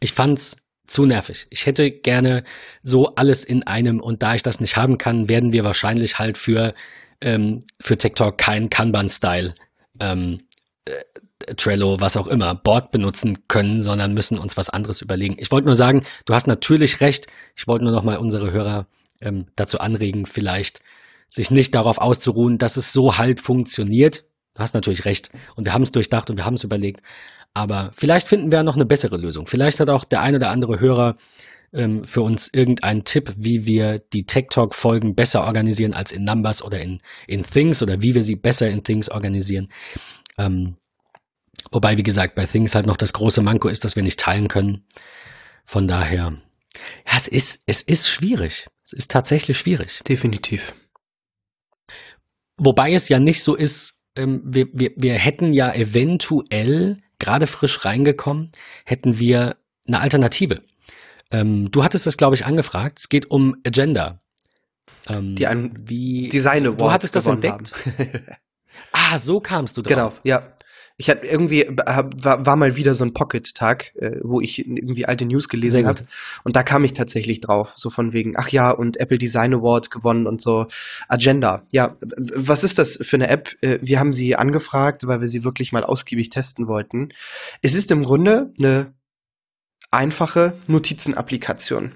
Ich 0.00 0.12
fand's 0.12 0.56
zu 0.86 1.06
nervig. 1.06 1.46
Ich 1.50 1.66
hätte 1.66 1.90
gerne 1.90 2.44
so 2.82 3.14
alles 3.14 3.44
in 3.44 3.66
einem 3.66 4.00
und 4.00 4.22
da 4.22 4.34
ich 4.34 4.42
das 4.42 4.60
nicht 4.60 4.76
haben 4.76 4.98
kann, 4.98 5.28
werden 5.28 5.52
wir 5.52 5.64
wahrscheinlich 5.64 6.18
halt 6.18 6.38
für, 6.38 6.74
ähm, 7.20 7.60
für 7.80 7.96
TikTok 7.96 8.36
kein 8.36 8.68
Kanban-Style 8.68 9.54
ähm, 10.00 10.40
äh, 10.84 11.54
Trello, 11.56 12.00
was 12.00 12.16
auch 12.16 12.28
immer, 12.28 12.54
Board 12.54 12.92
benutzen 12.92 13.48
können, 13.48 13.82
sondern 13.82 14.14
müssen 14.14 14.38
uns 14.38 14.56
was 14.56 14.70
anderes 14.70 15.02
überlegen. 15.02 15.34
Ich 15.38 15.50
wollte 15.50 15.66
nur 15.66 15.76
sagen, 15.76 16.04
du 16.24 16.34
hast 16.34 16.46
natürlich 16.46 17.00
recht. 17.00 17.26
Ich 17.56 17.66
wollte 17.66 17.84
nur 17.84 17.92
noch 17.92 18.04
mal 18.04 18.18
unsere 18.18 18.52
Hörer 18.52 18.86
ähm, 19.20 19.46
dazu 19.56 19.80
anregen, 19.80 20.26
vielleicht 20.26 20.80
sich 21.32 21.50
nicht 21.50 21.74
darauf 21.74 21.96
auszuruhen, 21.98 22.58
dass 22.58 22.76
es 22.76 22.92
so 22.92 23.16
halt 23.16 23.40
funktioniert. 23.40 24.26
Du 24.54 24.60
hast 24.60 24.74
natürlich 24.74 25.06
recht. 25.06 25.30
Und 25.56 25.64
wir 25.64 25.72
haben 25.72 25.82
es 25.82 25.90
durchdacht 25.90 26.28
und 26.28 26.36
wir 26.36 26.44
haben 26.44 26.54
es 26.54 26.64
überlegt. 26.64 27.00
Aber 27.54 27.90
vielleicht 27.94 28.28
finden 28.28 28.52
wir 28.52 28.62
noch 28.62 28.74
eine 28.74 28.84
bessere 28.84 29.16
Lösung. 29.16 29.46
Vielleicht 29.46 29.80
hat 29.80 29.88
auch 29.88 30.04
der 30.04 30.20
ein 30.20 30.34
oder 30.34 30.50
andere 30.50 30.78
Hörer 30.78 31.16
ähm, 31.72 32.04
für 32.04 32.20
uns 32.20 32.50
irgendeinen 32.52 33.04
Tipp, 33.04 33.32
wie 33.38 33.64
wir 33.64 33.98
die 34.12 34.26
Tech 34.26 34.48
Talk 34.50 34.74
Folgen 34.74 35.14
besser 35.14 35.44
organisieren 35.44 35.94
als 35.94 36.12
in 36.12 36.24
Numbers 36.24 36.62
oder 36.62 36.80
in, 36.80 36.98
in 37.26 37.44
Things 37.44 37.82
oder 37.82 38.02
wie 38.02 38.14
wir 38.14 38.22
sie 38.22 38.36
besser 38.36 38.68
in 38.68 38.82
Things 38.82 39.08
organisieren. 39.08 39.68
Ähm, 40.36 40.76
wobei, 41.70 41.96
wie 41.96 42.02
gesagt, 42.02 42.34
bei 42.34 42.44
Things 42.44 42.74
halt 42.74 42.86
noch 42.86 42.98
das 42.98 43.14
große 43.14 43.40
Manko 43.40 43.68
ist, 43.68 43.84
dass 43.84 43.96
wir 43.96 44.02
nicht 44.02 44.20
teilen 44.20 44.48
können. 44.48 44.84
Von 45.64 45.88
daher, 45.88 46.34
ja, 47.06 47.16
es 47.16 47.26
ist, 47.26 47.62
es 47.66 47.80
ist 47.80 48.06
schwierig. 48.06 48.66
Es 48.84 48.92
ist 48.92 49.10
tatsächlich 49.10 49.58
schwierig. 49.58 50.02
Definitiv. 50.06 50.74
Wobei 52.56 52.92
es 52.92 53.08
ja 53.08 53.18
nicht 53.18 53.42
so 53.42 53.54
ist, 53.54 54.00
ähm, 54.16 54.42
wir, 54.44 54.68
wir, 54.72 54.92
wir 54.96 55.14
hätten 55.14 55.52
ja 55.52 55.72
eventuell, 55.74 56.96
gerade 57.18 57.46
frisch 57.46 57.84
reingekommen, 57.84 58.50
hätten 58.84 59.18
wir 59.18 59.56
eine 59.86 60.00
Alternative. 60.00 60.62
Ähm, 61.30 61.70
du 61.70 61.82
hattest 61.82 62.06
das, 62.06 62.16
glaube 62.16 62.34
ich, 62.34 62.44
angefragt. 62.44 62.98
Es 62.98 63.08
geht 63.08 63.30
um 63.30 63.56
Agenda. 63.66 64.20
Ähm, 65.08 65.34
Die 65.36 65.46
ein 65.46 65.72
wie, 65.88 66.28
Design 66.28 66.66
Awards 66.66 66.78
Du 66.78 66.90
hattest 66.90 67.16
das 67.16 67.26
entdeckt? 67.26 67.72
ah, 68.92 69.18
so 69.18 69.40
kamst 69.40 69.76
du 69.76 69.82
drauf. 69.82 69.88
Genau, 69.88 70.12
ja 70.24 70.52
ich 70.96 71.10
hatte 71.10 71.26
irgendwie 71.26 71.66
war, 71.68 72.46
war 72.46 72.56
mal 72.56 72.76
wieder 72.76 72.94
so 72.94 73.04
ein 73.04 73.12
Pocket-Tag, 73.12 73.94
äh, 73.96 74.16
wo 74.22 74.40
ich 74.40 74.66
irgendwie 74.66 75.06
alte 75.06 75.24
News 75.24 75.48
gelesen 75.48 75.86
habe. 75.86 76.04
Und 76.44 76.56
da 76.56 76.62
kam 76.62 76.84
ich 76.84 76.92
tatsächlich 76.92 77.40
drauf, 77.40 77.74
so 77.76 77.90
von 77.90 78.12
wegen, 78.12 78.34
ach 78.36 78.48
ja, 78.48 78.70
und 78.70 78.98
Apple 78.98 79.18
Design 79.18 79.54
Award 79.54 79.90
gewonnen 79.90 80.26
und 80.26 80.40
so. 80.40 80.66
Agenda. 81.08 81.62
Ja, 81.70 81.96
was 82.00 82.64
ist 82.64 82.78
das 82.78 82.98
für 83.00 83.16
eine 83.16 83.28
App? 83.28 83.56
Äh, 83.60 83.78
wir 83.82 83.98
haben 83.98 84.12
sie 84.12 84.36
angefragt, 84.36 85.06
weil 85.06 85.20
wir 85.20 85.28
sie 85.28 85.44
wirklich 85.44 85.72
mal 85.72 85.84
ausgiebig 85.84 86.30
testen 86.30 86.68
wollten. 86.68 87.10
Es 87.62 87.74
ist 87.74 87.90
im 87.90 88.04
Grunde 88.04 88.52
eine 88.58 88.92
einfache 89.92 90.54
Notizenapplikation. 90.66 91.92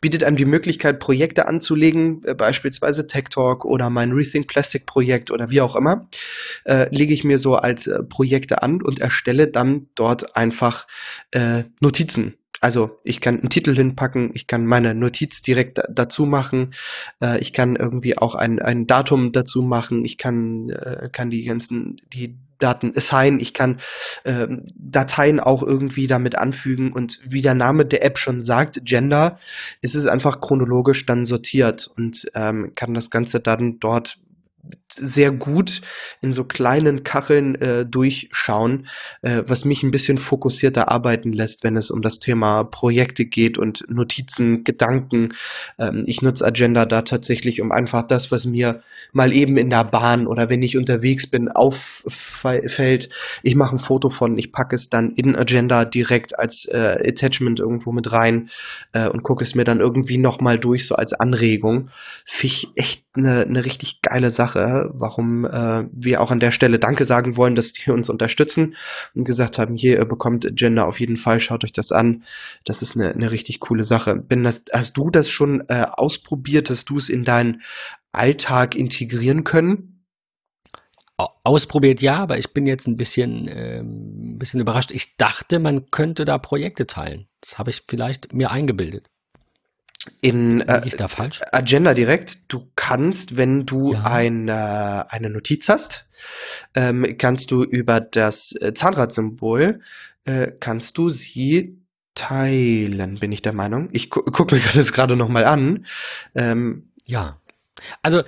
Bietet 0.00 0.24
einem 0.24 0.36
die 0.36 0.44
Möglichkeit, 0.44 0.98
Projekte 0.98 1.46
anzulegen, 1.46 2.22
äh, 2.24 2.34
beispielsweise 2.34 3.06
Tech 3.06 3.24
Talk 3.30 3.64
oder 3.64 3.88
mein 3.88 4.12
Rethink 4.12 4.48
Plastic 4.48 4.84
Projekt 4.84 5.30
oder 5.30 5.50
wie 5.50 5.60
auch 5.60 5.76
immer. 5.76 6.08
Äh, 6.64 6.94
lege 6.94 7.14
ich 7.14 7.24
mir 7.24 7.38
so 7.38 7.54
als 7.54 7.86
äh, 7.86 8.02
Projekte 8.02 8.62
an 8.62 8.82
und 8.82 8.98
erstelle 8.98 9.48
dann 9.48 9.88
dort 9.94 10.36
einfach 10.36 10.86
äh, 11.30 11.64
Notizen 11.80 12.34
Also 12.66 12.98
ich 13.04 13.20
kann 13.20 13.38
einen 13.38 13.48
Titel 13.48 13.76
hinpacken, 13.76 14.32
ich 14.34 14.48
kann 14.48 14.66
meine 14.66 14.92
Notiz 14.92 15.40
direkt 15.40 15.80
dazu 15.88 16.26
machen, 16.26 16.74
äh, 17.22 17.38
ich 17.38 17.52
kann 17.52 17.76
irgendwie 17.76 18.18
auch 18.18 18.34
ein, 18.34 18.58
ein 18.58 18.88
Datum 18.88 19.30
dazu 19.30 19.62
machen, 19.62 20.04
ich 20.04 20.18
kann, 20.18 20.70
äh, 20.70 21.08
kann 21.12 21.30
die 21.30 21.44
ganzen, 21.44 21.98
die 22.12 22.34
Daten 22.58 22.92
assign, 22.96 23.38
ich 23.38 23.54
kann 23.54 23.78
äh, 24.24 24.48
Dateien 24.74 25.38
auch 25.38 25.62
irgendwie 25.62 26.08
damit 26.08 26.36
anfügen 26.36 26.92
und 26.92 27.20
wie 27.24 27.40
der 27.40 27.54
Name 27.54 27.86
der 27.86 28.04
App 28.04 28.18
schon 28.18 28.40
sagt, 28.40 28.84
Gender, 28.84 29.38
ist 29.80 29.94
es 29.94 30.08
einfach 30.08 30.40
chronologisch 30.40 31.06
dann 31.06 31.24
sortiert 31.24 31.88
und 31.96 32.28
ähm, 32.34 32.72
kann 32.74 32.94
das 32.94 33.10
Ganze 33.10 33.38
dann 33.38 33.78
dort 33.78 34.18
sehr 34.92 35.30
gut 35.30 35.82
in 36.22 36.32
so 36.32 36.44
kleinen 36.44 37.02
Kacheln 37.02 37.54
äh, 37.56 37.84
durchschauen, 37.84 38.86
äh, 39.22 39.42
was 39.46 39.64
mich 39.64 39.82
ein 39.82 39.90
bisschen 39.90 40.18
fokussierter 40.18 40.90
arbeiten 40.90 41.32
lässt, 41.32 41.64
wenn 41.64 41.76
es 41.76 41.90
um 41.90 42.02
das 42.02 42.18
Thema 42.18 42.64
Projekte 42.64 43.24
geht 43.24 43.58
und 43.58 43.84
Notizen, 43.88 44.64
Gedanken. 44.64 45.34
Ähm, 45.78 46.04
ich 46.06 46.22
nutze 46.22 46.44
Agenda 46.44 46.86
da 46.86 47.02
tatsächlich, 47.02 47.60
um 47.60 47.72
einfach 47.72 48.02
das, 48.06 48.32
was 48.32 48.46
mir 48.46 48.82
mal 49.12 49.32
eben 49.32 49.56
in 49.56 49.70
der 49.70 49.84
Bahn 49.84 50.26
oder 50.26 50.48
wenn 50.48 50.62
ich 50.62 50.76
unterwegs 50.76 51.26
bin, 51.26 51.48
auffällt, 51.48 53.08
ich 53.42 53.56
mache 53.56 53.76
ein 53.76 53.78
Foto 53.78 54.08
von, 54.08 54.38
ich 54.38 54.52
packe 54.52 54.74
es 54.74 54.88
dann 54.88 55.12
in 55.12 55.36
Agenda 55.36 55.84
direkt 55.84 56.38
als 56.38 56.66
äh, 56.66 57.02
Attachment 57.06 57.60
irgendwo 57.60 57.92
mit 57.92 58.12
rein 58.12 58.50
äh, 58.92 59.08
und 59.08 59.22
gucke 59.22 59.44
es 59.44 59.54
mir 59.54 59.64
dann 59.64 59.80
irgendwie 59.80 60.18
nochmal 60.18 60.58
durch, 60.58 60.86
so 60.86 60.94
als 60.94 61.12
Anregung. 61.12 61.90
Finde 62.24 62.54
ich 62.54 62.68
echt 62.76 63.05
eine 63.16 63.46
ne 63.46 63.64
richtig 63.64 64.02
geile 64.02 64.30
Sache 64.30 64.90
warum 64.94 65.44
äh, 65.44 65.84
wir 65.92 66.20
auch 66.20 66.30
an 66.30 66.40
der 66.40 66.50
Stelle 66.50 66.78
Danke 66.78 67.04
sagen 67.04 67.36
wollen, 67.36 67.54
dass 67.54 67.72
die 67.72 67.90
uns 67.90 68.08
unterstützen 68.08 68.76
und 69.14 69.24
gesagt 69.24 69.58
haben, 69.58 69.76
hier 69.76 69.98
ihr 69.98 70.04
bekommt 70.04 70.46
Gender 70.54 70.86
auf 70.86 71.00
jeden 71.00 71.16
Fall, 71.16 71.40
schaut 71.40 71.64
euch 71.64 71.72
das 71.72 71.92
an. 71.92 72.24
Das 72.64 72.82
ist 72.82 72.96
eine, 72.96 73.12
eine 73.12 73.30
richtig 73.30 73.60
coole 73.60 73.84
Sache. 73.84 74.16
Ben, 74.16 74.42
das, 74.44 74.64
hast 74.72 74.96
du 74.96 75.10
das 75.10 75.30
schon 75.30 75.64
äh, 75.68 75.86
ausprobiert, 75.90 76.70
dass 76.70 76.84
du 76.84 76.96
es 76.96 77.08
in 77.08 77.24
deinen 77.24 77.62
Alltag 78.12 78.74
integrieren 78.74 79.44
können? 79.44 80.04
Ausprobiert 81.44 82.02
ja, 82.02 82.16
aber 82.16 82.36
ich 82.36 82.52
bin 82.52 82.66
jetzt 82.66 82.86
ein 82.86 82.96
bisschen, 82.96 83.48
äh, 83.48 83.78
ein 83.80 84.38
bisschen 84.38 84.60
überrascht. 84.60 84.90
Ich 84.90 85.16
dachte, 85.16 85.58
man 85.58 85.90
könnte 85.90 86.26
da 86.26 86.36
Projekte 86.36 86.86
teilen. 86.86 87.26
Das 87.40 87.58
habe 87.58 87.70
ich 87.70 87.84
vielleicht 87.86 88.34
mir 88.34 88.50
eingebildet 88.50 89.08
in 90.20 90.60
äh, 90.60 90.82
Agenda 91.52 91.94
direkt, 91.94 92.52
du 92.52 92.70
kannst, 92.76 93.36
wenn 93.36 93.66
du 93.66 93.94
ja. 93.94 94.04
ein, 94.04 94.48
äh, 94.48 94.52
eine 94.52 95.30
Notiz 95.30 95.68
hast, 95.68 96.06
ähm, 96.74 97.16
kannst 97.18 97.50
du 97.50 97.62
über 97.62 98.00
das 98.00 98.52
äh, 98.60 98.74
Zahnradsymbol, 98.74 99.80
äh, 100.24 100.52
kannst 100.58 100.98
du 100.98 101.08
sie 101.08 101.78
teilen, 102.14 103.16
bin 103.20 103.30
ich 103.30 103.42
der 103.42 103.52
Meinung. 103.52 103.88
Ich 103.92 104.10
gu 104.10 104.22
gucke 104.22 104.56
mir 104.56 104.62
das 104.74 104.92
gerade 104.92 105.16
nochmal 105.16 105.44
an. 105.44 105.86
Ähm, 106.34 106.90
ja. 107.04 107.40
Also, 108.02 108.22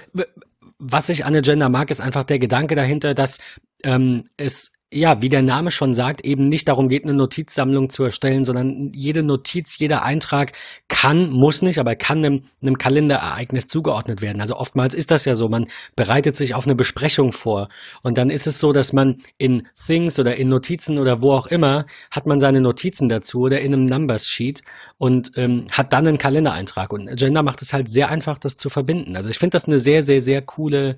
was 0.78 1.08
ich 1.08 1.24
an 1.24 1.34
Agenda 1.34 1.68
mag, 1.68 1.90
ist 1.90 2.00
einfach 2.00 2.24
der 2.24 2.38
Gedanke 2.38 2.76
dahinter, 2.76 3.14
dass 3.14 3.38
ähm, 3.82 4.24
es 4.36 4.72
ja, 4.90 5.20
wie 5.20 5.28
der 5.28 5.42
Name 5.42 5.70
schon 5.70 5.92
sagt, 5.92 6.22
eben 6.22 6.48
nicht 6.48 6.66
darum 6.66 6.88
geht, 6.88 7.04
eine 7.04 7.12
Notizsammlung 7.12 7.90
zu 7.90 8.04
erstellen, 8.04 8.42
sondern 8.42 8.90
jede 8.94 9.22
Notiz, 9.22 9.78
jeder 9.78 10.02
Eintrag 10.02 10.52
kann, 10.88 11.30
muss 11.30 11.60
nicht, 11.60 11.78
aber 11.78 11.94
kann 11.94 12.24
einem, 12.24 12.44
einem 12.62 12.78
Kalenderereignis 12.78 13.68
zugeordnet 13.68 14.22
werden. 14.22 14.40
Also 14.40 14.56
oftmals 14.56 14.94
ist 14.94 15.10
das 15.10 15.26
ja 15.26 15.34
so, 15.34 15.50
man 15.50 15.66
bereitet 15.94 16.36
sich 16.36 16.54
auf 16.54 16.66
eine 16.66 16.74
Besprechung 16.74 17.32
vor 17.32 17.68
und 18.02 18.16
dann 18.16 18.30
ist 18.30 18.46
es 18.46 18.60
so, 18.60 18.72
dass 18.72 18.94
man 18.94 19.18
in 19.36 19.68
Things 19.86 20.18
oder 20.18 20.36
in 20.36 20.48
Notizen 20.48 20.98
oder 20.98 21.20
wo 21.20 21.32
auch 21.32 21.48
immer 21.48 21.84
hat 22.10 22.26
man 22.26 22.40
seine 22.40 22.62
Notizen 22.62 23.10
dazu 23.10 23.40
oder 23.40 23.60
in 23.60 23.74
einem 23.74 23.84
Numbers 23.84 24.26
Sheet 24.26 24.62
und 24.96 25.32
ähm, 25.36 25.66
hat 25.70 25.92
dann 25.92 26.06
einen 26.06 26.18
Kalendereintrag 26.18 26.94
und 26.94 27.10
Agenda 27.10 27.42
macht 27.42 27.60
es 27.60 27.74
halt 27.74 27.90
sehr 27.90 28.08
einfach, 28.08 28.38
das 28.38 28.56
zu 28.56 28.70
verbinden. 28.70 29.16
Also 29.16 29.28
ich 29.28 29.38
finde 29.38 29.56
das 29.56 29.66
eine 29.66 29.76
sehr, 29.76 30.02
sehr, 30.02 30.22
sehr 30.22 30.40
coole 30.40 30.96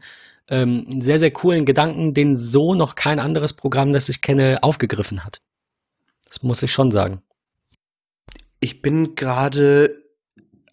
ähm, 0.51 1.01
sehr, 1.01 1.19
sehr 1.19 1.31
coolen 1.31 1.65
Gedanken, 1.65 2.13
den 2.13 2.37
so 2.37 2.75
noch 2.75 2.95
kein 2.95 3.19
anderes 3.19 3.55
Programm, 3.55 3.93
das 3.93 4.09
ich 4.09 4.21
kenne, 4.21 4.59
aufgegriffen 4.63 5.25
hat. 5.25 5.41
Das 6.27 6.43
muss 6.43 6.63
ich 6.63 6.73
schon 6.73 6.91
sagen. 6.91 7.23
Ich 8.61 8.83
bin 8.83 9.15
gerade 9.15 10.01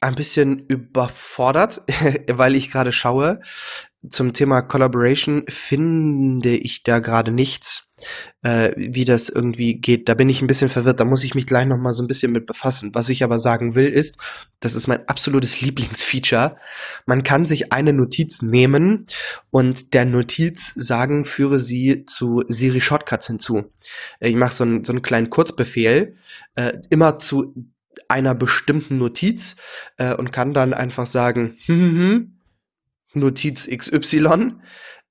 ein 0.01 0.15
bisschen 0.15 0.59
überfordert, 0.67 1.81
weil 2.27 2.55
ich 2.55 2.71
gerade 2.71 2.91
schaue. 2.91 3.41
Zum 4.09 4.31
Thema 4.31 4.61
Collaboration 4.61 5.43
finde 5.49 6.55
ich 6.55 6.83
da 6.83 6.99
gerade 6.99 7.31
nichts, 7.31 7.93
äh, 8.43 8.71
wie 8.77 9.05
das 9.05 9.27
irgendwie 9.27 9.81
geht. 9.81 10.07
Da 10.07 10.13
bin 10.13 10.29
ich 10.29 10.41
ein 10.41 10.47
bisschen 10.47 10.69
verwirrt. 10.69 10.99
Da 10.99 11.03
muss 11.03 11.23
ich 11.23 11.33
mich 11.35 11.47
gleich 11.47 11.65
noch 11.65 11.77
mal 11.77 11.93
so 11.93 12.03
ein 12.03 12.07
bisschen 12.07 12.31
mit 12.31 12.45
befassen. 12.45 12.93
Was 12.93 13.09
ich 13.09 13.23
aber 13.23 13.37
sagen 13.39 13.75
will, 13.75 13.87
ist, 13.87 14.17
das 14.59 14.75
ist 14.75 14.87
mein 14.87 15.07
absolutes 15.09 15.61
Lieblingsfeature. 15.61 16.57
Man 17.05 17.23
kann 17.23 17.45
sich 17.45 17.73
eine 17.73 17.91
Notiz 17.91 18.43
nehmen 18.43 19.07
und 19.49 19.93
der 19.93 20.05
Notiz 20.05 20.73
sagen, 20.75 21.25
führe 21.25 21.59
sie 21.59 22.05
zu 22.05 22.43
Siri 22.47 22.79
Shortcuts 22.79 23.27
hinzu. 23.27 23.71
Ich 24.19 24.35
mache 24.35 24.53
so, 24.53 24.63
einen 24.63 24.85
so 24.85 24.93
einen 24.93 25.01
kleinen 25.01 25.31
Kurzbefehl, 25.31 26.15
äh, 26.55 26.73
immer 26.89 27.17
zu 27.17 27.53
einer 28.09 28.35
bestimmten 28.35 28.97
Notiz 28.97 29.55
äh, 29.97 30.13
und 30.13 30.31
kann 30.31 30.53
dann 30.53 30.73
einfach 30.73 31.05
sagen, 31.05 31.55
hm, 31.65 31.75
hm, 31.75 31.97
hm, 31.97 32.33
Notiz 33.13 33.67
XY 33.67 34.55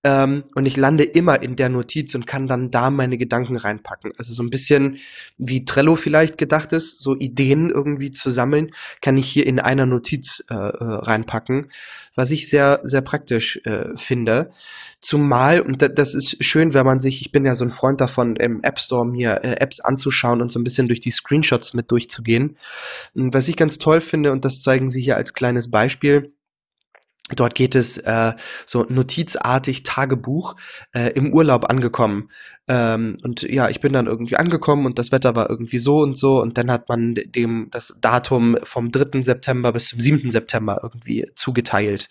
ähm, 0.07 0.44
und 0.54 0.66
ich 0.66 0.76
lande 0.76 1.02
immer 1.02 1.42
in 1.42 1.57
der 1.57 1.68
Notiz 1.68 2.14
und 2.14 2.28
kann 2.28 2.46
dann 2.46 2.70
da 2.70 2.90
meine 2.90 3.18
Gedanken 3.18 3.57
reinpacken. 3.57 4.12
Also 4.16 4.34
so 4.34 4.44
ein 4.44 4.50
bisschen 4.50 4.98
wie 5.36 5.64
Trello 5.64 5.96
vielleicht 5.96 6.38
gedacht 6.38 6.72
ist, 6.72 7.02
so 7.02 7.16
Ideen 7.16 7.70
irgendwie 7.70 8.12
zu 8.12 8.30
sammeln, 8.30 8.70
kann 9.02 9.16
ich 9.16 9.28
hier 9.28 9.48
in 9.48 9.59
einer 9.59 9.84
Notiz 9.84 10.44
äh, 10.48 10.54
äh 10.54 10.76
reinpacken, 10.80 11.72
was 12.14 12.30
ich 12.30 12.48
sehr, 12.48 12.82
sehr 12.84 13.00
praktisch 13.00 13.61
äh, 13.64 13.96
finde. 13.96 14.52
Zumal, 15.00 15.61
und 15.61 15.82
das 15.82 16.14
ist 16.14 16.42
schön, 16.44 16.72
wenn 16.72 16.86
man 16.86 17.00
sich, 17.00 17.20
ich 17.20 17.32
bin 17.32 17.44
ja 17.44 17.57
so 17.57 17.64
ein 17.64 17.70
Freund 17.70 18.00
davon, 18.00 18.36
im 18.36 18.62
App 18.62 18.78
Store 18.78 19.04
mir 19.04 19.40
äh, 19.42 19.57
Apps 19.61 19.80
anzuschauen 19.80 20.40
und 20.40 20.52
so 20.52 20.61
ein 20.61 20.64
bisschen 20.64 20.86
durch 20.86 21.00
die 21.00 21.11
Screenshots 21.11 21.74
mit 21.74 21.90
durchzugehen. 21.90 22.57
Was 23.14 23.48
ich 23.48 23.57
ganz 23.57 23.78
toll 23.78 24.00
finde, 24.00 24.30
und 24.30 24.44
das 24.44 24.62
zeigen 24.62 24.88
sie 24.88 25.00
hier 25.02 25.16
als 25.16 25.34
kleines 25.34 25.68
Beispiel, 25.68 26.32
Dort 27.34 27.56
geht 27.56 27.74
es 27.74 27.98
äh, 27.98 28.34
so 28.66 28.86
notizartig 28.88 29.82
Tagebuch 29.82 30.54
äh, 30.94 31.10
im 31.14 31.34
Urlaub 31.34 31.68
angekommen. 31.68 32.30
Ähm, 32.68 33.16
und 33.24 33.42
ja, 33.42 33.68
ich 33.68 33.80
bin 33.80 33.92
dann 33.92 34.06
irgendwie 34.06 34.36
angekommen 34.36 34.86
und 34.86 35.00
das 35.00 35.10
Wetter 35.10 35.34
war 35.34 35.50
irgendwie 35.50 35.78
so 35.78 35.98
und 35.98 36.16
so 36.16 36.40
und 36.40 36.56
dann 36.56 36.70
hat 36.70 36.88
man 36.88 37.14
dem 37.14 37.66
das 37.72 37.96
Datum 38.00 38.56
vom 38.62 38.92
3. 38.92 39.22
September 39.22 39.72
bis 39.72 39.88
zum 39.88 39.98
7. 39.98 40.30
September 40.30 40.78
irgendwie 40.84 41.28
zugeteilt. 41.34 42.08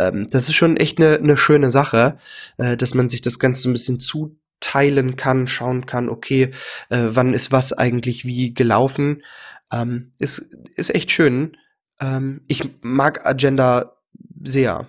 Ähm, 0.00 0.26
das 0.30 0.48
ist 0.48 0.56
schon 0.56 0.76
echt 0.76 0.98
eine 0.98 1.20
ne 1.20 1.36
schöne 1.36 1.70
Sache, 1.70 2.16
äh, 2.56 2.76
dass 2.76 2.94
man 2.94 3.08
sich 3.08 3.22
das 3.22 3.38
Ganze 3.38 3.70
ein 3.70 3.72
bisschen 3.72 4.00
zuteilen 4.00 5.14
kann, 5.14 5.46
schauen 5.46 5.86
kann, 5.86 6.08
okay, 6.08 6.50
äh, 6.88 7.06
wann 7.10 7.34
ist 7.34 7.52
was 7.52 7.72
eigentlich 7.72 8.24
wie 8.24 8.52
gelaufen. 8.52 9.22
Ähm, 9.72 10.12
ist, 10.18 10.38
ist 10.74 10.92
echt 10.92 11.12
schön. 11.12 11.56
Ähm, 12.00 12.42
ich 12.48 12.68
mag 12.80 13.24
Agenda 13.24 13.96
sehr. 14.40 14.88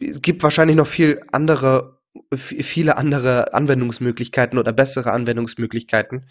Es 0.00 0.20
gibt 0.20 0.42
wahrscheinlich 0.42 0.76
noch 0.76 0.86
viel 0.86 1.20
andere 1.30 2.02
viele 2.36 2.98
andere 2.98 3.54
Anwendungsmöglichkeiten 3.54 4.58
oder 4.58 4.72
bessere 4.72 5.12
Anwendungsmöglichkeiten. 5.12 6.26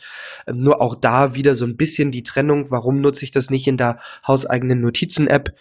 Ähm, 0.48 0.58
nur 0.58 0.82
auch 0.82 0.96
da 0.96 1.36
wieder 1.36 1.56
so 1.56 1.66
ein 1.66 1.78
bisschen 1.78 2.12
die 2.12 2.24
Trennung, 2.24 2.70
warum 2.70 3.02
nutze 3.02 3.26
ich 3.26 3.32
das 3.32 3.50
nicht 3.50 3.68
in 3.68 3.78
der 3.78 4.00
hauseigenen 4.26 4.82
Notizen-App? 4.82 5.56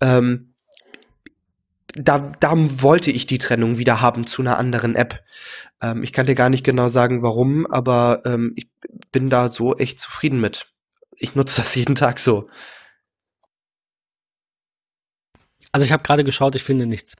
Ähm, 0.00 0.52
da, 1.94 2.30
da 2.40 2.52
wollte 2.82 3.10
ich 3.10 3.26
die 3.26 3.38
Trennung 3.38 3.78
wieder 3.78 4.00
haben 4.00 4.26
zu 4.26 4.42
einer 4.42 4.58
anderen 4.58 4.94
App. 4.94 5.22
Ähm, 5.80 6.02
ich 6.02 6.12
kann 6.12 6.26
dir 6.26 6.34
gar 6.34 6.50
nicht 6.50 6.64
genau 6.64 6.88
sagen, 6.88 7.22
warum, 7.22 7.66
aber 7.66 8.22
ähm, 8.24 8.52
ich 8.56 8.68
bin 9.12 9.30
da 9.30 9.48
so 9.48 9.76
echt 9.76 9.98
zufrieden 9.98 10.40
mit. 10.40 10.72
Ich 11.16 11.34
nutze 11.34 11.62
das 11.62 11.74
jeden 11.74 11.94
Tag 11.94 12.20
so. 12.20 12.48
Also 15.76 15.84
ich 15.84 15.92
habe 15.92 16.02
gerade 16.02 16.24
geschaut, 16.24 16.54
ich 16.54 16.62
finde 16.62 16.86
nichts. 16.86 17.16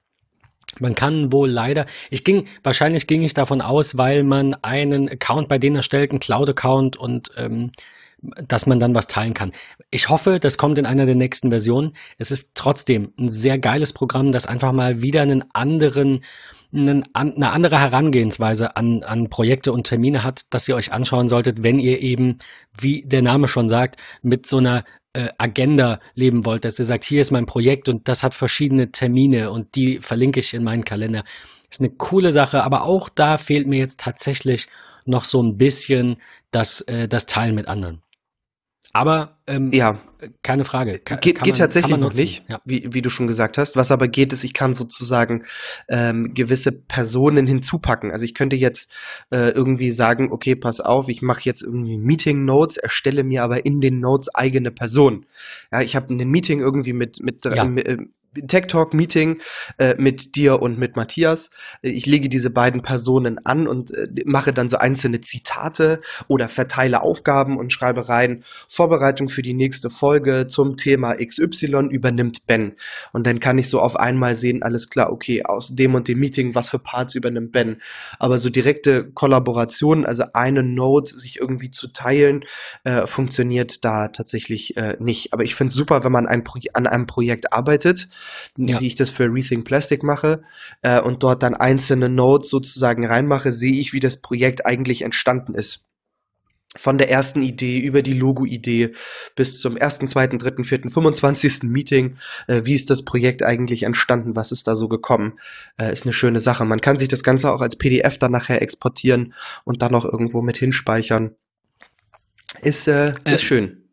Man 0.78 0.94
kann 0.94 1.30
wohl 1.30 1.50
leider, 1.50 1.84
ich 2.08 2.24
ging, 2.24 2.46
wahrscheinlich 2.62 3.06
ging 3.06 3.20
ich 3.20 3.34
davon 3.34 3.60
aus, 3.60 3.98
weil 3.98 4.22
man 4.22 4.54
einen 4.62 5.10
Account 5.10 5.48
bei 5.48 5.58
denen 5.58 5.76
erstellt, 5.76 6.10
einen 6.10 6.20
Cloud-Account 6.20 6.96
und 6.96 7.32
ähm, 7.36 7.70
dass 8.46 8.66
man 8.66 8.78
dann 8.78 8.94
was 8.94 9.06
teilen 9.06 9.34
kann. 9.34 9.50
Ich 9.90 10.08
hoffe, 10.08 10.38
das 10.40 10.58
kommt 10.58 10.78
in 10.78 10.86
einer 10.86 11.06
der 11.06 11.14
nächsten 11.14 11.50
Versionen. 11.50 11.92
Es 12.18 12.30
ist 12.30 12.54
trotzdem 12.54 13.12
ein 13.18 13.28
sehr 13.28 13.58
geiles 13.58 13.92
Programm, 13.92 14.32
das 14.32 14.46
einfach 14.46 14.72
mal 14.72 15.02
wieder 15.02 15.22
einen 15.22 15.44
anderen, 15.52 16.24
einen, 16.72 17.04
eine 17.14 17.50
andere 17.50 17.80
Herangehensweise 17.80 18.76
an, 18.76 19.02
an 19.02 19.28
Projekte 19.28 19.72
und 19.72 19.84
Termine 19.84 20.24
hat, 20.24 20.42
dass 20.50 20.68
ihr 20.68 20.76
euch 20.76 20.92
anschauen 20.92 21.28
solltet, 21.28 21.62
wenn 21.62 21.78
ihr 21.78 22.00
eben, 22.02 22.38
wie 22.78 23.02
der 23.02 23.22
Name 23.22 23.48
schon 23.48 23.68
sagt, 23.68 23.96
mit 24.22 24.46
so 24.46 24.58
einer 24.58 24.84
äh, 25.12 25.30
Agenda 25.38 26.00
leben 26.14 26.44
wollt, 26.44 26.64
dass 26.64 26.78
ihr 26.78 26.84
sagt, 26.84 27.04
hier 27.04 27.20
ist 27.20 27.30
mein 27.30 27.46
Projekt 27.46 27.88
und 27.88 28.08
das 28.08 28.22
hat 28.22 28.34
verschiedene 28.34 28.92
Termine 28.92 29.50
und 29.50 29.74
die 29.74 29.98
verlinke 29.98 30.40
ich 30.40 30.52
in 30.52 30.62
meinen 30.62 30.84
Kalender. 30.84 31.24
Ist 31.70 31.80
eine 31.80 31.90
coole 31.90 32.32
Sache, 32.32 32.62
aber 32.62 32.82
auch 32.84 33.08
da 33.08 33.38
fehlt 33.38 33.66
mir 33.66 33.78
jetzt 33.78 34.00
tatsächlich 34.00 34.68
noch 35.06 35.24
so 35.24 35.42
ein 35.42 35.56
bisschen 35.56 36.16
das, 36.50 36.82
äh, 36.82 37.08
das 37.08 37.26
Teilen 37.26 37.54
mit 37.54 37.66
anderen. 37.68 38.02
Aber 38.92 39.36
ähm, 39.46 39.72
ja. 39.72 39.98
keine 40.42 40.64
Frage. 40.64 40.98
Ka 40.98 41.16
geht, 41.16 41.42
geht 41.42 41.54
man, 41.54 41.58
tatsächlich 41.58 41.96
noch 41.98 42.14
nicht, 42.14 42.44
ja. 42.48 42.60
wie, 42.64 42.88
wie 42.92 43.02
du 43.02 43.10
schon 43.10 43.26
gesagt 43.26 43.58
hast. 43.58 43.76
Was 43.76 43.92
aber 43.92 44.08
geht, 44.08 44.32
ist, 44.32 44.42
ich 44.42 44.54
kann 44.54 44.74
sozusagen 44.74 45.44
ähm, 45.88 46.34
gewisse 46.34 46.72
Personen 46.72 47.46
hinzupacken. 47.46 48.10
Also 48.10 48.24
ich 48.24 48.34
könnte 48.34 48.56
jetzt 48.56 48.90
äh, 49.30 49.50
irgendwie 49.50 49.92
sagen, 49.92 50.32
okay, 50.32 50.56
pass 50.56 50.80
auf, 50.80 51.08
ich 51.08 51.22
mache 51.22 51.42
jetzt 51.44 51.62
irgendwie 51.62 51.98
Meeting 51.98 52.44
Notes, 52.44 52.76
erstelle 52.76 53.22
mir 53.22 53.44
aber 53.44 53.66
in 53.66 53.80
den 53.80 54.00
Notes 54.00 54.34
eigene 54.34 54.70
Person. 54.70 55.26
Ja, 55.70 55.82
ich 55.82 55.94
habe 55.94 56.12
ein 56.12 56.30
Meeting 56.30 56.60
irgendwie 56.60 56.92
mit 56.92 57.22
mit, 57.22 57.44
ja. 57.44 57.64
mit 57.64 57.86
äh, 57.86 57.98
Tech 58.48 58.66
Talk 58.66 58.94
Meeting 58.94 59.40
äh, 59.78 59.94
mit 59.98 60.36
dir 60.36 60.62
und 60.62 60.78
mit 60.78 60.96
Matthias. 60.96 61.50
Ich 61.82 62.06
lege 62.06 62.28
diese 62.28 62.50
beiden 62.50 62.82
Personen 62.82 63.44
an 63.44 63.66
und 63.66 63.92
äh, 63.92 64.08
mache 64.24 64.52
dann 64.52 64.68
so 64.68 64.78
einzelne 64.78 65.20
Zitate 65.20 66.00
oder 66.28 66.48
verteile 66.48 67.02
Aufgaben 67.02 67.58
und 67.58 67.72
schreibe 67.72 68.08
rein 68.08 68.42
Vorbereitung 68.68 69.28
für 69.28 69.42
die 69.42 69.54
nächste 69.54 69.90
Folge 69.90 70.46
zum 70.48 70.76
Thema 70.76 71.14
XY 71.14 71.88
übernimmt 71.90 72.46
Ben. 72.46 72.74
Und 73.12 73.26
dann 73.26 73.40
kann 73.40 73.58
ich 73.58 73.68
so 73.68 73.80
auf 73.80 73.96
einmal 73.96 74.36
sehen, 74.36 74.62
alles 74.62 74.90
klar, 74.90 75.12
okay, 75.12 75.44
aus 75.44 75.74
dem 75.74 75.94
und 75.94 76.08
dem 76.08 76.18
Meeting, 76.18 76.54
was 76.54 76.70
für 76.70 76.78
Parts 76.78 77.14
übernimmt 77.14 77.52
Ben. 77.52 77.76
Aber 78.18 78.38
so 78.38 78.50
direkte 78.50 79.10
Kollaboration, 79.10 80.04
also 80.04 80.24
eine 80.32 80.62
Note 80.62 81.18
sich 81.18 81.40
irgendwie 81.40 81.70
zu 81.70 81.88
teilen, 81.88 82.44
äh, 82.84 83.06
funktioniert 83.06 83.84
da 83.84 84.08
tatsächlich 84.08 84.76
äh, 84.76 84.96
nicht. 84.98 85.32
Aber 85.32 85.44
ich 85.44 85.54
finde 85.54 85.68
es 85.68 85.74
super, 85.74 86.04
wenn 86.04 86.12
man 86.12 86.26
ein 86.26 86.44
an 86.74 86.86
einem 86.86 87.06
Projekt 87.06 87.52
arbeitet 87.52 88.08
ja. 88.56 88.80
wie 88.80 88.86
ich 88.86 88.94
das 88.94 89.10
für 89.10 89.32
Rethink 89.32 89.64
Plastic 89.64 90.02
mache 90.02 90.42
äh, 90.82 91.00
und 91.00 91.22
dort 91.22 91.42
dann 91.42 91.54
einzelne 91.54 92.08
Nodes 92.08 92.48
sozusagen 92.48 93.06
reinmache, 93.06 93.52
sehe 93.52 93.74
ich, 93.74 93.92
wie 93.92 94.00
das 94.00 94.20
Projekt 94.20 94.66
eigentlich 94.66 95.02
entstanden 95.02 95.54
ist. 95.54 95.86
Von 96.76 96.98
der 96.98 97.10
ersten 97.10 97.42
Idee 97.42 97.78
über 97.78 98.02
die 98.02 98.12
Logo-Idee 98.12 98.92
bis 99.34 99.60
zum 99.60 99.78
ersten, 99.78 100.08
zweiten, 100.08 100.38
dritten, 100.38 100.62
vierten, 100.62 100.90
25. 100.90 101.62
Meeting. 101.62 102.18
Äh, 102.48 102.62
wie 102.64 102.74
ist 102.74 102.90
das 102.90 103.04
Projekt 103.04 103.42
eigentlich 103.42 103.84
entstanden? 103.84 104.36
Was 104.36 104.52
ist 104.52 104.66
da 104.66 104.74
so 104.74 104.88
gekommen? 104.88 105.38
Äh, 105.78 105.92
ist 105.92 106.04
eine 106.04 106.12
schöne 106.12 106.40
Sache. 106.40 106.66
Man 106.66 106.82
kann 106.82 106.98
sich 106.98 107.08
das 107.08 107.22
Ganze 107.22 107.50
auch 107.50 107.62
als 107.62 107.76
PDF 107.76 108.18
dann 108.18 108.32
nachher 108.32 108.60
exportieren 108.60 109.32
und 109.64 109.80
dann 109.80 109.92
noch 109.92 110.04
irgendwo 110.04 110.42
mit 110.42 110.58
hinspeichern. 110.58 111.34
Ist, 112.62 112.88
äh, 112.88 113.10
ist 113.24 113.24
äh, 113.24 113.38
schön 113.38 113.86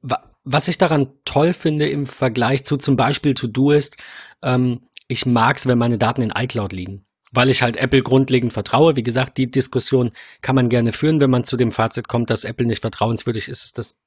was 0.43 0.67
ich 0.67 0.77
daran 0.77 1.09
toll 1.25 1.53
finde 1.53 1.89
im 1.89 2.05
Vergleich 2.05 2.63
zu 2.63 2.77
zum 2.77 2.95
Beispiel 2.95 3.33
To-Do-Ist, 3.33 3.97
ähm, 4.41 4.81
ich 5.07 5.25
mag's, 5.25 5.67
wenn 5.67 5.77
meine 5.77 5.97
Daten 5.97 6.21
in 6.21 6.33
iCloud 6.35 6.73
liegen. 6.73 7.05
Weil 7.31 7.49
ich 7.49 7.61
halt 7.61 7.77
Apple 7.77 8.01
grundlegend 8.01 8.53
vertraue. 8.53 8.95
Wie 8.95 9.03
gesagt, 9.03 9.37
die 9.37 9.49
Diskussion 9.49 10.11
kann 10.41 10.55
man 10.55 10.69
gerne 10.69 10.91
führen, 10.91 11.19
wenn 11.19 11.31
man 11.31 11.43
zu 11.43 11.57
dem 11.57 11.71
Fazit 11.71 12.07
kommt, 12.07 12.29
dass 12.29 12.43
Apple 12.43 12.67
nicht 12.67 12.81
vertrauenswürdig 12.81 13.47
ist, 13.47 13.63
ist 13.63 13.77
das 13.77 13.97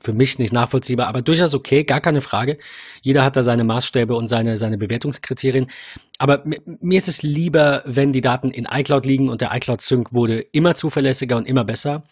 für 0.00 0.12
mich 0.12 0.38
nicht 0.38 0.52
nachvollziehbar, 0.52 1.08
aber 1.08 1.22
durchaus 1.22 1.54
okay, 1.54 1.84
gar 1.84 2.00
keine 2.00 2.20
Frage. 2.20 2.58
Jeder 3.00 3.24
hat 3.24 3.36
da 3.36 3.42
seine 3.42 3.64
Maßstäbe 3.64 4.14
und 4.14 4.28
seine, 4.28 4.58
seine 4.58 4.78
Bewertungskriterien. 4.78 5.68
Aber 6.18 6.44
mir 6.44 6.98
ist 6.98 7.08
es 7.08 7.22
lieber, 7.22 7.82
wenn 7.86 8.12
die 8.12 8.20
Daten 8.20 8.50
in 8.50 8.68
iCloud 8.70 9.06
liegen 9.06 9.28
und 9.28 9.40
der 9.40 9.54
iCloud 9.54 9.80
Sync 9.80 10.12
wurde 10.12 10.40
immer 10.40 10.74
zuverlässiger 10.74 11.36
und 11.36 11.48
immer 11.48 11.64
besser. 11.64 12.04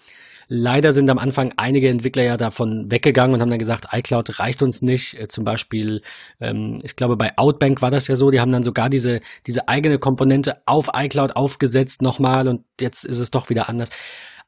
Leider 0.53 0.91
sind 0.91 1.09
am 1.09 1.19
Anfang 1.19 1.53
einige 1.59 1.89
Entwickler 1.89 2.25
ja 2.25 2.37
davon 2.37 2.91
weggegangen 2.91 3.35
und 3.35 3.41
haben 3.41 3.51
dann 3.51 3.61
gesagt, 3.61 3.87
iCloud 3.93 4.41
reicht 4.41 4.65
uns 4.65 4.83
nicht. 4.83 5.15
Äh, 5.17 5.29
zum 5.29 5.45
Beispiel, 5.45 6.03
ähm, 6.41 6.81
ich 6.83 6.97
glaube, 6.97 7.17
bei 7.17 7.39
Outbank 7.39 7.83
war 7.83 7.93
das 7.93 8.09
ja 8.09 8.17
so, 8.17 8.31
die 8.31 8.41
haben 8.41 8.51
dann 8.51 8.65
sogar 8.65 8.91
diese, 8.91 9.21
diese 9.47 9.69
eigene 9.69 9.99
Komponente 9.99 10.61
auf 10.67 10.91
iCloud 10.93 11.37
aufgesetzt 11.37 12.03
nochmal 12.03 12.49
und 12.49 12.65
jetzt 12.81 13.05
ist 13.05 13.21
es 13.21 13.31
doch 13.31 13.49
wieder 13.49 13.69
anders. 13.69 13.91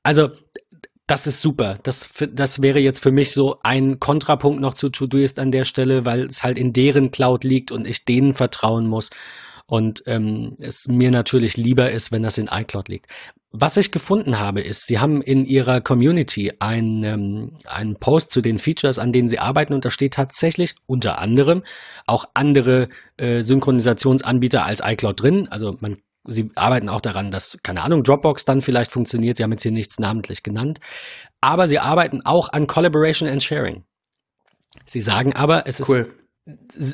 Also, 0.03 0.30
das 1.07 1.28
ist 1.28 1.40
super. 1.40 1.78
Das, 1.84 2.12
das 2.32 2.62
wäre 2.62 2.80
jetzt 2.80 3.00
für 3.00 3.12
mich 3.12 3.30
so 3.30 3.61
ein 3.62 4.00
Kontrapunkt 4.00 4.61
noch 4.61 4.74
zu 4.74 4.88
Todoist 4.88 5.38
an 5.38 5.53
der 5.53 5.64
Stelle, 5.64 6.05
weil 6.05 6.24
es 6.24 6.42
halt 6.42 6.59
in 6.59 6.72
deren 6.72 7.12
Cloud 7.12 7.44
liegt 7.44 7.70
und 7.70 7.86
ich 7.86 8.05
denen 8.05 8.32
vertrauen 8.32 8.88
muss 8.88 9.11
und 9.72 10.02
ähm, 10.04 10.54
es 10.60 10.86
mir 10.86 11.10
natürlich 11.10 11.56
lieber 11.56 11.90
ist, 11.90 12.12
wenn 12.12 12.22
das 12.22 12.36
in 12.36 12.50
iCloud 12.52 12.90
liegt. 12.90 13.06
Was 13.52 13.78
ich 13.78 13.90
gefunden 13.90 14.38
habe, 14.38 14.60
ist, 14.60 14.86
Sie 14.86 14.98
haben 14.98 15.22
in 15.22 15.46
Ihrer 15.46 15.80
Community 15.80 16.52
einen, 16.58 17.02
ähm, 17.04 17.56
einen 17.64 17.96
Post 17.96 18.32
zu 18.32 18.42
den 18.42 18.58
Features, 18.58 18.98
an 18.98 19.12
denen 19.12 19.28
Sie 19.28 19.38
arbeiten, 19.38 19.72
und 19.72 19.86
da 19.86 19.90
steht 19.90 20.12
tatsächlich 20.12 20.74
unter 20.84 21.18
anderem 21.20 21.62
auch 22.06 22.26
andere 22.34 22.90
äh, 23.16 23.40
Synchronisationsanbieter 23.40 24.62
als 24.62 24.82
iCloud 24.84 25.22
drin. 25.22 25.48
Also 25.48 25.74
man 25.80 25.96
Sie 26.28 26.50
arbeiten 26.54 26.90
auch 26.90 27.00
daran, 27.00 27.30
dass, 27.30 27.58
keine 27.62 27.82
Ahnung, 27.82 28.02
Dropbox 28.04 28.44
dann 28.44 28.60
vielleicht 28.60 28.92
funktioniert. 28.92 29.38
Sie 29.38 29.42
haben 29.42 29.52
jetzt 29.52 29.62
hier 29.62 29.72
nichts 29.72 29.98
namentlich 29.98 30.42
genannt. 30.42 30.80
Aber 31.40 31.66
Sie 31.66 31.78
arbeiten 31.78 32.20
auch 32.26 32.50
an 32.50 32.66
Collaboration 32.66 33.26
and 33.26 33.42
Sharing. 33.42 33.84
Sie 34.84 35.00
sagen 35.00 35.34
aber, 35.34 35.66
es 35.66 35.88
cool. 35.88 35.98
ist 35.98 36.21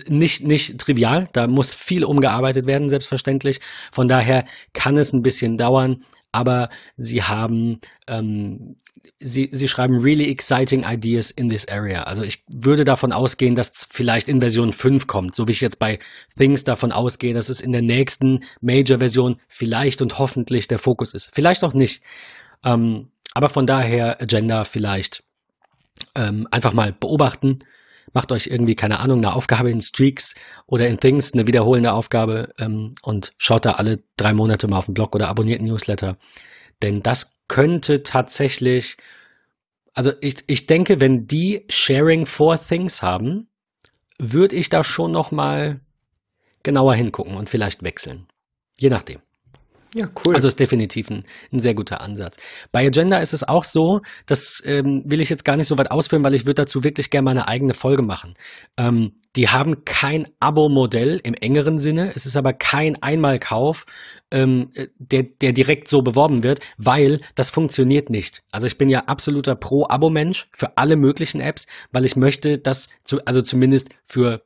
nicht, 0.08 0.44
nicht 0.44 0.78
trivial. 0.78 1.28
Da 1.32 1.46
muss 1.46 1.74
viel 1.74 2.04
umgearbeitet 2.04 2.66
werden, 2.66 2.88
selbstverständlich. 2.88 3.60
Von 3.92 4.08
daher 4.08 4.44
kann 4.72 4.96
es 4.96 5.12
ein 5.12 5.22
bisschen 5.22 5.56
dauern 5.56 6.04
aber 6.32 6.68
sie 6.96 7.22
haben, 7.22 7.80
ähm, 8.06 8.76
sie, 9.18 9.48
sie 9.52 9.68
schreiben 9.68 9.98
really 9.98 10.30
exciting 10.30 10.84
ideas 10.84 11.30
in 11.30 11.48
this 11.48 11.66
area. 11.68 12.02
Also 12.02 12.22
ich 12.22 12.44
würde 12.54 12.84
davon 12.84 13.12
ausgehen, 13.12 13.54
dass 13.54 13.70
es 13.70 13.88
vielleicht 13.90 14.28
in 14.28 14.40
Version 14.40 14.72
5 14.72 15.06
kommt, 15.06 15.34
so 15.34 15.48
wie 15.48 15.52
ich 15.52 15.60
jetzt 15.60 15.78
bei 15.78 15.98
Things 16.36 16.64
davon 16.64 16.92
ausgehe, 16.92 17.34
dass 17.34 17.48
es 17.48 17.60
in 17.60 17.72
der 17.72 17.82
nächsten 17.82 18.44
Major-Version 18.60 19.40
vielleicht 19.48 20.02
und 20.02 20.18
hoffentlich 20.18 20.68
der 20.68 20.78
Fokus 20.78 21.14
ist. 21.14 21.30
Vielleicht 21.32 21.64
auch 21.64 21.74
nicht. 21.74 22.02
Ähm, 22.64 23.10
aber 23.34 23.48
von 23.48 23.66
daher 23.66 24.20
Agenda 24.20 24.64
vielleicht 24.64 25.22
ähm, 26.14 26.46
einfach 26.50 26.72
mal 26.72 26.92
beobachten 26.92 27.60
macht 28.12 28.32
euch 28.32 28.46
irgendwie, 28.46 28.74
keine 28.74 29.00
Ahnung, 29.00 29.18
eine 29.18 29.34
Aufgabe 29.34 29.70
in 29.70 29.80
Streaks 29.80 30.34
oder 30.66 30.88
in 30.88 30.98
Things, 30.98 31.32
eine 31.32 31.46
wiederholende 31.46 31.92
Aufgabe 31.92 32.52
ähm, 32.58 32.94
und 33.02 33.32
schaut 33.38 33.64
da 33.64 33.72
alle 33.72 34.02
drei 34.16 34.32
Monate 34.32 34.68
mal 34.68 34.78
auf 34.78 34.86
den 34.86 34.94
Blog 34.94 35.14
oder 35.14 35.28
abonniert 35.28 35.60
einen 35.60 35.68
Newsletter. 35.68 36.18
Denn 36.82 37.02
das 37.02 37.40
könnte 37.48 38.02
tatsächlich, 38.02 38.96
also 39.92 40.12
ich, 40.20 40.44
ich 40.46 40.66
denke, 40.66 41.00
wenn 41.00 41.26
die 41.26 41.64
Sharing 41.68 42.26
for 42.26 42.58
Things 42.60 43.02
haben, 43.02 43.48
würde 44.18 44.56
ich 44.56 44.68
da 44.68 44.84
schon 44.84 45.12
noch 45.12 45.30
mal 45.30 45.80
genauer 46.62 46.94
hingucken 46.94 47.36
und 47.36 47.48
vielleicht 47.48 47.82
wechseln. 47.82 48.26
Je 48.78 48.90
nachdem. 48.90 49.20
Ja, 49.94 50.08
cool. 50.24 50.34
Also 50.34 50.48
ist 50.48 50.60
definitiv 50.60 51.10
ein, 51.10 51.24
ein, 51.52 51.60
sehr 51.60 51.74
guter 51.74 52.00
Ansatz. 52.00 52.36
Bei 52.72 52.86
Agenda 52.86 53.18
ist 53.18 53.32
es 53.32 53.42
auch 53.42 53.64
so, 53.64 54.00
das 54.26 54.62
ähm, 54.64 55.02
will 55.06 55.20
ich 55.20 55.30
jetzt 55.30 55.44
gar 55.44 55.56
nicht 55.56 55.66
so 55.66 55.78
weit 55.78 55.90
ausführen, 55.90 56.22
weil 56.24 56.34
ich 56.34 56.44
würde 56.44 56.62
dazu 56.62 56.84
wirklich 56.84 57.10
gerne 57.10 57.24
mal 57.24 57.30
eine 57.30 57.48
eigene 57.48 57.74
Folge 57.74 58.02
machen. 58.02 58.34
Ähm, 58.76 59.12
die 59.36 59.48
haben 59.48 59.84
kein 59.84 60.26
Abo-Modell 60.40 61.20
im 61.22 61.34
engeren 61.34 61.78
Sinne, 61.78 62.12
es 62.14 62.26
ist 62.26 62.36
aber 62.36 62.52
kein 62.52 63.02
Einmalkauf, 63.02 63.86
ähm, 64.30 64.70
der, 64.98 65.24
der 65.40 65.52
direkt 65.52 65.88
so 65.88 66.02
beworben 66.02 66.42
wird, 66.42 66.60
weil 66.76 67.20
das 67.34 67.50
funktioniert 67.50 68.10
nicht. 68.10 68.42
Also 68.50 68.66
ich 68.66 68.78
bin 68.78 68.88
ja 68.88 69.00
absoluter 69.00 69.54
Pro-Abo-Mensch 69.54 70.48
für 70.52 70.76
alle 70.76 70.96
möglichen 70.96 71.40
Apps, 71.40 71.66
weil 71.92 72.04
ich 72.04 72.16
möchte, 72.16 72.58
dass, 72.58 72.88
zu, 73.04 73.24
also 73.24 73.40
zumindest 73.40 73.90
für 74.04 74.42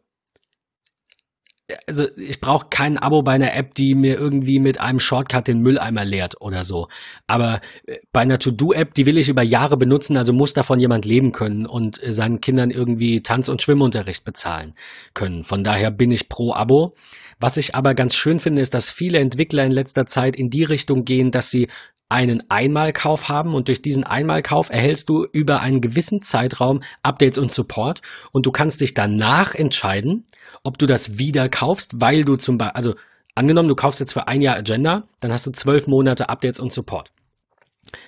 also 1.86 2.06
ich 2.16 2.40
brauche 2.40 2.66
kein 2.70 2.98
Abo 2.98 3.22
bei 3.22 3.32
einer 3.32 3.54
App, 3.54 3.74
die 3.74 3.94
mir 3.94 4.18
irgendwie 4.18 4.58
mit 4.58 4.80
einem 4.80 4.98
Shortcut 4.98 5.48
den 5.48 5.60
Mülleimer 5.60 6.04
leert 6.04 6.40
oder 6.40 6.64
so. 6.64 6.88
Aber 7.26 7.60
äh, 7.86 7.98
bei 8.12 8.20
einer 8.20 8.38
To-Do-App, 8.38 8.94
die 8.94 9.06
will 9.06 9.18
ich 9.18 9.28
über 9.28 9.42
Jahre 9.42 9.76
benutzen, 9.76 10.16
also 10.16 10.32
muss 10.32 10.52
davon 10.52 10.80
jemand 10.80 11.04
leben 11.04 11.32
können 11.32 11.66
und 11.66 12.02
äh, 12.02 12.12
seinen 12.12 12.40
Kindern 12.40 12.70
irgendwie 12.70 13.22
Tanz- 13.22 13.48
und 13.48 13.62
Schwimmunterricht 13.62 14.24
bezahlen 14.24 14.74
können. 15.14 15.44
Von 15.44 15.64
daher 15.64 15.90
bin 15.90 16.10
ich 16.10 16.28
pro 16.28 16.52
Abo. 16.52 16.94
Was 17.38 17.56
ich 17.56 17.74
aber 17.74 17.94
ganz 17.94 18.14
schön 18.14 18.38
finde, 18.38 18.62
ist, 18.62 18.74
dass 18.74 18.90
viele 18.90 19.18
Entwickler 19.18 19.64
in 19.64 19.72
letzter 19.72 20.06
Zeit 20.06 20.36
in 20.36 20.50
die 20.50 20.64
Richtung 20.64 21.04
gehen, 21.04 21.30
dass 21.30 21.50
sie 21.50 21.68
einen 22.12 22.44
Einmalkauf 22.50 23.28
haben 23.28 23.54
und 23.54 23.68
durch 23.68 23.82
diesen 23.82 24.04
Einmalkauf 24.04 24.70
erhältst 24.70 25.08
du 25.08 25.24
über 25.24 25.60
einen 25.60 25.80
gewissen 25.80 26.22
Zeitraum 26.22 26.82
Updates 27.02 27.38
und 27.38 27.50
Support 27.50 28.02
und 28.30 28.46
du 28.46 28.52
kannst 28.52 28.80
dich 28.80 28.94
danach 28.94 29.54
entscheiden, 29.54 30.26
ob 30.62 30.78
du 30.78 30.86
das 30.86 31.18
wieder 31.18 31.48
kaufst, 31.48 32.00
weil 32.00 32.24
du 32.24 32.36
zum 32.36 32.58
Beispiel, 32.58 32.76
also 32.76 32.94
angenommen, 33.34 33.68
du 33.68 33.74
kaufst 33.74 33.98
jetzt 33.98 34.12
für 34.12 34.28
ein 34.28 34.42
Jahr 34.42 34.56
Agenda, 34.56 35.08
dann 35.20 35.32
hast 35.32 35.46
du 35.46 35.50
zwölf 35.50 35.86
Monate 35.86 36.28
Updates 36.28 36.60
und 36.60 36.72
Support. 36.72 37.10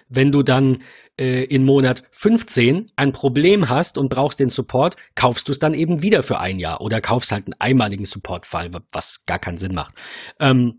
Wenn 0.09 0.31
du 0.31 0.43
dann 0.43 0.79
äh, 1.19 1.45
in 1.45 1.65
Monat 1.65 2.05
15 2.13 2.93
ein 2.97 3.13
Problem 3.13 3.69
hast 3.69 3.99
und 3.99 4.09
brauchst 4.09 4.39
den 4.39 4.49
Support, 4.49 4.97
kaufst 5.15 5.49
du 5.49 5.53
es 5.53 5.59
dann 5.59 5.75
eben 5.75 6.03
wieder 6.03 6.23
für 6.23 6.39
ein 6.39 6.59
Jahr 6.59 6.81
oder 6.81 7.01
kaufst 7.01 7.33
halt 7.33 7.47
einen 7.47 7.61
einmaligen 7.61 8.05
Supportfall, 8.05 8.70
was 8.93 9.27
gar 9.27 9.39
keinen 9.39 9.59
Sinn 9.59 9.74
macht. 9.74 9.95
Ähm, 10.39 10.78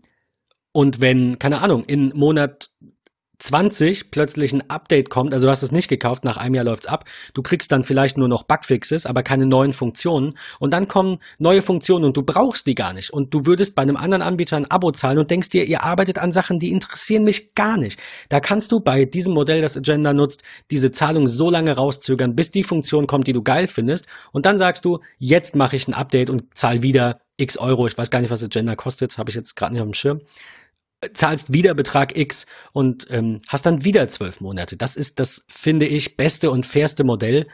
und 0.72 1.00
wenn, 1.00 1.38
keine 1.38 1.62
Ahnung, 1.62 1.84
in 1.84 2.12
Monat 2.14 2.70
20 3.38 4.10
plötzlich 4.10 4.52
ein 4.52 4.68
Update 4.70 5.10
kommt, 5.10 5.34
also 5.34 5.46
du 5.46 5.50
hast 5.50 5.62
es 5.62 5.72
nicht 5.72 5.88
gekauft, 5.88 6.24
nach 6.24 6.36
einem 6.36 6.54
Jahr 6.54 6.64
läuft's 6.64 6.86
ab, 6.86 7.04
du 7.34 7.42
kriegst 7.42 7.70
dann 7.70 7.84
vielleicht 7.84 8.16
nur 8.16 8.28
noch 8.28 8.44
Bugfixes, 8.44 9.06
aber 9.06 9.22
keine 9.22 9.46
neuen 9.46 9.72
Funktionen 9.72 10.36
und 10.58 10.72
dann 10.72 10.88
kommen 10.88 11.18
neue 11.38 11.62
Funktionen 11.62 12.04
und 12.04 12.16
du 12.16 12.22
brauchst 12.22 12.66
die 12.66 12.74
gar 12.74 12.92
nicht 12.92 13.10
und 13.10 13.34
du 13.34 13.46
würdest 13.46 13.74
bei 13.74 13.82
einem 13.82 13.96
anderen 13.96 14.22
Anbieter 14.22 14.56
ein 14.56 14.70
Abo 14.70 14.90
zahlen 14.92 15.18
und 15.18 15.30
denkst 15.30 15.50
dir, 15.50 15.64
ihr 15.64 15.82
arbeitet 15.82 16.18
an 16.18 16.32
Sachen, 16.32 16.58
die 16.58 16.70
interessieren 16.70 17.24
mich 17.24 17.54
gar 17.54 17.76
nicht. 17.76 18.00
Da 18.28 18.40
kannst 18.40 18.72
du 18.72 18.80
bei 18.80 19.04
diesem 19.04 19.34
Modell, 19.34 19.60
das 19.60 19.76
Agenda 19.76 20.12
nutzt, 20.12 20.42
diese 20.70 20.90
Zahlung 20.90 21.26
so 21.26 21.50
lange 21.50 21.72
rauszögern, 21.72 22.34
bis 22.34 22.50
die 22.50 22.64
Funktion 22.64 23.06
kommt, 23.06 23.26
die 23.26 23.32
du 23.32 23.42
geil 23.42 23.66
findest 23.66 24.06
und 24.32 24.46
dann 24.46 24.58
sagst 24.58 24.84
du, 24.84 25.00
jetzt 25.18 25.56
mache 25.56 25.76
ich 25.76 25.86
ein 25.88 25.94
Update 25.94 26.30
und 26.30 26.56
zahl 26.56 26.82
wieder 26.82 27.20
x 27.36 27.58
Euro, 27.58 27.86
ich 27.86 27.98
weiß 27.98 28.10
gar 28.10 28.20
nicht, 28.20 28.30
was 28.30 28.42
Agenda 28.42 28.76
kostet, 28.76 29.18
habe 29.18 29.28
ich 29.28 29.36
jetzt 29.36 29.56
gerade 29.56 29.74
nicht 29.74 29.82
auf 29.82 29.88
dem 29.88 29.92
Schirm 29.92 30.20
zahlst 31.12 31.52
wieder 31.52 31.74
Betrag 31.74 32.16
X 32.16 32.46
und 32.72 33.06
ähm, 33.10 33.40
hast 33.48 33.66
dann 33.66 33.84
wieder 33.84 34.08
zwölf 34.08 34.40
Monate. 34.40 34.76
Das 34.76 34.96
ist 34.96 35.20
das, 35.20 35.44
finde 35.48 35.86
ich, 35.86 36.16
beste 36.16 36.50
und 36.50 36.66
fairste 36.66 37.04
Modell. 37.04 37.46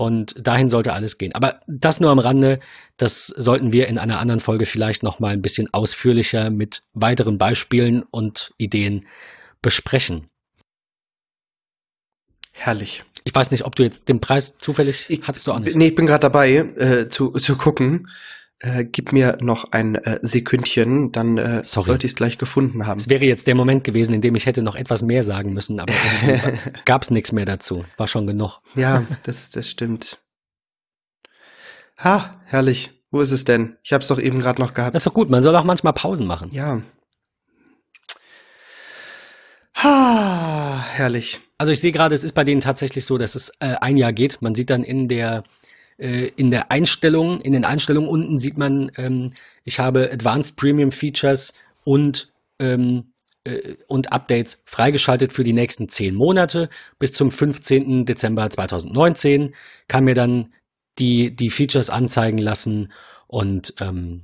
Und 0.00 0.34
dahin 0.38 0.68
sollte 0.68 0.92
alles 0.92 1.18
gehen. 1.18 1.34
Aber 1.34 1.60
das 1.66 1.98
nur 1.98 2.12
am 2.12 2.20
Rande. 2.20 2.60
Das 2.96 3.26
sollten 3.26 3.72
wir 3.72 3.88
in 3.88 3.98
einer 3.98 4.20
anderen 4.20 4.38
Folge 4.38 4.64
vielleicht 4.64 5.02
noch 5.02 5.18
mal 5.18 5.32
ein 5.32 5.42
bisschen 5.42 5.74
ausführlicher 5.74 6.50
mit 6.50 6.84
weiteren 6.92 7.36
Beispielen 7.36 8.04
und 8.04 8.52
Ideen 8.58 9.04
besprechen. 9.60 10.28
Herrlich. 12.52 13.02
Ich 13.24 13.34
weiß 13.34 13.50
nicht, 13.50 13.64
ob 13.64 13.74
du 13.74 13.82
jetzt 13.82 14.08
den 14.08 14.20
Preis 14.20 14.56
zufällig 14.58 15.06
ich, 15.08 15.22
hattest 15.26 15.48
du 15.48 15.52
auch 15.52 15.58
nicht. 15.58 15.76
Nee, 15.76 15.88
ich 15.88 15.94
bin 15.96 16.06
gerade 16.06 16.20
dabei 16.20 16.52
äh, 16.52 17.08
zu, 17.08 17.32
zu 17.32 17.56
gucken. 17.56 18.08
Äh, 18.60 18.84
gib 18.84 19.12
mir 19.12 19.38
noch 19.40 19.70
ein 19.70 19.94
äh, 19.94 20.18
Sekündchen, 20.20 21.12
dann 21.12 21.38
äh, 21.38 21.62
sollte 21.62 22.06
ich 22.06 22.12
es 22.12 22.16
gleich 22.16 22.38
gefunden 22.38 22.86
haben. 22.86 22.98
Es 22.98 23.08
wäre 23.08 23.24
jetzt 23.24 23.46
der 23.46 23.54
Moment 23.54 23.84
gewesen, 23.84 24.14
in 24.14 24.20
dem 24.20 24.34
ich 24.34 24.46
hätte 24.46 24.62
noch 24.62 24.74
etwas 24.74 25.02
mehr 25.02 25.22
sagen 25.22 25.52
müssen, 25.52 25.78
aber 25.78 25.92
gab 26.84 27.02
es 27.02 27.12
nichts 27.12 27.30
mehr 27.30 27.44
dazu. 27.44 27.84
War 27.96 28.08
schon 28.08 28.26
genug. 28.26 28.60
Ja, 28.74 29.06
das, 29.22 29.50
das 29.50 29.70
stimmt. 29.70 30.18
Ha, 31.98 32.42
herrlich. 32.46 32.90
Wo 33.10 33.20
ist 33.20 33.32
es 33.32 33.44
denn? 33.44 33.76
Ich 33.82 33.92
habe 33.92 34.02
es 34.02 34.08
doch 34.08 34.18
eben 34.18 34.40
gerade 34.40 34.60
noch 34.60 34.74
gehabt. 34.74 34.94
Das 34.94 35.02
ist 35.02 35.06
doch 35.06 35.14
gut. 35.14 35.30
Man 35.30 35.42
soll 35.42 35.54
auch 35.54 35.64
manchmal 35.64 35.92
Pausen 35.92 36.26
machen. 36.26 36.50
Ja. 36.52 36.82
Ha, 39.76 40.84
herrlich. 40.94 41.40
Also 41.58 41.70
ich 41.70 41.80
sehe 41.80 41.92
gerade, 41.92 42.14
es 42.14 42.24
ist 42.24 42.34
bei 42.34 42.44
denen 42.44 42.60
tatsächlich 42.60 43.04
so, 43.04 43.18
dass 43.18 43.34
es 43.34 43.52
äh, 43.60 43.76
ein 43.80 43.96
Jahr 43.96 44.12
geht. 44.12 44.42
Man 44.42 44.54
sieht 44.54 44.70
dann 44.70 44.82
in 44.82 45.06
der 45.06 45.44
äh, 45.98 46.28
in 46.36 46.50
der 46.50 46.70
Einstellung, 46.70 47.40
in 47.40 47.52
den 47.52 47.64
Einstellungen 47.64 48.08
unten 48.08 48.38
sieht 48.38 48.56
man, 48.56 48.90
ähm, 48.96 49.30
ich 49.64 49.78
habe 49.78 50.10
Advanced 50.12 50.56
Premium 50.56 50.92
Features 50.92 51.52
und 51.84 52.32
ähm, 52.58 53.12
äh, 53.44 53.76
und 53.86 54.12
Updates 54.12 54.62
freigeschaltet 54.66 55.32
für 55.32 55.44
die 55.44 55.52
nächsten 55.52 55.88
zehn 55.88 56.14
Monate 56.14 56.68
bis 56.98 57.12
zum 57.12 57.30
15. 57.30 58.04
Dezember 58.04 58.48
2019. 58.48 59.54
Kann 59.88 60.04
mir 60.04 60.14
dann 60.14 60.52
die, 60.98 61.34
die 61.34 61.50
Features 61.50 61.90
anzeigen 61.90 62.38
lassen 62.38 62.92
und 63.26 63.74
ähm, 63.80 64.22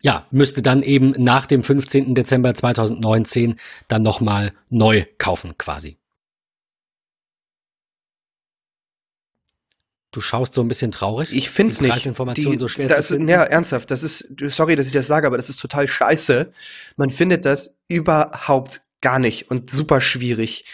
ja, 0.00 0.26
müsste 0.30 0.62
dann 0.62 0.82
eben 0.82 1.12
nach 1.18 1.46
dem 1.46 1.62
15. 1.62 2.14
Dezember 2.14 2.54
2019 2.54 3.56
dann 3.86 4.02
nochmal 4.02 4.52
neu 4.68 5.04
kaufen 5.18 5.56
quasi. 5.58 5.96
Du 10.12 10.20
schaust 10.20 10.52
so 10.52 10.60
ein 10.60 10.68
bisschen 10.68 10.90
traurig. 10.92 11.32
Ich 11.32 11.50
finde 11.50 11.72
es 11.72 11.80
nicht. 11.80 11.90
Preisinformationen 11.90 12.58
so 12.58 12.68
schwer 12.68 12.86
das, 12.86 13.08
zu 13.08 13.14
finden. 13.14 13.28
Ja, 13.28 13.42
ernsthaft. 13.44 13.90
Das 13.90 14.02
ist, 14.02 14.28
sorry, 14.48 14.76
dass 14.76 14.86
ich 14.86 14.92
das 14.92 15.06
sage, 15.06 15.26
aber 15.26 15.38
das 15.38 15.48
ist 15.48 15.58
total 15.58 15.88
scheiße. 15.88 16.52
Man 16.96 17.10
findet 17.10 17.46
das 17.46 17.76
überhaupt 17.88 18.82
gar 19.00 19.18
nicht 19.18 19.50
und 19.50 19.70
super 19.70 20.00
schwierig. 20.00 20.66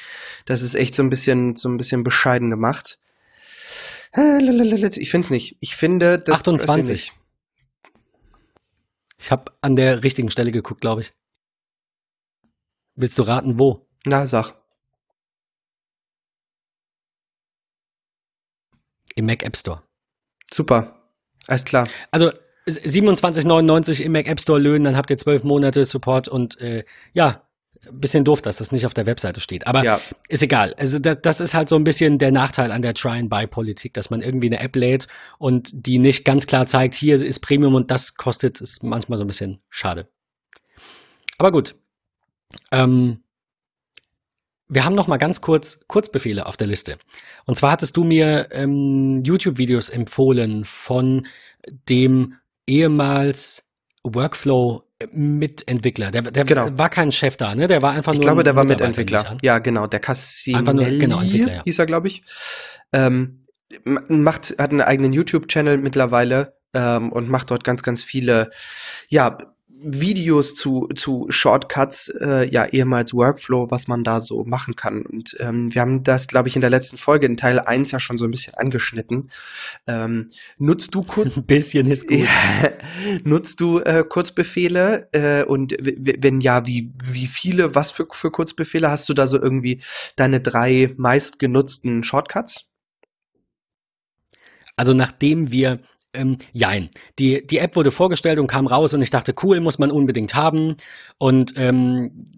Das 0.44 0.60
ist 0.60 0.74
echt 0.74 0.94
so 0.94 1.02
ein 1.02 1.08
bisschen, 1.08 1.54
so 1.56 1.68
ein 1.68 1.76
bisschen 1.76 2.02
bescheiden 2.02 2.50
gemacht. 2.50 2.98
Ich 4.12 5.10
finde 5.10 5.24
es 5.24 5.30
nicht. 5.30 5.56
Ich 5.60 5.76
finde 5.76 6.18
das 6.18 6.36
28. 6.36 7.12
Ich 9.18 9.30
habe 9.30 9.52
an 9.60 9.76
der 9.76 10.02
richtigen 10.02 10.30
Stelle 10.30 10.50
geguckt, 10.50 10.80
glaube 10.80 11.02
ich. 11.02 11.12
Willst 12.96 13.16
du 13.18 13.22
raten, 13.22 13.58
wo? 13.58 13.86
Na, 14.04 14.26
sag. 14.26 14.54
Im 19.14 19.26
Mac 19.26 19.42
App 19.42 19.56
Store. 19.56 19.82
Super. 20.52 20.96
Alles 21.46 21.64
klar. 21.64 21.88
Also 22.10 22.30
27,99 22.68 24.02
im 24.02 24.12
Mac 24.12 24.28
App 24.28 24.40
Store 24.40 24.58
löhnen, 24.58 24.84
dann 24.84 24.96
habt 24.96 25.10
ihr 25.10 25.16
zwölf 25.16 25.44
Monate 25.44 25.84
Support 25.84 26.28
und 26.28 26.60
äh, 26.60 26.84
ja, 27.14 27.42
ein 27.86 28.00
bisschen 28.00 28.24
doof, 28.24 28.42
dass 28.42 28.58
das 28.58 28.72
nicht 28.72 28.86
auf 28.86 28.94
der 28.94 29.06
Webseite 29.06 29.40
steht. 29.40 29.66
Aber 29.66 29.84
ja. 29.84 30.00
ist 30.28 30.42
egal. 30.42 30.74
Also 30.74 30.98
das, 30.98 31.18
das, 31.22 31.40
ist 31.40 31.54
halt 31.54 31.68
so 31.68 31.76
ein 31.76 31.84
bisschen 31.84 32.18
der 32.18 32.32
Nachteil 32.32 32.72
an 32.72 32.82
der 32.82 32.94
Try-and-Buy-Politik, 32.94 33.94
dass 33.94 34.10
man 34.10 34.20
irgendwie 34.20 34.48
eine 34.48 34.60
App 34.60 34.76
lädt 34.76 35.06
und 35.38 35.70
die 35.72 35.98
nicht 35.98 36.24
ganz 36.24 36.46
klar 36.46 36.66
zeigt, 36.66 36.94
hier 36.94 37.14
ist 37.14 37.40
Premium 37.40 37.74
und 37.74 37.90
das 37.90 38.16
kostet, 38.16 38.60
ist 38.60 38.82
manchmal 38.82 39.18
so 39.18 39.24
ein 39.24 39.28
bisschen 39.28 39.60
schade. 39.70 40.08
Aber 41.38 41.52
gut. 41.52 41.76
Ähm, 42.72 43.22
wir 44.68 44.84
haben 44.84 44.94
noch 44.94 45.06
mal 45.06 45.16
ganz 45.16 45.40
kurz 45.40 45.80
Kurzbefehle 45.86 46.46
auf 46.46 46.56
der 46.56 46.66
Liste. 46.66 46.98
Und 47.46 47.56
zwar 47.56 47.72
hattest 47.72 47.96
du 47.96 48.04
mir 48.04 48.48
ähm, 48.52 49.22
YouTube-Videos 49.24 49.88
empfohlen 49.88 50.64
von 50.64 51.26
dem 51.88 52.34
ehemals 52.66 53.64
Workflow-Mitentwickler. 54.04 56.10
Der, 56.10 56.22
der 56.22 56.44
genau. 56.44 56.78
war 56.78 56.90
kein 56.90 57.12
Chef 57.12 57.36
da, 57.36 57.54
ne? 57.54 57.66
Der 57.66 57.82
war 57.82 57.92
einfach 57.92 58.12
ich 58.12 58.18
nur. 58.18 58.24
Ich 58.24 58.26
glaube, 58.26 58.44
der 58.44 58.56
war 58.56 58.64
Mitentwickler. 58.64 59.38
Ja, 59.42 59.58
genau. 59.58 59.86
Der 59.86 60.00
Cassimelli 60.00 60.98
genau, 60.98 61.20
Entwickler, 61.20 61.54
ja. 61.54 61.62
hieß 61.64 61.78
er, 61.78 61.86
glaube 61.86 62.08
ich. 62.08 62.22
Ähm, 62.92 63.40
macht, 64.08 64.54
hat 64.58 64.70
einen 64.70 64.82
eigenen 64.82 65.12
YouTube-Channel 65.12 65.78
mittlerweile 65.78 66.58
ähm, 66.74 67.12
und 67.12 67.28
macht 67.28 67.50
dort 67.50 67.64
ganz, 67.64 67.82
ganz 67.82 68.04
viele, 68.04 68.50
ja, 69.08 69.38
Videos 69.80 70.54
zu, 70.54 70.88
zu 70.94 71.26
Shortcuts, 71.28 72.08
äh, 72.20 72.48
ja, 72.50 72.66
ehemals 72.66 73.14
Workflow, 73.14 73.70
was 73.70 73.86
man 73.86 74.04
da 74.04 74.20
so 74.20 74.44
machen 74.44 74.76
kann. 74.76 75.02
Und 75.02 75.36
ähm, 75.40 75.72
wir 75.74 75.82
haben 75.82 76.02
das, 76.02 76.26
glaube 76.26 76.48
ich, 76.48 76.56
in 76.56 76.60
der 76.60 76.70
letzten 76.70 76.96
Folge 76.96 77.26
in 77.26 77.36
Teil 77.36 77.60
1 77.60 77.92
ja 77.92 78.00
schon 78.00 78.18
so 78.18 78.24
ein 78.24 78.30
bisschen 78.30 78.54
angeschnitten. 78.54 79.30
Ähm, 79.86 80.30
nutzt 80.58 80.94
du 80.94 81.02
kurz. 81.02 81.36
Ein 81.36 81.44
bisschen 81.44 81.86
ist 81.86 82.08
gut. 82.08 82.26
nutzt 83.24 83.60
du 83.60 83.78
äh, 83.80 84.04
Kurzbefehle? 84.08 85.08
Äh, 85.12 85.44
und 85.44 85.74
wenn 85.80 86.40
ja, 86.40 86.66
wie, 86.66 86.92
wie 87.04 87.26
viele, 87.26 87.74
was 87.74 87.92
für, 87.92 88.06
für 88.10 88.30
Kurzbefehle 88.30 88.90
hast 88.90 89.08
du 89.08 89.14
da 89.14 89.26
so 89.26 89.40
irgendwie 89.40 89.80
deine 90.16 90.40
drei 90.40 90.94
meistgenutzten 90.96 92.02
Shortcuts? 92.02 92.72
Also 94.76 94.94
nachdem 94.94 95.50
wir 95.50 95.80
ähm, 96.14 96.38
jein. 96.52 96.90
Die, 97.18 97.46
die 97.46 97.58
App 97.58 97.76
wurde 97.76 97.90
vorgestellt 97.90 98.38
und 98.38 98.46
kam 98.46 98.66
raus 98.66 98.94
und 98.94 99.02
ich 99.02 99.10
dachte, 99.10 99.34
cool, 99.42 99.60
muss 99.60 99.78
man 99.78 99.90
unbedingt 99.90 100.34
haben. 100.34 100.76
Und 101.18 101.52
ähm, 101.56 102.30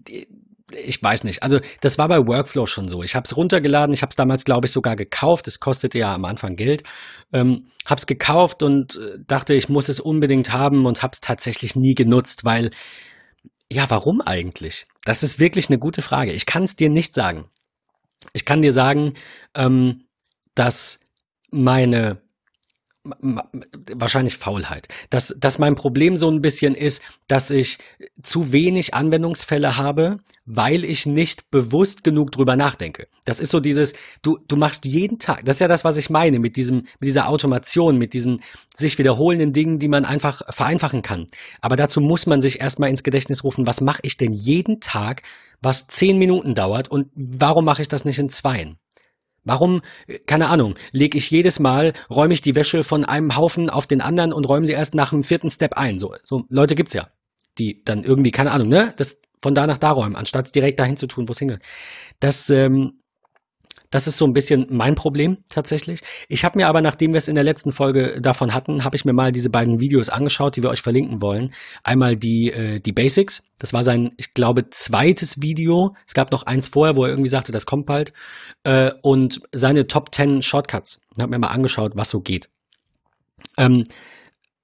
ich 0.73 1.01
weiß 1.01 1.23
nicht. 1.23 1.43
Also 1.43 1.59
das 1.81 1.97
war 1.97 2.07
bei 2.07 2.25
Workflow 2.25 2.65
schon 2.65 2.87
so. 2.87 3.03
Ich 3.03 3.15
habe 3.15 3.23
es 3.25 3.35
runtergeladen. 3.35 3.93
Ich 3.93 4.01
habe 4.01 4.11
es 4.11 4.15
damals, 4.15 4.45
glaube 4.45 4.67
ich, 4.67 4.71
sogar 4.71 4.95
gekauft. 4.95 5.47
Es 5.47 5.59
kostete 5.59 5.99
ja 5.99 6.13
am 6.13 6.25
Anfang 6.25 6.55
Geld. 6.55 6.83
Ähm, 7.33 7.65
habe 7.85 7.99
es 7.99 8.07
gekauft 8.07 8.63
und 8.63 8.95
äh, 8.95 9.19
dachte, 9.25 9.53
ich 9.53 9.69
muss 9.69 9.89
es 9.89 9.99
unbedingt 9.99 10.51
haben 10.53 10.85
und 10.85 11.01
habe 11.01 11.11
es 11.13 11.21
tatsächlich 11.21 11.75
nie 11.75 11.95
genutzt, 11.95 12.45
weil 12.45 12.71
ja, 13.71 13.89
warum 13.89 14.19
eigentlich? 14.19 14.85
Das 15.05 15.23
ist 15.23 15.39
wirklich 15.39 15.69
eine 15.69 15.79
gute 15.79 16.01
Frage. 16.01 16.33
Ich 16.33 16.45
kann 16.45 16.63
es 16.63 16.75
dir 16.75 16.89
nicht 16.89 17.13
sagen. 17.13 17.45
Ich 18.33 18.43
kann 18.43 18.61
dir 18.61 18.73
sagen, 18.73 19.13
ähm, 19.55 20.03
dass 20.55 20.99
meine 21.51 22.21
wahrscheinlich 23.03 24.37
Faulheit. 24.37 24.87
Dass, 25.09 25.35
dass 25.39 25.57
mein 25.57 25.75
Problem 25.75 26.15
so 26.15 26.29
ein 26.29 26.41
bisschen 26.41 26.75
ist, 26.75 27.01
dass 27.27 27.49
ich 27.49 27.79
zu 28.21 28.51
wenig 28.53 28.93
Anwendungsfälle 28.93 29.77
habe, 29.77 30.19
weil 30.45 30.83
ich 30.83 31.05
nicht 31.05 31.49
bewusst 31.49 32.03
genug 32.03 32.31
drüber 32.31 32.55
nachdenke. 32.55 33.07
Das 33.25 33.39
ist 33.39 33.49
so 33.49 33.59
dieses, 33.59 33.93
du, 34.21 34.37
du 34.47 34.55
machst 34.55 34.85
jeden 34.85 35.17
Tag, 35.17 35.45
das 35.45 35.55
ist 35.57 35.61
ja 35.61 35.67
das, 35.67 35.83
was 35.83 35.97
ich 35.97 36.09
meine 36.09 36.39
mit 36.39 36.55
diesem, 36.55 36.77
mit 36.99 37.07
dieser 37.07 37.27
Automation, 37.27 37.97
mit 37.97 38.13
diesen 38.13 38.41
sich 38.75 38.97
wiederholenden 38.97 39.53
Dingen, 39.53 39.79
die 39.79 39.87
man 39.87 40.05
einfach 40.05 40.41
vereinfachen 40.53 41.01
kann. 41.01 41.27
Aber 41.59 41.75
dazu 41.75 42.01
muss 42.01 42.27
man 42.27 42.41
sich 42.41 42.61
erstmal 42.61 42.89
ins 42.89 43.03
Gedächtnis 43.03 43.43
rufen, 43.43 43.65
was 43.65 43.81
mache 43.81 44.01
ich 44.03 44.17
denn 44.17 44.33
jeden 44.33 44.79
Tag, 44.79 45.23
was 45.61 45.87
zehn 45.87 46.17
Minuten 46.17 46.53
dauert 46.53 46.89
und 46.89 47.09
warum 47.15 47.65
mache 47.65 47.81
ich 47.81 47.87
das 47.87 48.05
nicht 48.05 48.19
in 48.19 48.29
zweien? 48.29 48.77
Warum, 49.43 49.81
keine 50.27 50.49
Ahnung, 50.49 50.75
lege 50.91 51.17
ich 51.17 51.31
jedes 51.31 51.59
Mal, 51.59 51.93
räume 52.09 52.33
ich 52.33 52.41
die 52.41 52.55
Wäsche 52.55 52.83
von 52.83 53.05
einem 53.05 53.35
Haufen 53.35 53.69
auf 53.69 53.87
den 53.87 54.01
anderen 54.01 54.33
und 54.33 54.47
räume 54.47 54.65
sie 54.65 54.73
erst 54.73 54.95
nach 54.95 55.09
dem 55.09 55.23
vierten 55.23 55.49
Step 55.49 55.77
ein. 55.77 55.97
So, 55.97 56.15
so 56.23 56.45
Leute 56.49 56.75
gibt's 56.75 56.93
ja, 56.93 57.09
die 57.57 57.83
dann 57.83 58.03
irgendwie, 58.03 58.31
keine 58.31 58.51
Ahnung, 58.51 58.67
ne, 58.67 58.93
das 58.97 59.21
von 59.41 59.55
da 59.55 59.65
nach 59.65 59.79
da 59.79 59.91
räumen, 59.91 60.15
anstatt 60.15 60.53
direkt 60.53 60.79
dahin 60.79 60.97
zu 60.97 61.07
tun, 61.07 61.27
wo 61.27 61.31
es 61.31 61.39
hingehört. 61.39 61.63
Das, 62.19 62.49
ähm, 62.51 63.00
Das 63.91 64.07
ist 64.07 64.17
so 64.17 64.25
ein 64.25 64.33
bisschen 64.33 64.65
mein 64.69 64.95
Problem 64.95 65.37
tatsächlich. 65.49 66.01
Ich 66.29 66.43
habe 66.43 66.57
mir 66.57 66.67
aber, 66.67 66.81
nachdem 66.81 67.11
wir 67.11 67.17
es 67.17 67.27
in 67.27 67.35
der 67.35 67.43
letzten 67.43 67.71
Folge 67.71 68.19
davon 68.21 68.53
hatten, 68.53 68.83
habe 68.83 68.95
ich 68.95 69.05
mir 69.05 69.13
mal 69.13 69.31
diese 69.31 69.49
beiden 69.49 69.79
Videos 69.79 70.09
angeschaut, 70.09 70.55
die 70.55 70.63
wir 70.63 70.69
euch 70.69 70.81
verlinken 70.81 71.21
wollen. 71.21 71.53
Einmal 71.83 72.15
die, 72.15 72.51
äh, 72.51 72.79
die 72.79 72.93
Basics. 72.93 73.43
Das 73.59 73.73
war 73.73 73.83
sein, 73.83 74.09
ich 74.17 74.33
glaube, 74.33 74.69
zweites 74.69 75.41
Video. 75.41 75.95
Es 76.07 76.13
gab 76.13 76.31
noch 76.31 76.43
eins 76.43 76.69
vorher, 76.69 76.95
wo 76.95 77.03
er 77.03 77.11
irgendwie 77.11 77.29
sagte, 77.29 77.51
das 77.51 77.65
kommt 77.65 77.85
bald. 77.85 78.13
Äh, 78.63 78.91
und 79.01 79.41
seine 79.51 79.87
Top 79.87 80.15
10 80.15 80.41
Shortcuts. 80.41 81.01
Ich 81.15 81.21
habe 81.21 81.29
mir 81.29 81.39
mal 81.39 81.47
angeschaut, 81.47 81.91
was 81.95 82.09
so 82.09 82.21
geht. 82.21 82.49
Ähm, 83.57 83.83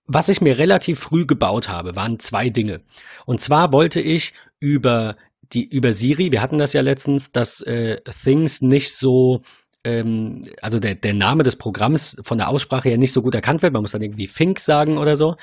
was 0.06 0.30
ich 0.30 0.40
mir 0.40 0.58
relativ 0.58 1.00
früh 1.00 1.26
gebaut 1.26 1.68
habe, 1.68 1.98
waren 1.98 2.20
zwei 2.20 2.50
Dinge. 2.50 2.82
Und 3.26 3.42
zwar 3.42 3.74
wollte 3.74 4.00
ich 4.00 4.34
über 4.60 5.18
die 5.54 5.68
über 5.68 5.94
Siri, 5.94 6.32
wir 6.32 6.42
hatten 6.42 6.58
das 6.58 6.74
ja 6.74 6.82
letztens, 6.82 7.32
dass 7.32 7.62
äh, 7.62 7.98
Things 8.24 8.62
nicht 8.62 8.96
so, 8.96 9.42
ähm, 9.84 10.42
also 10.62 10.80
der, 10.80 10.96
der 10.96 11.14
Name 11.14 11.44
des 11.44 11.56
Programms 11.56 12.18
von 12.22 12.38
der 12.38 12.50
Aussprache 12.50 12.90
her 12.90 12.98
nicht 12.98 13.14
so 13.14 13.22
gut 13.22 13.36
erkannt 13.36 13.62
wird. 13.62 13.74
Man 13.74 13.82
muss 13.82 13.92
dann 13.92 14.02
irgendwie 14.02 14.28
Think 14.28 14.60
sagen 14.60 14.98
oder 14.98 15.16
so. 15.16 15.36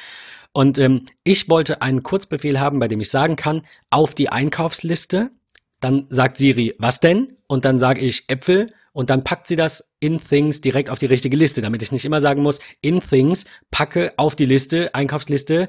Und 0.52 0.78
ähm, 0.78 1.06
ich 1.24 1.48
wollte 1.48 1.82
einen 1.82 2.02
Kurzbefehl 2.02 2.60
haben, 2.60 2.78
bei 2.78 2.89
dem 2.89 3.01
ich 3.01 3.10
sagen 3.10 3.36
kann, 3.36 3.62
auf 3.90 4.14
die 4.14 4.28
Einkaufsliste. 4.28 5.31
Dann 5.81 6.06
sagt 6.09 6.36
Siri, 6.36 6.74
was 6.78 7.01
denn? 7.01 7.28
Und 7.47 7.64
dann 7.64 7.78
sage 7.78 8.01
ich 8.01 8.24
Äpfel 8.28 8.70
und 8.93 9.10
dann 9.10 9.24
packt 9.24 9.48
sie 9.48 9.56
das 9.56 9.93
in 9.98 10.18
Things 10.18 10.60
direkt 10.60 10.89
auf 10.89 11.01
die 11.01 11.06
richtige 11.06 11.36
Liste, 11.36 11.60
damit 11.60 11.82
ich 11.82 11.90
nicht 11.90 12.05
immer 12.05 12.20
sagen 12.20 12.43
muss, 12.43 12.60
in 12.81 13.01
Things 13.01 13.44
packe 13.70 14.12
auf 14.16 14.36
die 14.36 14.44
Liste, 14.44 14.94
Einkaufsliste, 14.94 15.68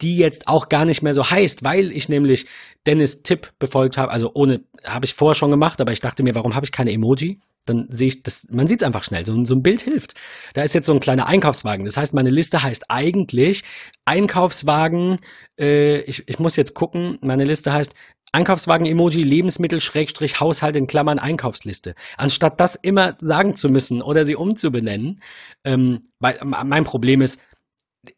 die 0.00 0.16
jetzt 0.16 0.48
auch 0.48 0.68
gar 0.68 0.84
nicht 0.84 1.02
mehr 1.02 1.14
so 1.14 1.30
heißt, 1.30 1.64
weil 1.64 1.90
ich 1.92 2.08
nämlich 2.08 2.46
Dennis 2.86 3.22
Tipp 3.22 3.52
befolgt 3.58 3.96
habe. 3.96 4.12
Also 4.12 4.30
ohne, 4.34 4.62
habe 4.84 5.06
ich 5.06 5.14
vorher 5.14 5.34
schon 5.34 5.50
gemacht, 5.50 5.80
aber 5.80 5.92
ich 5.92 6.00
dachte 6.00 6.22
mir, 6.22 6.34
warum 6.34 6.54
habe 6.54 6.66
ich 6.66 6.72
keine 6.72 6.92
Emoji? 6.92 7.40
Dann 7.64 7.88
sehe 7.90 8.08
ich 8.08 8.22
das, 8.22 8.46
man 8.50 8.68
sieht 8.68 8.82
es 8.82 8.86
einfach 8.86 9.02
schnell. 9.02 9.26
So, 9.26 9.44
so 9.44 9.54
ein 9.54 9.62
Bild 9.62 9.80
hilft. 9.80 10.14
Da 10.54 10.62
ist 10.62 10.74
jetzt 10.74 10.86
so 10.86 10.92
ein 10.92 11.00
kleiner 11.00 11.26
Einkaufswagen. 11.26 11.84
Das 11.84 11.96
heißt, 11.96 12.14
meine 12.14 12.30
Liste 12.30 12.62
heißt 12.62 12.90
eigentlich 12.90 13.64
Einkaufswagen. 14.04 15.18
Äh, 15.58 16.00
ich, 16.02 16.28
ich 16.28 16.38
muss 16.38 16.54
jetzt 16.54 16.74
gucken. 16.74 17.18
Meine 17.22 17.44
Liste 17.44 17.72
heißt 17.72 17.94
Einkaufswagen-Emoji, 18.32 19.22
Lebensmittel, 19.22 19.80
Schrägstrich, 19.80 20.40
Haushalt 20.40 20.76
in 20.76 20.86
Klammern, 20.86 21.18
Einkaufsliste. 21.18 21.94
Anstatt 22.16 22.60
das 22.60 22.76
immer 22.76 23.16
sagen 23.18 23.56
zu 23.56 23.68
müssen 23.68 24.02
oder 24.02 24.24
sie 24.24 24.36
umzubenennen, 24.36 25.20
ähm, 25.64 26.04
weil 26.20 26.38
mein 26.44 26.84
Problem 26.84 27.20
ist, 27.20 27.40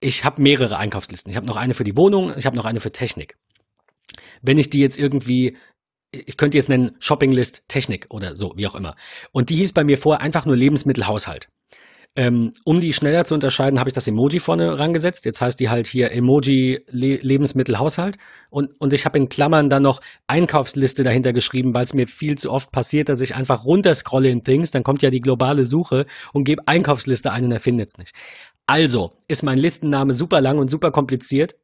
ich 0.01 0.25
habe 0.25 0.43
mehrere 0.43 0.79
Einkaufslisten. 0.79 1.31
Ich 1.31 1.37
habe 1.37 1.47
noch 1.47 1.57
eine 1.57 1.75
für 1.75 1.85
die 1.85 1.97
Wohnung, 1.97 2.33
ich 2.37 2.47
habe 2.47 2.57
noch 2.57 2.65
eine 2.65 2.81
für 2.81 2.93
Technik. 2.93 3.37
Wenn 4.43 4.59
ich 4.59 4.71
die 4.71 4.81
jetzt 4.81 4.99
irgendwie, 4.99 5.57
ich 6.13 6.37
könnte 6.37 6.57
jetzt 6.57 6.69
nennen 6.69 6.97
Shoppinglist 6.99 7.65
Technik 7.69 8.07
oder 8.11 8.37
so, 8.37 8.53
wie 8.57 8.67
auch 8.67 8.75
immer. 8.75 8.97
Und 9.33 9.51
die 9.51 9.57
hieß 9.57 9.73
bei 9.73 9.85
mir 9.85 9.99
vorher 9.99 10.23
einfach 10.23 10.47
nur 10.47 10.57
Lebensmittelhaushalt. 10.57 11.49
Ähm, 12.17 12.53
um 12.65 12.81
die 12.81 12.93
schneller 12.93 13.25
zu 13.27 13.35
unterscheiden, 13.35 13.79
habe 13.79 13.91
ich 13.91 13.95
das 13.95 14.09
Emoji 14.09 14.41
vorne 14.41 14.79
rangesetzt. 14.79 15.25
Jetzt 15.25 15.41
heißt 15.41 15.61
die 15.61 15.69
halt 15.69 15.87
hier 15.87 16.11
Emoji 16.11 16.81
Le 16.89 17.17
Lebensmittelhaushalt. 17.17 18.17
Und, 18.51 18.73
und 18.81 18.93
ich 18.93 19.05
habe 19.05 19.19
in 19.19 19.29
Klammern 19.29 19.69
dann 19.69 19.85
noch 19.85 20.01
Einkaufsliste 20.27 21.05
dahinter 21.05 21.33
geschrieben, 21.33 21.75
weil 21.75 21.85
es 21.85 21.95
mir 21.95 22.09
viel 22.09 22.37
zu 22.37 22.51
oft 22.51 22.73
passiert, 22.73 23.09
dass 23.09 23.21
ich 23.21 23.37
einfach 23.37 23.65
runterscrolle 23.65 24.31
in 24.31 24.43
Things, 24.43 24.73
dann 24.73 24.83
kommt 24.83 25.03
ja 25.03 25.11
die 25.11 25.21
globale 25.21 25.65
Suche 25.65 26.07
und 26.33 26.43
gebe 26.43 26.67
Einkaufsliste 26.67 27.31
ein 27.31 27.45
und 27.45 27.53
er 27.53 27.61
findet 27.61 27.91
es 27.91 27.99
nicht. 27.99 28.13
Also 28.69 29.13
ist 29.29 29.43
mein 29.43 29.57
Listenname 29.57 30.13
super 30.13 30.43
lang 30.43 30.59
und 30.59 30.69
super 30.69 30.91
kompliziert 30.91 31.57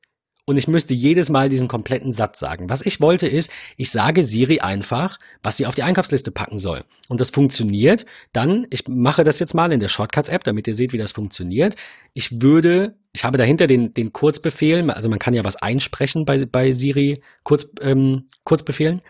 und 0.46 0.56
ich 0.56 0.68
müsste 0.68 0.94
jedes 0.94 1.28
Mal 1.28 1.50
diesen 1.50 1.68
kompletten 1.68 2.12
Satz 2.12 2.38
sagen. 2.38 2.70
Was 2.70 2.84
ich 2.84 2.98
wollte 3.02 3.28
ist, 3.28 3.50
ich 3.76 3.90
sage 3.90 4.22
Siri 4.22 4.60
einfach, 4.60 5.18
was 5.42 5.58
sie 5.58 5.66
auf 5.66 5.74
die 5.74 5.82
Einkaufsliste 5.82 6.30
packen 6.30 6.56
soll. 6.56 6.84
Und 7.10 7.20
das 7.20 7.28
funktioniert 7.28 8.06
dann, 8.32 8.66
ich 8.70 8.88
mache 8.88 9.22
das 9.22 9.38
jetzt 9.38 9.54
mal 9.54 9.70
in 9.70 9.80
der 9.80 9.88
Shortcuts-App, 9.88 10.44
damit 10.44 10.66
ihr 10.66 10.72
seht, 10.72 10.94
wie 10.94 10.98
das 10.98 11.12
funktioniert. 11.12 11.76
Ich 12.14 12.40
würde, 12.40 12.94
ich 13.12 13.22
habe 13.24 13.36
dahinter 13.36 13.66
den, 13.66 13.92
den 13.92 14.14
Kurzbefehl, 14.14 14.90
also 14.90 15.10
man 15.10 15.18
kann 15.18 15.34
ja 15.34 15.44
was 15.44 15.56
einsprechen 15.56 16.24
bei, 16.24 16.42
bei 16.46 16.72
Siri 16.72 17.22
Kurz, 17.42 17.66
ähm, 17.82 18.28
Kurzbefehlen. 18.44 19.02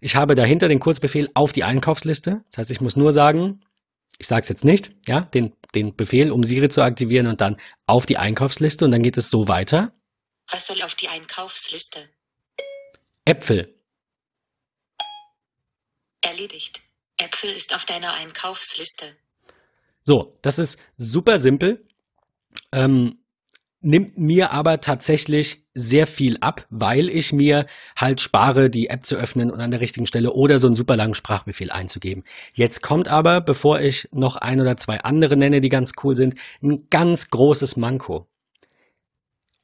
Ich 0.00 0.16
habe 0.16 0.34
dahinter 0.34 0.68
den 0.68 0.80
Kurzbefehl 0.80 1.28
auf 1.34 1.52
die 1.52 1.64
Einkaufsliste. 1.64 2.40
Das 2.50 2.58
heißt, 2.58 2.70
ich 2.70 2.80
muss 2.80 2.96
nur 2.96 3.12
sagen, 3.12 3.60
ich 4.22 4.28
sage 4.28 4.42
es 4.42 4.48
jetzt 4.48 4.64
nicht, 4.64 4.92
ja, 5.08 5.22
den, 5.22 5.52
den 5.74 5.96
Befehl, 5.96 6.30
um 6.30 6.44
Siri 6.44 6.68
zu 6.68 6.80
aktivieren 6.80 7.26
und 7.26 7.40
dann 7.40 7.56
auf 7.86 8.06
die 8.06 8.18
Einkaufsliste 8.18 8.84
und 8.84 8.92
dann 8.92 9.02
geht 9.02 9.16
es 9.16 9.30
so 9.30 9.48
weiter. 9.48 9.92
Was 10.48 10.68
soll 10.68 10.80
auf 10.82 10.94
die 10.94 11.08
Einkaufsliste? 11.08 12.08
Äpfel. 13.24 13.74
Erledigt. 16.20 16.80
Äpfel 17.16 17.50
ist 17.50 17.74
auf 17.74 17.84
deiner 17.84 18.14
Einkaufsliste. 18.14 19.16
So, 20.04 20.38
das 20.42 20.60
ist 20.60 20.78
super 20.96 21.40
simpel. 21.40 21.84
Ähm, 22.70 23.21
nimmt 23.82 24.16
mir 24.16 24.52
aber 24.52 24.80
tatsächlich 24.80 25.64
sehr 25.74 26.06
viel 26.06 26.38
ab, 26.40 26.64
weil 26.70 27.08
ich 27.08 27.32
mir 27.32 27.66
halt 27.96 28.20
spare, 28.20 28.70
die 28.70 28.88
App 28.88 29.04
zu 29.04 29.16
öffnen 29.16 29.50
und 29.50 29.60
an 29.60 29.70
der 29.70 29.80
richtigen 29.80 30.06
Stelle 30.06 30.32
oder 30.32 30.58
so 30.58 30.68
einen 30.68 30.76
super 30.76 30.96
langen 30.96 31.14
Sprachbefehl 31.14 31.70
einzugeben. 31.70 32.24
Jetzt 32.54 32.82
kommt 32.82 33.08
aber, 33.08 33.40
bevor 33.40 33.80
ich 33.80 34.08
noch 34.12 34.36
ein 34.36 34.60
oder 34.60 34.76
zwei 34.76 35.00
andere 35.00 35.36
nenne, 35.36 35.60
die 35.60 35.68
ganz 35.68 35.92
cool 36.02 36.16
sind, 36.16 36.34
ein 36.62 36.86
ganz 36.90 37.30
großes 37.30 37.76
Manko. 37.76 38.28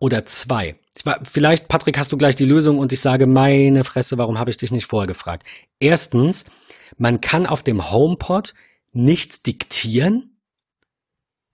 Oder 0.01 0.27
zwei. 0.27 0.77
War, 1.05 1.20
vielleicht, 1.24 1.69
Patrick, 1.69 1.99
hast 1.99 2.12
du 2.12 2.16
gleich 2.16 2.36
die 2.36 2.45
Lösung 2.45 2.78
und 2.78 2.93
ich 2.93 3.01
sage, 3.01 3.27
meine 3.27 3.85
Fresse, 3.85 4.19
warum 4.19 4.39
habe 4.39 4.51
ich 4.51 4.57
dich 4.57 4.73
nicht 4.73 4.86
vorher 4.86 5.07
gefragt? 5.07 5.45
Erstens, 5.78 6.45
man 6.97 7.20
kann 7.20 7.47
auf 7.47 7.62
dem 7.62 7.90
HomePod 7.90 8.55
nichts 8.93 9.43
diktieren, 9.43 10.38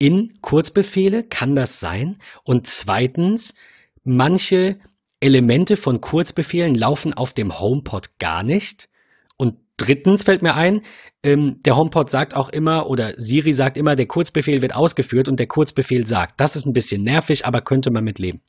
in 0.04 0.34
Kurzbefehle? 0.42 1.22
Kann 1.22 1.54
das 1.54 1.80
sein? 1.80 2.18
Und 2.44 2.66
zweitens, 2.66 3.54
manche 4.02 4.78
Elemente 5.18 5.78
von 5.78 6.02
Kurzbefehlen 6.02 6.74
laufen 6.74 7.14
auf 7.14 7.32
dem 7.32 7.58
HomePod 7.58 8.18
gar 8.18 8.42
nicht. 8.42 8.90
Und 9.38 9.56
drittens 9.78 10.24
fällt 10.24 10.42
mir 10.42 10.56
ein, 10.56 10.82
ähm, 11.22 11.62
der 11.62 11.78
HomePod 11.78 12.10
sagt 12.10 12.36
auch 12.36 12.50
immer 12.50 12.90
oder 12.90 13.14
Siri 13.16 13.54
sagt 13.54 13.78
immer, 13.78 13.96
der 13.96 14.04
Kurzbefehl 14.04 14.60
wird 14.60 14.76
ausgeführt 14.76 15.26
und 15.26 15.40
der 15.40 15.46
Kurzbefehl 15.46 16.06
sagt. 16.06 16.38
Das 16.38 16.54
ist 16.54 16.66
ein 16.66 16.74
bisschen 16.74 17.02
nervig, 17.02 17.46
aber 17.46 17.62
könnte 17.62 17.90
man 17.90 18.04
mit 18.04 18.18
leben. 18.18 18.42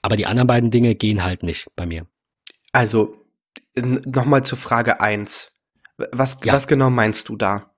Aber 0.00 0.16
die 0.16 0.24
anderen 0.24 0.46
beiden 0.46 0.70
Dinge 0.70 0.94
gehen 0.94 1.22
halt 1.22 1.42
nicht 1.42 1.68
bei 1.76 1.84
mir. 1.84 2.06
Also, 2.72 3.18
nochmal 3.76 4.46
zur 4.46 4.56
Frage 4.56 5.02
eins. 5.02 5.60
Was, 6.10 6.40
ja. 6.42 6.54
was 6.54 6.66
genau 6.66 6.88
meinst 6.88 7.28
du 7.28 7.36
da? 7.36 7.69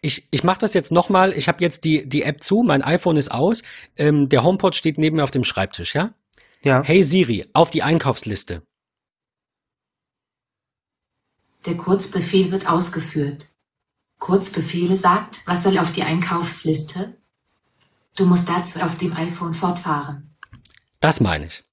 Ich, 0.00 0.28
ich 0.30 0.44
mache 0.44 0.60
das 0.60 0.74
jetzt 0.74 0.92
nochmal. 0.92 1.32
Ich 1.32 1.48
habe 1.48 1.62
jetzt 1.62 1.84
die, 1.84 2.08
die 2.08 2.22
App 2.22 2.42
zu, 2.42 2.62
mein 2.62 2.82
iPhone 2.82 3.16
ist 3.16 3.30
aus. 3.30 3.62
Ähm, 3.96 4.28
der 4.28 4.42
HomePod 4.42 4.74
steht 4.74 4.98
neben 4.98 5.16
mir 5.16 5.24
auf 5.24 5.30
dem 5.30 5.44
Schreibtisch, 5.44 5.94
ja? 5.94 6.14
Ja. 6.62 6.82
Hey 6.82 7.02
Siri, 7.02 7.46
auf 7.52 7.70
die 7.70 7.82
Einkaufsliste. 7.82 8.62
Der 11.66 11.76
Kurzbefehl 11.76 12.50
wird 12.50 12.68
ausgeführt. 12.68 13.48
Kurzbefehle 14.18 14.96
sagt, 14.96 15.42
was 15.46 15.62
soll 15.62 15.78
auf 15.78 15.92
die 15.92 16.02
Einkaufsliste? 16.02 17.16
Du 18.16 18.26
musst 18.26 18.48
dazu 18.48 18.80
auf 18.80 18.96
dem 18.96 19.12
iPhone 19.12 19.54
fortfahren. 19.54 20.34
Das 21.00 21.20
meine 21.20 21.46
ich. 21.46 21.64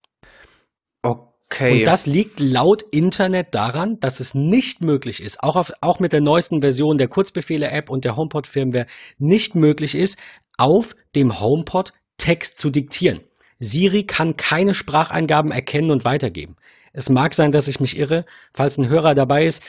Okay. 1.51 1.79
Und 1.79 1.85
das 1.85 2.05
liegt 2.05 2.39
laut 2.39 2.81
Internet 2.91 3.53
daran, 3.53 3.99
dass 3.99 4.19
es 4.19 4.33
nicht 4.33 4.81
möglich 4.81 5.21
ist, 5.21 5.43
auch, 5.43 5.55
auf, 5.55 5.71
auch 5.81 5.99
mit 5.99 6.11
der 6.11 6.21
neuesten 6.21 6.61
Version 6.61 6.97
der 6.97 7.07
Kurzbefehle-App 7.07 7.89
und 7.89 8.03
der 8.03 8.15
HomePod-Firmware 8.15 8.87
nicht 9.19 9.55
möglich 9.55 9.95
ist, 9.95 10.17
auf 10.57 10.95
dem 11.15 11.39
HomePod 11.39 11.93
Text 12.17 12.57
zu 12.57 12.69
diktieren. 12.69 13.21
Siri 13.59 14.05
kann 14.05 14.37
keine 14.37 14.73
Spracheingaben 14.73 15.51
erkennen 15.51 15.91
und 15.91 16.03
weitergeben. 16.03 16.55
Es 16.93 17.09
mag 17.09 17.33
sein, 17.33 17.51
dass 17.51 17.67
ich 17.67 17.79
mich 17.79 17.97
irre, 17.97 18.25
falls 18.53 18.77
ein 18.77 18.89
Hörer 18.89 19.15
dabei 19.15 19.45
ist. 19.45 19.61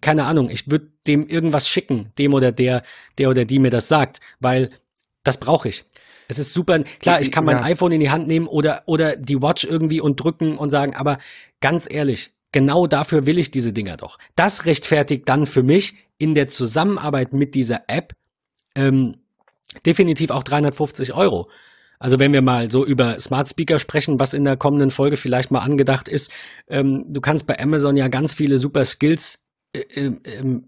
Keine 0.00 0.24
Ahnung, 0.24 0.50
ich 0.50 0.70
würde 0.70 0.88
dem 1.06 1.26
irgendwas 1.26 1.68
schicken, 1.68 2.12
dem 2.18 2.34
oder 2.34 2.52
der, 2.52 2.82
der 3.18 3.30
oder 3.30 3.44
die 3.44 3.58
mir 3.58 3.70
das 3.70 3.88
sagt, 3.88 4.20
weil 4.40 4.70
das 5.22 5.38
brauche 5.38 5.68
ich. 5.68 5.84
Es 6.30 6.38
ist 6.38 6.52
super. 6.52 6.78
Klar, 7.00 7.20
ich 7.20 7.32
kann 7.32 7.44
mein 7.44 7.56
ja. 7.56 7.64
iPhone 7.64 7.90
in 7.90 7.98
die 7.98 8.10
Hand 8.10 8.28
nehmen 8.28 8.46
oder, 8.46 8.84
oder 8.86 9.16
die 9.16 9.42
Watch 9.42 9.64
irgendwie 9.64 10.00
und 10.00 10.22
drücken 10.22 10.56
und 10.56 10.70
sagen, 10.70 10.94
aber 10.94 11.18
ganz 11.60 11.88
ehrlich, 11.90 12.30
genau 12.52 12.86
dafür 12.86 13.26
will 13.26 13.36
ich 13.36 13.50
diese 13.50 13.72
Dinger 13.72 13.96
doch. 13.96 14.16
Das 14.36 14.64
rechtfertigt 14.64 15.28
dann 15.28 15.44
für 15.44 15.64
mich 15.64 15.94
in 16.18 16.34
der 16.34 16.46
Zusammenarbeit 16.46 17.32
mit 17.32 17.56
dieser 17.56 17.82
App 17.88 18.12
ähm, 18.76 19.16
definitiv 19.84 20.30
auch 20.30 20.44
350 20.44 21.14
Euro. 21.14 21.50
Also 21.98 22.20
wenn 22.20 22.32
wir 22.32 22.42
mal 22.42 22.70
so 22.70 22.86
über 22.86 23.18
Smart 23.18 23.48
Speaker 23.48 23.80
sprechen, 23.80 24.20
was 24.20 24.32
in 24.32 24.44
der 24.44 24.56
kommenden 24.56 24.90
Folge 24.90 25.16
vielleicht 25.16 25.50
mal 25.50 25.58
angedacht 25.58 26.06
ist, 26.06 26.32
ähm, 26.68 27.06
du 27.08 27.20
kannst 27.20 27.48
bei 27.48 27.58
Amazon 27.58 27.96
ja 27.96 28.06
ganz 28.06 28.34
viele 28.34 28.58
super 28.58 28.84
Skills 28.84 29.42
äh, 29.72 29.80
äh, 29.80 30.12
äh, 30.22 30.60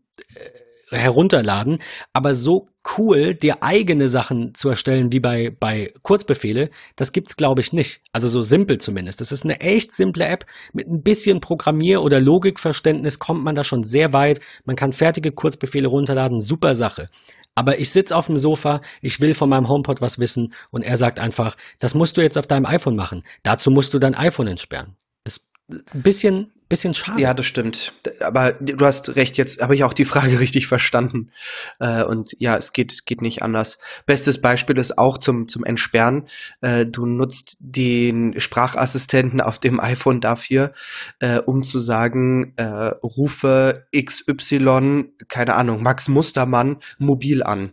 herunterladen, 0.93 1.79
aber 2.13 2.35
so 2.35 2.69
cool, 2.99 3.35
dir 3.35 3.63
eigene 3.63 4.09
Sachen 4.09 4.55
zu 4.55 4.69
erstellen 4.69 5.13
wie 5.13 5.21
bei, 5.21 5.51
bei 5.59 5.93
Kurzbefehle, 6.03 6.71
das 6.97 7.13
gibt's 7.13 7.37
glaube 7.37 7.61
ich 7.61 7.73
nicht. 7.73 8.01
Also 8.13 8.29
so 8.29 8.43
simpel 8.43 8.79
zumindest. 8.79 9.21
Das 9.21 9.33
ist 9.33 9.45
eine 9.45 9.61
echt 9.61 9.93
simple 9.93 10.27
App. 10.27 10.45
Mit 10.73 10.89
ein 10.89 11.03
bisschen 11.03 11.41
Programmier- 11.41 12.03
oder 12.03 12.21
Logikverständnis 12.21 13.19
kommt 13.19 13.45
man 13.45 13.55
da 13.55 13.65
schon 13.65 13.83
sehr 13.83 14.13
weit. 14.13 14.41
Man 14.65 14.77
kann 14.77 14.93
fertige 14.93 15.33
Kurzbefehle 15.33 15.89
runterladen. 15.89 16.41
Super 16.41 16.75
Sache. 16.75 17.07
Aber 17.55 17.79
ich 17.79 17.91
sitze 17.91 18.17
auf 18.17 18.27
dem 18.27 18.37
Sofa, 18.37 18.81
ich 19.03 19.21
will 19.21 19.35
von 19.35 19.51
meinem 19.51 19.69
HomePod 19.69 20.01
was 20.01 20.19
wissen 20.19 20.55
und 20.71 20.83
er 20.83 20.97
sagt 20.97 21.21
einfach, 21.21 21.57
das 21.79 21.95
musst 21.95 22.17
du 22.17 22.23
jetzt 22.23 22.39
auf 22.39 22.47
deinem 22.47 22.65
iPhone 22.65 22.97
machen. 22.97 23.23
Dazu 23.43 23.71
musst 23.71 23.93
du 23.93 23.99
dein 23.99 24.15
iPhone 24.15 24.47
entsperren. 24.47 24.97
Ist 25.25 25.47
ein 25.69 26.03
bisschen, 26.03 26.53
bisschen 26.73 26.95
schade. 26.95 27.21
Ja, 27.21 27.35
das 27.35 27.45
stimmt. 27.45 27.93
Aber 28.21 28.53
du 28.53 28.85
hast 28.85 29.15
recht, 29.15 29.37
jetzt 29.37 29.61
habe 29.61 29.75
ich 29.75 29.85
auch 29.85 29.93
die 29.93 30.07
Frage 30.07 30.41
richtig 30.41 30.67
verstanden. 30.67 31.31
Äh, 31.79 32.03
und 32.03 32.35
ja, 32.39 32.57
es 32.57 32.73
geht, 32.73 33.05
geht 33.05 33.21
nicht 33.21 33.43
anders. 33.43 33.79
Bestes 34.07 34.41
Beispiel 34.41 34.79
ist 34.79 34.97
auch 34.97 35.19
zum, 35.19 35.49
zum 35.49 35.65
Entsperren. 35.65 36.25
Äh, 36.63 36.87
du 36.87 37.05
nutzt 37.05 37.59
den 37.61 38.41
Sprachassistenten 38.41 39.43
auf 39.43 39.59
dem 39.59 39.81
iPhone 39.93 40.23
dafür, 40.23 40.73
äh, 41.21 41.39
um 41.39 41.63
zu 41.63 41.79
sagen, 41.79 42.55
rufe 43.03 43.87
XY, 43.95 45.05
keine 45.29 45.55
Ahnung, 45.55 45.83
Max 45.83 46.09
Mustermann 46.09 46.79
mobil 46.99 47.43
an 47.43 47.73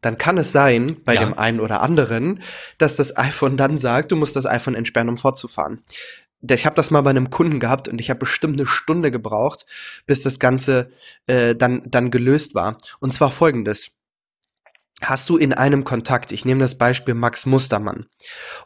dann 0.00 0.16
kann 0.16 0.38
es 0.38 0.50
sein, 0.50 0.96
bei 1.04 1.14
ja. 1.14 1.20
dem 1.20 1.36
einen 1.36 1.60
oder 1.60 1.82
anderen, 1.82 2.42
dass 2.78 2.96
das 2.96 3.18
iPhone 3.18 3.58
dann 3.58 3.76
sagt, 3.76 4.12
du 4.12 4.16
musst 4.16 4.34
das 4.34 4.46
iPhone 4.46 4.74
entsperren, 4.74 5.10
um 5.10 5.18
fortzufahren 5.18 5.82
ich 6.42 6.66
habe 6.66 6.76
das 6.76 6.90
mal 6.90 7.02
bei 7.02 7.10
einem 7.10 7.30
Kunden 7.30 7.60
gehabt 7.60 7.88
und 7.88 8.00
ich 8.00 8.10
habe 8.10 8.20
bestimmt 8.20 8.58
eine 8.58 8.66
Stunde 8.66 9.10
gebraucht, 9.10 9.66
bis 10.06 10.22
das 10.22 10.38
Ganze 10.38 10.90
äh, 11.26 11.54
dann, 11.54 11.82
dann 11.86 12.10
gelöst 12.10 12.54
war. 12.54 12.78
Und 13.00 13.12
zwar 13.12 13.30
folgendes 13.30 13.99
hast 15.00 15.28
du 15.30 15.36
in 15.36 15.52
einem 15.52 15.84
Kontakt, 15.84 16.32
ich 16.32 16.44
nehme 16.44 16.60
das 16.60 16.76
Beispiel 16.76 17.14
Max 17.14 17.46
Mustermann, 17.46 18.06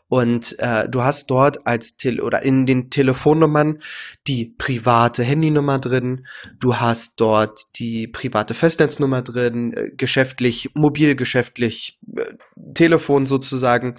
und 0.08 0.58
äh, 0.58 0.88
du 0.88 1.02
hast 1.02 1.30
dort 1.30 1.66
als 1.66 1.96
Tele 1.96 2.22
oder 2.22 2.42
in 2.42 2.66
den 2.66 2.90
Telefonnummern 2.90 3.80
die 4.26 4.46
private 4.46 5.24
Handynummer 5.24 5.78
drin, 5.78 6.26
du 6.60 6.76
hast 6.76 7.20
dort 7.20 7.78
die 7.78 8.06
private 8.06 8.54
Festnetznummer 8.54 9.22
drin, 9.22 9.72
äh, 9.72 9.90
geschäftlich, 9.96 10.70
mobilgeschäftlich, 10.74 11.98
äh, 12.16 12.34
Telefon 12.74 13.26
sozusagen, 13.26 13.96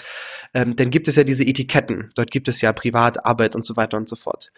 ähm, 0.53 0.76
dann 0.76 0.90
gibt 0.90 1.07
es 1.07 1.16
ja 1.16 1.24
diese 1.24 1.44
Etiketten, 1.44 2.12
dort 2.16 2.32
gibt 2.32 2.48
es 2.48 2.62
ja 2.62 2.72
Privat, 2.72 3.26
Arbeit 3.26 3.56
und 3.56 3.66
so 3.66 3.76
weiter 3.76 3.98
und 3.98 4.07
so 4.07 4.16
fort. 4.16 4.52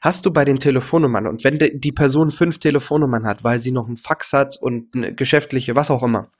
Hast 0.00 0.26
du 0.26 0.32
bei 0.32 0.44
den 0.44 0.58
Telefonnummern 0.58 1.26
und 1.26 1.44
wenn 1.44 1.58
die 1.58 1.92
Person 1.92 2.30
fünf 2.30 2.58
Telefonnummern 2.58 3.26
hat, 3.26 3.44
weil 3.44 3.58
sie 3.58 3.72
noch 3.72 3.86
einen 3.86 3.96
Fax 3.96 4.32
hat 4.32 4.56
und 4.60 4.94
eine 4.94 5.14
geschäftliche, 5.14 5.76
was 5.76 5.90
auch 5.90 6.02
immer, 6.02 6.30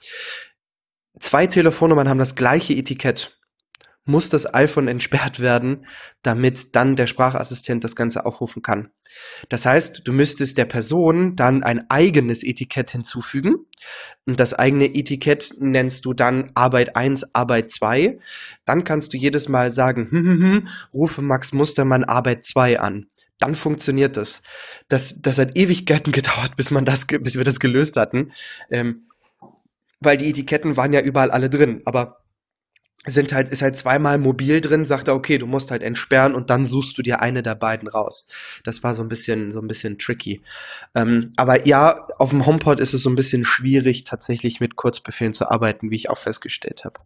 zwei 1.19 1.47
Telefonnummern 1.47 2.09
haben 2.09 2.19
das 2.19 2.35
gleiche 2.35 2.75
Etikett, 2.75 3.39
muss 4.07 4.29
das 4.29 4.53
iPhone 4.53 4.89
entsperrt 4.89 5.41
werden, 5.41 5.87
damit 6.23 6.77
dann 6.77 6.95
der 6.95 7.07
Sprachassistent 7.07 7.85
das 7.85 7.97
Ganze 7.97 8.27
aufrufen 8.27 8.63
kann. 8.63 8.91
Das 9.49 9.65
heißt, 9.65 10.03
du 10.05 10.13
müsstest 10.13 10.59
der 10.59 10.67
Person 10.67 11.37
dann 11.37 11.63
ein 11.63 11.89
eigenes 11.91 12.43
Etikett 12.43 12.91
hinzufügen. 12.91 13.67
Und 14.27 14.41
das 14.41 14.55
eigene 14.55 14.95
Etikett 14.95 15.55
nennst 15.59 16.05
du 16.05 16.13
dann 16.13 16.51
Arbeit 16.55 16.97
1, 16.97 17.35
Arbeit 17.35 17.71
2. 17.71 18.19
Dann 18.67 18.85
kannst 18.85 19.13
du 19.13 19.17
jedes 19.17 19.49
Mal 19.49 19.71
sagen, 19.71 20.11
hm, 20.11 20.27
hm, 20.27 20.43
hm, 20.43 20.69
rufe 20.93 21.23
Max 21.23 21.53
Mustermann 21.53 22.05
Arbeit 22.05 22.45
2 22.45 22.81
an. 22.81 23.07
Dann 23.39 23.55
funktioniert 23.55 24.17
das. 24.17 24.43
Das, 24.89 25.21
das 25.21 25.39
hat 25.39 25.57
Ewigkeiten 25.57 26.13
gedauert, 26.13 26.57
bis 26.57 26.71
man 26.71 26.85
das, 26.85 27.07
bis 27.07 27.37
wir 27.37 27.45
das 27.45 27.61
gelöst 27.61 27.97
hatten. 27.97 28.33
Ähm, 28.71 29.07
weil 30.05 30.17
die 30.17 30.29
Etiketten 30.29 30.77
waren 30.77 30.93
ja 30.93 31.01
überall 31.01 31.31
alle 31.31 31.51
drin, 31.51 31.83
aber 31.85 32.25
sind 33.07 33.33
halt, 33.33 33.51
ist 33.51 33.63
halt 33.63 33.77
zweimal 33.77 34.19
mobil 34.19 34.61
drin, 34.61 34.85
sagt 34.85 35.09
er, 35.09 35.15
okay, 35.15 35.37
du 35.37 35.47
musst 35.47 35.71
halt 35.71 35.83
entsperren 35.83 36.35
und 36.35 36.49
dann 36.51 36.65
suchst 36.65 36.97
du 36.97 37.03
dir 37.03 37.21
eine 37.21 37.43
der 37.43 37.55
beiden 37.55 37.89
raus. 37.89 38.27
Das 38.65 38.83
war 38.83 38.95
so 38.95 39.03
ein 39.03 39.09
bisschen, 39.09 39.53
so 39.53 39.61
ein 39.61 39.69
bisschen 39.69 39.99
tricky. 39.99 40.43
Ähm, 40.95 41.33
aber 41.37 41.67
ja, 41.67 42.07
auf 42.19 42.31
dem 42.31 42.47
HomePod 42.47 42.81
ist 42.81 42.95
es 42.95 43.03
so 43.03 43.11
ein 43.11 43.17
bisschen 43.17 43.45
schwierig, 43.45 44.05
tatsächlich 44.05 44.61
mit 44.61 44.77
Kurzbefehlen 44.77 45.35
zu 45.35 45.51
arbeiten, 45.51 45.91
wie 45.91 45.97
ich 45.97 46.09
auch 46.09 46.19
festgestellt 46.19 46.85
habe. 46.85 47.01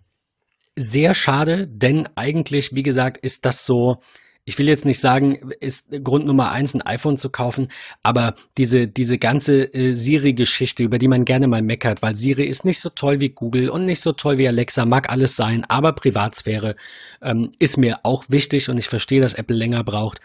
Sehr 0.76 1.14
schade, 1.14 1.66
denn 1.66 2.08
eigentlich, 2.14 2.74
wie 2.74 2.84
gesagt, 2.84 3.18
ist 3.18 3.44
das 3.44 3.64
so, 3.64 4.00
ich 4.48 4.58
will 4.58 4.66
jetzt 4.66 4.86
nicht 4.86 4.98
sagen, 4.98 5.50
ist 5.60 5.88
Grund 6.02 6.24
Nummer 6.24 6.50
eins, 6.50 6.74
ein 6.74 6.80
iPhone 6.80 7.18
zu 7.18 7.28
kaufen, 7.28 7.68
aber 8.02 8.34
diese, 8.56 8.88
diese 8.88 9.18
ganze 9.18 9.74
äh, 9.74 9.92
Siri-Geschichte, 9.92 10.82
über 10.82 10.96
die 10.96 11.06
man 11.06 11.26
gerne 11.26 11.48
mal 11.48 11.60
meckert, 11.60 12.00
weil 12.00 12.16
Siri 12.16 12.46
ist 12.46 12.64
nicht 12.64 12.80
so 12.80 12.88
toll 12.88 13.20
wie 13.20 13.28
Google 13.28 13.68
und 13.68 13.84
nicht 13.84 14.00
so 14.00 14.12
toll 14.12 14.38
wie 14.38 14.48
Alexa, 14.48 14.86
mag 14.86 15.10
alles 15.10 15.36
sein, 15.36 15.66
aber 15.68 15.92
Privatsphäre 15.92 16.76
ähm, 17.20 17.50
ist 17.58 17.76
mir 17.76 18.00
auch 18.04 18.24
wichtig 18.28 18.70
und 18.70 18.78
ich 18.78 18.88
verstehe, 18.88 19.20
dass 19.20 19.34
Apple 19.34 19.54
länger 19.54 19.84
braucht 19.84 20.22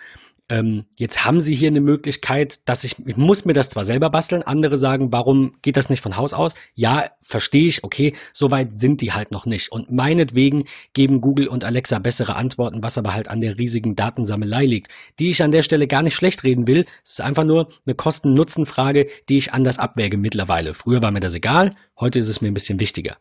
ähm, 0.49 0.85
jetzt 0.99 1.25
haben 1.25 1.39
sie 1.39 1.55
hier 1.55 1.69
eine 1.69 1.79
Möglichkeit, 1.79 2.59
dass 2.65 2.83
ich, 2.83 2.97
ich 3.05 3.15
muss 3.15 3.45
mir 3.45 3.53
das 3.53 3.69
zwar 3.69 3.85
selber 3.85 4.09
basteln, 4.09 4.43
andere 4.43 4.77
sagen, 4.77 5.13
warum 5.13 5.55
geht 5.61 5.77
das 5.77 5.89
nicht 5.89 6.01
von 6.01 6.17
Haus 6.17 6.33
aus? 6.33 6.53
Ja, 6.75 7.05
verstehe 7.21 7.67
ich, 7.67 7.83
okay, 7.83 8.13
soweit 8.33 8.73
sind 8.73 9.01
die 9.01 9.13
halt 9.13 9.31
noch 9.31 9.45
nicht. 9.45 9.71
Und 9.71 9.91
meinetwegen 9.91 10.65
geben 10.93 11.21
Google 11.21 11.47
und 11.47 11.63
Alexa 11.63 11.99
bessere 11.99 12.35
Antworten, 12.35 12.83
was 12.83 12.97
aber 12.97 13.13
halt 13.13 13.29
an 13.29 13.39
der 13.39 13.57
riesigen 13.57 13.95
Datensammelei 13.95 14.65
liegt, 14.65 14.91
die 15.17 15.29
ich 15.29 15.41
an 15.41 15.51
der 15.51 15.63
Stelle 15.63 15.87
gar 15.87 16.03
nicht 16.03 16.15
schlecht 16.15 16.43
reden 16.43 16.67
will. 16.67 16.85
Es 17.03 17.13
ist 17.13 17.21
einfach 17.21 17.45
nur 17.45 17.69
eine 17.85 17.95
Kosten-Nutzen-Frage, 17.95 19.07
die 19.29 19.37
ich 19.37 19.53
anders 19.53 19.79
abwäge 19.79 20.17
mittlerweile. 20.17 20.73
Früher 20.73 21.01
war 21.01 21.11
mir 21.11 21.21
das 21.21 21.35
egal, 21.35 21.71
heute 21.99 22.19
ist 22.19 22.27
es 22.27 22.41
mir 22.41 22.49
ein 22.49 22.53
bisschen 22.53 22.81
wichtiger. 22.81 23.17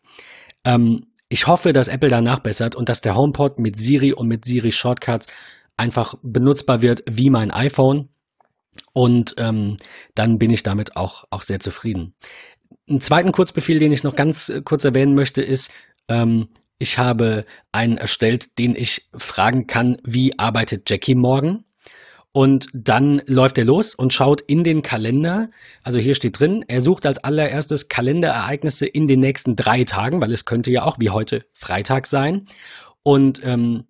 Ähm, 0.65 1.07
ich 1.29 1.47
hoffe, 1.47 1.73
dass 1.73 1.87
Apple 1.87 2.09
da 2.09 2.21
nachbessert 2.21 2.75
und 2.75 2.89
dass 2.89 3.01
der 3.01 3.15
HomePod 3.15 3.57
mit 3.57 3.75
Siri 3.75 4.13
und 4.13 4.27
mit 4.27 4.45
Siri 4.45 4.71
Shortcuts 4.71 5.27
einfach 5.77 6.15
benutzbar 6.21 6.81
wird 6.81 7.03
wie 7.09 7.29
mein 7.29 7.51
iPhone. 7.51 8.09
Und 8.93 9.35
ähm, 9.37 9.77
dann 10.15 10.37
bin 10.37 10.49
ich 10.49 10.63
damit 10.63 10.95
auch, 10.95 11.25
auch 11.29 11.43
sehr 11.43 11.59
zufrieden. 11.59 12.15
Einen 12.89 13.01
zweiten 13.01 13.31
Kurzbefehl, 13.31 13.79
den 13.79 13.91
ich 13.91 14.03
noch 14.03 14.15
ganz 14.15 14.49
äh, 14.49 14.61
kurz 14.63 14.83
erwähnen 14.83 15.13
möchte, 15.13 15.41
ist, 15.41 15.71
ähm, 16.07 16.49
ich 16.79 16.97
habe 16.97 17.45
einen 17.71 17.97
erstellt, 17.97 18.57
den 18.57 18.75
ich 18.75 19.09
fragen 19.15 19.67
kann, 19.67 19.97
wie 20.03 20.37
arbeitet 20.37 20.89
Jackie 20.89 21.15
morgen? 21.15 21.65
Und 22.33 22.67
dann 22.73 23.21
läuft 23.27 23.59
er 23.59 23.65
los 23.65 23.93
und 23.93 24.11
schaut 24.11 24.41
in 24.41 24.63
den 24.63 24.81
Kalender. 24.81 25.49
Also 25.83 25.99
hier 25.99 26.15
steht 26.15 26.39
drin, 26.39 26.65
er 26.67 26.81
sucht 26.81 27.05
als 27.05 27.23
allererstes 27.23 27.89
Kalenderereignisse 27.89 28.87
in 28.87 29.05
den 29.05 29.19
nächsten 29.19 29.55
drei 29.55 29.83
Tagen, 29.83 30.19
weil 30.19 30.33
es 30.33 30.43
könnte 30.43 30.71
ja 30.71 30.83
auch 30.83 30.97
wie 30.99 31.11
heute 31.11 31.45
Freitag 31.53 32.07
sein. 32.07 32.47
Und 33.03 33.39
ähm, 33.43 33.85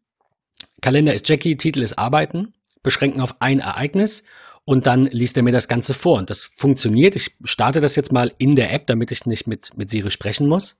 Kalender 0.83 1.13
ist 1.13 1.29
Jackie, 1.29 1.55
Titel 1.55 1.81
ist 1.81 1.97
Arbeiten, 1.97 2.53
beschränken 2.83 3.21
auf 3.21 3.41
ein 3.41 3.59
Ereignis 3.59 4.25
und 4.65 4.85
dann 4.85 5.05
liest 5.05 5.37
er 5.37 5.43
mir 5.43 5.53
das 5.53 5.69
Ganze 5.69 5.93
vor. 5.93 6.17
Und 6.17 6.29
das 6.29 6.43
funktioniert. 6.43 7.15
Ich 7.15 7.31
starte 7.45 7.79
das 7.79 7.95
jetzt 7.95 8.11
mal 8.11 8.33
in 8.37 8.57
der 8.57 8.73
App, 8.73 8.87
damit 8.87 9.09
ich 9.11 9.25
nicht 9.25 9.47
mit, 9.47 9.77
mit 9.77 9.89
Siri 9.89 10.11
sprechen 10.11 10.45
muss. 10.47 10.75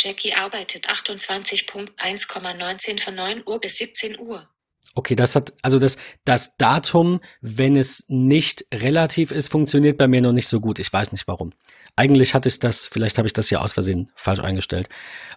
Jackie 0.00 0.34
arbeitet 0.34 0.88
28.1,19 0.88 3.00
von 3.00 3.14
9 3.14 3.42
Uhr 3.46 3.60
bis 3.60 3.78
17 3.78 4.18
Uhr. 4.18 4.48
Okay, 4.94 5.14
das 5.14 5.36
hat, 5.36 5.52
also 5.62 5.78
das, 5.78 5.98
das 6.24 6.56
Datum, 6.56 7.20
wenn 7.40 7.76
es 7.76 8.04
nicht 8.08 8.66
relativ 8.74 9.30
ist, 9.30 9.46
funktioniert 9.48 9.96
bei 9.96 10.08
mir 10.08 10.22
noch 10.22 10.32
nicht 10.32 10.48
so 10.48 10.58
gut. 10.58 10.80
Ich 10.80 10.92
weiß 10.92 11.12
nicht 11.12 11.28
warum. 11.28 11.52
Eigentlich 11.96 12.34
hatte 12.34 12.48
ich 12.48 12.58
das, 12.58 12.86
vielleicht 12.86 13.16
habe 13.16 13.26
ich 13.26 13.32
das 13.32 13.48
ja 13.48 13.60
aus 13.60 13.72
Versehen 13.72 14.12
falsch 14.14 14.40
eingestellt. 14.40 14.88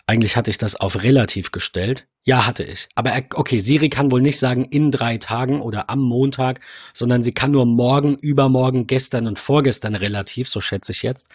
Eigentlich 0.07 0.36
hatte 0.36 0.49
ich 0.49 0.57
das 0.57 0.76
auf 0.76 1.03
relativ 1.03 1.52
gestellt. 1.52 2.06
Ja, 2.23 2.45
hatte 2.45 2.64
ich. 2.64 2.90
Aber 2.95 3.14
okay, 3.36 3.60
Siri 3.60 3.90
kann 3.90 4.11
wohl 4.11 4.22
nicht 4.22 4.38
sagen 4.38 4.65
in 4.65 4.91
drei 4.91 5.18
Tagen 5.18 5.61
oder 5.61 5.90
am 5.90 6.02
Montag, 6.02 6.60
sondern 6.94 7.23
sie 7.23 7.31
kann 7.31 7.52
nur 7.52 7.65
morgen, 7.65 8.15
übermorgen, 8.15 8.88
gestern 8.88 9.26
und 9.26 9.40
vorgestern 9.40 9.95
relativ, 9.95 10.49
so 10.49 10.60
schätze 10.60 10.91
ich 10.91 11.02
jetzt. 11.02 11.30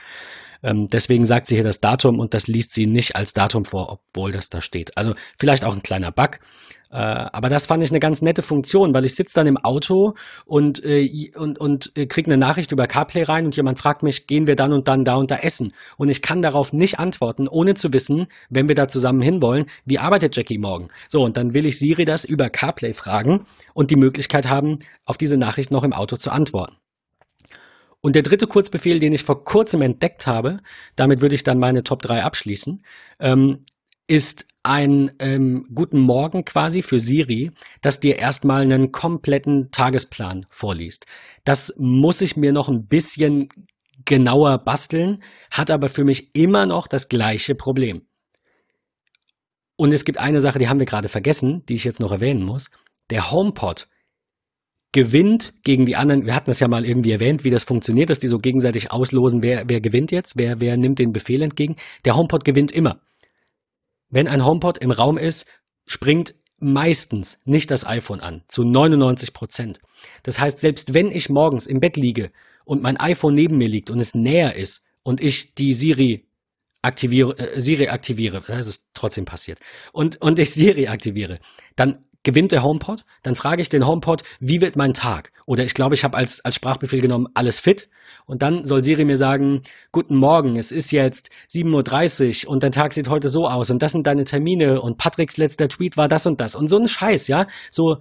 Ähm, 0.63 0.89
deswegen 0.89 1.25
sagt 1.25 1.47
sie 1.47 1.55
hier 1.55 1.65
das 1.65 1.81
Datum 1.81 2.19
und 2.19 2.35
das 2.35 2.47
liest 2.47 2.73
sie 2.73 2.87
nicht 2.87 3.17
als 3.17 3.33
Datum 3.33 3.65
vor, 3.65 3.93
obwohl 3.93 4.33
das 4.33 4.51
da 4.51 4.61
steht. 4.61 4.97
Also 4.97 5.15
vielleicht 5.39 5.65
auch 5.65 5.75
ein 5.75 5.83
kleiner 5.83 6.13
Bug. 6.13 6.39
Äh, 6.95 6.99
aber 7.33 7.49
das 7.49 7.67
fand 7.67 7.83
ich 7.83 7.91
eine 7.91 7.99
ganz 7.99 8.23
nette 8.23 8.41
Funktion, 8.41 8.95
weil 8.95 9.05
ich 9.05 9.17
sitze 9.17 9.35
dann 9.35 9.49
im 9.49 9.57
Auto 9.57 10.15
und, 10.45 10.85
äh, 10.85 11.33
und, 11.35 11.59
und 11.59 11.91
äh, 11.97 12.07
kriege 12.07 12.31
eine 12.31 12.39
Nachricht 12.39 12.71
über 12.71 12.87
CarPlay 12.87 13.25
rein 13.25 13.47
und 13.47 13.57
jemand 13.57 13.81
fragt 13.81 14.05
mich, 14.05 14.29
gehen 14.29 14.47
wir 14.47 14.55
dann 14.55 14.73
und 14.73 14.87
dann 14.87 15.05
da 15.05 15.17
und 15.17 15.33
da 15.33 15.37
essen? 15.39 15.73
Und 15.97 16.09
ich 16.09 16.23
kann 16.23 16.41
darauf 16.41 16.73
nicht 16.73 17.01
antworten, 17.01 17.49
ohne 17.49 17.75
zu 17.75 17.93
wissen, 17.93 18.29
wenn 18.49 18.69
wir 18.69 18.77
da 18.77 18.87
zusammen 18.87 19.23
hinwollen, 19.23 19.67
wie 19.85 19.99
arbeitet 19.99 20.37
Jackie 20.37 20.59
morgen? 20.59 20.87
So, 21.09 21.25
und 21.25 21.37
dann 21.37 21.53
will 21.53 21.67
ich 21.67 21.81
Siri 21.81 22.05
das 22.05 22.25
über 22.25 22.49
CarPlay 22.49 22.93
fragen 22.93 23.45
und 23.73 23.91
die 23.91 23.97
Möglichkeit 23.97 24.49
haben, 24.49 24.79
auf 25.05 25.19
diese 25.19 25.37
Nachricht 25.37 25.73
noch 25.73 25.83
im 25.83 25.93
Auto 25.93 26.17
zu 26.17 26.31
antworten. 26.31 26.77
Und 28.03 28.15
der 28.15 28.23
dritte 28.23 28.47
Kurzbefehl, 28.47 29.01
den 29.01 29.15
ich 29.15 29.25
vor 29.25 29.43
kurzem 29.43 29.83
entdeckt 29.83 30.29
habe, 30.29 30.61
damit 30.95 31.23
würde 31.23 31.35
ich 31.35 31.43
dann 31.43 31.59
meine 31.59 31.83
Top 31.83 32.03
3 32.03 32.23
abschließen, 32.23 32.85
ähm, 33.19 33.65
ist 34.07 34.47
ein 34.65 35.13
ähm, 35.19 35.67
Guten 35.73 36.01
Morgen 36.01 36.45
quasi 36.45 36.83
für 36.83 36.99
Siri, 36.99 37.53
das 37.83 38.01
dir 38.01 38.17
erstmal 38.17 38.63
einen 38.63 38.91
kompletten 38.91 39.71
Tagesplan 39.71 40.47
vorliest. 40.49 41.07
Das 41.45 41.75
muss 41.79 42.21
ich 42.23 42.37
mir 42.37 42.53
noch 42.53 42.69
ein 42.69 42.87
bisschen 42.87 43.51
genauer 44.07 44.59
basteln, 44.59 45.23
hat 45.51 45.71
aber 45.71 45.89
für 45.89 46.05
mich 46.05 46.35
immer 46.35 46.67
noch 46.67 46.89
das 46.89 47.09
gleiche 47.09 47.55
Problem. 47.55 48.07
Und 49.77 49.93
es 49.93 50.05
gibt 50.05 50.19
eine 50.19 50.41
Sache, 50.41 50.59
die 50.59 50.69
haben 50.69 50.79
wir 50.79 50.87
gerade 50.87 51.09
vergessen, 51.09 51.65
die 51.69 51.75
ich 51.75 51.85
jetzt 51.85 52.01
noch 52.01 52.13
erwähnen 52.13 52.45
muss. 52.45 52.71
Der 53.11 53.31
HomePod 53.31 53.89
gewinnt 54.93 55.53
gegen 55.65 55.85
die 55.85 55.97
anderen. 55.97 56.25
Wir 56.25 56.35
hatten 56.35 56.51
das 56.51 56.61
ja 56.61 56.69
mal 56.69 56.87
irgendwie 56.87 57.11
erwähnt, 57.11 57.45
wie 57.45 57.51
das 57.51 57.65
funktioniert, 57.65 58.11
dass 58.11 58.21
die 58.21 58.29
so 58.29 58.39
gegenseitig 58.39 58.93
auslosen, 58.93 59.43
wer, 59.43 59.65
wer 59.69 59.81
gewinnt 59.81 60.13
jetzt, 60.13 60.39
wer, 60.39 60.61
wer 60.61 60.77
nimmt 60.77 61.01
den 61.01 61.13
Befehl 61.13 61.43
entgegen. 61.43 61.77
Der 62.05 62.17
HomePod 62.17 62.45
gewinnt 62.45 62.71
immer. 62.71 63.01
Wenn 64.15 64.29
ein 64.29 64.45
HomePod 64.45 64.79
im 64.79 64.93
Raum 64.93 65.19
ist, 65.19 65.45
springt 65.87 66.37
meistens 66.61 67.41
nicht 67.45 67.73
das 67.73 67.85
iPhone 67.85 68.21
an, 68.21 68.43
zu 68.47 68.63
99 68.63 69.33
Prozent. 69.33 69.81
Das 70.23 70.39
heißt, 70.39 70.61
selbst 70.61 70.95
wenn 70.95 71.11
ich 71.11 71.31
morgens 71.31 71.67
im 71.67 71.81
Bett 71.81 71.97
liege 71.97 72.31
und 72.65 72.81
mein 72.81 72.97
iPhone 72.97 73.35
neben 73.35 73.59
mir 73.59 73.69
liegt 73.69 73.91
und 73.91 73.99
es 73.99 74.15
näher 74.15 74.55
ist 74.55 74.85
und 75.03 75.21
ich 75.21 75.57
die 75.57 75.75
Siri 75.75 76.29
aktiviere, 76.81 77.37
äh, 77.39 77.61
Siri 77.61 77.89
aktiviere, 77.89 78.45
das 78.47 78.69
ist 78.69 78.87
trotzdem 78.95 79.25
passiert, 79.25 79.59
und, 79.93 80.23
und 80.23 80.39
ich 80.39 80.53
Siri 80.53 80.87
aktiviere, 80.87 81.41
dann 81.75 81.99
gewinnt 82.25 82.53
der 82.53 82.65
HomePod, 82.65 83.05
dann 83.23 83.35
frage 83.35 83.63
ich 83.63 83.69
den 83.69 83.87
HomePod, 83.87 84.23
wie 84.41 84.61
wird 84.61 84.77
mein 84.77 84.95
Tag? 84.95 85.31
Oder 85.47 85.65
ich 85.65 85.75
glaube, 85.75 85.95
ich 85.95 86.03
habe 86.03 86.17
als, 86.17 86.45
als 86.45 86.57
Sprachbefehl 86.57 87.01
genommen, 87.01 87.29
alles 87.35 87.61
fit. 87.61 87.89
Und 88.27 88.43
dann 88.43 88.65
soll 88.65 88.83
Siri 88.83 89.05
mir 89.05 89.17
sagen, 89.17 89.63
guten 89.93 90.17
Morgen, 90.17 90.57
es 90.57 90.73
ist 90.73 90.91
jetzt 90.91 91.31
7.30 91.51 92.47
Uhr 92.47 92.51
und 92.53 92.63
dein 92.63 92.73
Tag 92.73 92.95
sieht 92.95 93.09
heute 93.09 93.29
so 93.29 93.47
aus 93.47 93.71
und 93.71 93.83
das 93.83 93.93
sind 93.93 94.07
deine 94.07 94.25
Termine 94.25 94.81
und 94.81 94.99
Patricks 94.99 95.37
letzter 95.37 95.69
Tweet 95.69 95.97
war 95.97 96.09
das 96.09 96.27
und 96.27 96.41
das. 96.41 96.57
Und 96.57 96.69
so 96.69 96.79
ein 96.79 96.89
Scheiß, 96.89 97.29
ja, 97.29 97.47
so 97.71 97.99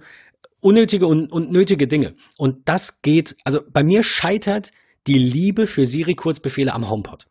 unnötige 0.60 1.06
und, 1.06 1.30
und 1.30 1.52
nötige 1.52 1.86
Dinge. 1.86 2.14
Und 2.38 2.68
das 2.68 3.02
geht, 3.02 3.36
also 3.44 3.60
bei 3.70 3.84
mir 3.84 4.02
scheitert 4.02 4.70
die 5.06 5.18
Liebe 5.18 5.66
für 5.66 5.84
Siri-Kurzbefehle 5.84 6.72
am 6.72 6.88
HomePod. 6.88 7.26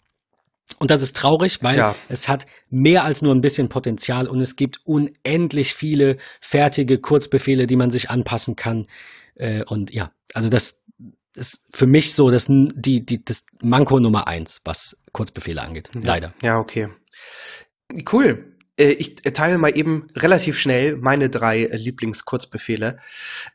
Und 0.80 0.91
das 0.91 1.02
ist 1.02 1.15
traurig, 1.15 1.61
weil 1.61 1.77
ja. 1.77 1.95
es 2.10 2.27
hat 2.27 2.45
mehr 2.69 3.03
als 3.03 3.22
nur 3.22 3.34
ein 3.35 3.41
bisschen 3.41 3.69
Potenzial 3.69 4.27
und 4.27 4.40
es 4.40 4.56
gibt 4.56 4.77
unendlich 4.85 5.73
viele 5.73 6.18
fertige 6.41 6.99
Kurzbefehle, 6.99 7.68
die 7.68 7.76
man 7.76 7.91
sich 7.91 8.10
anpassen 8.10 8.56
kann. 8.56 8.88
Äh, 9.35 9.64
und 9.65 9.94
ja, 9.94 10.11
also 10.34 10.49
das 10.49 10.84
ist 11.35 11.65
für 11.72 11.88
mich 11.88 12.14
so 12.14 12.30
das, 12.30 12.48
die, 12.48 13.06
die, 13.06 13.23
das 13.23 13.45
Manko 13.61 13.99
Nummer 13.99 14.27
eins, 14.27 14.61
was 14.64 15.03
Kurzbefehle 15.11 15.61
angeht. 15.61 15.90
Leider. 15.94 16.34
Ja, 16.41 16.60
okay. 16.60 16.90
Cool. 18.11 18.53
Äh, 18.78 18.91
ich 18.94 19.16
teile 19.16 19.58
mal 19.58 19.78
eben 19.78 20.08
relativ 20.16 20.60
schnell 20.60 20.98
meine 20.98 21.30
drei 21.30 21.70
Lieblingskurzbefehle. 21.72 22.98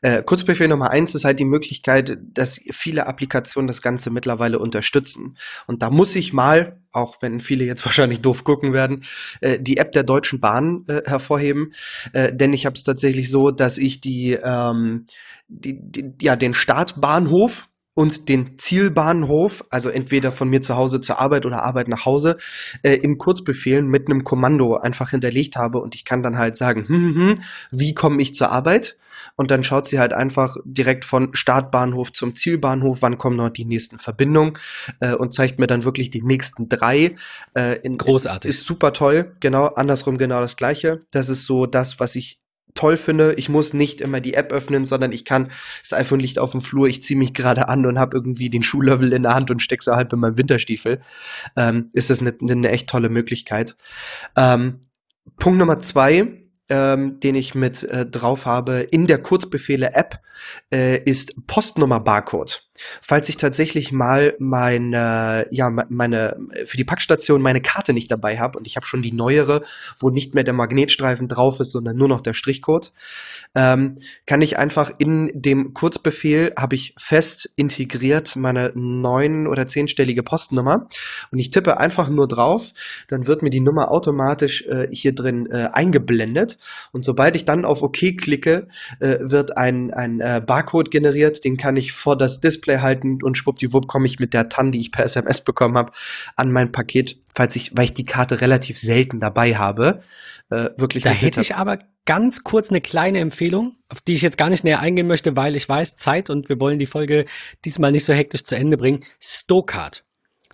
Äh, 0.01 0.23
Kurzbefehl 0.23 0.67
Nummer 0.67 0.91
eins 0.91 1.15
ist 1.15 1.25
halt 1.25 1.39
die 1.39 1.45
Möglichkeit, 1.45 2.17
dass 2.21 2.59
viele 2.71 3.07
Applikationen 3.07 3.67
das 3.67 3.81
Ganze 3.81 4.09
mittlerweile 4.09 4.59
unterstützen. 4.59 5.37
Und 5.67 5.81
da 5.81 5.89
muss 5.89 6.15
ich 6.15 6.33
mal, 6.33 6.79
auch 6.91 7.21
wenn 7.21 7.39
viele 7.39 7.65
jetzt 7.65 7.85
wahrscheinlich 7.85 8.21
doof 8.21 8.43
gucken 8.43 8.73
werden, 8.73 9.03
äh, 9.41 9.59
die 9.59 9.77
App 9.77 9.91
der 9.91 10.03
Deutschen 10.03 10.39
Bahn 10.39 10.85
äh, 10.87 11.01
hervorheben. 11.05 11.73
Äh, 12.13 12.33
denn 12.33 12.53
ich 12.53 12.65
habe 12.65 12.75
es 12.75 12.83
tatsächlich 12.83 13.29
so, 13.29 13.51
dass 13.51 13.77
ich 13.77 14.01
die, 14.01 14.31
ähm, 14.41 15.05
die, 15.47 15.79
die, 15.79 16.13
ja, 16.21 16.35
den 16.35 16.53
Startbahnhof 16.53 17.68
und 17.99 18.29
den 18.29 18.57
Zielbahnhof, 18.57 19.65
also 19.69 19.89
entweder 19.89 20.31
von 20.31 20.47
mir 20.47 20.61
zu 20.61 20.77
Hause 20.77 21.01
zur 21.01 21.19
Arbeit 21.19 21.45
oder 21.45 21.63
Arbeit 21.63 21.89
nach 21.89 22.05
Hause, 22.05 22.37
äh, 22.81 22.93
in 22.93 23.17
Kurzbefehlen 23.17 23.89
mit 23.89 24.09
einem 24.09 24.23
Kommando 24.23 24.77
einfach 24.77 25.09
hinterlegt 25.09 25.57
habe 25.57 25.79
und 25.79 25.95
ich 25.95 26.05
kann 26.05 26.23
dann 26.23 26.37
halt 26.37 26.55
sagen, 26.55 26.87
hm, 26.87 26.95
hm, 26.95 27.15
hm, 27.15 27.41
wie 27.71 27.93
komme 27.93 28.21
ich 28.21 28.35
zur 28.35 28.53
Arbeit? 28.53 28.95
Und 29.35 29.51
dann 29.51 29.63
schaut 29.63 29.85
sie 29.85 29.99
halt 29.99 30.13
einfach 30.13 30.55
direkt 30.63 31.03
von 31.03 31.35
Startbahnhof 31.35 32.13
zum 32.13 32.35
Zielbahnhof, 32.35 33.01
wann 33.01 33.17
kommen 33.17 33.35
noch 33.35 33.49
die 33.49 33.65
nächsten 33.65 33.99
Verbindungen 33.99 34.53
äh, 35.01 35.13
und 35.13 35.33
zeigt 35.33 35.59
mir 35.59 35.67
dann 35.67 35.83
wirklich 35.83 36.09
die 36.09 36.21
nächsten 36.21 36.69
drei. 36.69 37.17
Äh, 37.53 37.81
in, 37.81 37.97
Großartig. 37.97 38.49
Ist 38.49 38.65
super 38.65 38.93
toll, 38.93 39.35
genau, 39.41 39.65
andersrum 39.65 40.17
genau 40.17 40.39
das 40.39 40.55
gleiche. 40.55 41.01
Das 41.11 41.27
ist 41.27 41.43
so 41.43 41.65
das, 41.65 41.99
was 41.99 42.15
ich 42.15 42.39
toll 42.73 42.97
finde. 42.97 43.33
Ich 43.35 43.49
muss 43.49 43.73
nicht 43.73 44.01
immer 44.01 44.21
die 44.21 44.33
App 44.33 44.51
öffnen, 44.51 44.85
sondern 44.85 45.11
ich 45.11 45.25
kann, 45.25 45.51
das 45.81 45.93
iPhone 45.93 46.19
liegt 46.19 46.39
auf 46.39 46.51
dem 46.51 46.61
Flur, 46.61 46.87
ich 46.87 47.03
ziehe 47.03 47.17
mich 47.17 47.33
gerade 47.33 47.69
an 47.69 47.85
und 47.85 47.99
habe 47.99 48.15
irgendwie 48.15 48.49
den 48.49 48.63
Schuhlevel 48.63 49.13
in 49.13 49.23
der 49.23 49.35
Hand 49.35 49.51
und 49.51 49.61
stecke 49.61 49.83
so 49.83 49.95
halb 49.95 50.13
in 50.13 50.19
meinem 50.19 50.37
Winterstiefel. 50.37 51.01
Ähm, 51.55 51.89
ist 51.93 52.09
das 52.09 52.21
eine, 52.21 52.35
eine 52.41 52.69
echt 52.69 52.89
tolle 52.89 53.09
Möglichkeit. 53.09 53.75
Ähm, 54.35 54.79
Punkt 55.37 55.59
Nummer 55.59 55.79
zwei, 55.79 56.43
ähm, 56.69 57.19
den 57.19 57.35
ich 57.35 57.55
mit 57.55 57.83
äh, 57.83 58.05
drauf 58.05 58.45
habe 58.45 58.79
in 58.79 59.07
der 59.07 59.21
Kurzbefehle-App, 59.21 60.19
äh, 60.71 61.03
ist 61.03 61.47
Postnummer-Barcode. 61.47 62.68
Falls 63.01 63.29
ich 63.29 63.37
tatsächlich 63.37 63.91
mal 63.91 64.35
meine, 64.39 65.47
ja, 65.51 65.69
meine, 65.69 66.37
für 66.65 66.77
die 66.77 66.83
Packstation 66.83 67.41
meine 67.41 67.61
Karte 67.61 67.93
nicht 67.93 68.11
dabei 68.11 68.39
habe 68.39 68.57
und 68.57 68.67
ich 68.67 68.75
habe 68.75 68.85
schon 68.85 69.01
die 69.01 69.11
neuere, 69.11 69.61
wo 69.99 70.09
nicht 70.09 70.35
mehr 70.35 70.43
der 70.43 70.53
Magnetstreifen 70.53 71.27
drauf 71.27 71.59
ist, 71.59 71.71
sondern 71.71 71.97
nur 71.97 72.07
noch 72.07 72.21
der 72.21 72.33
Strichcode, 72.33 72.91
ähm, 73.55 73.97
kann 74.25 74.41
ich 74.41 74.57
einfach 74.57 74.91
in 74.97 75.31
dem 75.33 75.73
Kurzbefehl, 75.73 76.53
habe 76.57 76.75
ich 76.75 76.93
fest 76.97 77.51
integriert 77.55 78.35
meine 78.35 78.71
neun- 78.75 79.47
oder 79.47 79.67
zehnstellige 79.67 80.23
Postnummer 80.23 80.87
und 81.31 81.39
ich 81.39 81.49
tippe 81.49 81.79
einfach 81.79 82.09
nur 82.09 82.27
drauf, 82.27 82.71
dann 83.07 83.27
wird 83.27 83.41
mir 83.41 83.49
die 83.49 83.59
Nummer 83.59 83.91
automatisch 83.91 84.65
äh, 84.67 84.87
hier 84.91 85.13
drin 85.13 85.47
äh, 85.51 85.69
eingeblendet 85.73 86.57
und 86.91 87.03
sobald 87.03 87.35
ich 87.35 87.45
dann 87.45 87.65
auf 87.65 87.81
OK 87.81 87.97
klicke, 88.17 88.67
äh, 88.99 89.17
wird 89.21 89.57
ein, 89.57 89.91
ein 89.93 90.19
äh, 90.21 90.41
Barcode 90.45 90.91
generiert, 90.91 91.43
den 91.43 91.57
kann 91.57 91.75
ich 91.75 91.91
vor 91.91 92.15
das 92.15 92.39
Display 92.39 92.68
halten 92.77 93.19
und 93.23 93.37
schwuppdiwupp 93.37 93.87
komme 93.87 94.05
ich 94.05 94.19
mit 94.19 94.33
der 94.33 94.49
TAN, 94.49 94.71
die 94.71 94.79
ich 94.79 94.91
per 94.91 95.05
SMS 95.05 95.43
bekommen 95.43 95.77
habe, 95.77 95.91
an 96.35 96.51
mein 96.51 96.71
Paket, 96.71 97.17
falls 97.33 97.55
ich, 97.55 97.75
weil 97.75 97.85
ich 97.85 97.93
die 97.93 98.05
Karte 98.05 98.41
relativ 98.41 98.77
selten 98.77 99.19
dabei 99.19 99.55
habe, 99.55 100.01
äh, 100.49 100.69
wirklich. 100.77 101.03
Da 101.03 101.11
hätte 101.11 101.41
ich 101.41 101.55
aber 101.55 101.79
ganz 102.05 102.43
kurz 102.43 102.69
eine 102.69 102.81
kleine 102.81 103.19
Empfehlung, 103.19 103.75
auf 103.89 104.01
die 104.01 104.13
ich 104.13 104.21
jetzt 104.21 104.37
gar 104.37 104.49
nicht 104.49 104.63
näher 104.63 104.79
eingehen 104.79 105.07
möchte, 105.07 105.35
weil 105.35 105.55
ich 105.55 105.67
weiß, 105.67 105.95
Zeit 105.95 106.29
und 106.29 106.49
wir 106.49 106.59
wollen 106.59 106.79
die 106.79 106.85
Folge 106.85 107.25
diesmal 107.65 107.91
nicht 107.91 108.05
so 108.05 108.13
hektisch 108.13 108.43
zu 108.43 108.55
Ende 108.55 108.77
bringen. 108.77 109.03
Stokart. 109.19 110.03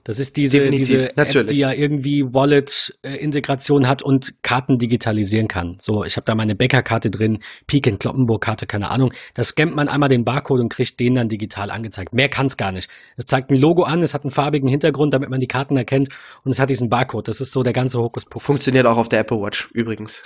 Das 0.06 0.20
ist 0.20 0.38
diese, 0.38 0.70
diese 0.70 1.18
App, 1.18 1.48
die 1.48 1.58
ja 1.58 1.72
irgendwie 1.72 2.24
Wallet-Integration 2.24 3.88
hat 3.88 4.04
und 4.04 4.44
Karten 4.44 4.78
digitalisieren 4.78 5.48
kann. 5.48 5.78
So, 5.80 6.04
ich 6.04 6.16
habe 6.16 6.26
da 6.26 6.36
meine 6.36 6.56
Bäckerkarte 6.56 7.10
drin, 7.10 7.40
Peak 7.66 7.86
Kloppenburg-Karte, 8.00 8.68
keine 8.68 8.92
Ahnung. 8.92 9.12
Da 9.34 9.44
scannt 9.44 9.76
man 9.76 9.88
einmal 9.88 10.08
den 10.08 10.24
Barcode 10.24 10.60
und 10.60 10.70
kriegt 10.70 11.00
den 11.00 11.16
dann 11.16 11.28
digital 11.28 11.72
angezeigt. 11.72 12.14
Mehr 12.14 12.30
kann 12.30 12.46
es 12.46 12.56
gar 12.56 12.72
nicht. 12.72 12.88
Es 13.18 13.26
zeigt 13.26 13.50
ein 13.50 13.56
Logo 13.56 13.82
an, 13.82 14.04
es 14.04 14.14
hat 14.14 14.24
einen 14.24 14.30
farbigen 14.30 14.70
Hintergrund, 14.70 15.12
damit 15.12 15.32
man 15.32 15.40
die 15.40 15.48
Karten 15.48 15.76
erkennt 15.76 16.10
und 16.44 16.52
es 16.52 16.60
hat 16.60 16.70
diesen 16.70 16.88
Barcode. 16.88 17.28
Das 17.28 17.42
ist 17.42 17.52
so 17.52 17.64
der 17.64 17.74
ganze 17.74 17.98
Hokuspokus. 17.98 18.46
Funktioniert 18.46 18.86
auch 18.86 18.98
auf 18.98 19.08
der 19.08 19.22
Apple 19.22 19.42
Watch 19.42 19.72
übrigens. 19.74 20.22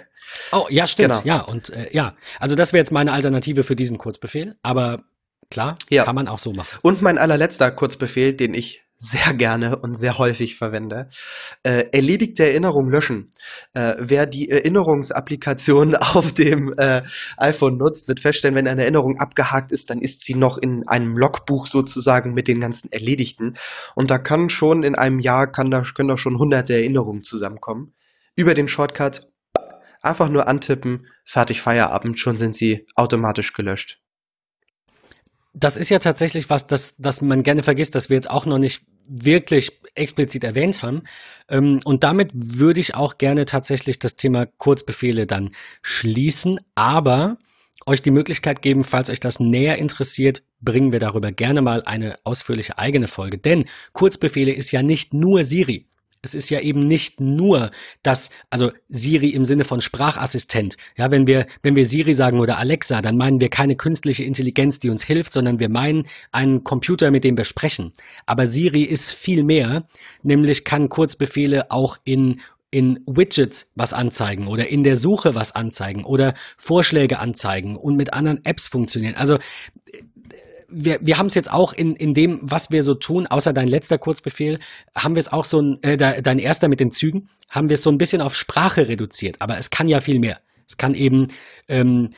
oh, 0.52 0.64
ja, 0.70 0.86
stimmt. 0.86 1.22
Genau. 1.22 1.22
Ja, 1.26 1.42
und 1.42 1.68
äh, 1.68 1.88
ja, 1.92 2.14
also 2.40 2.54
das 2.54 2.72
wäre 2.72 2.80
jetzt 2.80 2.92
meine 2.92 3.12
Alternative 3.12 3.62
für 3.62 3.76
diesen 3.76 3.98
Kurzbefehl, 3.98 4.56
aber 4.62 5.04
Klar, 5.50 5.76
ja. 5.88 6.04
kann 6.04 6.14
man 6.14 6.28
auch 6.28 6.38
so 6.38 6.52
machen. 6.52 6.78
Und 6.82 7.00
mein 7.00 7.16
allerletzter 7.16 7.70
Kurzbefehl, 7.70 8.34
den 8.34 8.52
ich 8.52 8.82
sehr 8.98 9.32
gerne 9.32 9.76
und 9.76 9.94
sehr 9.94 10.18
häufig 10.18 10.56
verwende. 10.56 11.08
Äh, 11.62 11.84
erledigte 11.92 12.44
Erinnerung 12.44 12.90
löschen. 12.90 13.30
Äh, 13.72 13.94
wer 13.98 14.26
die 14.26 14.50
Erinnerungsapplikation 14.50 15.94
auf 15.96 16.32
dem 16.32 16.72
äh, 16.76 17.02
iPhone 17.36 17.78
nutzt, 17.78 18.08
wird 18.08 18.20
feststellen, 18.20 18.56
wenn 18.56 18.66
eine 18.66 18.82
Erinnerung 18.82 19.18
abgehakt 19.18 19.70
ist, 19.70 19.90
dann 19.90 20.00
ist 20.00 20.24
sie 20.24 20.34
noch 20.34 20.58
in 20.58 20.86
einem 20.88 21.16
Logbuch 21.16 21.68
sozusagen 21.68 22.34
mit 22.34 22.48
den 22.48 22.60
ganzen 22.60 22.90
Erledigten. 22.90 23.54
Und 23.94 24.10
da 24.10 24.18
kann 24.18 24.50
schon 24.50 24.82
in 24.82 24.96
einem 24.96 25.20
Jahr, 25.20 25.50
kann 25.50 25.70
da, 25.70 25.82
können 25.82 26.08
da 26.08 26.16
schon 26.16 26.38
hunderte 26.38 26.74
Erinnerungen 26.74 27.22
zusammenkommen. 27.22 27.94
Über 28.34 28.54
den 28.54 28.66
Shortcut 28.66 29.28
einfach 30.02 30.28
nur 30.28 30.48
antippen, 30.48 31.06
fertig 31.24 31.62
Feierabend, 31.62 32.18
schon 32.18 32.36
sind 32.36 32.54
sie 32.54 32.86
automatisch 32.94 33.52
gelöscht 33.52 34.00
das 35.58 35.76
ist 35.76 35.88
ja 35.88 35.98
tatsächlich 35.98 36.50
was, 36.50 36.66
das, 36.66 36.94
das 36.98 37.20
man 37.20 37.42
gerne 37.42 37.62
vergisst, 37.62 37.94
dass 37.94 38.10
wir 38.10 38.16
jetzt 38.16 38.30
auch 38.30 38.46
noch 38.46 38.58
nicht 38.58 38.84
wirklich 39.08 39.80
explizit 39.94 40.44
erwähnt 40.44 40.82
haben. 40.82 41.02
Ähm, 41.48 41.80
und 41.84 42.04
damit 42.04 42.30
würde 42.34 42.80
ich 42.80 42.94
auch 42.94 43.18
gerne 43.18 43.44
tatsächlich 43.44 43.98
das 43.98 44.16
Thema 44.16 44.46
Kurzbefehle 44.46 45.26
dann 45.26 45.50
schließen, 45.82 46.60
aber 46.74 47.38
euch 47.86 48.02
die 48.02 48.10
Möglichkeit 48.10 48.62
geben, 48.62 48.84
falls 48.84 49.10
euch 49.10 49.20
das 49.20 49.40
näher 49.40 49.78
interessiert, 49.78 50.42
bringen 50.60 50.92
wir 50.92 51.00
darüber 51.00 51.32
gerne 51.32 51.62
mal 51.62 51.82
eine 51.84 52.18
ausführliche 52.24 52.78
eigene 52.78 53.08
Folge. 53.08 53.38
Denn 53.38 53.64
Kurzbefehle 53.92 54.52
ist 54.52 54.70
ja 54.70 54.82
nicht 54.82 55.14
nur 55.14 55.42
Siri. 55.42 55.87
Es 56.22 56.34
ist 56.34 56.50
ja 56.50 56.60
eben 56.60 56.86
nicht 56.86 57.20
nur 57.20 57.70
das, 58.02 58.30
also 58.50 58.72
Siri 58.88 59.30
im 59.30 59.44
Sinne 59.44 59.64
von 59.64 59.80
Sprachassistent. 59.80 60.76
Ja, 60.96 61.10
wenn 61.10 61.26
wir, 61.26 61.46
wenn 61.62 61.76
wir 61.76 61.84
Siri 61.84 62.14
sagen 62.14 62.40
oder 62.40 62.58
Alexa, 62.58 63.02
dann 63.02 63.16
meinen 63.16 63.40
wir 63.40 63.48
keine 63.48 63.76
künstliche 63.76 64.24
Intelligenz, 64.24 64.78
die 64.78 64.90
uns 64.90 65.04
hilft, 65.04 65.32
sondern 65.32 65.60
wir 65.60 65.68
meinen 65.68 66.06
einen 66.32 66.64
Computer, 66.64 67.10
mit 67.10 67.24
dem 67.24 67.36
wir 67.36 67.44
sprechen. 67.44 67.92
Aber 68.26 68.46
Siri 68.46 68.82
ist 68.82 69.12
viel 69.12 69.44
mehr, 69.44 69.86
nämlich 70.22 70.64
kann 70.64 70.88
Kurzbefehle 70.88 71.70
auch 71.70 71.98
in 72.04 72.40
in 72.70 73.00
Widgets 73.06 73.70
was 73.76 73.94
anzeigen 73.94 74.46
oder 74.46 74.68
in 74.68 74.82
der 74.82 74.96
Suche 74.96 75.34
was 75.34 75.54
anzeigen 75.54 76.04
oder 76.04 76.34
Vorschläge 76.58 77.18
anzeigen 77.18 77.76
und 77.76 77.96
mit 77.96 78.12
anderen 78.12 78.44
Apps 78.44 78.68
funktionieren. 78.68 79.14
Also 79.14 79.38
wir, 80.68 80.98
wir 81.00 81.18
haben 81.18 81.26
es 81.26 81.34
jetzt 81.34 81.50
auch 81.50 81.72
in, 81.72 81.96
in 81.96 82.14
dem, 82.14 82.38
was 82.42 82.70
wir 82.70 82.82
so 82.82 82.94
tun, 82.94 83.26
außer 83.26 83.52
dein 83.52 83.68
letzter 83.68 83.98
Kurzbefehl, 83.98 84.58
haben 84.94 85.14
wir 85.14 85.20
es 85.20 85.32
auch 85.32 85.44
so 85.44 85.60
ein, 85.60 85.82
äh, 85.82 85.96
dein 86.22 86.38
erster 86.38 86.68
mit 86.68 86.80
den 86.80 86.92
Zügen, 86.92 87.28
haben 87.48 87.68
wir 87.68 87.74
es 87.74 87.82
so 87.82 87.90
ein 87.90 87.98
bisschen 87.98 88.20
auf 88.20 88.36
Sprache 88.36 88.88
reduziert. 88.88 89.36
Aber 89.40 89.58
es 89.58 89.70
kann 89.70 89.88
ja 89.88 90.00
viel 90.00 90.18
mehr. 90.18 90.40
Es 90.66 90.76
kann 90.76 90.94
eben 90.94 91.28
ähm, 91.68 92.10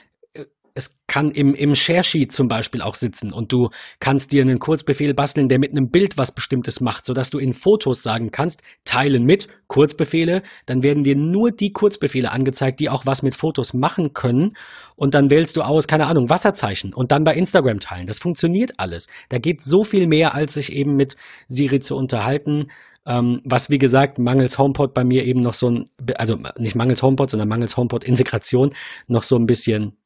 es 0.74 0.98
kann 1.06 1.30
im, 1.30 1.54
im 1.54 1.74
Share-Sheet 1.74 2.32
zum 2.32 2.48
Beispiel 2.48 2.82
auch 2.82 2.94
sitzen 2.94 3.32
und 3.32 3.52
du 3.52 3.70
kannst 3.98 4.32
dir 4.32 4.42
einen 4.42 4.58
Kurzbefehl 4.58 5.14
basteln, 5.14 5.48
der 5.48 5.58
mit 5.58 5.70
einem 5.70 5.90
Bild 5.90 6.16
was 6.18 6.32
Bestimmtes 6.32 6.80
macht, 6.80 7.04
sodass 7.04 7.30
du 7.30 7.38
in 7.38 7.52
Fotos 7.52 8.02
sagen 8.02 8.30
kannst, 8.30 8.62
teilen 8.84 9.24
mit, 9.24 9.48
Kurzbefehle, 9.66 10.42
dann 10.66 10.82
werden 10.82 11.04
dir 11.04 11.16
nur 11.16 11.50
die 11.50 11.72
Kurzbefehle 11.72 12.30
angezeigt, 12.30 12.80
die 12.80 12.88
auch 12.88 13.06
was 13.06 13.22
mit 13.22 13.34
Fotos 13.34 13.74
machen 13.74 14.12
können 14.12 14.52
und 14.96 15.14
dann 15.14 15.30
wählst 15.30 15.56
du 15.56 15.62
aus, 15.62 15.86
keine 15.86 16.06
Ahnung, 16.06 16.28
Wasserzeichen 16.28 16.92
und 16.92 17.12
dann 17.12 17.24
bei 17.24 17.34
Instagram 17.34 17.80
teilen. 17.80 18.06
Das 18.06 18.18
funktioniert 18.18 18.72
alles. 18.78 19.08
Da 19.30 19.38
geht 19.38 19.62
so 19.62 19.82
viel 19.82 20.06
mehr, 20.06 20.34
als 20.34 20.54
sich 20.54 20.72
eben 20.72 20.94
mit 20.94 21.16
Siri 21.48 21.80
zu 21.80 21.96
unterhalten. 21.96 22.66
Ähm, 23.06 23.40
was 23.44 23.70
wie 23.70 23.78
gesagt 23.78 24.18
mangels 24.18 24.58
HomePod 24.58 24.92
bei 24.92 25.04
mir 25.04 25.24
eben 25.24 25.40
noch 25.40 25.54
so 25.54 25.70
ein, 25.70 25.84
also 26.16 26.36
nicht 26.58 26.76
mangels 26.76 27.02
HomePod, 27.02 27.30
sondern 27.30 27.48
mangels 27.48 27.76
HomePod-Integration 27.76 28.74
noch 29.08 29.22
so 29.22 29.36
ein 29.36 29.46
bisschen 29.46 29.96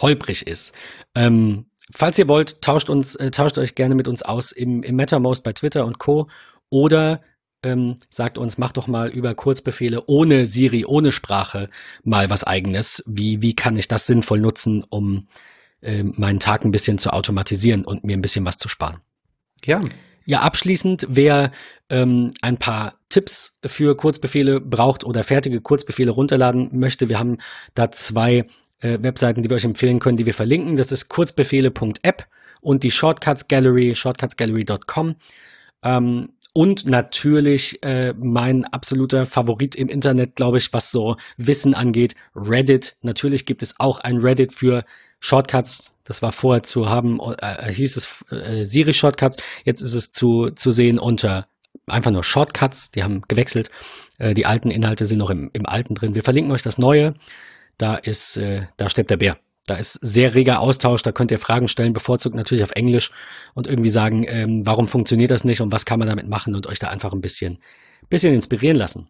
holprig 0.00 0.46
ist. 0.46 0.74
Ähm, 1.14 1.66
falls 1.94 2.18
ihr 2.18 2.28
wollt, 2.28 2.60
tauscht 2.62 2.90
uns, 2.90 3.14
äh, 3.14 3.30
tauscht 3.30 3.58
euch 3.58 3.74
gerne 3.74 3.94
mit 3.94 4.08
uns 4.08 4.22
aus 4.22 4.52
im, 4.52 4.82
im 4.82 4.96
MetaMost 4.96 5.42
bei 5.44 5.52
Twitter 5.52 5.84
und 5.84 5.98
Co. 5.98 6.28
Oder 6.70 7.22
ähm, 7.62 7.96
sagt 8.08 8.38
uns, 8.38 8.58
macht 8.58 8.76
doch 8.76 8.86
mal 8.86 9.08
über 9.08 9.34
Kurzbefehle 9.34 10.04
ohne 10.06 10.46
Siri, 10.46 10.84
ohne 10.84 11.12
Sprache 11.12 11.70
mal 12.04 12.30
was 12.30 12.44
eigenes. 12.44 13.02
Wie, 13.06 13.42
wie 13.42 13.54
kann 13.54 13.76
ich 13.76 13.88
das 13.88 14.06
sinnvoll 14.06 14.40
nutzen, 14.40 14.84
um 14.88 15.26
äh, 15.80 16.02
meinen 16.02 16.40
Tag 16.40 16.64
ein 16.64 16.70
bisschen 16.70 16.98
zu 16.98 17.12
automatisieren 17.12 17.84
und 17.84 18.04
mir 18.04 18.16
ein 18.16 18.22
bisschen 18.22 18.44
was 18.44 18.58
zu 18.58 18.68
sparen? 18.68 19.00
Ja. 19.64 19.80
Ja, 20.24 20.40
abschließend, 20.42 21.06
wer 21.08 21.52
ähm, 21.88 22.32
ein 22.42 22.58
paar 22.58 22.92
Tipps 23.08 23.58
für 23.64 23.96
Kurzbefehle 23.96 24.60
braucht 24.60 25.04
oder 25.04 25.24
fertige 25.24 25.62
Kurzbefehle 25.62 26.10
runterladen 26.10 26.68
möchte, 26.78 27.08
wir 27.08 27.18
haben 27.18 27.38
da 27.72 27.90
zwei 27.90 28.44
äh, 28.80 28.98
Webseiten, 29.00 29.42
die 29.42 29.50
wir 29.50 29.56
euch 29.56 29.64
empfehlen 29.64 29.98
können, 29.98 30.16
die 30.16 30.26
wir 30.26 30.34
verlinken. 30.34 30.76
Das 30.76 30.92
ist 30.92 31.08
kurzbefehle.app 31.08 32.26
und 32.60 32.82
die 32.82 32.90
Shortcuts 32.90 33.48
Gallery, 33.48 33.94
shortcutsgallery.com. 33.94 35.16
Ähm, 35.82 36.28
und 36.54 36.86
natürlich 36.86 37.82
äh, 37.82 38.14
mein 38.18 38.64
absoluter 38.64 39.26
Favorit 39.26 39.76
im 39.76 39.88
Internet, 39.88 40.34
glaube 40.34 40.58
ich, 40.58 40.72
was 40.72 40.90
so 40.90 41.16
Wissen 41.36 41.74
angeht, 41.74 42.14
Reddit. 42.34 42.96
Natürlich 43.02 43.46
gibt 43.46 43.62
es 43.62 43.78
auch 43.78 44.00
ein 44.00 44.16
Reddit 44.16 44.52
für 44.52 44.84
Shortcuts. 45.20 45.94
Das 46.04 46.22
war 46.22 46.32
vorher 46.32 46.62
zu 46.62 46.88
haben, 46.88 47.20
äh, 47.20 47.72
hieß 47.72 47.96
es 47.96 48.24
äh, 48.32 48.64
Siri 48.64 48.92
Shortcuts. 48.92 49.36
Jetzt 49.64 49.82
ist 49.82 49.94
es 49.94 50.10
zu, 50.10 50.50
zu 50.50 50.70
sehen 50.70 50.98
unter 50.98 51.46
einfach 51.86 52.10
nur 52.10 52.24
Shortcuts. 52.24 52.90
Die 52.90 53.02
haben 53.02 53.22
gewechselt. 53.28 53.70
Äh, 54.18 54.34
die 54.34 54.46
alten 54.46 54.70
Inhalte 54.70 55.06
sind 55.06 55.18
noch 55.18 55.30
im, 55.30 55.50
im 55.52 55.66
alten 55.66 55.94
drin. 55.94 56.14
Wir 56.14 56.22
verlinken 56.22 56.52
euch 56.52 56.62
das 56.62 56.78
neue. 56.78 57.14
Da 57.78 57.94
ist, 57.94 58.36
äh, 58.36 58.66
da 58.76 58.88
steppt 58.88 59.10
der 59.10 59.16
Bär. 59.16 59.38
Da 59.66 59.76
ist 59.76 59.94
sehr 60.02 60.34
reger 60.34 60.60
Austausch, 60.60 61.02
da 61.02 61.12
könnt 61.12 61.30
ihr 61.30 61.38
Fragen 61.38 61.68
stellen, 61.68 61.92
bevorzugt 61.92 62.34
natürlich 62.34 62.64
auf 62.64 62.70
Englisch 62.72 63.10
und 63.54 63.66
irgendwie 63.66 63.90
sagen, 63.90 64.24
ähm, 64.26 64.66
warum 64.66 64.88
funktioniert 64.88 65.30
das 65.30 65.44
nicht 65.44 65.60
und 65.60 65.72
was 65.72 65.84
kann 65.84 65.98
man 65.98 66.08
damit 66.08 66.26
machen 66.26 66.54
und 66.54 66.66
euch 66.66 66.78
da 66.78 66.88
einfach 66.88 67.12
ein 67.12 67.20
bisschen, 67.20 67.58
bisschen 68.08 68.34
inspirieren 68.34 68.76
lassen. 68.76 69.08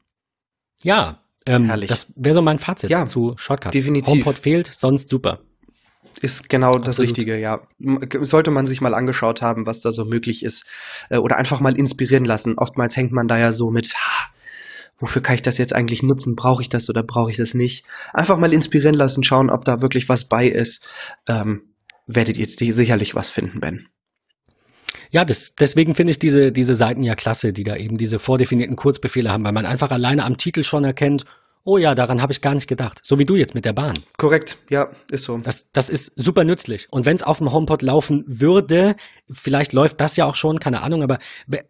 Ja, 0.82 1.20
ähm, 1.46 1.72
das 1.86 2.12
wäre 2.16 2.34
so 2.34 2.42
mein 2.42 2.58
Fazit 2.58 2.90
ja, 2.90 3.06
zu 3.06 3.34
Shortcuts. 3.36 3.72
Definitiv. 3.72 4.10
HomePod 4.10 4.38
fehlt, 4.38 4.66
sonst 4.66 5.08
super. 5.08 5.40
Ist 6.20 6.48
genau 6.48 6.68
Absolut. 6.68 6.88
das 6.88 6.98
Richtige, 6.98 7.40
ja. 7.40 7.60
Sollte 8.20 8.50
man 8.50 8.66
sich 8.66 8.80
mal 8.80 8.94
angeschaut 8.94 9.40
haben, 9.40 9.66
was 9.66 9.80
da 9.80 9.92
so 9.92 10.04
möglich 10.04 10.44
ist. 10.44 10.64
Äh, 11.10 11.18
oder 11.18 11.36
einfach 11.36 11.60
mal 11.60 11.76
inspirieren 11.76 12.24
lassen. 12.24 12.58
Oftmals 12.58 12.96
hängt 12.96 13.12
man 13.12 13.28
da 13.28 13.38
ja 13.38 13.52
so 13.52 13.70
mit, 13.70 13.94
ha, 13.94 14.30
wofür 14.98 15.22
kann 15.22 15.36
ich 15.36 15.42
das 15.42 15.58
jetzt 15.58 15.74
eigentlich 15.74 16.02
nutzen? 16.02 16.36
Brauche 16.36 16.62
ich 16.62 16.68
das 16.68 16.90
oder 16.90 17.02
brauche 17.02 17.30
ich 17.30 17.36
das 17.36 17.54
nicht? 17.54 17.84
Einfach 18.12 18.36
mal 18.36 18.52
inspirieren 18.52 18.94
lassen, 18.94 19.22
schauen, 19.22 19.50
ob 19.50 19.64
da 19.64 19.80
wirklich 19.80 20.08
was 20.08 20.26
bei 20.26 20.46
ist. 20.46 20.88
Ähm, 21.26 21.62
werdet 22.06 22.36
ihr 22.36 22.48
sicherlich 22.48 23.14
was 23.14 23.30
finden, 23.30 23.60
Ben. 23.60 23.86
Ja, 25.10 25.24
das, 25.24 25.54
deswegen 25.54 25.94
finde 25.94 26.10
ich 26.10 26.18
diese, 26.18 26.52
diese 26.52 26.74
Seiten 26.74 27.02
ja 27.02 27.14
klasse, 27.14 27.52
die 27.52 27.64
da 27.64 27.76
eben 27.76 27.96
diese 27.96 28.18
vordefinierten 28.18 28.76
Kurzbefehle 28.76 29.30
haben, 29.30 29.44
weil 29.44 29.52
man 29.52 29.64
einfach 29.64 29.90
alleine 29.90 30.24
am 30.24 30.36
Titel 30.36 30.64
schon 30.64 30.84
erkennt, 30.84 31.24
Oh 31.64 31.76
ja, 31.76 31.94
daran 31.94 32.22
habe 32.22 32.32
ich 32.32 32.40
gar 32.40 32.54
nicht 32.54 32.66
gedacht. 32.66 33.00
So 33.02 33.18
wie 33.18 33.24
du 33.24 33.36
jetzt 33.36 33.54
mit 33.54 33.64
der 33.64 33.72
Bahn. 33.72 33.94
Korrekt, 34.16 34.58
ja, 34.70 34.88
ist 35.10 35.24
so. 35.24 35.38
Das, 35.38 35.70
das 35.72 35.90
ist 35.90 36.12
super 36.16 36.44
nützlich. 36.44 36.86
Und 36.90 37.04
wenn 37.04 37.16
es 37.16 37.22
auf 37.22 37.38
dem 37.38 37.52
HomePod 37.52 37.82
laufen 37.82 38.24
würde, 38.26 38.96
vielleicht 39.30 39.72
läuft 39.72 40.00
das 40.00 40.16
ja 40.16 40.24
auch 40.24 40.34
schon, 40.34 40.60
keine 40.60 40.82
Ahnung, 40.82 41.02
aber 41.02 41.18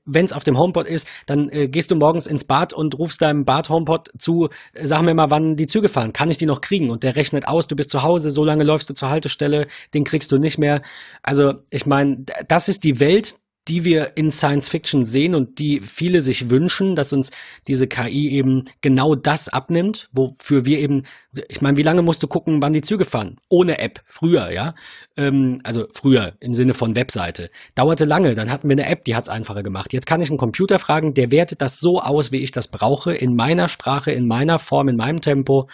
wenn 0.05 0.25
es 0.25 0.33
auf 0.33 0.45
dem 0.45 0.59
HomePod 0.59 0.87
ist, 0.87 1.09
dann 1.27 1.49
äh, 1.51 1.69
gehst 1.69 1.91
du 1.91 1.97
morgens 1.97 2.27
ins 2.27 2.45
Bad 2.45 2.73
und 2.73 2.99
rufst 2.99 3.23
deinem 3.23 3.45
Bad-HomePod 3.45 4.11
zu, 4.19 4.49
äh, 4.73 4.87
sag 4.87 5.03
mir 5.03 5.15
mal, 5.15 5.31
wann 5.31 5.57
die 5.57 5.67
Züge 5.67 5.89
fahren. 5.89 6.13
Kann 6.13 6.31
ich 6.31 6.39
die 6.39 6.47
noch 6.47 6.61
kriegen? 6.61 6.91
Und 6.91 7.03
der 7.03 7.17
rechnet 7.17 7.49
aus, 7.49 7.67
du 7.67 7.75
bist 7.75 7.91
zu 7.91 8.03
Hause, 8.03 8.31
so 8.31 8.45
lange 8.45 8.65
läufst 8.65 8.89
du 8.91 8.95
zur 8.95 9.11
Haltestelle, 9.11 9.67
den 9.95 10.05
kriegst 10.05 10.31
du 10.31 10.39
nicht 10.39 10.59
mehr. 10.59 10.83
Also 11.23 11.55
ich 11.71 11.87
meine, 11.87 12.25
das 12.47 12.69
ist 12.69 12.85
die 12.85 13.01
Welt, 13.01 13.37
die 13.69 13.85
wir 13.85 14.17
in 14.17 14.31
Science 14.31 14.69
Fiction 14.69 15.05
sehen 15.05 15.35
und 15.35 15.59
die 15.59 15.81
viele 15.81 16.23
sich 16.23 16.49
wünschen, 16.51 16.95
dass 16.95 17.13
uns 17.13 17.31
diese 17.67 17.87
KI 17.87 18.31
eben 18.31 18.65
genau 18.81 19.15
das 19.15 19.49
abnimmt, 19.49 20.09
wofür 20.13 20.65
wir 20.65 20.79
eben, 20.79 21.03
ich 21.49 21.61
meine, 21.61 21.77
wie 21.77 21.83
lange 21.83 22.03
musst 22.03 22.23
du 22.23 22.27
gucken, 22.27 22.63
wann 22.63 22.73
die 22.73 22.81
Züge 22.81 23.05
fahren? 23.05 23.37
Ohne 23.49 23.79
App, 23.79 24.01
früher, 24.07 24.51
ja. 24.51 24.75
Ähm, 25.17 25.61
also 25.65 25.87
früher 25.93 26.35
im 26.41 26.55
Sinne 26.55 26.75
von 26.75 26.97
Webseite. 26.97 27.51
Dauerte 27.75 28.05
lange, 28.05 28.35
dann 28.35 28.51
hatten 28.51 28.69
wir 28.69 28.75
eine 28.75 28.87
App, 28.87 29.05
die 29.05 29.15
hat 29.15 29.25
es 29.25 29.31
einfacher 29.31 29.63
gemacht. 29.63 29.93
Jetzt 29.93 30.07
kann 30.07 30.21
ich 30.21 30.31
einen 30.31 30.39
Computer 30.39 30.79
fragen, 30.79 31.13
der 31.13 31.31
wertet 31.31 31.61
das 31.61 31.79
so 31.79 32.01
aus, 32.01 32.33
wie 32.33 32.43
ich 32.43 32.53
das 32.53 32.69
brauche, 32.69 33.13
in 33.13 33.37
meiner 33.37 33.69
Sprache, 33.69 34.13
in 34.13 34.27
meiner 34.27 34.59
Form, 34.59 34.89
in 34.89 34.97
meinem 34.97 35.21
Tempo. 35.21 35.69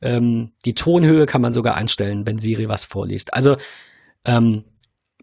Ähm, 0.00 0.50
die 0.64 0.74
Tonhöhe 0.74 1.26
kann 1.26 1.42
man 1.42 1.52
sogar 1.52 1.74
einstellen, 1.74 2.26
wenn 2.26 2.38
Siri 2.38 2.68
was 2.68 2.84
vorliest. 2.84 3.34
Also 3.34 3.56
ähm, 4.24 4.64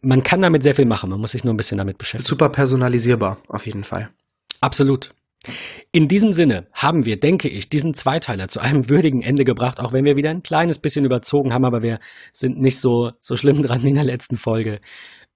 man 0.02 0.24
kann 0.24 0.42
damit 0.42 0.64
sehr 0.64 0.76
viel 0.76 0.86
machen, 0.86 1.10
man 1.10 1.20
muss 1.20 1.32
sich 1.32 1.44
nur 1.44 1.54
ein 1.54 1.58
bisschen 1.58 1.78
damit 1.78 1.98
beschäftigen. 1.98 2.28
Super 2.28 2.50
personalisierbar, 2.50 3.38
auf 3.48 3.66
jeden 3.66 3.84
Fall. 3.84 4.10
Absolut. 4.62 5.14
In 5.92 6.08
diesem 6.08 6.32
Sinne 6.34 6.68
haben 6.74 7.06
wir, 7.06 7.20
denke 7.20 7.48
ich, 7.48 7.70
diesen 7.70 7.94
Zweiteiler 7.94 8.48
zu 8.48 8.60
einem 8.60 8.90
würdigen 8.90 9.22
Ende 9.22 9.44
gebracht, 9.44 9.80
auch 9.80 9.94
wenn 9.94 10.06
wir 10.06 10.16
wieder 10.16 10.30
ein 10.30 10.44
kleines 10.44 10.80
bisschen 10.80 11.06
überzogen 11.06 11.54
haben, 11.54 11.66
aber 11.66 11.82
wir 11.82 12.00
sind 12.34 12.60
nicht 12.60 12.80
so, 12.80 13.12
so 13.20 13.36
schlimm 13.36 13.62
dran 13.62 13.84
wie 13.84 13.90
in 13.90 13.96
der 13.96 14.04
letzten 14.04 14.38
Folge. 14.38 14.80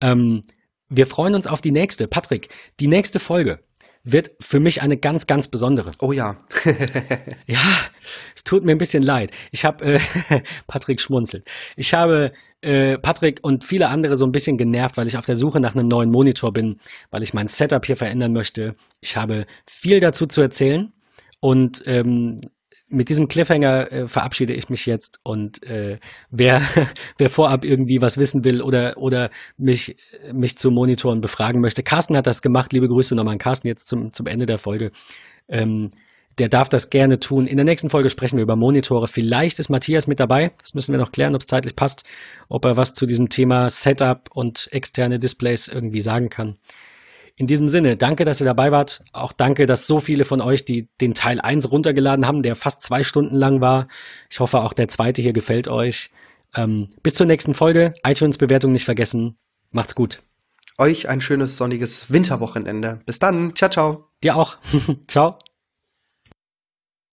Ähm, 0.01 0.43
wir 0.89 1.07
freuen 1.07 1.35
uns 1.35 1.47
auf 1.47 1.61
die 1.61 1.71
nächste. 1.71 2.07
Patrick, 2.07 2.49
die 2.79 2.87
nächste 2.87 3.19
Folge 3.19 3.59
wird 4.03 4.31
für 4.39 4.59
mich 4.59 4.81
eine 4.81 4.97
ganz, 4.97 5.27
ganz 5.27 5.47
besondere. 5.47 5.91
Oh 5.99 6.11
ja. 6.11 6.37
ja, 7.45 7.59
es 8.35 8.43
tut 8.43 8.65
mir 8.65 8.71
ein 8.71 8.77
bisschen 8.77 9.03
leid. 9.03 9.31
Ich 9.51 9.63
habe, 9.63 9.85
äh, 9.85 9.99
Patrick 10.67 10.99
schmunzelt. 10.99 11.49
Ich 11.75 11.93
habe 11.93 12.33
äh, 12.61 12.97
Patrick 12.97 13.39
und 13.41 13.63
viele 13.63 13.89
andere 13.89 14.15
so 14.15 14.25
ein 14.25 14.31
bisschen 14.31 14.57
genervt, 14.57 14.97
weil 14.97 15.07
ich 15.07 15.17
auf 15.17 15.25
der 15.25 15.35
Suche 15.35 15.59
nach 15.59 15.75
einem 15.75 15.87
neuen 15.87 16.11
Monitor 16.11 16.53
bin, 16.53 16.77
weil 17.09 17.23
ich 17.23 17.33
mein 17.33 17.47
Setup 17.47 17.85
hier 17.85 17.97
verändern 17.97 18.33
möchte. 18.33 18.75
Ich 18.99 19.17
habe 19.17 19.45
viel 19.67 19.99
dazu 19.99 20.27
zu 20.27 20.41
erzählen 20.41 20.91
und 21.39 21.83
ähm, 21.85 22.39
mit 22.87 23.09
diesem 23.09 23.27
Cliffhanger 23.27 23.91
äh, 23.91 24.07
verabschiede 24.07 24.53
ich 24.53 24.69
mich 24.69 24.85
jetzt 24.85 25.19
und 25.23 25.63
äh, 25.63 25.97
wer, 26.29 26.61
wer 27.17 27.29
vorab 27.29 27.65
irgendwie 27.65 28.01
was 28.01 28.17
wissen 28.17 28.43
will 28.43 28.61
oder, 28.61 28.97
oder 28.97 29.29
mich, 29.57 29.95
mich 30.33 30.57
zu 30.57 30.71
Monitoren 30.71 31.21
befragen 31.21 31.61
möchte, 31.61 31.83
Carsten 31.83 32.17
hat 32.17 32.27
das 32.27 32.41
gemacht, 32.41 32.73
liebe 32.73 32.89
Grüße 32.89 33.15
nochmal 33.15 33.33
an 33.33 33.39
Carsten 33.39 33.67
jetzt 33.67 33.87
zum, 33.87 34.13
zum 34.13 34.27
Ende 34.27 34.45
der 34.45 34.57
Folge. 34.57 34.91
Ähm, 35.47 35.89
der 36.41 36.49
darf 36.49 36.69
das 36.69 36.89
gerne 36.89 37.19
tun. 37.19 37.45
In 37.45 37.57
der 37.57 37.65
nächsten 37.65 37.91
Folge 37.91 38.09
sprechen 38.09 38.37
wir 38.37 38.41
über 38.41 38.55
Monitore. 38.55 39.05
Vielleicht 39.05 39.59
ist 39.59 39.69
Matthias 39.69 40.07
mit 40.07 40.19
dabei. 40.19 40.53
Das 40.59 40.73
müssen 40.73 40.91
wir 40.91 40.97
noch 40.97 41.11
klären, 41.11 41.35
ob 41.35 41.41
es 41.41 41.45
zeitlich 41.45 41.75
passt, 41.75 42.03
ob 42.49 42.65
er 42.65 42.77
was 42.77 42.95
zu 42.95 43.05
diesem 43.05 43.29
Thema 43.29 43.69
Setup 43.69 44.27
und 44.33 44.67
externe 44.71 45.19
Displays 45.19 45.67
irgendwie 45.67 46.01
sagen 46.01 46.29
kann. 46.29 46.57
In 47.35 47.45
diesem 47.45 47.67
Sinne, 47.67 47.95
danke, 47.95 48.25
dass 48.25 48.41
ihr 48.41 48.45
dabei 48.45 48.71
wart. 48.71 49.03
Auch 49.13 49.33
danke, 49.33 49.67
dass 49.67 49.85
so 49.85 49.99
viele 49.99 50.25
von 50.25 50.41
euch, 50.41 50.65
die 50.65 50.89
den 50.99 51.13
Teil 51.13 51.39
1 51.39 51.69
runtergeladen 51.69 52.25
haben, 52.25 52.41
der 52.41 52.55
fast 52.55 52.81
zwei 52.81 53.03
Stunden 53.03 53.35
lang 53.35 53.61
war. 53.61 53.87
Ich 54.31 54.39
hoffe, 54.39 54.61
auch 54.61 54.73
der 54.73 54.87
zweite 54.87 55.21
hier 55.21 55.33
gefällt 55.33 55.67
euch. 55.67 56.09
Ähm, 56.55 56.87
bis 57.03 57.13
zur 57.13 57.27
nächsten 57.27 57.53
Folge. 57.53 57.93
iTunes-Bewertung 58.03 58.71
nicht 58.71 58.85
vergessen. 58.85 59.37
Macht's 59.69 59.93
gut. 59.93 60.23
Euch 60.79 61.07
ein 61.07 61.21
schönes 61.21 61.55
sonniges 61.55 62.11
Winterwochenende. 62.11 62.99
Bis 63.05 63.19
dann. 63.19 63.55
Ciao, 63.55 63.69
ciao. 63.69 64.07
Dir 64.23 64.35
auch. 64.35 64.57
ciao. 65.07 65.37